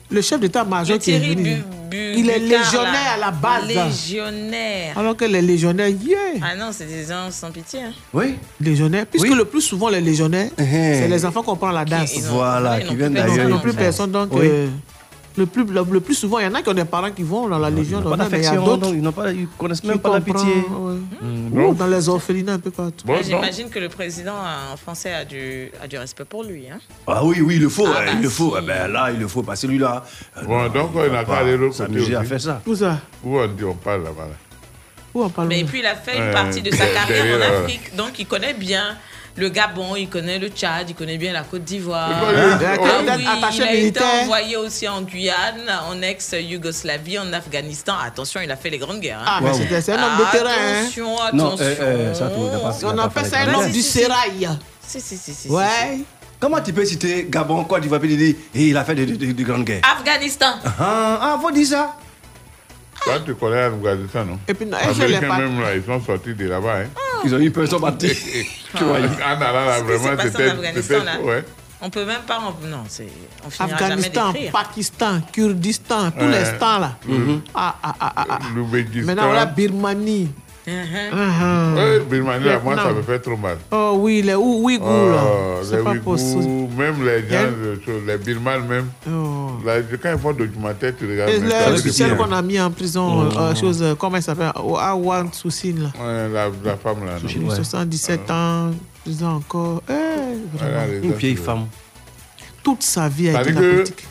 Le 0.10 0.22
chef 0.22 0.40
d'état-major 0.40 0.98
qui 1.00 1.12
est 1.12 1.20
venu. 1.20 1.56
Bu- 1.56 1.64
Il 1.94 2.30
est 2.30 2.40
légionnaire 2.40 2.94
là. 2.94 3.14
à 3.16 3.18
la 3.18 3.32
base. 3.32 3.68
Légionnaire. 3.68 4.98
Alors 4.98 5.16
que 5.16 5.26
les 5.26 5.42
légionnaires, 5.42 5.90
yeah. 5.90 6.18
Ah 6.42 6.56
non, 6.56 6.70
c'est 6.72 6.86
des 6.86 7.06
gens 7.06 7.30
sans 7.32 7.52
pitié. 7.52 7.82
Hein. 7.84 7.92
Oui. 8.14 8.36
Légionnaires. 8.60 9.06
Puisque 9.06 9.30
le 9.30 9.46
plus 9.46 9.62
souvent, 9.62 9.90
les 9.90 10.02
légionnaires, 10.02 10.50
c'est 10.58 11.08
les 11.08 11.26
enfants 11.26 11.44
qu'on 11.44 11.56
prend 11.56 11.72
la 11.72 11.86
danse. 11.86 12.14
Voilà, 12.30 12.80
qui 12.82 12.96
viennent 12.96 13.14
d'ailleurs. 13.14 13.46
Ils 13.48 13.48
n'ont 13.50 13.60
plus 13.60 13.74
personne. 13.74 14.12
Donc, 14.12 14.30
Oui. 14.34 14.42
euh, 14.44 14.68
le, 15.38 15.46
plus, 15.46 15.64
le, 15.66 15.84
le 15.92 16.00
plus 16.02 16.16
souvent, 16.16 16.40
il 16.40 16.46
y 16.46 16.48
en 16.48 16.54
a 16.56 16.62
qui 16.62 16.70
ont 16.70 16.74
des 16.74 16.84
parents 16.86 17.12
qui 17.12 17.24
vont 17.24 17.48
dans 17.48 17.60
la 17.60 17.70
Légion. 17.70 18.02
Pas 18.02 18.10
mais 18.10 18.16
il 18.16 18.20
y 18.20 18.22
a 18.22 18.30
d'affection, 18.30 18.66
d'autres 18.66 18.88
ils 18.94 19.02
n'ont 19.02 19.12
pas, 19.12 19.32
ils 19.32 19.48
connaissent 19.58 19.84
même 19.84 20.00
pas 20.00 20.14
la 20.14 20.22
pitié. 20.22 20.54
ouais. 20.70 20.98
Ou 21.52 21.62
donc- 21.62 21.78
dans 21.78 21.88
les 21.88 22.10
orphelinats 22.10 22.54
un 22.54 22.60
peu 22.60 22.72
partout. 22.72 23.06
Bon, 23.06 23.16
J'imagine 23.24 23.70
que 23.70 23.80
le 23.80 23.90
président 23.90 24.34
euh, 24.36 24.76
français 24.78 25.14
a 25.14 25.26
du, 25.26 25.72
a 25.82 25.88
du 25.88 25.98
respect 25.98 26.26
pour 26.26 26.44
lui. 26.44 26.66
Hein. 26.70 26.80
Ah 27.06 27.24
oui, 27.24 27.40
oui, 27.42 27.56
il 27.56 27.62
le 27.62 27.70
faut, 27.70 27.86
Ah 27.88 28.00
hein, 28.00 28.04
bah 28.08 28.12
il 28.16 28.22
le 28.24 28.30
faut. 28.30 28.52
si. 28.56 28.62
Eh 28.64 28.66
ben 28.66 28.88
là, 28.92 29.12
il 29.12 29.20
le 29.20 29.28
faut. 29.28 29.44
Parce 29.44 29.62
que 29.62 29.68
lui-là. 29.68 30.04
euh, 30.38 30.44
Bon, 30.44 30.58
non, 30.64 30.70
donc, 30.70 30.92
il 30.96 31.00
on 31.00 31.10
va 31.12 31.20
a 31.20 31.24
pas 31.24 31.34
qu'à 31.34 31.40
aller 31.40 31.52
de 31.52 31.58
l'autre 31.58 31.86
côté 31.86 32.16
à 32.16 32.24
faire 32.24 32.42
ça. 32.42 32.62
Où 32.66 32.76
ça? 32.76 33.00
Où 33.24 33.38
on 33.38 33.48
dit, 33.48 33.64
on 33.64 33.74
parle 33.76 34.04
là-bas. 34.04 34.24
là. 34.28 34.36
Où 35.14 35.24
on 35.24 35.30
parle 35.30 35.48
Mais 35.48 35.64
puis 35.64 35.80
il 35.80 35.86
a 35.86 35.96
fait 35.96 36.16
une 36.18 36.24
Euh, 36.24 36.34
partie 36.34 36.62
de 36.62 36.72
sa 36.72 36.86
carrière 36.94 37.38
en 37.40 37.62
Afrique, 37.62 37.96
donc 37.96 38.18
il 38.20 38.26
connaît 38.28 38.54
bien 38.54 38.96
le 39.38 39.50
Gabon, 39.50 39.96
il 39.96 40.10
connaît 40.10 40.40
le 40.40 40.50
Tchad, 40.50 40.90
il 40.90 40.96
connaît 40.96 41.18
bien 41.18 41.32
la 41.32 41.44
Côte 41.44 41.64
d'Ivoire. 41.64 42.10
Il 42.32 42.38
a 42.38 42.56
été 42.56 42.66
Ah 42.66 43.16
oui, 43.18 43.56
il 43.56 43.62
a 43.64 43.74
été 43.74 44.00
envoyé 44.24 44.58
aussi 44.58 44.88
en 44.88 45.02
Guyane, 45.02 45.70
en 45.90 46.02
ex-Yougoslavie, 46.02 47.20
en 47.20 47.32
Afghanistan. 47.34 47.94
Attention, 48.04 48.42
il 48.44 48.52
a 48.52 48.56
fait 48.56 48.70
les 48.70 48.78
grandes 48.78 49.00
guerres. 49.00 49.22
Ah, 49.26 49.38
hein. 49.38 49.42
mais 49.44 49.54
c'était- 49.54 49.82
c'est 49.82 49.94
un 49.94 50.04
homme 50.04 50.18
de 50.20 50.32
terrain. 50.38 50.50
hein. 50.50 50.82
Attention, 50.82 51.10
Non, 51.34 51.46
attention. 51.48 51.66
euh, 51.66 51.76
euh, 51.82 52.14
ça, 52.14 52.26
pas- 52.26 52.88
On 52.88 52.94
n'a 52.94 53.04
a 53.04 53.10
pas 53.10 53.20
fait 53.24 53.30
fait 53.30 53.36
ça 53.36 53.42
un 53.42 53.54
homme 53.54 53.72
du 53.72 53.82
Si, 53.82 53.84
si. 53.92 54.00
sérail. 54.00 54.50
Si, 54.86 55.02
si, 55.02 55.18
si, 55.18 55.34
si. 55.34 55.50
Ouais. 55.50 56.00
Comment 56.40 56.62
tu 56.62 56.72
peux 56.72 56.86
citer 56.86 57.28
Gabon, 57.30 57.64
Côte 57.64 57.82
d'Ivoire, 57.82 58.00
puis 58.00 58.14
il 58.14 58.18
dit, 58.18 58.38
et 58.56 58.68
il 58.68 58.78
a 58.78 58.84
fait 58.86 58.94
de, 58.96 59.06
de, 59.06 59.16
de- 59.16 59.32
de 59.32 59.44
grandes 59.44 59.64
guerres? 59.66 59.82
Afghanistan. 59.84 60.54
Ah, 60.80 61.20
ah, 61.22 61.40
faut 61.42 61.52
dire 61.52 61.68
ça. 61.68 61.96
Toi, 63.08 63.20
tu 63.26 63.36
connais 63.36 63.56
l'Afghanistan, 63.70 64.26
non 64.26 64.40
Et 64.48 64.54
puis, 64.54 64.66
non, 64.66 64.78
Les 64.78 65.02
Américains, 65.02 65.28
pas. 65.28 65.38
même 65.38 65.62
là, 65.62 65.76
ils 65.76 65.84
sont 65.84 66.02
sortis 66.02 66.34
de 66.34 66.48
là-bas. 66.48 66.78
Hein. 66.82 66.86
Ils 67.26 67.34
ont 67.36 67.40
eu 67.40 67.52
peur, 67.52 67.64
ils 67.64 67.70
sont 67.70 67.80
partis. 67.80 68.10
Tu 68.78 68.84
vois, 68.84 69.00
il- 69.00 69.06
En 69.06 69.42
allant 69.42 69.66
là, 69.66 69.82
vraiment, 69.82 70.22
c'était. 70.22 71.22
Ouais. 71.24 71.44
On 71.80 71.90
peut 71.90 72.06
même 72.06 72.22
pas. 72.28 72.40
Non, 72.64 72.84
c'est. 72.88 73.08
On 73.46 73.64
Afghanistan. 73.64 74.34
Pakistan, 74.52 75.22
Kurdistan, 75.32 76.12
tous 76.12 76.26
Ouais. 76.26 76.40
les 76.40 76.46
stands 76.46 76.80
là. 76.80 76.96
Mhm. 77.08 77.42
Ah, 77.56 77.76
ah, 77.84 77.96
ah, 78.00 78.14
ah, 78.16 78.26
ah. 78.30 78.40
Maintenant, 79.04 79.26
voilà 79.28 79.46
Birmanie. 79.46 80.30
Ah, 80.70 80.74
ah. 81.14 81.74
Ouais, 81.76 82.00
Birmanie, 82.02 82.44
là, 82.46 82.60
moi, 82.62 82.76
ça 82.76 82.92
me 82.92 83.02
fait 83.02 83.20
trop 83.20 83.38
mal. 83.38 83.58
Oh 83.72 83.96
oui, 84.00 84.22
les 84.22 84.36
Ou- 84.36 84.64
Ouïghours 84.66 84.88
là. 85.12 85.24
Oh, 85.26 85.60
C'est 85.64 85.78
les 85.78 85.84
pas 85.84 85.96
possible. 85.96 86.42
Ouïghours, 86.44 86.70
même 86.78 87.06
les 87.06 87.30
gens, 87.30 87.50
les 88.06 88.18
Birmans 88.18 88.60
même. 88.68 88.88
Oh. 89.10 89.52
Là, 89.66 89.76
quand 90.02 90.12
ils 90.14 90.20
font 90.20 90.34
documentaire, 90.34 90.94
tu 90.98 91.10
regardes. 91.10 91.30
Et 91.32 91.40
le- 91.40 91.78
celle 91.92 92.18
qu'on 92.18 92.32
a 92.34 92.42
mis 92.42 92.60
en 92.60 92.70
prison, 92.72 93.30
Oh. 93.32 93.40
euh, 93.40 93.56
chose, 93.56 93.82
euh, 93.82 93.96
comment 93.96 94.18
elle 94.18 94.24
s'appelle? 94.24 94.52
Awan 94.56 95.32
Soussine 95.32 95.84
là. 95.84 95.92
Ouais, 96.00 96.30
la, 96.34 96.50
la 96.64 96.76
femme 96.78 97.06
là. 97.06 97.14
non? 97.22 97.28
J'ai 97.28 97.40
77 97.40 98.30
ans, 98.30 98.72
prison 99.04 99.28
encore. 99.38 99.82
Eh, 99.90 99.94
Voilà, 100.54 100.88
Une 101.02 101.14
vieille 101.14 101.38
euh, 101.40 101.44
femme. 101.44 101.68
toute 102.62 102.84
sa 102.84 103.08
vie 103.08 103.30
a 103.30 103.42
été 103.42 103.44
C'est-à-dire 103.52 103.62
la 103.62 103.68
que 103.70 103.76
politique. 103.78 104.08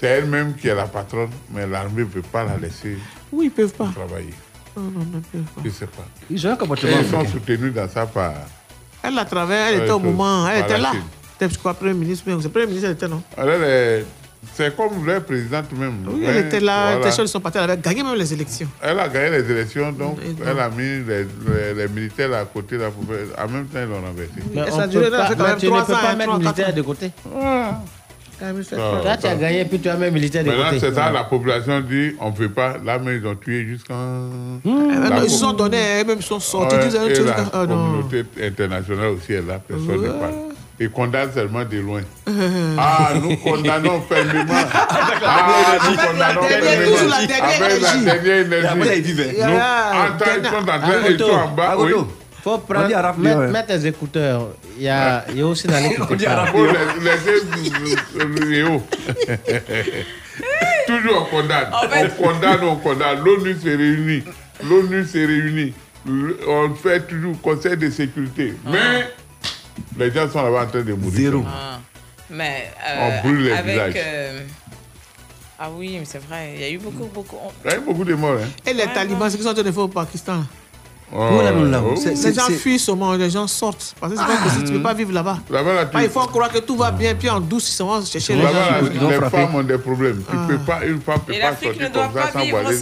c'est 0.00 0.06
elle-même 0.06 0.54
qui 0.54 0.66
est 0.68 0.74
la 0.74 0.86
patronne, 0.86 1.30
mais 1.54 1.64
l'armée 1.66 2.00
ne 2.02 2.04
peut 2.06 2.22
pas 2.22 2.44
la 2.44 2.56
laisser 2.56 2.98
Oui, 3.32 3.46
ils 3.46 3.50
peuvent 3.50 3.72
pas. 3.74 3.90
travailler. 3.94 4.34
Je 4.76 5.68
ne 5.68 5.72
sais 5.72 5.86
pas. 5.86 6.04
Ils 6.30 6.46
ont 6.46 6.50
un 6.52 6.56
comportement 6.56 6.92
ils 7.00 7.08
sont 7.10 7.26
soutenus 7.26 7.72
dans 7.72 7.88
ça 7.88 8.06
par. 8.06 8.34
Elle 9.02 9.18
a 9.18 9.24
travaillé, 9.24 9.60
elle 9.76 9.82
était 9.82 9.90
au 9.92 9.98
moment, 9.98 10.46
elle 10.48 10.62
était 10.64 10.78
là. 10.78 10.92
C'était, 11.38 11.52
je 11.52 11.58
crois, 11.58 11.74
Premier 11.74 11.94
ministre, 11.94 12.24
mais 12.26 12.34
c'est 12.40 12.48
Premier 12.48 12.66
ministre, 12.66 12.86
elle 12.88 12.94
était, 12.94 13.08
non? 13.08 13.22
Elle 13.36 13.48
est- 13.62 14.06
C'est 14.54 14.76
comme 14.76 15.04
leur 15.04 15.24
présidente 15.24 15.72
même. 15.72 16.06
Oui, 16.08 16.22
elle 16.24 16.46
était 16.46 16.60
là, 16.60 16.90
elle 16.90 16.92
voilà. 16.98 17.06
était 17.06 17.10
sûre 17.14 17.24
de 17.24 17.28
son 17.28 17.40
parti, 17.40 17.58
elle 17.58 17.64
avait 17.64 17.82
gagné 17.82 18.02
même 18.04 18.14
les 18.14 18.32
élections. 18.32 18.68
Elle 18.80 18.98
a 19.00 19.08
gagné 19.08 19.30
les 19.42 19.50
élections, 19.50 19.90
donc 19.90 20.18
Et 20.24 20.28
donc- 20.32 20.46
elle 20.48 20.60
a 20.60 20.68
mis 20.68 21.04
les, 21.04 21.24
les- 21.24 21.74
les 21.74 21.88
militaires 21.88 22.32
à 22.32 22.44
côté. 22.44 22.78
Là, 22.78 22.86
en 22.86 23.48
même 23.48 23.66
temps, 23.66 23.80
ils 23.82 23.88
l'ont 23.88 24.00
renversé. 24.00 24.32
Mais 24.54 24.70
ça 24.70 24.82
a 24.82 24.86
duré, 24.86 25.10
pas- 25.10 25.16
elle 25.16 25.22
a 25.22 25.26
fait 25.26 25.36
quand 25.36 25.44
même 25.44 25.56
tu 25.58 25.66
ne 25.66 25.70
peux 25.72 25.76
ans, 25.78 25.84
pas 25.84 26.10
hein, 26.10 26.14
mettre 26.16 26.22
trois, 26.30 26.38
militaire 26.38 26.66
quatre 26.66 26.74
de 26.76 26.80
ans. 26.80 26.84
côté. 26.84 27.10
Même, 27.34 27.42
fait 28.05 28.05
Ah, 28.40 28.52
Là, 29.02 29.16
tu 29.16 29.26
as 29.26 29.34
gagné, 29.34 29.64
puis 29.64 29.78
tu 29.78 29.88
as 29.88 29.96
mis 29.96 30.10
militaire 30.10 30.44
de 30.44 30.50
Maintenant, 30.50 30.78
c'est 30.78 30.94
ça, 30.94 31.10
la 31.10 31.24
population 31.24 31.80
dit 31.80 32.14
on 32.20 32.30
ne 32.30 32.34
peut 32.34 32.50
pas. 32.50 32.76
Là, 32.84 32.98
mais 32.98 33.16
ils 33.16 33.26
ont 33.26 33.34
tué 33.34 33.64
jusqu'en. 33.64 33.94
La 34.64 34.70
non, 35.10 35.22
ils 35.24 35.30
se 35.30 35.38
sont 35.38 35.52
donnés, 35.52 36.02
eux-mêmes 36.02 36.18
ils 36.18 36.22
sont 36.22 36.40
sortis. 36.40 36.76
Ouais, 36.76 36.88
ils 36.88 36.96
et 37.12 37.24
la 37.24 37.36
ah, 37.52 37.66
communauté 37.66 38.24
internationale 38.42 39.08
aussi 39.08 39.32
est 39.32 39.46
là, 39.46 39.58
personne 39.66 40.02
ne 40.02 40.08
parle. 40.08 40.34
Ils 40.78 40.90
condamnent 40.90 41.32
seulement 41.32 41.64
de 41.64 41.78
loin. 41.78 42.02
Ah, 42.78 43.14
nous 43.14 43.36
condamnons 43.38 44.02
fermement. 44.02 44.52
Ah, 45.24 45.78
nous 45.88 45.96
condamnons 45.96 46.42
fermement. 46.42 46.96
Avec 46.96 47.10
la 47.10 47.26
dernière 47.26 48.46
énergie. 48.46 48.62
Et 48.62 48.66
après, 48.66 48.98
ils. 48.98 49.16
Nous, 49.16 49.44
en 49.44 50.18
temps, 50.18 50.24
ils 50.38 50.46
sont 50.46 50.56
en 50.56 50.64
train, 50.64 50.92
ils 51.00 51.14
Agoto, 51.14 51.26
sont 51.26 51.32
en 51.32 51.48
bas. 51.48 51.76
Faut 52.46 52.52
On 52.54 52.58
prendre, 52.60 52.86
dit 52.86 52.94
arabe, 52.94 53.18
mettre, 53.18 53.72
ouais. 53.74 53.88
écouteurs. 53.88 54.50
Il 54.76 54.84
y 54.84 54.88
a, 54.88 55.24
il 55.30 55.38
y 55.38 55.40
a 55.40 55.46
aussi 55.48 55.66
dans 55.66 55.80
les 55.82 55.96
On 56.10 56.14
dit 56.14 56.26
arabe. 56.26 56.54
Toujours 60.86 61.22
on 61.22 61.24
condamne. 61.24 61.68
On 61.72 62.08
condamne, 62.22 62.62
on 62.62 62.76
condamne. 62.76 63.18
L'ONU 63.24 63.56
se 63.60 63.66
réunit. 63.66 64.22
L'ONU 64.62 65.04
se 65.04 65.18
réunit. 65.18 65.74
On 66.46 66.72
fait 66.76 67.00
toujours 67.08 67.40
conseil 67.40 67.76
de 67.76 67.90
sécurité. 67.90 68.54
Mais 68.64 69.08
les 69.98 70.12
gens 70.12 70.30
sont 70.30 70.44
là-bas 70.44 70.62
en 70.62 70.66
train 70.68 70.82
de 70.82 70.92
mourir. 70.92 71.16
Zéro. 71.16 71.44
Ah. 71.48 71.80
Mais 72.30 72.70
On 72.96 73.10
euh, 73.10 73.20
brûle 73.22 73.42
les 73.42 73.50
avec. 73.50 73.72
villages. 73.72 73.94
euh, 73.96 74.40
Ah 75.58 75.68
oui, 75.74 75.96
mais 75.98 76.04
c'est 76.04 76.22
vrai, 76.22 76.52
il 76.54 76.60
y 76.60 76.64
a 76.64 76.70
eu 76.70 76.78
beaucoup, 76.78 77.06
beaucoup. 77.12 77.38
Il 77.64 77.70
y 77.72 77.74
a 77.74 77.76
eu 77.78 77.80
beaucoup 77.80 78.04
de 78.04 78.14
morts. 78.14 78.38
Hein. 78.40 78.46
Et 78.64 78.72
les 78.72 78.86
talibans, 78.86 79.28
c'est 79.28 79.36
qu'ils 79.36 79.44
sont 79.44 79.50
en 79.50 79.54
train 79.54 79.64
de 79.64 79.72
faire 79.72 79.82
au 79.82 79.88
Pakistan. 79.88 80.44
Oh, 81.14 81.40
Les 82.04 82.34
gens 82.34 82.42
fuient 82.58 82.78
seulement, 82.78 83.14
les 83.14 83.30
gens 83.30 83.46
sortent. 83.46 83.94
Parce 84.00 84.12
que 84.12 84.18
c'est 84.18 84.24
pas 84.26 84.36
possible, 84.42 84.64
tu 84.64 84.72
ne 84.72 84.76
peux 84.78 84.82
pas 84.82 84.94
vivre 84.94 85.12
là-bas. 85.12 85.38
Là-bas, 85.50 85.74
là, 85.74 85.86
tu- 85.86 85.96
Ah, 85.96 86.02
il 86.02 86.10
faut 86.10 86.20
croire 86.26 86.50
que 86.50 86.58
tout 86.58 86.76
va 86.76 86.90
bien, 86.90 87.14
puis 87.14 87.30
en 87.30 87.38
douce, 87.40 87.68
ils 87.70 87.72
s'en 87.74 87.86
vont 87.86 88.04
chercher 88.04 88.34
les 88.34 88.42
gens. 88.42 88.48
les 89.08 89.30
femmes 89.30 89.54
ont 89.54 89.62
des 89.62 89.78
problèmes. 89.78 90.22
Tu 90.28 90.36
Ah. 90.36 90.46
peux 90.48 90.58
pas, 90.58 90.84
une 90.84 91.00
femme 91.00 91.20
peut 91.20 91.32
Et 91.34 91.38
pas 91.40 91.50
sortir 91.50 91.72
ne 91.80 91.88
comme 91.88 92.02
ça 92.14 92.20
pas 92.22 92.32
sans 92.32 92.46
voiler 92.50 92.78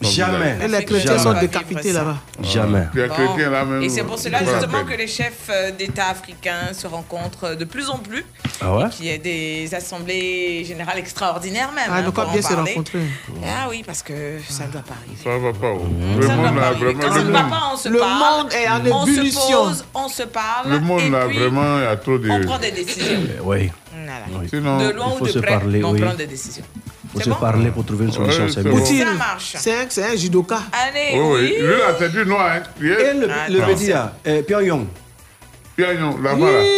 Jamais. 0.00 0.56
Et 0.64 0.68
les 0.68 0.84
chrétiens 0.84 1.14
ne 1.14 1.18
sont 1.18 1.34
décapités 1.34 1.92
là-bas. 1.92 2.16
Jamais. 2.42 2.86
Chrétien 2.92 3.50
là 3.50 3.64
même. 3.64 3.82
Et 3.82 3.88
c'est 3.88 4.02
pour 4.04 4.18
cela 4.18 4.38
justement 4.40 4.84
que 4.84 4.96
les 4.96 5.06
chefs 5.06 5.48
euh, 5.50 5.70
d'État 5.72 6.06
africains 6.08 6.72
se 6.72 6.86
rencontrent 6.86 7.54
de 7.54 7.64
plus 7.64 7.88
en 7.90 7.98
plus. 7.98 8.24
Ah 8.62 8.76
ouais? 8.76 8.88
Qu'il 8.90 9.06
y 9.06 9.10
a 9.12 9.18
des 9.18 9.68
assemblées 9.74 10.64
générales 10.64 10.98
extraordinaires 10.98 11.70
même. 11.72 11.84
Ah, 11.90 11.96
hein, 11.96 12.02
donc 12.02 12.14
bien 12.14 12.24
en 12.24 12.42
se 12.42 12.54
rencontrer. 12.54 13.00
Ah 13.44 13.66
oui, 13.68 13.82
parce 13.86 14.02
que 14.02 14.38
ça 14.48 14.66
ne 14.66 14.72
doit 14.72 14.80
pas 14.82 14.94
arriver. 15.04 15.22
Ça 15.22 15.38
va 15.38 15.52
pas. 15.52 15.74
oh. 15.78 15.86
Le 16.18 16.26
ne 16.28 16.34
monde 16.34 16.58
arriver. 16.58 16.84
vraiment. 16.94 17.00
Quand 17.00 17.12
ça 17.12 17.18
le 17.18 17.24
ne 17.26 17.30
va 17.32 17.42
monde- 17.42 17.50
pas, 17.50 17.62
on 17.72 17.76
se 17.76 17.88
Le 17.88 17.98
parle. 17.98 18.18
monde 18.42 18.52
est 18.52 18.68
en 18.68 18.96
on 18.96 19.04
se 19.06 19.10
ébullition. 19.10 19.64
pose, 19.64 19.84
on 19.94 20.08
se 20.08 20.22
parle. 20.22 20.70
Le 20.70 20.80
monde 20.80 21.00
puis 21.28 21.38
vraiment, 21.38 21.78
il 21.78 21.82
y 21.82 21.86
a 21.86 21.96
trop 21.96 22.18
de. 22.18 22.30
On 22.30 22.40
prend 22.44 22.58
des 22.58 22.70
décisions. 22.70 23.20
Oui. 23.44 23.70
Voilà. 23.92 24.48
Sinon, 24.48 24.78
de 24.78 24.90
loin 24.92 25.12
il 25.20 25.22
ou 25.22 25.26
de 25.32 25.40
près, 25.40 25.60
on 25.84 25.90
oui. 25.92 26.00
prend 26.00 26.14
des 26.14 26.26
décisions. 26.26 26.64
Faut 27.12 27.18
C'est 27.18 27.24
se 27.24 27.30
bon 27.30 27.36
parler 27.36 27.70
pour 27.70 27.84
trouver 27.84 28.04
une 28.06 28.12
solution. 28.12 28.44
Ouais, 28.44 28.48
c'est 28.48 28.54
c'est 28.62 28.64
mieux. 28.64 28.70
bon. 28.72 28.78
Poutine, 28.78 29.04
Ça 29.06 29.12
marche. 29.14 29.54
c'est 29.58 29.72
un, 29.72 29.84
c'est 29.88 30.04
un 30.04 30.16
judoka. 30.16 30.58
Allez, 30.72 31.18
Oui, 31.20 31.20
oui. 31.20 31.54
oui. 31.58 31.66
Lui 31.66 31.78
là, 31.78 31.94
c'est 31.98 32.10
du 32.12 32.24
noir. 32.26 32.50
Hein. 32.56 32.62
Et 32.80 33.14
le, 33.14 33.58
le 33.58 33.74
petit 33.74 33.88
là, 33.88 34.12
euh, 34.26 34.42
Pyongyang. 34.42 34.86
Pyongyang, 35.76 36.22
là-bas, 36.22 36.46
là. 36.50 36.60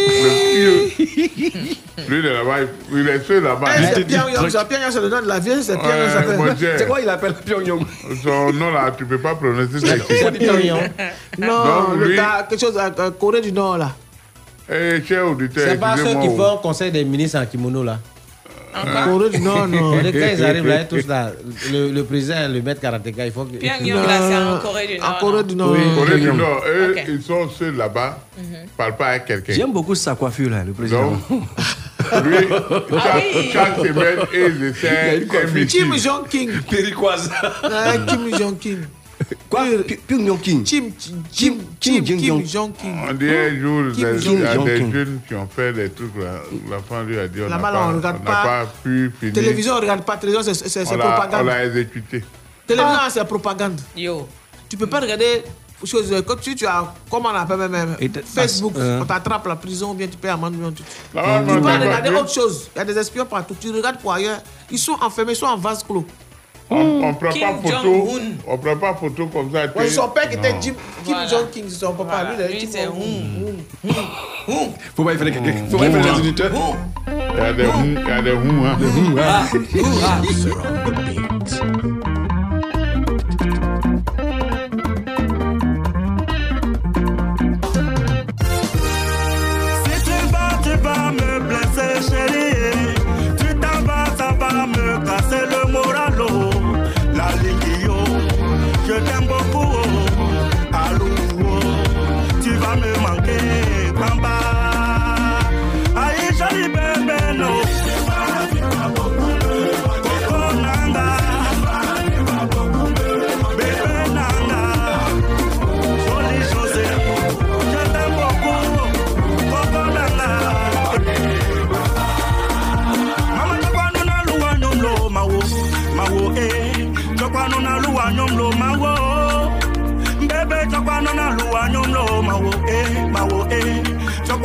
Lui, 2.07 2.19
il 2.19 2.25
est 2.25 2.33
là-bas. 2.33 2.55
il- 2.91 3.07
est 3.07 3.27
seul 3.27 3.43
là-bas. 3.43 3.67
C'est 3.93 4.05
Pyongyang, 4.05 5.01
le 5.01 5.09
nom 5.09 5.21
de 5.21 5.27
la 5.27 5.39
ville, 5.39 5.59
Pyongyang, 5.63 6.87
quoi 6.87 7.01
il 7.01 7.09
appelle 7.09 7.33
Pyongyang 7.33 7.81
Son 8.23 8.51
nom 8.53 8.71
là, 8.71 8.91
tu 8.97 9.05
peux 9.05 9.19
pas 9.19 9.35
prononcer. 9.35 9.79
C'est 9.79 10.31
Pyongyang. 10.39 10.89
Non, 11.37 11.93
le 11.97 12.07
lui- 12.07 12.15
gars, 12.15 12.45
quelque 12.49 12.59
chose, 12.61 12.77
euh, 12.77 13.11
Corée 13.11 13.41
du 13.41 13.51
Nord, 13.51 13.77
là. 13.77 13.91
Eh, 14.71 15.01
cher 15.05 15.27
auditeur, 15.27 15.65
C'est 15.67 15.77
pas 15.79 15.97
ceux 15.97 16.15
qui 16.21 16.35
font 16.35 16.57
conseil 16.61 16.91
des 16.91 17.03
ministres 17.03 17.37
en 17.39 17.45
kimono 17.45 17.83
là. 17.83 17.99
Corée 18.73 19.29
du 19.29 19.39
Nord, 19.41 19.67
non. 19.67 19.93
On 19.93 20.01
dit, 20.01 20.11
Quand 20.11 20.29
ils 20.33 20.43
arrivent 20.43 20.67
là, 20.67 20.81
ils 20.81 20.87
tous 20.87 21.07
là, 21.07 21.31
le, 21.71 21.91
le 21.91 22.03
président, 22.03 22.47
le 22.49 22.61
maître 22.61 22.81
karatéka, 22.81 23.25
il 23.25 23.31
faut 23.31 23.45
que. 23.45 23.57
Pyongyang, 23.57 24.05
là, 24.05 24.29
c'est 24.29 24.35
en 24.35 24.59
Corée 24.59 24.87
du 24.87 24.97
Nord. 24.97 25.09
En 25.09 25.19
Corée 25.19 25.43
du 25.43 25.55
Nord. 25.55 25.71
Oui. 25.71 25.79
Corée 25.95 26.19
du. 26.19 26.31
Nord, 26.33 26.63
eux, 26.67 26.95
ils 27.07 27.21
sont 27.21 27.49
seuls 27.49 27.75
là-bas, 27.75 28.19
ne 28.37 28.67
parlent 28.77 28.97
pas 28.97 29.07
avec 29.07 29.25
quelqu'un. 29.25 29.53
J'aime 29.53 29.73
beaucoup 29.73 29.95
sa 29.95 30.15
coiffure 30.15 30.49
là, 30.49 30.63
le 30.65 30.73
président. 30.73 31.11
Donc, 31.11 31.21
lui, 32.25 32.37
chaque, 33.03 33.51
chaque 33.53 33.77
semaine, 33.77 34.19
ils 34.33 35.53
meeting. 35.53 35.81
Kim 35.81 35.97
Jong-king. 35.97 36.61
Péricoise. 36.69 37.29
Ah, 37.63 37.93
Kim 38.07 38.35
Jong-king. 38.37 38.79
Quoi 39.49 39.65
Pi- 39.87 39.97
Pyongyang 40.07 40.39
King. 40.39 40.63
Kim, 40.63 40.91
Kim, 40.93 41.23
Kim, 41.31 41.57
Kim 41.79 42.03
Kim 42.03 42.17
Jong-un. 42.17 42.45
Jong-king. 42.45 42.95
On 43.09 43.13
dit 43.13 43.29
un 43.29 43.59
jour, 43.59 43.83
Kim 43.93 44.03
des- 44.03 44.25
il 44.25 44.39
y 44.41 44.45
a 44.45 44.53
Jong-un. 44.53 44.65
des 44.65 44.91
jeunes 44.91 45.19
qui 45.27 45.35
ont 45.35 45.47
fait 45.47 45.73
des 45.73 45.89
trucs. 45.89 46.11
L'enfant 46.69 47.03
lui 47.03 47.17
a 47.19 47.27
dit 47.27 47.41
on 47.45 47.49
n'a 47.49 47.57
pas, 47.59 48.11
pas. 48.25 48.65
pu 48.83 49.11
finir. 49.19 49.33
Télévision, 49.33 49.73
on 49.73 49.79
regarde 49.81 50.03
pas. 50.03 50.17
Télévision, 50.17 50.53
c'est- 50.53 50.67
c'est 50.69 50.87
on 50.87 50.97
l'a- 50.97 51.11
propagande. 51.11 51.49
exécuté. 51.65 52.23
Télévision, 52.67 52.99
c'est 53.09 53.25
propagande. 53.25 53.79
Yo. 53.95 54.27
Tu 54.69 54.77
peux 54.77 54.87
pas 54.87 54.99
regarder 54.99 55.43
choses 55.85 56.13
euh, 56.13 56.21
quand 56.21 56.39
tu, 56.39 56.55
tu 56.55 56.65
as 56.65 56.93
comment 57.11 57.27
on 57.29 57.35
appelle 57.35 57.67
même 57.69 57.97
Facebook, 58.25 58.71
euh. 58.77 59.01
on 59.01 59.05
t'attrape 59.05 59.45
la 59.45 59.57
prison 59.57 59.91
ou 59.91 59.93
bien 59.93 60.07
tu 60.07 60.15
payes 60.15 60.31
amende. 60.31 60.55
tu- 60.73 60.81
Tu 60.81 61.17
non, 61.17 61.45
peux 61.45 61.67
regarder 61.67 62.09
autre 62.09 62.31
chose. 62.33 62.69
Il 62.73 62.79
y 62.79 62.81
a 62.81 62.85
des 62.85 62.97
espions 62.97 63.25
partout. 63.25 63.53
Tu 63.59 63.69
regardes 63.69 63.97
pour 63.99 64.13
ailleurs. 64.13 64.41
Ils 64.71 64.79
sont 64.79 64.95
enfermés, 65.01 65.33
ils 65.33 65.35
sont 65.35 65.45
en 65.45 65.57
vase 65.57 65.83
clos. 65.83 66.05
On 66.75 67.07
ne 67.09 67.13
prend 67.13 67.29
Kim 67.29 67.41
pas 67.41 67.69
photo. 67.69 68.09
On 68.47 68.57
prend 68.57 68.77
pas 68.77 68.93
photo 68.95 69.27
comme 69.27 69.51
ça. 69.51 69.65
Ouais, 69.75 69.89
son 69.89 70.09
père 70.09 70.29
qui 70.29 70.35
était. 70.37 70.55
Jim, 70.61 70.73
Kim 71.05 71.13
Voilà. 71.13 71.27
Jong-king, 71.27 71.65
c'est 71.67 71.85
son 71.85 71.93
papa. 71.93 72.25
Voilà. 72.35 72.47
Lui, 72.47 72.55
il 72.55 72.59
Lui, 72.59 72.63
est 72.63 72.71
c'est 72.71 72.87
Faut 74.95 75.03
pas 75.03 75.13
y 75.13 75.17
faire 75.17 75.31
quelqu'un. 75.31 75.53
Faut 75.69 75.77
pas 75.77 75.87
y 75.87 75.91
faire 75.91 76.03
les 76.03 76.19
auditeurs. 76.19 76.51
Il 77.07 77.37
y 77.37 77.41
a 77.41 77.53
des 77.53 77.65
hum, 77.65 77.83
il 77.85 78.07
y 78.07 78.11
a 78.11 78.21
des 78.21 78.31
hum, 78.31 78.65
hein. 78.65 78.77
Si 81.45 81.57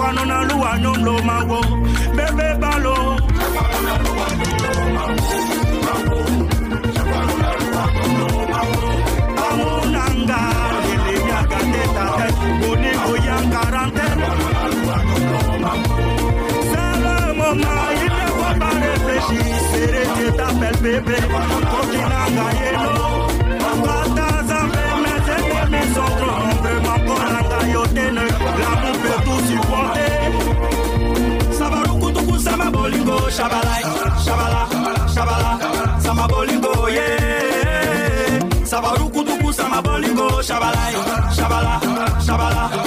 chokwano 0.09 0.24
na 0.24 0.43
luwa 0.44 0.78
nyomlo 0.78 1.22
mawo 1.22 1.60
bebe 2.16 2.48
balo 2.60 2.97
Amunanga, 9.48 10.40
lele 10.85 11.14
yaga 11.30 11.60
teta, 11.72 12.05
boni 12.60 12.90
goyang 13.05 13.47
quarantaine. 13.52 14.24
C'est 16.70 16.94
le 17.05 17.16
moment, 17.40 17.86
il 18.02 18.12
ne 18.18 18.26
faut 18.36 18.59
pas 18.62 18.74
réfléchir. 18.85 19.44
Serré, 19.70 20.02
Dieu 20.16 20.30
t'appelle 20.36 20.76
bébé. 20.82 21.16
Continue 21.72 22.05
à 22.05 22.98
shabala, 33.31 33.75
shabala, 34.25 34.61
shabala, 35.15 35.51
sama 36.01 36.25
bolingo, 36.29 36.73
yeah. 36.89 38.41
Sabaruku 38.65 39.21
tuku 39.25 39.49
sama 39.53 39.79
bolingo, 39.83 40.29
shabala, 40.43 40.85
shabala, 41.37 41.75
shabala. 42.27 42.78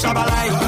shabalai. 0.00 0.67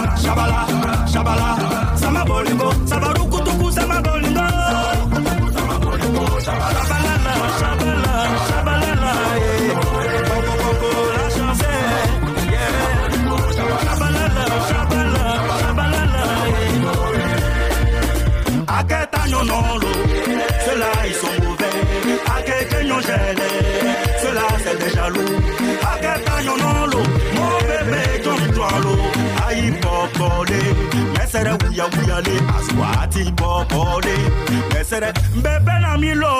lálé 32.20 32.36
àsùwà 32.56 32.86
àti 33.02 33.22
bọ̀bọ̀ 33.38 34.00
lé 34.06 34.14
gbẹ̀sẹ̀rẹ̀ 34.70 35.12
bẹ́ẹ̀ 35.44 35.60
bẹ́ẹ̀ 35.66 35.78
náà 35.84 35.96
mi 36.02 36.10
lọ. 36.22 36.34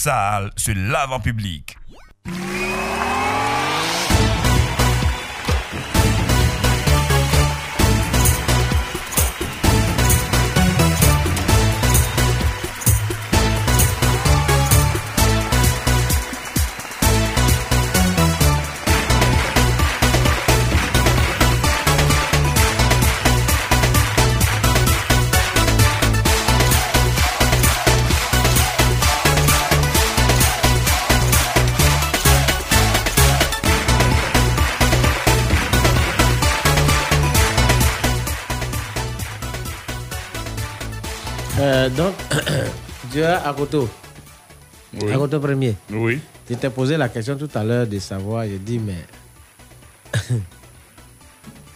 Sale 0.00 0.50
se 0.56 0.72
lave 0.74 1.12
en 1.12 1.20
public. 1.20 1.49
À 43.24 43.52
Koto. 43.56 43.88
Oui. 45.00 45.12
À 45.12 45.16
Koto 45.16 45.40
premier. 45.40 45.74
Oui. 45.90 46.20
Tu 46.46 46.56
t'es 46.56 46.70
posé 46.70 46.96
la 46.96 47.08
question 47.08 47.36
tout 47.36 47.48
à 47.54 47.62
l'heure 47.64 47.86
de 47.86 47.98
savoir, 47.98 48.44
je 48.44 48.56
dis, 48.56 48.78
mais. 48.78 49.04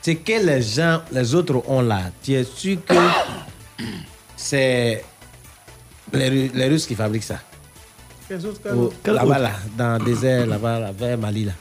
Ce 0.03 0.11
que 0.11 0.45
les 0.45 0.61
gens, 0.61 1.01
les 1.13 1.35
autres 1.35 1.63
ont 1.67 1.81
là, 1.81 2.03
tu 2.23 2.33
es 2.35 2.45
sûr 2.45 2.77
que 2.85 2.95
c'est 4.37 5.03
les, 6.13 6.29
Ru- 6.29 6.51
les 6.53 6.69
Russes 6.69 6.87
qui 6.87 6.95
fabriquent 6.95 7.23
ça? 7.25 7.39
Quels 8.29 8.45
autres 8.47 8.61
Là-bas, 9.07 9.39
là, 9.39 9.51
dans 9.77 9.99
le 9.99 10.05
désert, 10.05 10.47
là-bas, 10.47 10.79
là, 10.79 10.93
vers 10.93 11.17
Mali, 11.17 11.45
là. 11.45 11.53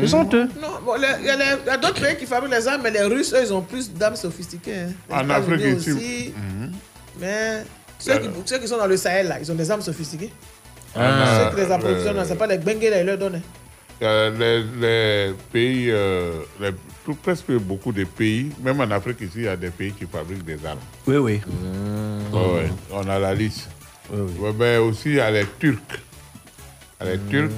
Ce 0.00 0.06
sont 0.06 0.26
eux. 0.32 0.48
Non, 0.60 0.68
bon, 0.82 0.94
il 0.96 1.26
y 1.26 1.28
a, 1.70 1.76
d'autres 1.76 2.00
pays 2.00 2.16
qui 2.16 2.24
fabriquent 2.24 2.54
les 2.54 2.66
armes, 2.66 2.80
mais 2.82 2.90
les 2.90 3.02
Russes, 3.02 3.34
eux, 3.34 3.42
ils 3.44 3.52
ont 3.52 3.60
plus 3.60 3.92
d'armes 3.92 4.16
sophistiquées. 4.16 4.74
hein. 4.74 4.92
En 5.10 5.28
Afrique 5.28 5.76
aussi. 5.76 6.32
Mhm. 6.34 6.72
Mais 7.20 7.62
ceux 8.02 8.18
qui, 8.18 8.28
ceux 8.46 8.58
qui 8.58 8.68
sont 8.68 8.76
dans 8.78 8.86
le 8.86 8.96
Sahel, 8.96 9.28
là, 9.28 9.38
ils 9.40 9.50
ont 9.50 9.54
des 9.54 9.70
armes 9.70 9.82
sophistiquées. 9.82 10.32
Ah. 10.94 11.50
ceux 11.50 11.56
qui 11.56 11.62
les 11.64 11.72
approvisionnent, 11.72 12.18
Euh, 12.18 12.24
c'est 12.26 12.36
pas 12.36 12.46
les 12.46 12.58
Bengues, 12.58 12.82
là, 12.90 13.00
ils 13.00 13.06
leur 13.06 13.18
donnent. 13.18 13.36
hein. 13.36 13.40
Euh, 14.02 14.30
les, 14.38 15.28
les 15.30 15.34
pays, 15.52 15.86
euh, 15.90 16.40
les- 16.60 16.72
tout, 17.04 17.14
presque 17.14 17.52
beaucoup 17.52 17.92
de 17.92 18.04
pays, 18.04 18.50
même 18.62 18.80
en 18.80 18.90
Afrique 18.90 19.20
ici, 19.20 19.32
il 19.36 19.42
y 19.44 19.48
a 19.48 19.56
des 19.56 19.70
pays 19.70 19.92
qui 19.92 20.06
fabriquent 20.06 20.44
des 20.44 20.58
armes. 20.66 20.78
Oui, 21.06 21.16
oui. 21.16 21.40
Ouais, 22.32 22.38
ouais, 22.54 22.70
on 22.90 23.08
a 23.08 23.18
la 23.18 23.32
liste. 23.34 23.68
Ouais, 24.12 24.52
mais 24.58 24.76
aussi, 24.78 25.10
il 25.10 25.14
y 25.14 25.20
a 25.20 25.30
les 25.30 25.46
Turcs. 25.58 25.78
Il 27.00 27.06
y 27.06 27.10
a 27.10 27.12
les 27.12 27.18
Turcs. 27.30 27.50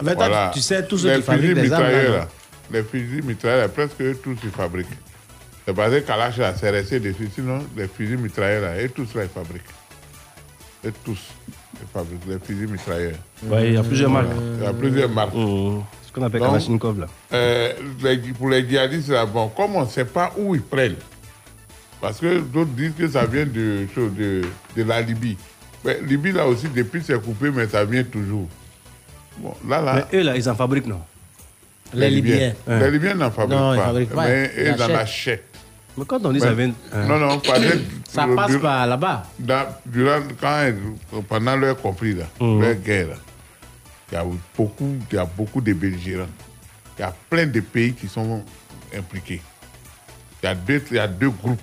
En 0.00 0.04
fait, 0.04 0.14
toi, 0.14 0.50
tu 0.52 0.60
sais, 0.60 0.86
tous 0.86 0.98
ceux 0.98 1.08
les 1.10 1.16
qui 1.16 1.22
fabriquent 1.22 1.54
des 1.54 1.72
armes, 1.72 1.84
là, 1.84 2.28
Les 2.70 2.82
fusils 2.82 3.22
mitrailleurs, 3.24 3.70
presque 3.70 4.20
tous 4.22 4.36
ils 4.44 4.50
fabriquent. 4.50 4.86
C'est 5.66 5.72
basé 5.74 6.02
Kalash, 6.02 6.36
là, 6.38 6.54
c'est 6.54 6.70
resté 6.70 7.00
dessus. 7.00 7.28
Sinon, 7.34 7.58
les 7.76 7.88
fusils 7.88 8.16
mitrailleurs, 8.18 8.62
là, 8.62 8.80
et 8.80 8.88
tous 8.88 9.12
là, 9.14 9.24
ils 9.24 9.28
fabriquent. 9.28 9.62
Et 10.84 10.90
tous, 11.04 11.18
ils 11.48 11.88
fabriquent 11.92 12.26
les 12.28 12.38
fusils 12.38 12.68
mitrailleurs. 12.68 13.16
Ouais, 13.44 13.68
il 13.68 13.74
y 13.74 13.76
a 13.76 13.82
plusieurs 13.82 14.10
marques. 14.10 14.28
Il 14.58 14.62
y 14.64 14.66
a 14.66 14.72
plusieurs 14.72 15.08
marques. 15.10 15.32
Ce 15.32 16.12
qu'on 16.12 16.22
appelle 16.22 16.40
Kalachnikov, 16.40 17.00
là. 17.00 17.06
euh, 17.32 17.72
les- 18.02 18.16
pour 18.32 18.48
les 18.48 18.66
djihadistes, 18.66 19.08
là, 19.08 19.26
bon, 19.26 19.48
comme 19.48 19.74
on 19.74 19.82
ne 19.84 19.88
sait 19.90 20.04
pas 20.04 20.32
où 20.38 20.54
ils 20.54 20.62
prennent, 20.62 20.94
parce 22.00 22.20
que 22.20 22.38
d'autres 22.40 22.70
disent 22.70 22.94
que 22.96 23.08
ça 23.08 23.26
vient 23.26 23.44
de, 23.44 23.86
de, 23.96 24.42
de 24.76 24.82
la 24.84 25.00
Libye. 25.02 25.36
Mais 25.84 25.98
Libye, 26.06 26.30
là 26.32 26.46
aussi, 26.46 26.68
depuis, 26.68 27.02
c'est 27.04 27.20
coupé, 27.20 27.50
mais 27.50 27.66
ça 27.66 27.84
vient 27.84 28.04
toujours. 28.04 28.46
Bon, 29.38 29.52
là, 29.68 29.82
là. 29.82 30.06
Mais 30.12 30.18
eux, 30.20 30.22
là, 30.22 30.36
ils 30.36 30.48
en 30.48 30.54
fabriquent, 30.54 30.86
non? 30.86 31.00
Les 31.92 32.08
Libyens. 32.10 32.52
Les 32.68 32.90
Libyens 32.90 33.14
n'en 33.14 33.30
fabriquent 33.32 33.58
Non, 33.58 33.74
ils 33.74 33.78
pas. 33.78 33.84
fabriquent 33.86 34.10
pas. 34.14 34.24
Mais 34.28 34.50
Ils 34.56 34.76
la 34.76 34.98
achètent. 35.00 35.42
Mais 35.96 36.04
quand 36.04 36.24
on 36.26 36.32
dit 36.32 36.40
ça 36.40 36.52
vient. 36.52 36.72
hein. 36.92 37.06
Non, 37.06 37.18
non, 37.18 37.38
pas 37.40 37.54
Ça 38.08 38.26
passe 38.34 38.56
par 38.58 38.86
là-bas. 38.86 39.24
durant, 39.86 40.20
quand, 40.40 40.72
pendant 41.28 41.56
leur 41.56 41.76
conflit, 41.80 42.14
là, 42.14 42.24
Mhm. 42.40 42.60
leur 42.60 42.74
guerre, 42.74 43.08
là, 43.08 43.14
il 44.10 44.14
y 44.14 44.18
a 44.18 44.24
beaucoup, 44.56 44.96
il 45.10 45.14
y 45.14 45.18
a 45.18 45.24
beaucoup 45.24 45.60
de 45.60 45.72
belligérants. 45.72 46.26
Il 46.98 47.02
y 47.02 47.04
a 47.04 47.14
plein 47.30 47.46
de 47.46 47.60
pays 47.60 47.92
qui 47.94 48.08
sont 48.08 48.42
impliqués. 48.96 49.40
Il 50.42 50.46
y 50.46 50.48
a 50.48 50.54
deux, 50.54 50.82
il 50.90 50.96
y 50.96 51.00
a 51.00 51.08
deux 51.08 51.30
groupes. 51.30 51.60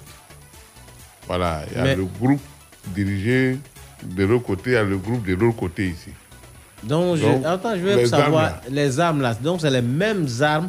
Voilà, 1.27 1.61
il 1.71 1.77
y 1.77 1.79
a 1.79 1.83
Mais- 1.83 1.95
le 1.95 2.05
groupe 2.05 2.41
dirigé 2.87 3.57
de 4.03 4.25
l'autre 4.25 4.45
côté, 4.45 4.71
il 4.71 4.73
y 4.73 4.77
a 4.77 4.83
le 4.83 4.97
groupe 4.97 5.25
de 5.25 5.33
l'autre 5.35 5.57
côté 5.57 5.87
ici. 5.87 6.09
Donc, 6.83 7.15
je, 7.17 7.23
Donc, 7.23 7.45
attends, 7.45 7.75
je 7.75 7.79
veux 7.81 7.95
les 7.95 8.07
savoir, 8.07 8.45
armes, 8.45 8.55
les 8.69 8.99
armes 8.99 9.21
là, 9.21 9.33
donc 9.35 9.61
c'est 9.61 9.69
les 9.71 9.81
mêmes 9.81 10.27
armes 10.41 10.67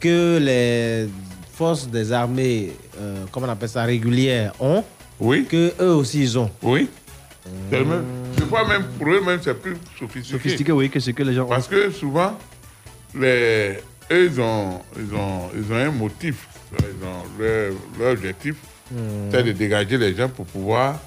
que 0.00 0.38
les 0.38 1.08
forces 1.56 1.88
des 1.88 2.12
armées, 2.12 2.72
euh, 3.00 3.24
comment 3.32 3.46
on 3.46 3.50
appelle 3.50 3.68
ça, 3.68 3.84
régulières 3.84 4.52
ont, 4.60 4.84
oui. 5.20 5.44
que 5.46 5.72
eux 5.80 5.94
aussi 5.94 6.22
ils 6.22 6.38
ont. 6.38 6.50
Oui. 6.62 6.88
Même. 7.70 8.04
Je 8.38 8.44
crois 8.44 8.66
même 8.66 8.84
pour 8.98 9.08
eux 9.08 9.20
même 9.24 9.40
c'est 9.42 9.54
plus 9.54 9.76
sophistiqué. 9.98 10.36
Sophistiqué, 10.38 10.72
oui, 10.72 10.90
que 10.90 10.98
ce 11.00 11.10
que 11.12 11.22
les 11.22 11.34
gens 11.34 11.44
ont. 11.44 11.48
Parce 11.48 11.68
que 11.68 11.90
souvent, 11.90 12.36
les, 13.14 13.78
eux, 14.10 14.30
ils 14.30 14.40
ont, 14.40 14.80
ils, 14.96 15.14
ont, 15.14 15.50
ils 15.56 15.72
ont 15.72 15.76
un 15.76 15.90
motif. 15.90 16.48
Ils 16.78 17.06
ont 17.06 17.22
leur, 17.38 17.72
leur 17.98 18.12
objectif, 18.12 18.56
Hmm. 18.88 19.30
c'est 19.32 19.42
de 19.42 19.50
dégager 19.50 19.98
les 19.98 20.14
gens 20.14 20.28
pour 20.28 20.46
pouvoir 20.46 21.00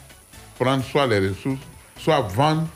prendre 0.59 0.83
soit 0.83 1.07
les 1.07 1.29
ressources, 1.29 1.61
soit 1.97 2.19
vendre 2.19 2.67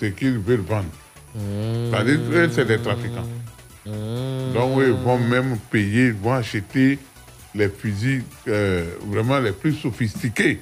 ce 0.00 0.06
qu'ils 0.06 0.38
veulent 0.38 0.60
vendre. 0.60 0.86
C'est-à-dire 1.34 2.20
eux, 2.30 2.48
c'est 2.52 2.64
des 2.64 2.78
trafiquants. 2.78 3.26
Donc, 3.86 4.78
eux, 4.78 4.88
ils 4.88 5.04
vont 5.04 5.18
même 5.18 5.58
payer, 5.70 6.06
ils 6.06 6.12
vont 6.12 6.32
acheter 6.32 6.98
les 7.54 7.68
fusils 7.68 8.22
euh, 8.48 8.84
vraiment 9.06 9.38
les 9.38 9.52
plus 9.52 9.74
sophistiqués. 9.74 10.60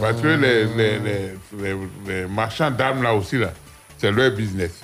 Parce 0.00 0.20
que 0.20 0.28
les, 0.28 0.66
les, 0.66 1.76
les, 2.06 2.26
marchands 2.26 2.70
d'armes, 2.70 3.02
là 3.02 3.14
aussi, 3.14 3.38
là, 3.38 3.52
c'est 3.96 4.12
leur 4.12 4.30
business. 4.32 4.80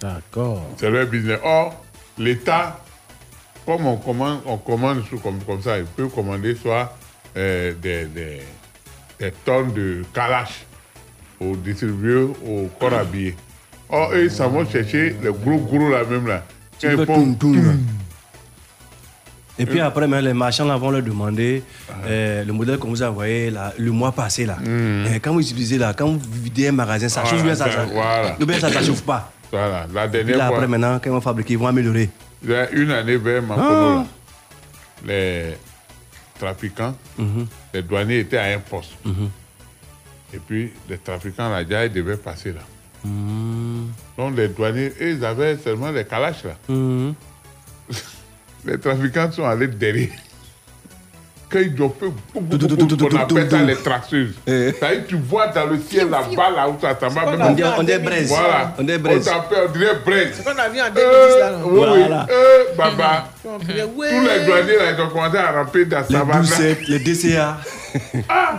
D'accord. 0.00 0.66
C'est 0.78 0.90
leur 0.90 1.06
business. 1.06 1.38
Or, 1.44 1.84
l'État, 2.18 2.82
comme 3.66 3.86
on 3.86 3.96
commande, 3.96 4.40
on 4.46 4.56
commande 4.56 5.04
comme, 5.22 5.40
comme 5.44 5.60
ça, 5.62 5.78
il 5.78 5.84
peut 5.84 6.08
commander 6.08 6.54
soit 6.54 6.96
euh, 7.36 7.74
des, 7.74 8.06
des, 8.06 8.40
des 9.20 9.30
tonnes 9.44 9.72
de 9.72 10.02
calash 10.14 10.64
aux 11.38 11.54
distribuer 11.56 12.22
au 12.46 12.68
corps 12.80 12.94
habillé. 12.94 13.36
Or, 13.90 14.12
eux, 14.14 14.24
ils 14.24 14.30
s'en 14.30 14.48
vont 14.48 14.66
chercher 14.66 15.14
les 15.22 15.32
gros 15.32 15.58
gros 15.58 15.90
là 15.90 16.04
même 16.04 16.26
là. 16.26 16.44
Et 19.58 19.66
puis 19.66 19.80
après, 19.80 20.08
même, 20.08 20.24
les 20.24 20.32
marchands 20.32 20.64
là, 20.64 20.76
vont 20.76 20.90
leur 20.90 21.02
demander 21.02 21.62
euh, 22.06 22.42
le 22.44 22.52
modèle 22.52 22.78
qu'on 22.78 22.88
vous 22.88 23.02
a 23.02 23.10
envoyé 23.10 23.50
là, 23.50 23.72
le 23.78 23.90
mois 23.90 24.10
passé. 24.12 24.46
Là. 24.46 24.56
Euh, 24.66 25.18
quand 25.22 25.32
vous 25.32 25.40
utilisez 25.40 25.78
là, 25.78 25.92
quand 25.92 26.06
vous 26.08 26.18
videz 26.42 26.68
un 26.68 26.72
magasin, 26.72 27.08
ça 27.08 27.24
chauffe 27.24 27.42
bien, 27.42 27.54
ça, 27.54 27.70
ça, 27.70 27.84
Voilà. 27.84 28.36
ou 28.40 28.46
bien 28.46 28.58
ça 28.58 28.70
ne 28.70 28.84
chauffe 28.84 29.02
pas. 29.02 29.30
Voilà, 29.50 29.86
la 29.92 30.08
dernière 30.08 30.38
là, 30.38 30.46
fois. 30.46 30.56
après, 30.56 30.68
maintenant, 30.68 30.94
quand 30.98 31.10
ils 31.10 31.12
vont 31.12 31.20
fabriquer, 31.20 31.52
ils 31.52 31.58
vont 31.58 31.66
améliorer. 31.66 32.08
Il 32.42 32.50
y 32.50 32.54
a 32.54 32.70
une 32.70 32.90
année 32.90 33.16
vers 33.18 33.42
Ah. 33.50 34.04
les 35.06 35.52
trafiquants, 36.40 36.94
Mhm. 37.18 37.46
les 37.74 37.82
douaniers 37.82 38.20
étaient 38.20 38.38
à 38.38 38.44
un 38.54 38.58
poste. 38.58 38.92
Mhm. 39.04 39.28
Et 40.34 40.38
puis, 40.38 40.72
les 40.88 40.96
trafiquants, 40.96 41.50
là, 41.50 41.62
déjà, 41.62 41.84
ils 41.84 41.92
devaient 41.92 42.16
passer 42.16 42.52
là. 42.52 42.60
Mhm. 43.04 43.88
Donc, 44.16 44.36
les 44.36 44.48
douaniers, 44.48 44.92
eux, 45.00 45.10
ils 45.10 45.24
avaient 45.24 45.56
seulement 45.56 45.90
les 45.90 46.04
calaches 46.04 46.44
là. 46.44 46.54
Mhm. 46.68 47.14
Les 48.64 48.78
trafiquants 48.78 49.30
sont 49.32 49.44
allés 49.44 49.66
derrière. 49.66 50.08
Quand 51.50 51.58
ils 51.58 51.82
ont 51.82 51.90
fait 51.90 52.06
beaucoup, 52.40 52.66
beaucoup, 52.66 52.86
beaucoup, 52.86 53.14
on 53.14 53.18
appelle 53.18 53.50
ça 53.50 53.62
les 53.62 53.76
traceuses. 53.76 54.34
C'est-à-dire, 54.46 55.04
tu 55.06 55.16
vois 55.16 55.48
dans 55.48 55.66
le 55.66 55.78
ciel 55.80 56.08
là-bas, 56.08 56.50
là 56.50 56.68
où 56.68 56.76
ça 56.80 56.98
s'en 56.98 57.08
va. 57.08 57.48
On 57.50 57.82
dirait 57.82 57.98
2010. 57.98 57.98
braise. 58.04 58.28
Voilà. 58.28 58.74
On 58.78 58.82
dirait 58.84 58.98
braise. 58.98 59.24
t'appelle, 59.24 59.68
on 59.68 59.72
dirait 59.78 59.96
braise. 60.02 60.28
C'est 60.34 60.44
qu'on 60.44 60.58
a 60.58 60.68
vu 60.70 60.80
en 60.80 60.90
2010 60.90 61.38
là? 61.40 61.50
non 61.50 61.66
Oui, 61.66 61.88
oui. 61.92 62.16
Euh, 62.30 62.64
Baba. 62.78 63.28
On 63.44 63.50
ouais. 63.58 64.10
Tous 64.10 64.20
les 64.20 64.46
douaniers 64.46 64.76
là, 64.78 64.92
ils 64.96 65.00
ont 65.02 65.08
commencé 65.08 65.36
à 65.36 65.52
ramper 65.52 65.84
dans 65.84 66.02
sa 66.04 66.18
savane. 66.20 66.46
les 66.88 66.98
DCA. 67.00 67.58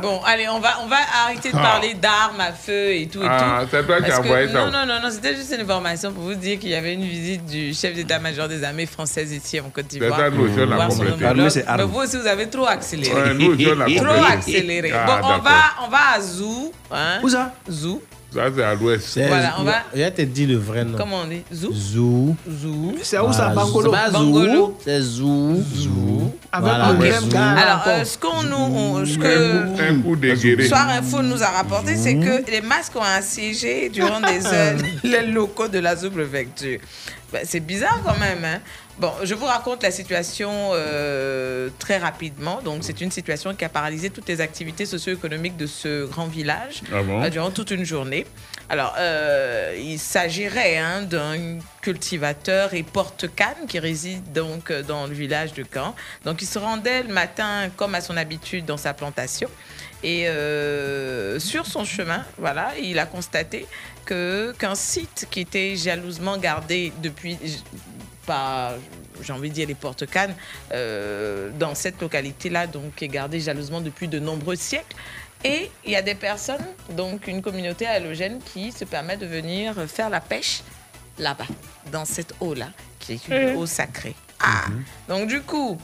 Bon, 0.02 0.22
allez, 0.26 0.48
on 0.50 0.60
va, 0.60 0.80
on 0.84 0.88
va 0.88 0.98
arrêter 1.26 1.52
de 1.52 1.58
Ah. 1.58 1.62
parler 1.62 1.94
d'armes 1.94 2.40
à 2.40 2.52
feu 2.52 2.94
et 2.94 3.08
tout 3.08 3.22
et 3.22 3.28
Ah, 3.30 3.62
tout. 3.64 3.68
c'est 3.72 3.86
toi 3.86 4.02
qui 4.02 4.12
as 4.12 4.20
envoyé 4.20 4.48
ça. 4.48 4.54
Non, 4.66 4.72
non, 4.72 4.86
non, 4.86 5.00
non 5.02 5.10
c'était 5.12 5.36
juste 5.36 5.54
une 5.54 5.62
information 5.62 6.12
pour 6.12 6.24
vous 6.24 6.34
dire 6.36 6.60
qu'il 6.60 6.70
y 6.70 6.76
avait 6.76 6.94
une 6.94 7.04
visite 7.08 7.46
du 7.46 7.74
chef 7.74 7.94
d'état-major 7.96 8.48
des 8.48 8.64
armées 8.64 8.86
françaises 8.86 9.32
ici 9.32 9.60
en 9.60 9.70
Côte 9.70 9.88
d'Ivoire. 9.88 10.12
C'est 10.18 10.24
ça, 10.26 10.30
nous 10.30 10.44
aussi, 10.46 10.56
on 10.60 10.72
a 10.72 10.76
Voir 10.76 10.92
son 10.92 10.98
complété. 11.00 11.14
homologue. 11.26 11.40
Armée, 11.40 11.50
c'est 11.50 11.66
Mais 11.78 11.84
vous 11.84 12.00
aussi, 12.00 12.18
vous 12.18 12.28
avez 12.28 12.50
trop 12.50 12.66
accéléré. 12.68 13.14
Ouais, 13.14 13.34
nous 13.34 13.54
aussi, 13.54 13.68
on 13.68 13.80
a 13.82 13.86
trop 13.86 14.24
accéléré. 14.32 14.92
Ah, 14.94 15.06
bon, 15.22 15.28
on 15.28 15.40
va, 15.40 15.52
on 15.86 15.90
va 15.90 15.98
à 16.16 16.22
Zou. 16.22 16.72
Hein? 16.92 17.20
Où 17.24 17.30
ça? 17.30 17.54
Zou. 17.70 18.02
Ça, 18.34 18.42
c'est 18.56 18.64
à 18.64 18.74
l'ouest. 18.76 19.20
Voilà, 19.28 19.56
on 19.60 19.64
va- 19.64 19.84
Il 19.96 20.04
a 20.04 20.12
te 20.12 20.22
dit 20.24 20.46
le 20.48 20.58
vrai 20.58 20.84
nom. 20.84 20.98
Comment 20.98 21.22
on 21.24 21.28
dit? 21.28 21.44
Zou? 21.52 21.72
Zou. 21.74 22.36
Zou. 22.50 22.96
C'est 23.04 23.20
où 23.20 23.32
ça, 23.32 23.50
Bangolo? 23.50 23.92
C'est 23.92 23.98
pas 23.98 24.10
Bangolo. 24.10 24.54
Zou. 24.54 24.74
C'est 24.84 25.02
Zou. 25.02 25.64
Zou. 25.76 26.32
Avec 26.52 27.12
le 27.14 27.20
Zou. 27.22 27.28
gars. 27.30 27.52
Alors, 27.52 27.84
euh, 27.88 28.04
ce 28.04 28.18
qu'on 28.18 28.44
nous, 28.44 29.06
ce 29.06 29.18
que 29.18 29.82
Un 29.92 30.02
coup 30.02 30.16
de 30.16 30.34
guéri. 30.34 30.68
Soir 30.68 30.88
Info 30.90 31.22
nous 31.22 31.44
a 31.44 31.48
rapporté, 31.48 31.96
c'est 31.96 32.16
que 32.16 32.50
les 32.50 32.62
masques 32.62 32.96
ont 32.96 33.02
assiégé 33.02 33.90
durant 33.90 34.20
des 34.22 34.46
heures 34.54 34.78
les 35.04 35.28
locaux 35.28 35.68
de 35.68 35.80
la 35.80 35.96
sous-préfecture. 35.96 36.80
Ben, 37.32 37.42
c'est 37.46 37.60
bizarre 37.62 38.00
quand 38.06 38.18
même. 38.20 38.44
hein. 38.46 38.60
Bon, 39.00 39.12
je 39.24 39.34
vous 39.34 39.46
raconte 39.46 39.82
la 39.82 39.90
situation 39.90 40.70
euh, 40.74 41.70
très 41.80 41.98
rapidement. 41.98 42.62
Donc, 42.62 42.84
c'est 42.84 43.02
une 43.02 43.10
situation 43.10 43.56
qui 43.56 43.66
a 43.66 43.70
paralysé 43.70 44.12
toutes 44.12 44.28
les 44.28 44.40
activités 44.40 44.86
socio-économiques 44.86 45.58
de 45.58 45.66
ce 45.66 46.06
grand 46.06 46.28
village 46.28 46.84
Ah 46.94 47.02
bon 47.02 47.24
euh, 47.24 47.30
durant 47.30 47.50
toute 47.50 47.72
une 47.72 47.86
journée. 47.86 48.28
Alors, 48.70 48.94
euh, 49.00 49.76
il 49.80 49.98
s'agirait 49.98 50.78
hein, 50.78 51.02
d'un 51.02 51.58
cultivateur 51.82 52.76
et 52.76 52.84
porte-canne 52.84 53.66
qui 53.68 53.80
réside 53.80 54.32
donc 54.32 54.72
dans 54.72 55.08
le 55.08 55.14
village 55.14 55.54
de 55.54 55.66
Caen. 55.74 55.96
Donc, 56.24 56.44
il 56.44 56.48
se 56.48 56.60
rendait 56.60 57.02
le 57.02 57.14
matin, 57.14 57.72
comme 57.76 57.96
à 57.96 58.02
son 58.02 58.16
habitude, 58.16 58.66
dans 58.66 58.78
sa 58.78 58.94
plantation. 58.94 59.50
Et 60.04 60.28
sur 61.40 61.66
son 61.66 61.84
chemin, 61.84 62.26
voilà, 62.38 62.74
il 62.82 63.00
a 63.00 63.06
constaté 63.06 63.66
que 64.06 64.54
qu'un 64.60 64.76
site 64.76 65.28
qui 65.32 65.40
était 65.40 65.76
jalousement 65.78 66.38
gardé 66.38 66.92
depuis 67.02 67.38
par, 68.26 68.74
j'ai 69.22 69.34
envie 69.34 69.50
de 69.50 69.54
dire, 69.54 69.68
les 69.68 69.76
porte-cannes, 69.76 70.36
euh, 70.72 71.50
dans 71.60 71.76
cette 71.76 72.02
localité-là, 72.02 72.68
donc 72.68 72.96
qui 72.96 73.06
est 73.06 73.10
gardée 73.10 73.40
jalousement 73.40 73.82
depuis 73.82 74.08
de 74.08 74.20
nombreux 74.20 74.56
siècles. 74.56 74.96
Et 75.44 75.70
il 75.84 75.92
y 75.92 75.96
a 75.96 76.02
des 76.02 76.16
personnes, 76.16 76.66
donc 76.92 77.28
une 77.28 77.42
communauté 77.42 77.86
halogène, 77.86 78.40
qui 78.54 78.72
se 78.72 78.86
permet 78.86 79.18
de 79.18 79.26
venir 79.26 79.76
faire 79.88 80.10
la 80.10 80.22
pêche 80.22 80.62
là-bas, 81.20 81.48
dans 81.92 82.06
cette 82.06 82.34
eau-là, 82.40 82.70
qui 83.00 83.14
est 83.14 83.28
une 83.28 83.50
Mhm. 83.52 83.58
eau 83.58 83.66
sacrée. 83.66 84.16
Ah 84.40 84.66
Donc 85.10 85.28
du 85.28 85.42
coup, 85.42 85.78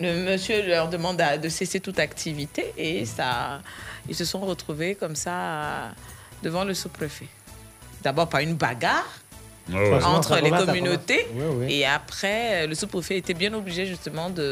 le 0.00 0.24
monsieur 0.30 0.66
leur 0.66 0.88
demande 0.88 1.20
de 1.42 1.48
cesser 1.48 1.80
toute 1.80 1.98
activité 1.98 2.72
et 2.76 3.04
ça, 3.04 3.60
ils 4.08 4.14
se 4.14 4.24
sont 4.24 4.40
retrouvés 4.40 4.94
comme 4.94 5.16
ça 5.16 5.92
devant 6.42 6.64
le 6.64 6.72
sous-préfet. 6.74 7.26
D'abord 8.02 8.28
par 8.28 8.40
une 8.40 8.54
bagarre 8.54 9.08
ouais. 9.72 10.04
entre 10.04 10.36
les 10.42 10.50
communautés 10.50 11.26
commence. 11.32 11.54
Oui, 11.58 11.66
oui. 11.66 11.74
et 11.80 11.86
après 11.86 12.66
le 12.66 12.74
sous-préfet 12.74 13.16
était 13.18 13.34
bien 13.34 13.52
obligé 13.54 13.86
justement 13.86 14.30
de, 14.30 14.50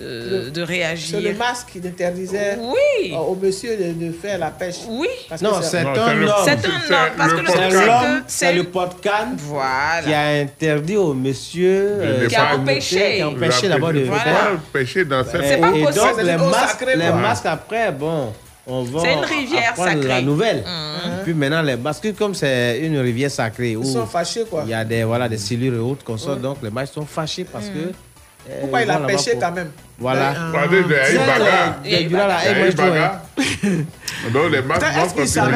de, 0.00 0.50
de 0.50 0.62
réagir. 0.62 1.18
C'est 1.20 1.28
le 1.32 1.34
masque 1.34 1.68
qui 1.72 1.86
interdisait 1.86 2.58
Oui. 2.60 3.12
euh, 3.12 3.16
au 3.16 3.36
monsieur 3.36 3.76
de, 3.76 3.92
de 4.06 4.12
faire 4.12 4.38
la 4.38 4.50
pêche. 4.50 4.78
Oui. 4.88 5.06
Parce 5.28 5.40
Non, 5.40 5.52
c'est 5.62 5.78
un 5.78 5.92
le- 6.14 6.26
homme. 6.26 6.32
C'est 6.44 6.50
un 6.66 7.04
homme, 7.04 7.10
parce 7.16 7.32
que 7.32 7.38
le 7.40 7.46
C'est 7.46 8.22
c'est 8.26 8.52
le 8.54 8.64
podcast 8.64 9.28
Voilà. 9.38 10.02
qui 10.04 10.12
a 10.12 10.26
interdit 10.42 10.96
au 10.96 11.14
monsieur 11.14 11.98
ne 12.22 12.26
Qui 12.26 12.34
a 12.34 12.56
empêché. 12.56 13.16
qui 13.16 13.20
a 13.22 13.28
empêché 13.28 13.68
d'abord 13.68 13.92
de 13.92 14.00
Voilà. 14.00 14.22
faire. 14.24 14.58
pêcher 14.72 15.04
dans 15.04 15.22
cette 15.24 15.44
C'est 15.44 15.58
pas 15.58 15.68
et 15.68 15.82
possible. 15.84 15.94
donc 15.94 16.12
C'est 16.16 16.24
les 16.24 16.36
masques, 16.38 16.86
les 16.96 17.10
masques 17.12 17.46
après, 17.46 17.92
bon, 17.92 18.32
on 18.66 18.82
va 18.84 19.00
C'est 19.00 19.12
une 19.12 19.18
rivière 19.20 19.70
apprendre 19.70 19.96
la 20.02 20.02
sacrée. 20.08 20.22
nouvelle. 20.22 20.56
Mhm. 20.64 21.22
Puis 21.24 21.34
maintenant, 21.34 21.62
les 21.62 21.76
masques, 21.76 22.14
comme 22.16 22.34
c'est 22.34 22.78
une 22.80 22.98
rivière 22.98 23.30
sacrée, 23.30 23.76
où 23.76 23.82
Ils 23.82 23.92
sont 23.92 24.06
fâchés, 24.06 24.44
quoi. 24.48 24.62
il 24.64 24.70
y 24.70 24.74
a 24.74 24.84
des, 24.84 25.04
voilà, 25.04 25.28
des 25.28 25.38
silures 25.38 25.74
et 25.74 25.78
autres 25.78 26.04
qu'on 26.04 26.16
sort, 26.16 26.36
donc 26.36 26.58
les 26.62 26.70
masques 26.70 26.94
sont 26.94 27.06
fâchés 27.06 27.44
parce 27.44 27.66
que. 27.66 27.78
euh, 28.50 28.60
Pourquoi 28.60 28.82
il 28.82 28.90
a 28.90 28.98
pêché 29.00 29.32
pour- 29.32 29.40
quand 29.40 29.52
même 29.52 29.70
Voilà. 29.98 30.34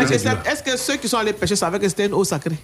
Que 0.05 0.19
c'était- 0.19 0.51
Est-ce 0.51 0.63
que 0.63 0.77
ceux 0.77 0.97
qui 0.97 1.09
sont 1.09 1.17
allés 1.19 1.33
pêcher 1.33 1.57
savaient 1.57 1.79
que 1.79 1.89
c'était 1.89 2.07
une 2.07 2.15
eau 2.15 2.25
sacrée? 2.25 2.57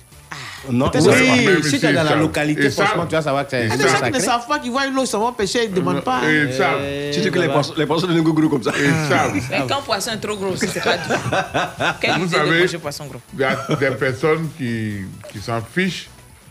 Non, 0.70 0.90
oui, 0.94 1.44
même 1.46 1.62
si 1.62 1.78
tu 1.78 1.86
es 1.86 1.92
dans 1.92 2.02
la 2.02 2.08
savent. 2.10 2.20
localité, 2.20 2.70
franchement, 2.70 2.94
savent. 3.02 3.08
tu 3.08 3.14
vas 3.16 3.22
savoir 3.22 3.44
que 3.44 3.50
c'est 3.50 3.64
Il 3.64 3.68
y 3.68 3.70
a 3.70 3.74
une 3.74 3.78
des 3.80 3.84
eau 3.84 3.88
gens 3.88 4.00
qui 4.00 4.10
ne 4.12 4.18
savent 4.18 4.46
pas, 4.48 4.58
qui 4.58 4.68
voient 4.70 4.86
une 4.86 4.98
eau, 4.98 5.02
ils 5.02 5.06
s'en 5.06 5.20
vont 5.20 5.32
pêcher, 5.32 5.64
ils 5.64 5.70
ne 5.70 5.76
demandent 5.76 6.04
pas. 6.04 6.20
Et 6.28 6.42
ils 6.48 6.52
savent. 6.54 6.78
Tu 7.12 7.20
dis 7.20 7.30
que 7.30 7.38
les 7.38 7.48
poissons, 7.48 7.74
les 7.76 7.86
poissons 7.86 8.06
de 8.06 8.12
Ngougou 8.14 8.48
comme 8.48 8.62
ça. 8.62 8.72
Ils 8.78 9.08
savent. 9.08 9.32
Mais 9.34 9.58
quand 9.68 9.78
le 9.78 9.84
poisson 9.84 10.10
est 10.12 10.16
trop 10.18 10.36
gros, 10.36 10.56
c'est 10.56 10.82
pas 10.82 10.96
du 10.98 11.02
Quelle 12.00 12.18
Vous 12.18 12.28
savez, 12.28 12.66
gros 12.66 13.20
il 13.34 13.40
y 13.40 13.44
a 13.44 13.56
des 13.78 13.90
personnes 13.96 14.48
qui, 14.56 14.96
qui 15.32 15.38
s'en 15.40 15.60
fichent 15.60 16.08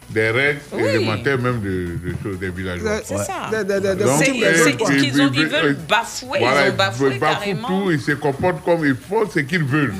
des 0.10 0.30
règles 0.30 0.60
Oui. 0.73 0.81
élémentaires 0.84 1.40
même 1.40 1.60
de, 1.61 1.98
de 2.10 2.15
choses 2.22 2.38
des 2.38 2.49
villageois. 2.49 2.99
C'est 3.03 3.18
ça. 3.18 3.49
Euh, 3.53 4.18
c'est- 4.19 4.31
ils- 4.35 5.02
qu'ils 5.02 5.22
ont- 5.22 5.31
ils 5.34 5.45
veulent 5.48 5.77
ils- 5.80 5.88
bafouer, 5.88 6.40
voilà, 6.40 6.68
ils 6.68 6.72
ont 6.72 6.76
bafoué 6.76 7.18
bafouent 7.18 7.40
carrément. 7.40 7.68
tout, 7.68 7.91
ils 7.91 8.02
se 8.02 8.11
comportent 8.11 8.64
comme 8.64 8.85
ils 8.85 8.95
font 8.95 9.27
ce 9.34 9.40
qu'ils 9.40 9.64
veulent. 9.64 9.94
Ça, 9.94 9.98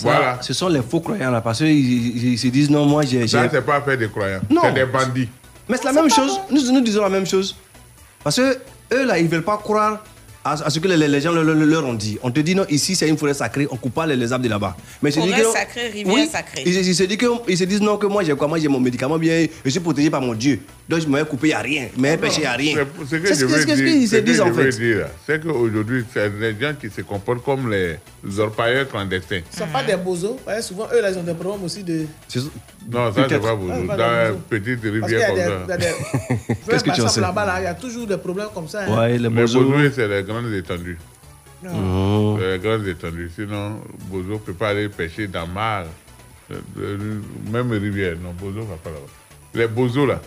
Voilà. 0.00 0.38
Ce 0.42 0.52
sont 0.52 0.68
les 0.68 0.82
faux 0.82 1.00
croyants 1.00 1.30
là, 1.30 1.40
parce 1.40 1.58
qu'ils 1.58 1.68
ils- 2.16 2.32
ils 2.32 2.38
se 2.38 2.48
disent 2.48 2.70
non, 2.70 2.86
moi 2.86 3.02
j'ai. 3.04 3.26
Ça, 3.26 3.48
c'est 3.50 3.62
pas 3.62 3.76
affaire 3.76 3.98
des 3.98 4.08
croyants. 4.08 4.40
Non. 4.50 4.60
C'est 4.64 4.72
des 4.74 4.84
bandits. 4.86 5.28
Mais 5.68 5.76
c'est 5.76 5.84
la 5.84 5.92
même 5.92 6.08
chose. 6.10 6.40
Nous, 6.50 6.72
nous 6.72 6.80
disons 6.80 7.02
la 7.02 7.08
même 7.08 7.26
chose. 7.26 7.56
Parce 8.22 8.36
que 8.36 8.58
eux 8.92 9.04
là, 9.06 9.18
ils 9.18 9.28
veulent 9.28 9.42
pas 9.44 9.56
croire 9.58 10.02
à, 10.50 10.66
à 10.66 10.70
ce 10.70 10.78
que 10.78 10.88
les, 10.88 11.08
les 11.08 11.20
gens 11.20 11.32
leur, 11.32 11.44
leur- 11.44 11.54
leur 11.56 11.84
ont 11.86 11.94
dit. 11.94 12.18
On 12.22 12.30
te 12.30 12.40
dit 12.40 12.54
non, 12.54 12.64
ici 12.68 12.94
c'est 12.96 13.08
une 13.08 13.16
forêt 13.18 13.34
sacrée, 13.34 13.66
on 13.70 13.76
coupe 13.76 13.94
pas 13.94 14.06
les, 14.06 14.16
les 14.16 14.32
arbres 14.32 14.44
de 14.44 14.50
là-bas. 14.50 14.76
Mais 15.02 15.10
se 15.10 15.20
Forêt 15.20 15.32
que- 15.40 15.52
sacrée, 15.52 15.88
rivière 15.88 16.14
Oui, 16.14 16.28
sacrée. 16.30 16.62
Ils, 16.66 16.74
ils 16.76 16.94
se 16.94 17.02
disent 17.04 17.16
que, 17.16 17.26
ils 17.48 17.58
se 17.58 17.64
disent 17.64 17.80
non 17.80 17.96
que 17.96 18.06
moi 18.06 18.22
j'ai 18.24 18.34
quoi, 18.34 18.48
moi 18.48 18.58
j'ai 18.58 18.68
mon 18.68 18.80
médicament 18.80 19.18
bien, 19.18 19.46
je 19.64 19.70
suis 19.70 19.80
protégé 19.80 20.10
par 20.10 20.20
mon 20.20 20.34
Dieu. 20.34 20.60
Donc 20.88 21.00
je 21.00 21.06
me 21.06 21.18
vais 21.18 21.24
couper, 21.26 21.48
il 21.48 21.50
n'y 21.50 21.54
a 21.54 21.60
rien. 21.60 21.88
Mais 21.98 22.16
n'y 22.16 22.46
a 22.46 22.52
rien. 22.52 22.76
C'est- 23.08 23.10
Ce 23.10 23.16
qu'ils 23.16 23.36
se 23.36 23.48
ce 23.48 23.66
que 23.66 24.20
disent 24.20 24.36
je 24.36 24.42
en 24.42 24.50
veux 24.50 24.70
fait. 24.70 24.78
dire, 24.78 25.06
c'est 25.26 25.42
qu'aujourd'hui, 25.42 26.04
c'est 26.12 26.30
des 26.38 26.56
gens 26.58 26.72
qui 26.80 26.88
se 26.88 27.02
comportent 27.02 27.44
comme 27.44 27.70
les 27.70 27.96
orpailleurs 28.38 28.88
clandestins. 28.88 29.40
Ce 29.50 29.60
ne 29.60 29.66
sont 29.66 29.72
pas 29.72 29.82
des 29.82 29.96
bozos. 29.96 30.38
Souvent, 30.62 30.88
eux, 30.94 31.02
là, 31.02 31.10
ils 31.10 31.18
ont 31.18 31.22
des 31.22 31.34
problèmes 31.34 31.64
aussi 31.64 31.82
de. 31.82 32.06
Non, 32.90 33.12
ça, 33.12 33.26
c'est 33.28 33.38
pas 33.38 33.48
Ah, 33.50 33.54
vous. 33.54 33.86
pas 33.86 33.96
Dans 33.96 34.28
bozos. 34.32 34.40
petite 34.48 34.82
rivière 34.82 35.28
comme 35.28 35.36
ça. 35.38 35.76
Qu'est-ce 36.70 36.84
que 36.84 36.90
tu 36.94 37.00
en 37.02 37.08
sais? 37.08 37.20
là-bas, 37.20 37.44
là, 37.44 37.60
il 37.60 37.64
y 37.64 37.66
a 37.66 37.74
toujours 37.74 38.06
des 38.06 38.16
problèmes 38.16 38.48
comme 38.54 38.68
ça. 38.68 38.82
hein. 38.84 38.96
Ouais, 38.98 39.12
les 39.12 39.18
Les 39.18 39.28
bozos. 39.28 39.62
bozos, 39.64 39.90
c'est 39.94 40.08
les 40.08 40.22
grandes 40.40 40.52
étendues. 40.54 40.98
Mhm. 41.62 42.38
C'est 42.40 42.50
les 42.52 42.58
grandes 42.58 42.86
étendues. 42.86 43.30
Sinon, 43.34 43.80
bozo 44.04 44.34
ne 44.34 44.38
peut 44.38 44.52
pas 44.54 44.68
aller 44.70 44.88
pêcher 44.88 45.26
dans 45.26 45.46
mar. 45.46 45.84
euh, 46.50 46.60
euh, 46.78 47.20
Même 47.50 47.70
rivière. 47.72 48.16
Non, 48.22 48.32
bozo 48.32 48.60
ne 48.60 48.64
va 48.64 48.76
pas 48.76 48.90
là-bas. 48.90 49.12
Les 49.54 49.66
bozos, 49.66 50.06
là, 50.06 50.20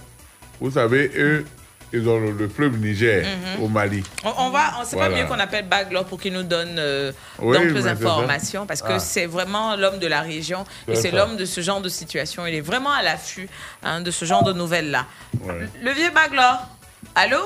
vous 0.60 0.72
savez, 0.72 1.12
eux, 1.18 1.46
ils 1.94 2.08
ont 2.08 2.20
le, 2.20 2.32
le 2.32 2.48
fleuve 2.48 2.78
Niger 2.80 3.24
Mhm. 3.58 3.64
au 3.64 3.68
Mali. 3.68 4.04
On, 4.24 4.30
on 4.38 4.50
va, 4.50 4.74
on- 4.80 4.84
Voilà. 4.84 5.10
pas 5.10 5.22
mieux 5.22 5.28
qu'on 5.28 5.40
appelle 5.40 5.68
Baglor 5.68 6.06
pour 6.06 6.20
qu'il 6.22 6.34
nous 6.34 6.44
donne 6.44 6.76
euh, 6.80 7.12
Oui, 7.40 7.56
d'amples 7.58 7.74
mais 7.74 7.82
c'est 7.82 7.88
informations 7.90 8.66
parce 8.66 8.82
que 8.82 8.94
Ah. 8.94 9.00
c'est 9.00 9.26
vraiment 9.26 9.76
l'homme 9.76 10.00
de 10.00 10.08
la 10.08 10.22
région 10.22 10.64
et 10.88 10.96
C'est 10.96 11.12
l'homme 11.12 11.38
de 11.38 11.46
ce 11.46 11.62
genre 11.62 11.82
de 11.82 11.90
situation. 11.90 12.46
Il 12.46 12.56
est 12.56 12.62
vraiment 12.62 12.92
à 12.92 13.02
l'affût 13.04 13.48
hein, 13.84 14.02
de 14.02 14.12
ce 14.12 14.26
genre 14.26 14.44
de 14.44 14.54
nouvelles-là. 14.54 15.06
Ouais. 15.42 15.68
Le 15.84 15.92
vieux 15.92 16.12
Baglor, 16.14 16.68
allô? 17.16 17.40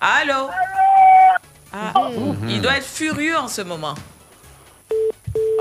Allô 0.00 0.48
ah, 1.72 1.92
Il 2.48 2.60
doit 2.62 2.78
être 2.78 2.86
furieux 2.86 3.36
en 3.36 3.48
ce 3.48 3.60
moment. 3.62 3.94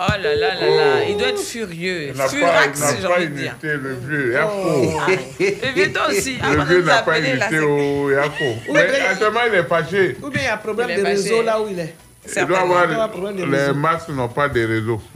Oh 0.01 0.11
là 0.11 0.33
là 0.33 0.55
là 0.55 0.69
là, 0.69 1.03
il 1.03 1.17
doit 1.17 1.27
être 1.27 1.41
furieux. 1.41 2.03
Il 2.03 2.13
n'a 2.13 2.23
pas, 2.23 2.29
Furax, 2.29 2.95
il 2.95 3.01
j'ai 3.01 3.07
envie 3.07 3.27
de 3.27 3.33
dire. 3.33 3.55
le 3.61 3.95
vieux. 3.95 4.31
Yako. 4.31 4.51
Oh. 4.55 5.01
Le 5.39 5.73
vieux 5.75 5.91
toi 5.91 6.07
aussi. 6.09 6.37
Ah, 6.41 6.53
Le 6.53 6.63
vieux 6.63 6.83
n'a 6.83 7.01
pas 7.01 7.19
imité 7.19 7.59
au 7.59 8.09
Yako. 8.09 8.45
Oui, 8.69 8.73
Mais 8.73 9.01
actuellement, 9.01 9.41
il 9.45 9.55
est 9.55 9.63
fâché. 9.65 10.15
Ou 10.23 10.29
bien 10.29 10.41
il 10.41 10.45
y 10.45 10.47
a 10.47 10.53
un 10.53 10.57
problème 10.57 10.95
de 10.95 11.05
réseau 11.05 11.41
là 11.41 11.61
où 11.61 11.67
il 11.69 11.79
est. 11.79 11.93
Il 12.37 12.45
doit 12.45 12.59
avoir, 12.59 12.87
les 12.87 13.73
masques 13.73 14.09
n'ont 14.09 14.29
pas 14.29 14.47
de 14.47 14.65
réseau. 14.65 15.01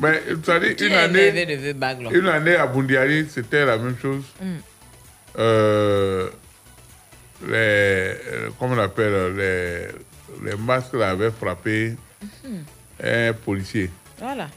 Mais 0.00 0.22
tu 0.42 0.50
as 0.50 0.60
dit 0.60 0.84
une 0.84 0.92
année, 0.94 1.46
une 2.12 2.28
année 2.28 2.56
à 2.56 2.66
Bundiari, 2.66 3.26
c'était 3.30 3.64
la 3.64 3.76
même 3.78 3.96
chose. 4.00 4.24
Mm. 4.40 4.56
Euh, 5.38 6.28
les, 7.46 7.52
euh, 7.54 8.50
comment 8.58 8.74
on 8.74 8.78
appelle, 8.78 9.34
les, 9.36 9.88
les 10.50 10.56
masques 10.56 10.94
avaient 10.94 11.30
frappé 11.30 11.96
Mhm. 12.44 12.64
un 13.04 13.32
policier. 13.32 13.90
Voilà. 14.18 14.48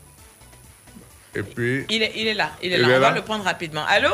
Et 1.36 1.44
puis, 1.44 1.86
Il 1.90 2.02
est, 2.04 2.12
il 2.16 2.28
est 2.28 2.34
là, 2.34 2.50
il 2.62 2.74
est 2.74 2.78
Il 2.78 2.82
là. 2.82 2.90
est 2.90 2.98
On 2.98 3.02
va 3.02 3.12
le 3.12 3.22
prendre 3.22 3.44
rapidement. 3.46 3.86
Allô? 3.88 4.10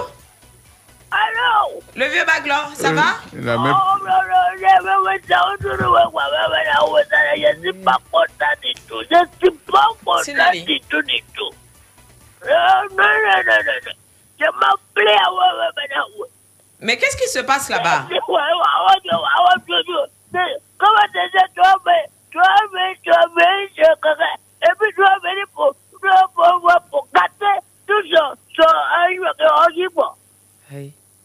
Allô? 1.09 1.81
Le 1.95 2.05
vieux 2.09 2.25
Baglor, 2.25 2.71
ça 2.75 2.89
Euh, 2.89 2.93
va? 2.93 3.15
il 3.33 3.47
a 3.47 3.57
même, 3.57 3.73
Oh, 3.73 3.97
non, 4.03 4.07
non, 4.07 4.43
je 7.37 7.59
suis 7.61 7.73
pas 7.83 7.97
content 8.11 8.55
du 8.61 8.73
tout. 8.87 9.01
Je 9.09 9.15
ne 9.15 9.25
suis 9.39 9.57
pas 9.71 9.87
content 10.03 10.51
du 10.65 10.79
tout, 10.81 11.01
du 11.03 11.23
tout. 11.35 11.51
Non, 12.45 12.83
non, 12.91 12.97
non, 12.97 13.39
non, 13.47 13.59
non, 13.65 13.79
non. 13.85 13.93
Je 14.39 14.45
m'en 14.45 14.75
plais 14.93 15.15
mais 16.79 16.97
qu'est-ce 16.97 17.17
qui 17.17 17.27
se 17.27 17.39
passe 17.39 17.69
là-bas? 17.69 18.05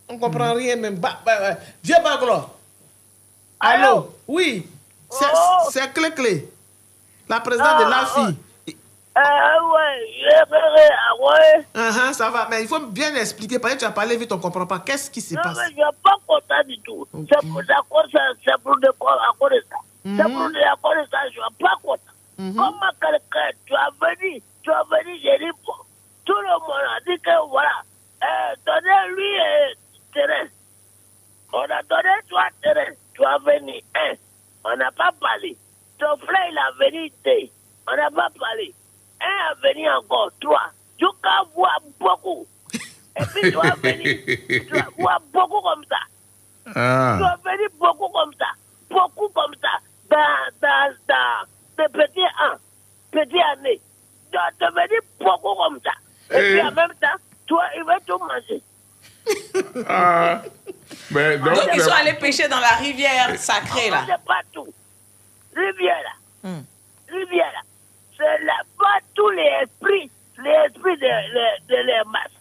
On 0.09 0.15
ne 0.15 0.19
comprend 0.19 0.55
rien 0.55 0.77
même. 0.77 1.01
Vieux 1.83 1.97
Baglo. 2.03 2.45
Allô? 3.61 4.15
Oui. 4.29 4.67
C'est 5.71 5.93
clé-clé. 5.93 6.49
La 7.29 7.41
présidente 7.41 7.79
de 7.85 7.91
la 7.91 8.07
fille. 8.07 8.37
Ah 9.15 9.59
ouais, 9.63 10.09
je 10.21 10.51
vais, 10.51 10.89
ah 10.91 11.15
ouais. 11.21 11.67
Uh-huh, 11.75 12.13
ça 12.15 12.31
va, 12.31 12.47
mais 12.51 12.63
il 12.63 12.69
faut 12.69 12.81
bien 12.81 13.15
expliquer. 13.15 13.59
Parce 13.59 13.75
que 13.75 13.81
tu 13.81 13.85
as 13.85 13.91
parlé 13.91 14.17
vite, 14.17 14.33
on 14.33 14.37
ne 14.37 14.41
comprend 14.41 14.67
pas. 14.67 14.79
Qu'est-ce 14.79 15.11
qui 15.11 15.21
se 15.21 15.35
Non, 15.35 15.43
passe? 15.43 15.59
mais 15.59 15.65
je 15.69 15.75
suis 15.75 16.03
pas 16.03 16.17
content 16.27 16.65
du 16.67 16.79
tout. 16.81 17.07
C'est 17.13 17.47
pour, 17.49 17.63
d'accord, 17.65 18.05
c'est- 18.11 18.19
c'est 18.45 18.63
pour 18.63 18.77
de 18.79 18.89
à 18.89 19.33
cause 19.39 19.51
de 19.51 19.65
ça. 19.69 19.77
C'est 20.05 20.33
pour 20.33 20.49
de 20.49 20.59
à 20.65 20.75
cause 20.81 20.97
de 21.05 21.11
ça, 21.11 21.19
je 21.27 21.33
suis 21.33 21.41
pas 21.61 21.77
content. 21.83 22.03
Comment 22.57 22.93
quelqu'un, 23.01 23.51
tu 23.67 23.75
as 23.75 23.91
venu, 24.01 24.43
tu 24.63 24.71
as 24.73 24.83
venu, 24.91 25.19
j'ai 25.23 25.39
dit, 25.39 25.51
bon, 25.65 25.75
tout 26.25 26.33
le 26.33 26.49
monde 26.61 26.89
a 26.97 27.01
dit 27.07 27.21
que 27.21 27.49
voilà, 27.51 27.83
euh, 28.25 28.55
donnez-lui 28.67 29.41
euh, 29.41 29.75
terrain. 30.15 30.49
On 31.53 31.61
a 31.65 31.83
donné 31.83 32.15
toi 32.31 32.45
terrain, 32.63 32.91
tu 33.15 33.23
as 33.25 33.39
venu 33.39 33.75
un. 33.95 34.15
On 34.65 34.77
n'a 34.77 34.91
pas 34.93 35.11
parlé. 35.21 35.57
Ton 35.99 36.17
frère, 36.17 36.49
il 36.51 36.59
a 36.59 36.71
venu 36.81 37.13
deux. 37.25 37.51
On 37.87 37.95
n'a 37.97 38.11
pas 38.11 38.29
parlé. 38.41 38.75
Un 39.23 39.51
a 39.51 39.55
venu 39.63 39.89
encore 39.91 40.31
trois. 40.41 40.71
Tu 40.99 41.05
vas 41.23 41.45
voir 41.55 41.79
beaucoup. 41.99 42.47
Et 42.75 43.25
puis 43.27 43.43
tu 43.43 43.51
vas 43.51 43.75
venir, 43.83 44.19
tu 44.49 44.69
vas 44.73 44.87
voir 44.99 45.21
beaucoup 45.33 45.61
comme 45.61 45.85
ça. 45.89 45.99
Ah. 46.75 47.15
Tu 47.17 47.23
vas 47.23 47.53
venir 47.53 47.69
beaucoup 47.79 48.09
comme 48.09 48.33
ça. 48.39 48.47
Beaucoup 48.91 49.29
comme 49.29 49.55
ça. 49.61 49.79
Dans, 50.11 50.61
dans, 50.61 50.95
dans 51.09 51.47
des 51.79 51.89
petits 51.93 52.21
ans, 52.21 52.57
petits 53.11 53.41
années. 53.53 53.81
Tu 54.31 54.39
vas 54.39 54.51
devenir 54.69 55.01
beaucoup 55.21 55.55
comme 55.55 55.79
ça. 55.85 55.93
Et 56.37 56.53
puis 56.53 56.61
en 56.63 56.73
même 56.73 56.95
temps, 57.01 57.19
toi, 57.47 57.65
il 57.77 57.85
va 57.85 57.99
tout 58.01 58.19
manger. 58.19 58.63
ah. 59.89 60.43
Mais 61.11 61.39
donc, 61.39 61.55
Donc 61.55 61.69
ils 61.75 61.81
sont 61.81 61.91
allés 61.93 62.15
pêcher 62.15 62.49
dans 62.49 62.61
la 62.61 62.77
rivière 62.77 63.37
sacrée 63.39 63.91
là. 63.91 64.05
C'est 64.07 64.25
pas 64.25 64.41
tout. 64.53 64.69
Rivière 65.55 66.03
là. 66.03 66.49
Hmm. 66.49 66.63
Rivière 67.09 67.53
là. 67.53 67.61
C'est 68.23 68.45
là-bas 68.45 68.99
tous 69.17 69.31
les 69.31 69.51
esprits, 69.63 70.09
les 70.45 70.51
esprits 70.67 70.97
de, 70.97 71.07
de, 71.07 71.67
de 71.67 71.77
les 71.83 72.03
masses. 72.07 72.39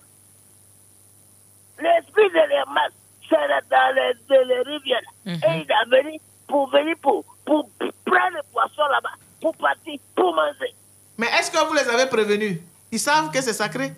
L'esprit 1.80 2.30
de 2.30 2.50
les 2.50 2.64
masses, 2.72 2.94
c'est 3.28 3.48
là 3.48 3.60
dans 3.68 3.96
les, 3.96 4.14
de 4.14 4.48
les 4.48 4.62
rivières 4.62 5.02
là. 5.26 5.34
Et 5.34 5.66
il 5.66 5.72
a 5.72 5.86
venu 5.86 6.20
pour 6.48 6.70
venir 6.70 6.96
pour, 7.02 7.26
pour 7.46 7.68
prendre 8.06 8.36
les 8.36 8.48
poissons 8.54 8.88
là-bas, 8.92 9.10
pour 9.42 9.56
partir, 9.58 9.98
pour 10.16 10.36
manger. 10.36 10.76
Mais 11.18 11.28
est-ce 11.40 11.50
que 11.50 11.66
vous 11.66 11.74
les 11.74 11.90
avez 11.90 12.06
prévenus? 12.08 12.60
Ils 12.92 13.00
savent 13.00 13.32
que 13.32 13.42
c'est 13.42 13.54
sacré 13.54 13.94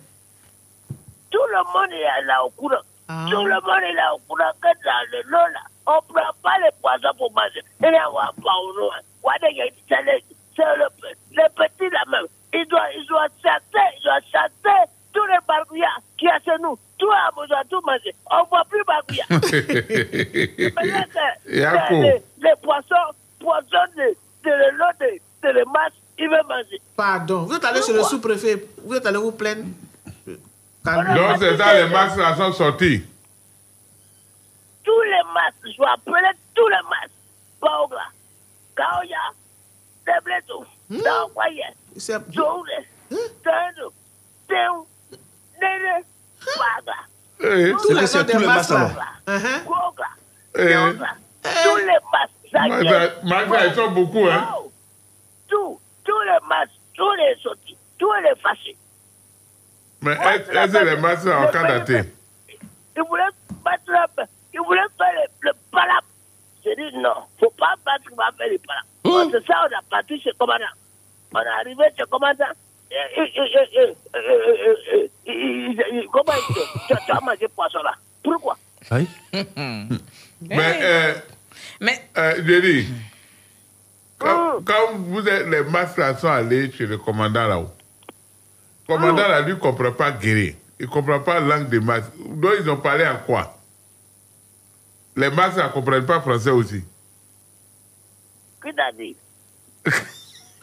Tout 1.31 1.45
le 1.49 1.63
monde 1.73 1.91
est 1.91 2.25
là 2.25 2.45
au 2.45 2.49
courant. 2.51 2.75
Ah. 3.09 3.25
Tout 3.29 3.43
le 3.43 3.55
monde 3.59 3.83
est 3.83 3.93
là 3.93 4.15
au 4.15 4.19
courant 4.19 4.51
que 4.61 4.67
dans 4.85 5.11
le 5.11 5.21
lot 5.23 5.51
là, 5.51 5.59
on 5.87 5.95
ne 5.95 6.13
prend 6.13 6.31
pas 6.41 6.57
les 6.59 6.71
poissons 6.81 7.17
pour 7.17 7.29
manger. 7.33 7.61
Et 7.83 7.91
là, 7.91 8.09
on 8.09 8.13
va 8.13 8.31
pas 8.41 8.55
au 8.63 8.71
loin. 8.77 8.95
Voilà, 9.21 9.49
il 9.49 9.73
C'est 10.55 10.75
le, 10.77 10.85
les 11.31 11.49
petits 11.55 11.89
là 11.91 12.03
même. 12.11 12.27
Ils 12.53 12.67
doivent, 12.67 12.91
ils 12.95 13.05
doivent 13.07 13.29
chanter, 13.41 13.87
ils 13.99 14.03
doivent 14.03 14.21
chanter 14.31 14.91
tous 15.13 15.25
les 15.25 15.37
bargouillards 15.47 16.01
qui 16.17 16.27
a 16.27 16.39
chez 16.39 16.57
nous. 16.61 16.77
Tout 16.99 17.09
a 17.11 17.31
besoin 17.35 17.63
de 17.63 17.69
tout 17.69 17.81
manger. 17.85 18.13
On 18.31 18.43
ne 18.43 18.47
voit 18.49 18.65
plus 18.65 18.83
Yako. 21.59 22.01
les, 22.01 22.21
les 22.41 22.55
poissons, 22.61 23.13
poissons 23.39 23.87
de, 23.97 24.15
de 24.43 24.49
le 24.49 24.71
lot 24.77 24.93
de, 24.99 25.19
de 25.47 25.53
les 25.53 25.65
masses, 25.65 25.93
ils 26.17 26.29
veulent 26.29 26.45
manger. 26.47 26.79
Pardon. 26.95 27.43
Vous 27.43 27.55
êtes 27.55 27.65
allé 27.65 27.81
chez 27.81 27.93
le 27.93 28.03
sous-préfet. 28.03 28.65
Vous 28.83 28.95
êtes 28.95 29.05
allé 29.05 29.17
vous 29.17 29.31
plaindre 29.31 29.65
donc 30.85 31.37
c'est 31.39 31.55
ça, 31.57 31.73
les 31.81 31.87
masques 31.89 32.17
là 32.17 32.35
sont 32.35 32.51
sortis. 32.51 33.01
tous 34.83 35.01
les 35.03 35.23
masses, 35.33 35.53
je 35.63 35.77
vais 35.81 35.87
appeler 35.89 36.27
tous 36.53 36.67
les 36.67 36.83
masses. 36.89 37.09
Paola, 37.61 38.03
Kaoya, 38.75 39.31
tableto 40.05 40.65
da 40.89 41.25
kwaya 41.33 41.67
jole 42.29 42.77
tando 43.43 43.93
teu 44.47 44.87
nere 45.61 46.03
paga 46.57 46.97
tout 47.81 47.93
les 47.93 48.11
tout 48.11 48.39
le 48.39 48.45
masse 48.47 48.69
là 48.69 48.89
goga 49.65 50.09
tout 51.63 51.77
le 51.77 53.27
malgré 53.29 53.67
ils 53.67 53.75
sont 53.75 53.91
beaucoup 53.91 54.27
hein 54.27 54.47
tout 55.47 55.79
tout 56.03 56.19
le 56.29 56.47
masse 56.47 56.69
tous 56.93 57.13
les 57.13 57.35
sorties 57.41 57.77
tous 57.97 58.13
les 58.23 58.35
fâchés 58.41 58.77
mais 60.01 60.11
est-ce 60.13 60.71
que 60.73 60.85
les 60.85 60.97
masses 60.97 61.25
en 61.27 61.47
candidaté 61.47 62.01
ils 62.95 63.03
voulaient 63.03 63.23
battre 63.63 64.27
ils 64.53 64.61
voulaient 64.61 64.81
faire 64.97 65.27
le 65.41 65.51
palap 65.71 66.03
j'ai 66.63 66.75
dit 66.75 66.97
non, 66.97 67.13
faut 67.39 67.53
pas 67.57 67.75
battre, 67.85 68.05
on 68.11 68.15
va 68.15 68.31
faire 68.37 68.47
les 68.47 68.59
parents. 68.59 69.25
Mmh. 69.25 69.31
C'est 69.31 69.45
ça, 69.45 69.55
on 69.61 69.77
a 69.77 69.81
battu 69.91 70.19
chez 70.19 70.31
commandant. 70.37 70.63
On 71.33 71.39
est 71.39 71.47
arrivé 71.47 71.83
chez 71.97 72.05
commandant. 72.09 72.45
Comment 76.11 76.33
tu, 76.47 76.53
tu 76.87 77.11
as 77.11 77.21
mangé 77.21 77.47
poisson 77.47 77.81
là 77.83 77.93
Pourquoi 78.23 78.55
oui. 78.91 79.07
Mais, 80.41 81.15
Mais... 81.79 82.09
Euh, 82.17 82.61
dit, 82.61 82.87
quand, 84.19 84.93
vous 84.97 85.27
êtes, 85.27 85.47
les 85.47 85.63
masses 85.63 85.95
sont 86.19 86.27
allés 86.27 86.71
chez 86.71 86.85
le 86.85 86.97
commandant 86.97 87.47
là-haut, 87.47 87.69
le 88.87 88.95
commandant 88.95 89.27
là, 89.27 89.41
lui, 89.41 89.53
ne 89.53 89.57
comprend 89.57 89.91
pas 89.91 90.11
guérir. 90.11 90.55
Il 90.79 90.85
ne 90.85 90.91
comprend 90.91 91.19
pas 91.19 91.39
la 91.39 91.57
langue 91.57 91.69
des 91.69 91.79
masses. 91.79 92.11
Donc, 92.17 92.53
ils 92.59 92.69
ont 92.69 92.77
parlé 92.77 93.05
en 93.05 93.17
quoi 93.25 93.57
les 95.15 95.29
masques 95.29 95.57
ne 95.57 95.67
comprennent 95.69 96.05
pas 96.05 96.21
français 96.21 96.49
aussi. 96.49 96.83
Qui 98.63 98.73
t'a 98.73 98.91
dit 98.91 99.15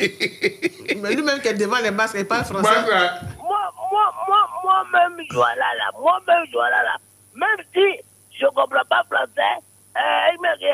Mais 0.00 1.14
lui-même 1.14 1.40
qui 1.40 1.48
est 1.48 1.54
devant 1.54 1.78
les 1.78 1.90
masques 1.90 2.16
et 2.16 2.24
pas 2.24 2.42
français. 2.44 2.62
Masques 2.62 2.88
là, 2.90 3.20
Moi, 3.38 3.72
moi, 3.92 4.14
moi, 4.26 4.48
moi-même, 4.64 5.24
je 5.30 5.34
vois 5.34 5.54
là, 5.54 5.66
là. 5.78 5.90
Moi-même, 5.98 6.44
je 6.46 6.52
vois 6.52 6.70
là, 6.70 6.82
là. 6.82 6.96
Même 7.34 7.64
si 7.72 8.00
je 8.38 8.44
ne 8.46 8.50
comprends 8.50 8.84
pas 8.88 9.04
français, 9.04 9.60
euh, 9.96 10.32
il 10.34 10.40
me 10.40 10.58
dit, 10.58 10.64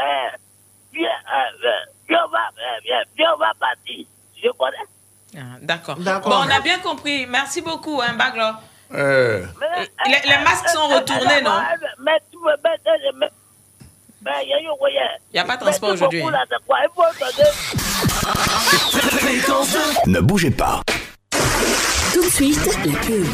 euh, 0.00 0.36
viens, 0.92 1.08
euh, 1.08 1.66
euh, 1.66 1.70
viens, 2.08 2.24
on 2.26 2.30
va, 2.30 2.38
euh, 2.38 2.80
viens, 2.84 3.02
viens, 3.16 3.32
on 3.34 3.38
va 3.38 3.52
partir. 3.58 4.04
Je 4.42 4.48
connais. 4.50 4.76
Ah, 5.36 5.58
D'accord. 5.62 5.96
D'accord. 5.98 6.30
Bon, 6.30 6.48
on 6.48 6.54
a 6.54 6.60
bien 6.60 6.78
compris. 6.80 7.26
Merci 7.26 7.62
beaucoup, 7.62 8.00
hein, 8.02 8.14
Baglor. 8.14 8.60
Euh. 8.94 9.44
Les, 10.06 10.30
les, 10.30 10.38
masques 10.44 10.68
sont 10.68 10.86
retournés, 10.88 11.42
non? 11.42 11.60
Il 15.30 15.34
n'y 15.34 15.38
a 15.40 15.44
pas 15.44 15.56
de 15.56 15.60
transport 15.62 15.90
aujourd'hui. 15.90 16.22
Ne 20.06 20.20
bougez 20.20 20.50
pas. 20.50 20.82
Tout 22.12 22.24
de 22.24 22.30
suite, 22.30 22.66
la 22.84 22.98
pub. 23.00 23.26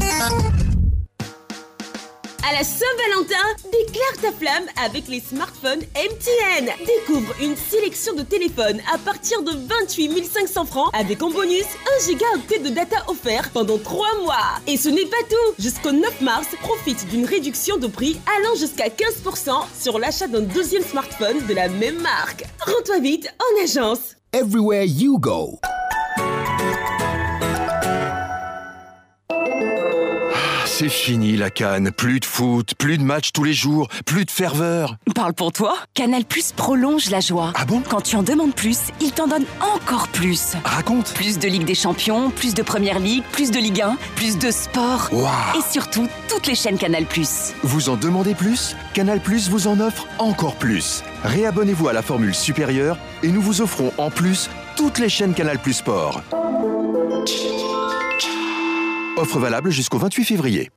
La 0.00 0.28
pub. 0.28 0.61
À 2.44 2.52
la 2.54 2.64
Saint-Valentin, 2.64 3.70
déclare 3.70 4.16
ta 4.20 4.32
flamme 4.32 4.64
avec 4.84 5.06
les 5.06 5.20
smartphones 5.20 5.82
MTN. 5.94 6.72
Découvre 6.84 7.32
une 7.40 7.54
sélection 7.56 8.14
de 8.14 8.22
téléphones 8.22 8.80
à 8.92 8.98
partir 8.98 9.42
de 9.42 9.52
28 9.52 10.24
500 10.24 10.64
francs 10.64 10.90
avec 10.92 11.22
en 11.22 11.30
bonus 11.30 11.64
1 12.00 12.08
gigaoctet 12.08 12.58
de 12.58 12.70
data 12.70 12.96
offert 13.06 13.50
pendant 13.50 13.78
3 13.78 14.22
mois. 14.22 14.58
Et 14.66 14.76
ce 14.76 14.88
n'est 14.88 15.06
pas 15.06 15.22
tout. 15.30 15.62
Jusqu'au 15.62 15.92
9 15.92 16.20
mars, 16.20 16.48
profite 16.62 17.08
d'une 17.10 17.26
réduction 17.26 17.76
de 17.76 17.86
prix 17.86 18.20
allant 18.36 18.56
jusqu'à 18.56 18.88
15% 18.88 19.50
sur 19.80 20.00
l'achat 20.00 20.26
d'un 20.26 20.40
deuxième 20.40 20.82
smartphone 20.82 21.46
de 21.46 21.54
la 21.54 21.68
même 21.68 22.00
marque. 22.00 22.44
Rends-toi 22.60 22.98
vite 22.98 23.28
en 23.38 23.64
agence. 23.64 24.16
Everywhere 24.32 24.84
you 24.84 25.16
go. 25.18 25.60
C'est 30.82 30.88
fini 30.88 31.36
la 31.36 31.48
canne, 31.48 31.92
plus 31.92 32.18
de 32.18 32.24
foot, 32.24 32.74
plus 32.76 32.98
de 32.98 33.04
matchs 33.04 33.30
tous 33.32 33.44
les 33.44 33.52
jours, 33.52 33.86
plus 34.04 34.24
de 34.24 34.32
ferveur. 34.32 34.96
Parle 35.14 35.32
pour 35.32 35.52
toi. 35.52 35.76
Canal 35.94 36.24
Plus 36.24 36.50
prolonge 36.50 37.08
la 37.08 37.20
joie. 37.20 37.52
Ah 37.54 37.64
bon? 37.64 37.84
Quand 37.88 38.00
tu 38.00 38.16
en 38.16 38.24
demandes 38.24 38.56
plus, 38.56 38.78
il 39.00 39.12
t'en 39.12 39.28
donne 39.28 39.44
encore 39.60 40.08
plus. 40.08 40.56
Raconte. 40.64 41.14
Plus 41.14 41.38
de 41.38 41.46
Ligue 41.46 41.66
des 41.66 41.76
Champions, 41.76 42.30
plus 42.30 42.52
de 42.54 42.62
Première 42.62 42.98
Ligue, 42.98 43.22
plus 43.30 43.52
de 43.52 43.60
Ligue 43.60 43.80
1, 43.80 43.96
plus 44.16 44.38
de 44.38 44.50
sport. 44.50 45.08
Waouh. 45.12 45.30
Et 45.56 45.62
surtout, 45.70 46.08
toutes 46.28 46.48
les 46.48 46.56
chaînes 46.56 46.78
Canal 46.78 47.06
Plus. 47.06 47.52
Vous 47.62 47.88
en 47.88 47.94
demandez 47.94 48.34
plus? 48.34 48.74
Canal 48.92 49.20
Plus 49.20 49.50
vous 49.50 49.68
en 49.68 49.78
offre 49.78 50.08
encore 50.18 50.56
plus. 50.56 51.04
Réabonnez-vous 51.22 51.86
à 51.86 51.92
la 51.92 52.02
formule 52.02 52.34
supérieure 52.34 52.98
et 53.22 53.28
nous 53.28 53.40
vous 53.40 53.60
offrons 53.60 53.92
en 53.98 54.10
plus 54.10 54.50
toutes 54.74 54.98
les 54.98 55.08
chaînes 55.08 55.34
Canal 55.34 55.60
Plus 55.60 55.74
Sport. 55.74 56.22
Offre 59.16 59.38
valable 59.38 59.70
jusqu'au 59.70 59.98
28 59.98 60.24
février. 60.24 60.70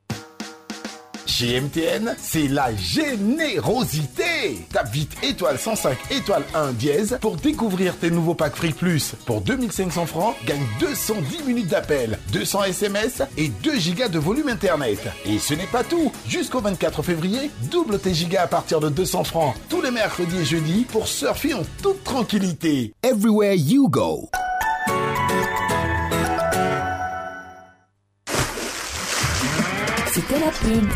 Chez 1.24 1.60
MTN, 1.60 2.14
c'est 2.18 2.48
la 2.48 2.74
générosité. 2.76 4.66
Tape 4.72 4.92
vite 4.92 5.12
étoile 5.22 5.58
105 5.58 5.96
étoile 6.10 6.44
1 6.54 6.72
dièse 6.72 7.18
pour 7.20 7.36
découvrir 7.36 7.96
tes 7.96 8.10
nouveaux 8.10 8.34
packs 8.34 8.54
Free 8.54 8.72
Plus. 8.72 9.14
Pour 9.26 9.40
2500 9.40 10.06
francs, 10.06 10.36
gagne 10.46 10.62
210 10.80 11.42
minutes 11.44 11.68
d'appel, 11.68 12.18
200 12.32 12.64
SMS 12.64 13.22
et 13.36 13.48
2 13.48 13.76
gigas 13.76 14.08
de 14.08 14.18
volume 14.18 14.48
internet. 14.48 15.00
Et 15.24 15.38
ce 15.38 15.54
n'est 15.54 15.66
pas 15.66 15.82
tout. 15.82 16.12
Jusqu'au 16.28 16.60
24 16.60 17.02
février, 17.02 17.50
double 17.70 17.98
tes 17.98 18.14
gigas 18.14 18.42
à 18.42 18.46
partir 18.46 18.80
de 18.80 18.88
200 18.88 19.24
francs 19.24 19.54
tous 19.68 19.82
les 19.82 19.90
mercredis 19.90 20.38
et 20.38 20.44
jeudis 20.44 20.86
pour 20.90 21.08
surfer 21.08 21.54
en 21.54 21.62
toute 21.82 22.04
tranquillité. 22.04 22.92
Everywhere 23.02 23.54
you 23.54 23.88
go. 23.88 24.30
La 30.40 30.50
pub. 30.50 30.88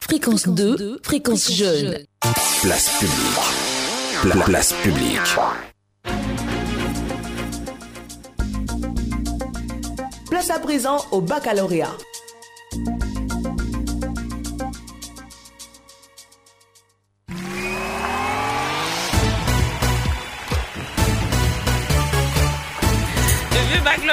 Fréquence 0.00 0.48
2, 0.48 0.98
fréquence 1.02 1.52
jeune. 1.52 1.98
Place 2.62 2.88
publique. 2.98 4.22
Pla- 4.22 4.44
place 4.44 4.72
publique. 4.82 5.20
Place 10.30 10.50
à 10.50 10.58
présent 10.58 10.98
au 11.10 11.20
baccalauréat. 11.20 11.90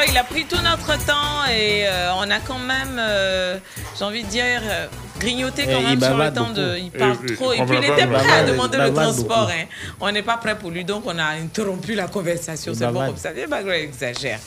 Il 0.09 0.17
a 0.17 0.23
pris 0.23 0.45
tout 0.45 0.61
notre 0.61 0.97
temps 1.05 1.45
et 1.49 1.87
euh, 1.87 2.11
on 2.15 2.29
a 2.29 2.39
quand 2.39 2.57
même, 2.57 2.97
euh, 2.99 3.57
j'ai 3.97 4.03
envie 4.03 4.23
de 4.23 4.29
dire, 4.29 4.61
euh, 4.63 4.87
grignoté 5.19 5.63
quand 5.65 5.79
Et 5.79 5.83
même 5.83 5.93
il 5.99 6.03
sur 6.03 6.17
le 6.17 6.33
temps 6.33 6.49
de. 6.49 6.77
Il 6.77 6.91
parle 6.91 7.17
Et- 7.29 7.35
trop. 7.35 7.53
Et 7.53 7.61
puis 7.65 7.77
il 7.77 7.83
était 7.85 8.07
prêt 8.07 8.31
à 8.31 8.43
demander 8.43 8.77
le 8.77 8.93
transport. 8.93 9.49
hein. 9.49 9.65
On 9.99 10.11
n'est 10.11 10.21
pas 10.21 10.37
prêt 10.37 10.57
pour 10.57 10.69
lui, 10.71 10.83
donc 10.83 11.03
on 11.05 11.17
a 11.17 11.25
interrompu 11.41 11.95
la 11.95 12.07
conversation. 12.07 12.73
C'est 12.75 12.87
bon 12.87 13.05
comme 13.07 13.17
ça. 13.17 13.31
Vieux 13.31 13.47
Baglo 13.47 13.71
exagère. 13.71 14.39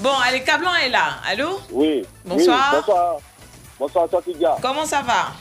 Bon, 0.00 0.10
allez, 0.26 0.42
Cablan 0.42 0.74
est 0.84 0.88
là. 0.90 1.18
Allô? 1.30 1.60
Oui. 1.70 2.04
Bonsoir. 2.24 2.70
Oui, 2.72 2.78
bonsoir. 2.80 3.16
Bonsoir, 3.78 4.08
Tatidia. 4.08 4.56
Comment 4.60 4.84
ça 4.84 5.02
va? 5.02 5.32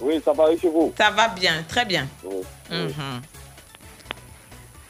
Oui, 0.00 0.20
ça 0.24 0.32
va 0.32 0.50
et 0.52 0.58
chez 0.58 0.68
vous? 0.68 0.92
Ça 0.98 1.10
va 1.10 1.28
bien, 1.28 1.64
très 1.68 1.84
bien. 1.84 2.06
Oui. 2.24 2.42
Mhm. 2.70 2.92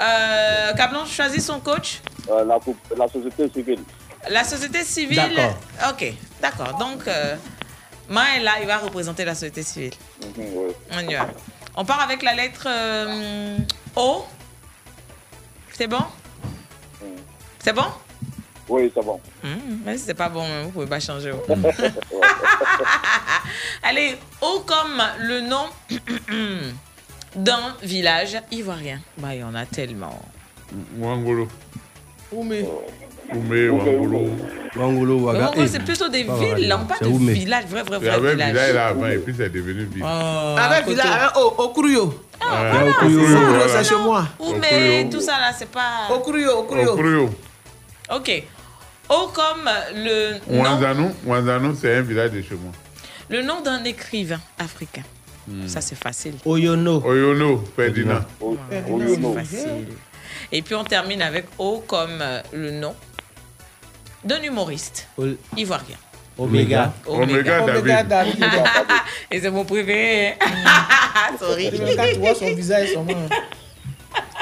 Euh, 0.02 0.72
Cablan 0.74 1.06
choisit 1.06 1.40
son 1.40 1.59
coach 1.60 2.01
Euh, 2.28 2.44
la, 2.44 2.59
la 2.98 3.09
société 3.09 3.48
civile. 3.55 3.78
La 4.31 4.44
société 4.44 4.82
civile. 4.85 5.16
D'accord. 5.36 5.59
Ok, 5.90 6.12
d'accord. 6.40 6.78
Donc, 6.78 7.07
euh, 7.07 7.36
Ma 8.09 8.36
est 8.36 8.43
là, 8.43 8.53
il 8.61 8.66
va 8.66 8.78
représenter 8.78 9.24
la 9.24 9.35
société 9.35 9.62
civile. 9.62 9.93
Oui. 10.36 10.73
On 10.93 11.01
y 11.09 11.15
va. 11.15 11.28
On 11.74 11.85
part 11.85 12.01
avec 12.01 12.23
la 12.23 12.35
lettre 12.35 12.66
euh, 12.69 13.59
O. 13.97 14.24
C'est 15.73 15.86
bon? 15.89 16.05
C'est 17.62 17.73
bon? 17.73 17.85
Oui, 18.69 18.90
c'est 18.94 19.05
bon. 19.05 19.20
Mais 19.85 19.97
si 19.98 20.05
c'est 20.07 20.15
pas 20.15 20.28
bon, 20.28 20.47
vous 20.65 20.70
pouvez 20.70 20.86
pas 20.86 21.01
changer. 21.01 21.32
O. 21.32 21.44
Allez, 23.82 24.16
O 24.40 24.61
comme 24.66 25.03
le 25.19 25.40
nom 25.40 25.66
d'un 27.36 27.77
village 27.82 28.36
ivoirien. 28.51 29.01
Bah, 29.19 29.35
il 29.35 29.40
y 29.40 29.44
en 29.44 29.55
a 29.55 29.66
tellement. 29.66 30.20
Wangolo. 30.98 31.48
Oumé. 32.32 32.66
Oumé, 33.35 33.69
Wangolo. 33.69 34.31
Wangolo, 34.77 35.19
Ouaga. 35.20 35.51
gros, 35.55 35.66
c'est 35.66 35.82
plutôt 35.82 36.09
des 36.09 36.23
villes, 36.23 36.69
là. 36.69 36.78
On 36.81 36.86
parle 36.86 37.01
C'est 37.03 37.09
de 37.09 37.15
Oumé. 37.15 37.32
villages, 37.32 37.65
vrai, 37.66 37.82
vrai, 37.82 37.98
Il 38.01 38.05
y 38.05 38.09
vrai 38.09 38.15
avait 38.16 38.32
village. 38.32 38.51
village 38.51 38.74
là 38.74 38.86
avant 38.89 39.07
et 39.07 39.19
puis 39.19 39.35
c'est 39.36 39.48
devenu 39.53 39.85
ville. 39.85 40.05
Avec 40.05 40.86
village, 40.86 41.07
avec 41.07 41.31
oh, 41.36 41.55
Okuruyo. 41.59 42.15
Ah, 42.40 42.70
voilà, 42.73 43.69
c'est 43.69 43.85
chez 43.85 43.97
moi. 44.03 44.28
Oumé, 44.39 45.09
tout 45.11 45.20
ça 45.20 45.32
là, 45.39 45.53
c'est 45.57 45.69
pas. 45.70 46.09
Okuruyo, 46.15 46.59
Okuruyo. 46.61 46.93
Okuruyo. 46.93 47.31
Ok. 48.15 48.44
O 49.09 49.28
comme 49.32 49.70
le 49.94 50.32
nom, 50.53 50.62
Wanzanou, 50.62 51.11
Wanzanou, 51.24 51.77
c'est 51.81 51.94
un 51.97 52.03
village 52.03 52.32
de 52.32 52.43
chez 52.43 52.55
moi. 52.55 52.73
le 53.31 53.43
nom 53.43 53.61
d'un 53.61 53.82
écrivain 53.85 54.40
africain. 54.59 55.03
Hmm. 55.48 55.66
Ça, 55.69 55.81
c'est 55.81 55.94
facile. 55.97 56.35
Oyono. 56.44 57.01
Oyono, 57.07 57.62
Ferdinand. 57.77 58.20
C'est 58.70 59.35
facile. 59.35 59.86
Et 60.51 60.61
puis 60.62 60.74
on 60.74 60.82
termine 60.85 61.23
avec 61.23 61.47
O 61.59 61.85
comme 61.86 62.19
euh, 62.20 62.40
le 62.53 62.70
nom 62.73 62.94
d'un 64.24 64.43
humoriste 64.43 65.09
ivoirien. 65.56 65.97
Oméga. 66.38 66.93
Oméga 67.06 67.62
Oméga 67.64 68.02
David. 68.02 68.38
David. 68.40 68.55
Et 69.30 69.40
c'est 69.40 69.51
mon 69.51 69.64
préféré. 69.64 70.36
Sorry. 71.40 71.70
Quand 71.97 72.05
tu 72.12 72.18
vois 72.18 72.34
son 72.34 72.55
visage, 72.55 72.88
son 72.93 73.05
nom. 73.05 73.28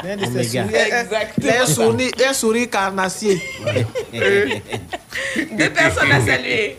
L'un 0.02 0.16
de 0.16 0.24
ses 0.24 0.58
Oméga. 0.58 0.64
sourires, 0.64 1.00
Exactement. 1.02 1.52
un- 1.62 1.66
sourire, 1.66 2.10
un 2.28 2.32
sourire 2.32 2.70
carnassier. 2.70 3.40
Deux 4.12 5.70
personnes 5.70 6.12
à 6.12 6.20
saluer. 6.20 6.76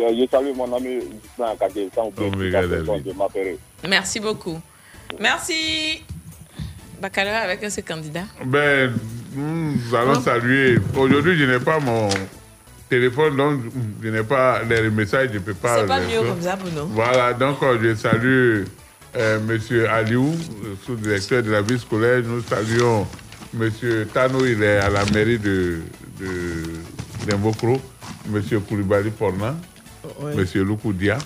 Euh, 0.00 0.14
Je 0.16 0.26
salue 0.30 0.54
mon 0.54 0.72
ami 0.76 1.00
Justin 1.22 1.52
Akadé, 1.52 1.88
sans 1.94 2.06
oublier 2.08 2.30
toute 2.30 2.70
la 2.70 2.76
personne 2.76 3.02
de 3.02 3.12
m'appeler. 3.12 3.58
Merci 3.88 4.20
beaucoup. 4.20 4.60
Merci. 5.18 6.02
Baccalauréat 7.00 7.40
avec 7.42 7.62
un 7.62 7.66
de 7.66 7.72
ses 7.72 7.82
candidats. 7.82 8.24
Ben, 8.44 8.92
nous 9.38 9.94
allons 9.94 10.20
saluer. 10.20 10.78
Aujourd'hui, 10.96 11.36
je 11.38 11.44
n'ai 11.44 11.58
pas 11.60 11.78
mon 11.80 12.08
téléphone, 12.88 13.36
donc 13.36 13.60
je 14.02 14.08
n'ai 14.08 14.22
pas 14.22 14.62
les 14.68 14.90
messages, 14.90 15.28
je 15.32 15.34
ne 15.34 15.38
peux 15.40 15.54
pas. 15.54 15.80
C'est 15.80 15.86
pas 15.86 16.00
mieux 16.00 16.20
comme 16.26 16.40
ça 16.42 16.58
nous. 16.74 16.86
Voilà, 16.88 17.32
donc 17.34 17.62
euh, 17.62 17.78
je 17.82 17.94
salue 17.94 18.64
euh, 19.16 19.38
Monsieur 19.46 19.88
Aliou, 19.88 20.34
sous-directeur 20.84 21.42
de 21.42 21.50
la 21.50 21.62
vie 21.62 21.78
scolaire. 21.78 22.22
Nous 22.24 22.42
saluons 22.42 23.06
Monsieur 23.54 24.06
Tano, 24.12 24.44
il 24.44 24.62
est 24.62 24.78
à 24.78 24.90
la 24.90 25.04
mairie 25.06 25.38
de, 25.38 25.78
de 26.20 26.26
d'Imbokro. 27.26 27.80
Monsieur 28.30 28.60
Koulibaly 28.60 29.10
Porna, 29.10 29.54
Ouais. 30.20 30.34
Monsieur 30.34 30.62
Loukoudia. 30.64 31.18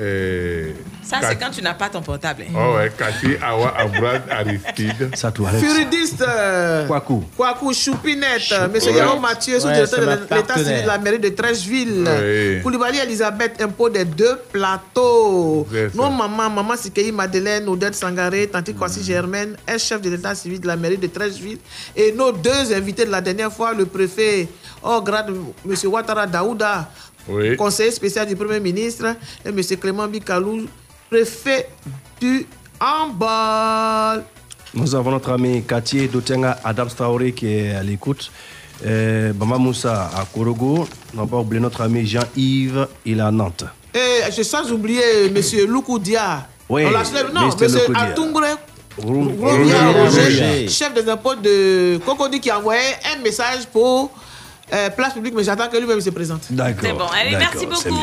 Et 0.00 0.74
Ça, 1.04 1.18
c'est 1.22 1.36
quand 1.36 1.50
tu 1.50 1.62
n'as 1.62 1.74
pas 1.74 1.88
ton 1.88 2.02
portable. 2.02 2.42
hein. 2.48 2.52
Oh 2.56 2.76
ouais, 2.76 2.90
Cathy 2.98 3.36
Awa 3.40 3.74
Abrad 3.78 4.22
Aristide. 4.30 5.10
Ça 5.14 5.30
Furidiste. 5.32 6.24
euh, 6.26 6.86
Kwaku. 6.86 7.22
Kwaku 7.36 7.72
Choupinette. 7.72 8.52
Monsieur 8.72 8.90
Ouais. 8.90 8.98
Yaron 8.98 9.20
Mathieu, 9.20 9.60
sous-directeur 9.60 10.00
de 10.00 10.34
l'état 10.34 10.56
civil 10.58 10.82
de 10.82 10.86
la 10.86 10.98
mairie 10.98 11.18
de 11.20 11.28
Trècheville. 11.28 12.04
Ouais. 12.06 12.60
Koulibaly 12.62 12.98
Elisabeth, 12.98 13.62
impôt 13.62 13.88
des 13.88 14.04
deux 14.04 14.36
plateaux. 14.52 15.66
Ça. 15.72 15.78
Non, 15.94 16.10
maman, 16.10 16.50
maman 16.50 16.76
Sikei 16.76 17.12
Madeleine, 17.12 17.68
Odette 17.68 17.94
Sangaré, 17.94 18.46
Tanti 18.48 18.74
Kwasi 18.74 19.00
Mm. 19.00 19.04
Germaine, 19.04 19.56
un 19.68 19.78
chef 19.78 20.00
de 20.00 20.10
l'état 20.10 20.34
civil 20.34 20.60
de 20.60 20.66
la 20.66 20.76
mairie 20.76 20.98
de 20.98 21.06
Trècheville. 21.06 21.58
Et 21.96 22.12
nos 22.12 22.32
deux 22.32 22.72
invités 22.74 23.04
de 23.04 23.10
la 23.10 23.20
dernière 23.20 23.52
fois, 23.52 23.72
le 23.74 23.86
préfet, 23.86 24.48
oh, 24.82 25.00
grade, 25.02 25.30
monsieur 25.64 25.88
Ouattara 25.88 26.26
Daouda, 26.26 26.88
Oui. 27.28 27.56
conseiller 27.56 27.90
spécial 27.90 28.26
du 28.26 28.36
Premier 28.36 28.60
ministre, 28.60 29.16
et 29.44 29.48
M. 29.48 29.60
Clément 29.80 30.06
Bikalou, 30.06 30.66
préfet 31.08 31.68
du 32.20 32.46
handball. 32.80 34.24
Nous 34.74 34.94
avons 34.94 35.12
notre 35.12 35.30
ami 35.30 35.62
Cathy 35.62 36.08
Dotenga 36.08 36.58
Adam 36.64 36.86
Traoré 36.86 37.32
qui 37.32 37.46
est 37.46 37.74
à 37.74 37.82
l'écoute. 37.82 38.30
Euh, 38.84 39.32
Bamba 39.32 39.56
Moussa 39.56 40.10
à 40.14 40.24
Korogo. 40.24 40.86
On 41.16 41.26
pas 41.26 41.38
oublier 41.38 41.60
notre 41.60 41.82
ami 41.82 42.04
Jean-Yves, 42.04 42.88
il 43.06 43.18
est 43.18 43.22
à 43.22 43.30
Nantes. 43.30 43.64
Et 43.94 44.30
je 44.36 44.42
sans 44.42 44.70
oublier 44.72 45.26
M. 45.26 45.40
Loukoudia. 45.68 46.48
Oui, 46.68 46.84
non. 46.84 46.90
M. 46.90 47.28
Loukoudia. 47.32 48.00
Atungre. 48.00 48.58
Chef 50.68 50.94
des 50.94 51.08
impôts 51.08 51.34
de 51.34 51.98
Cocody 52.04 52.40
qui 52.40 52.50
a 52.50 52.58
envoyé 52.58 52.80
un 53.12 53.22
message 53.22 53.66
pour 53.72 54.10
place 54.96 55.12
publique, 55.12 55.34
mais 55.34 55.44
j'attends 55.44 55.68
que 55.68 55.76
lui-même 55.76 56.00
se 56.00 56.10
présente. 56.10 56.42
D'accord. 56.50 56.82
C'est 56.82 56.92
bon. 56.92 57.06
Allez, 57.06 57.36
merci 57.36 57.66
beaucoup. 57.66 58.00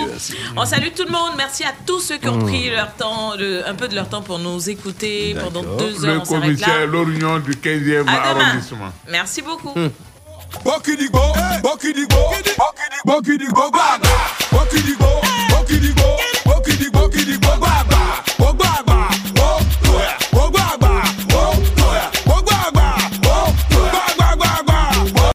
On 0.55 0.65
salue 0.65 0.89
tout 0.95 1.03
le 1.03 1.11
monde. 1.11 1.31
Merci 1.37 1.63
à 1.63 1.73
tous 1.85 1.99
ceux 1.99 2.17
qui 2.17 2.27
ont 2.29 2.39
pris 2.39 2.69
leur 2.69 2.93
temps, 2.95 3.33
un 3.33 3.75
peu 3.75 3.87
de 3.87 3.95
leur 3.95 4.09
temps 4.09 4.21
pour 4.21 4.39
nous 4.39 4.69
écouter 4.69 5.35
pendant 5.41 5.63
deux 5.77 6.05
heures. 6.05 6.23
Le 6.23 6.27
commissaire 6.27 6.87
L'Orignon 6.87 7.39
du 7.39 7.51
15e 7.51 8.07
arrondissement. 8.07 8.91
Merci 9.09 9.41
beaucoup. 9.41 9.73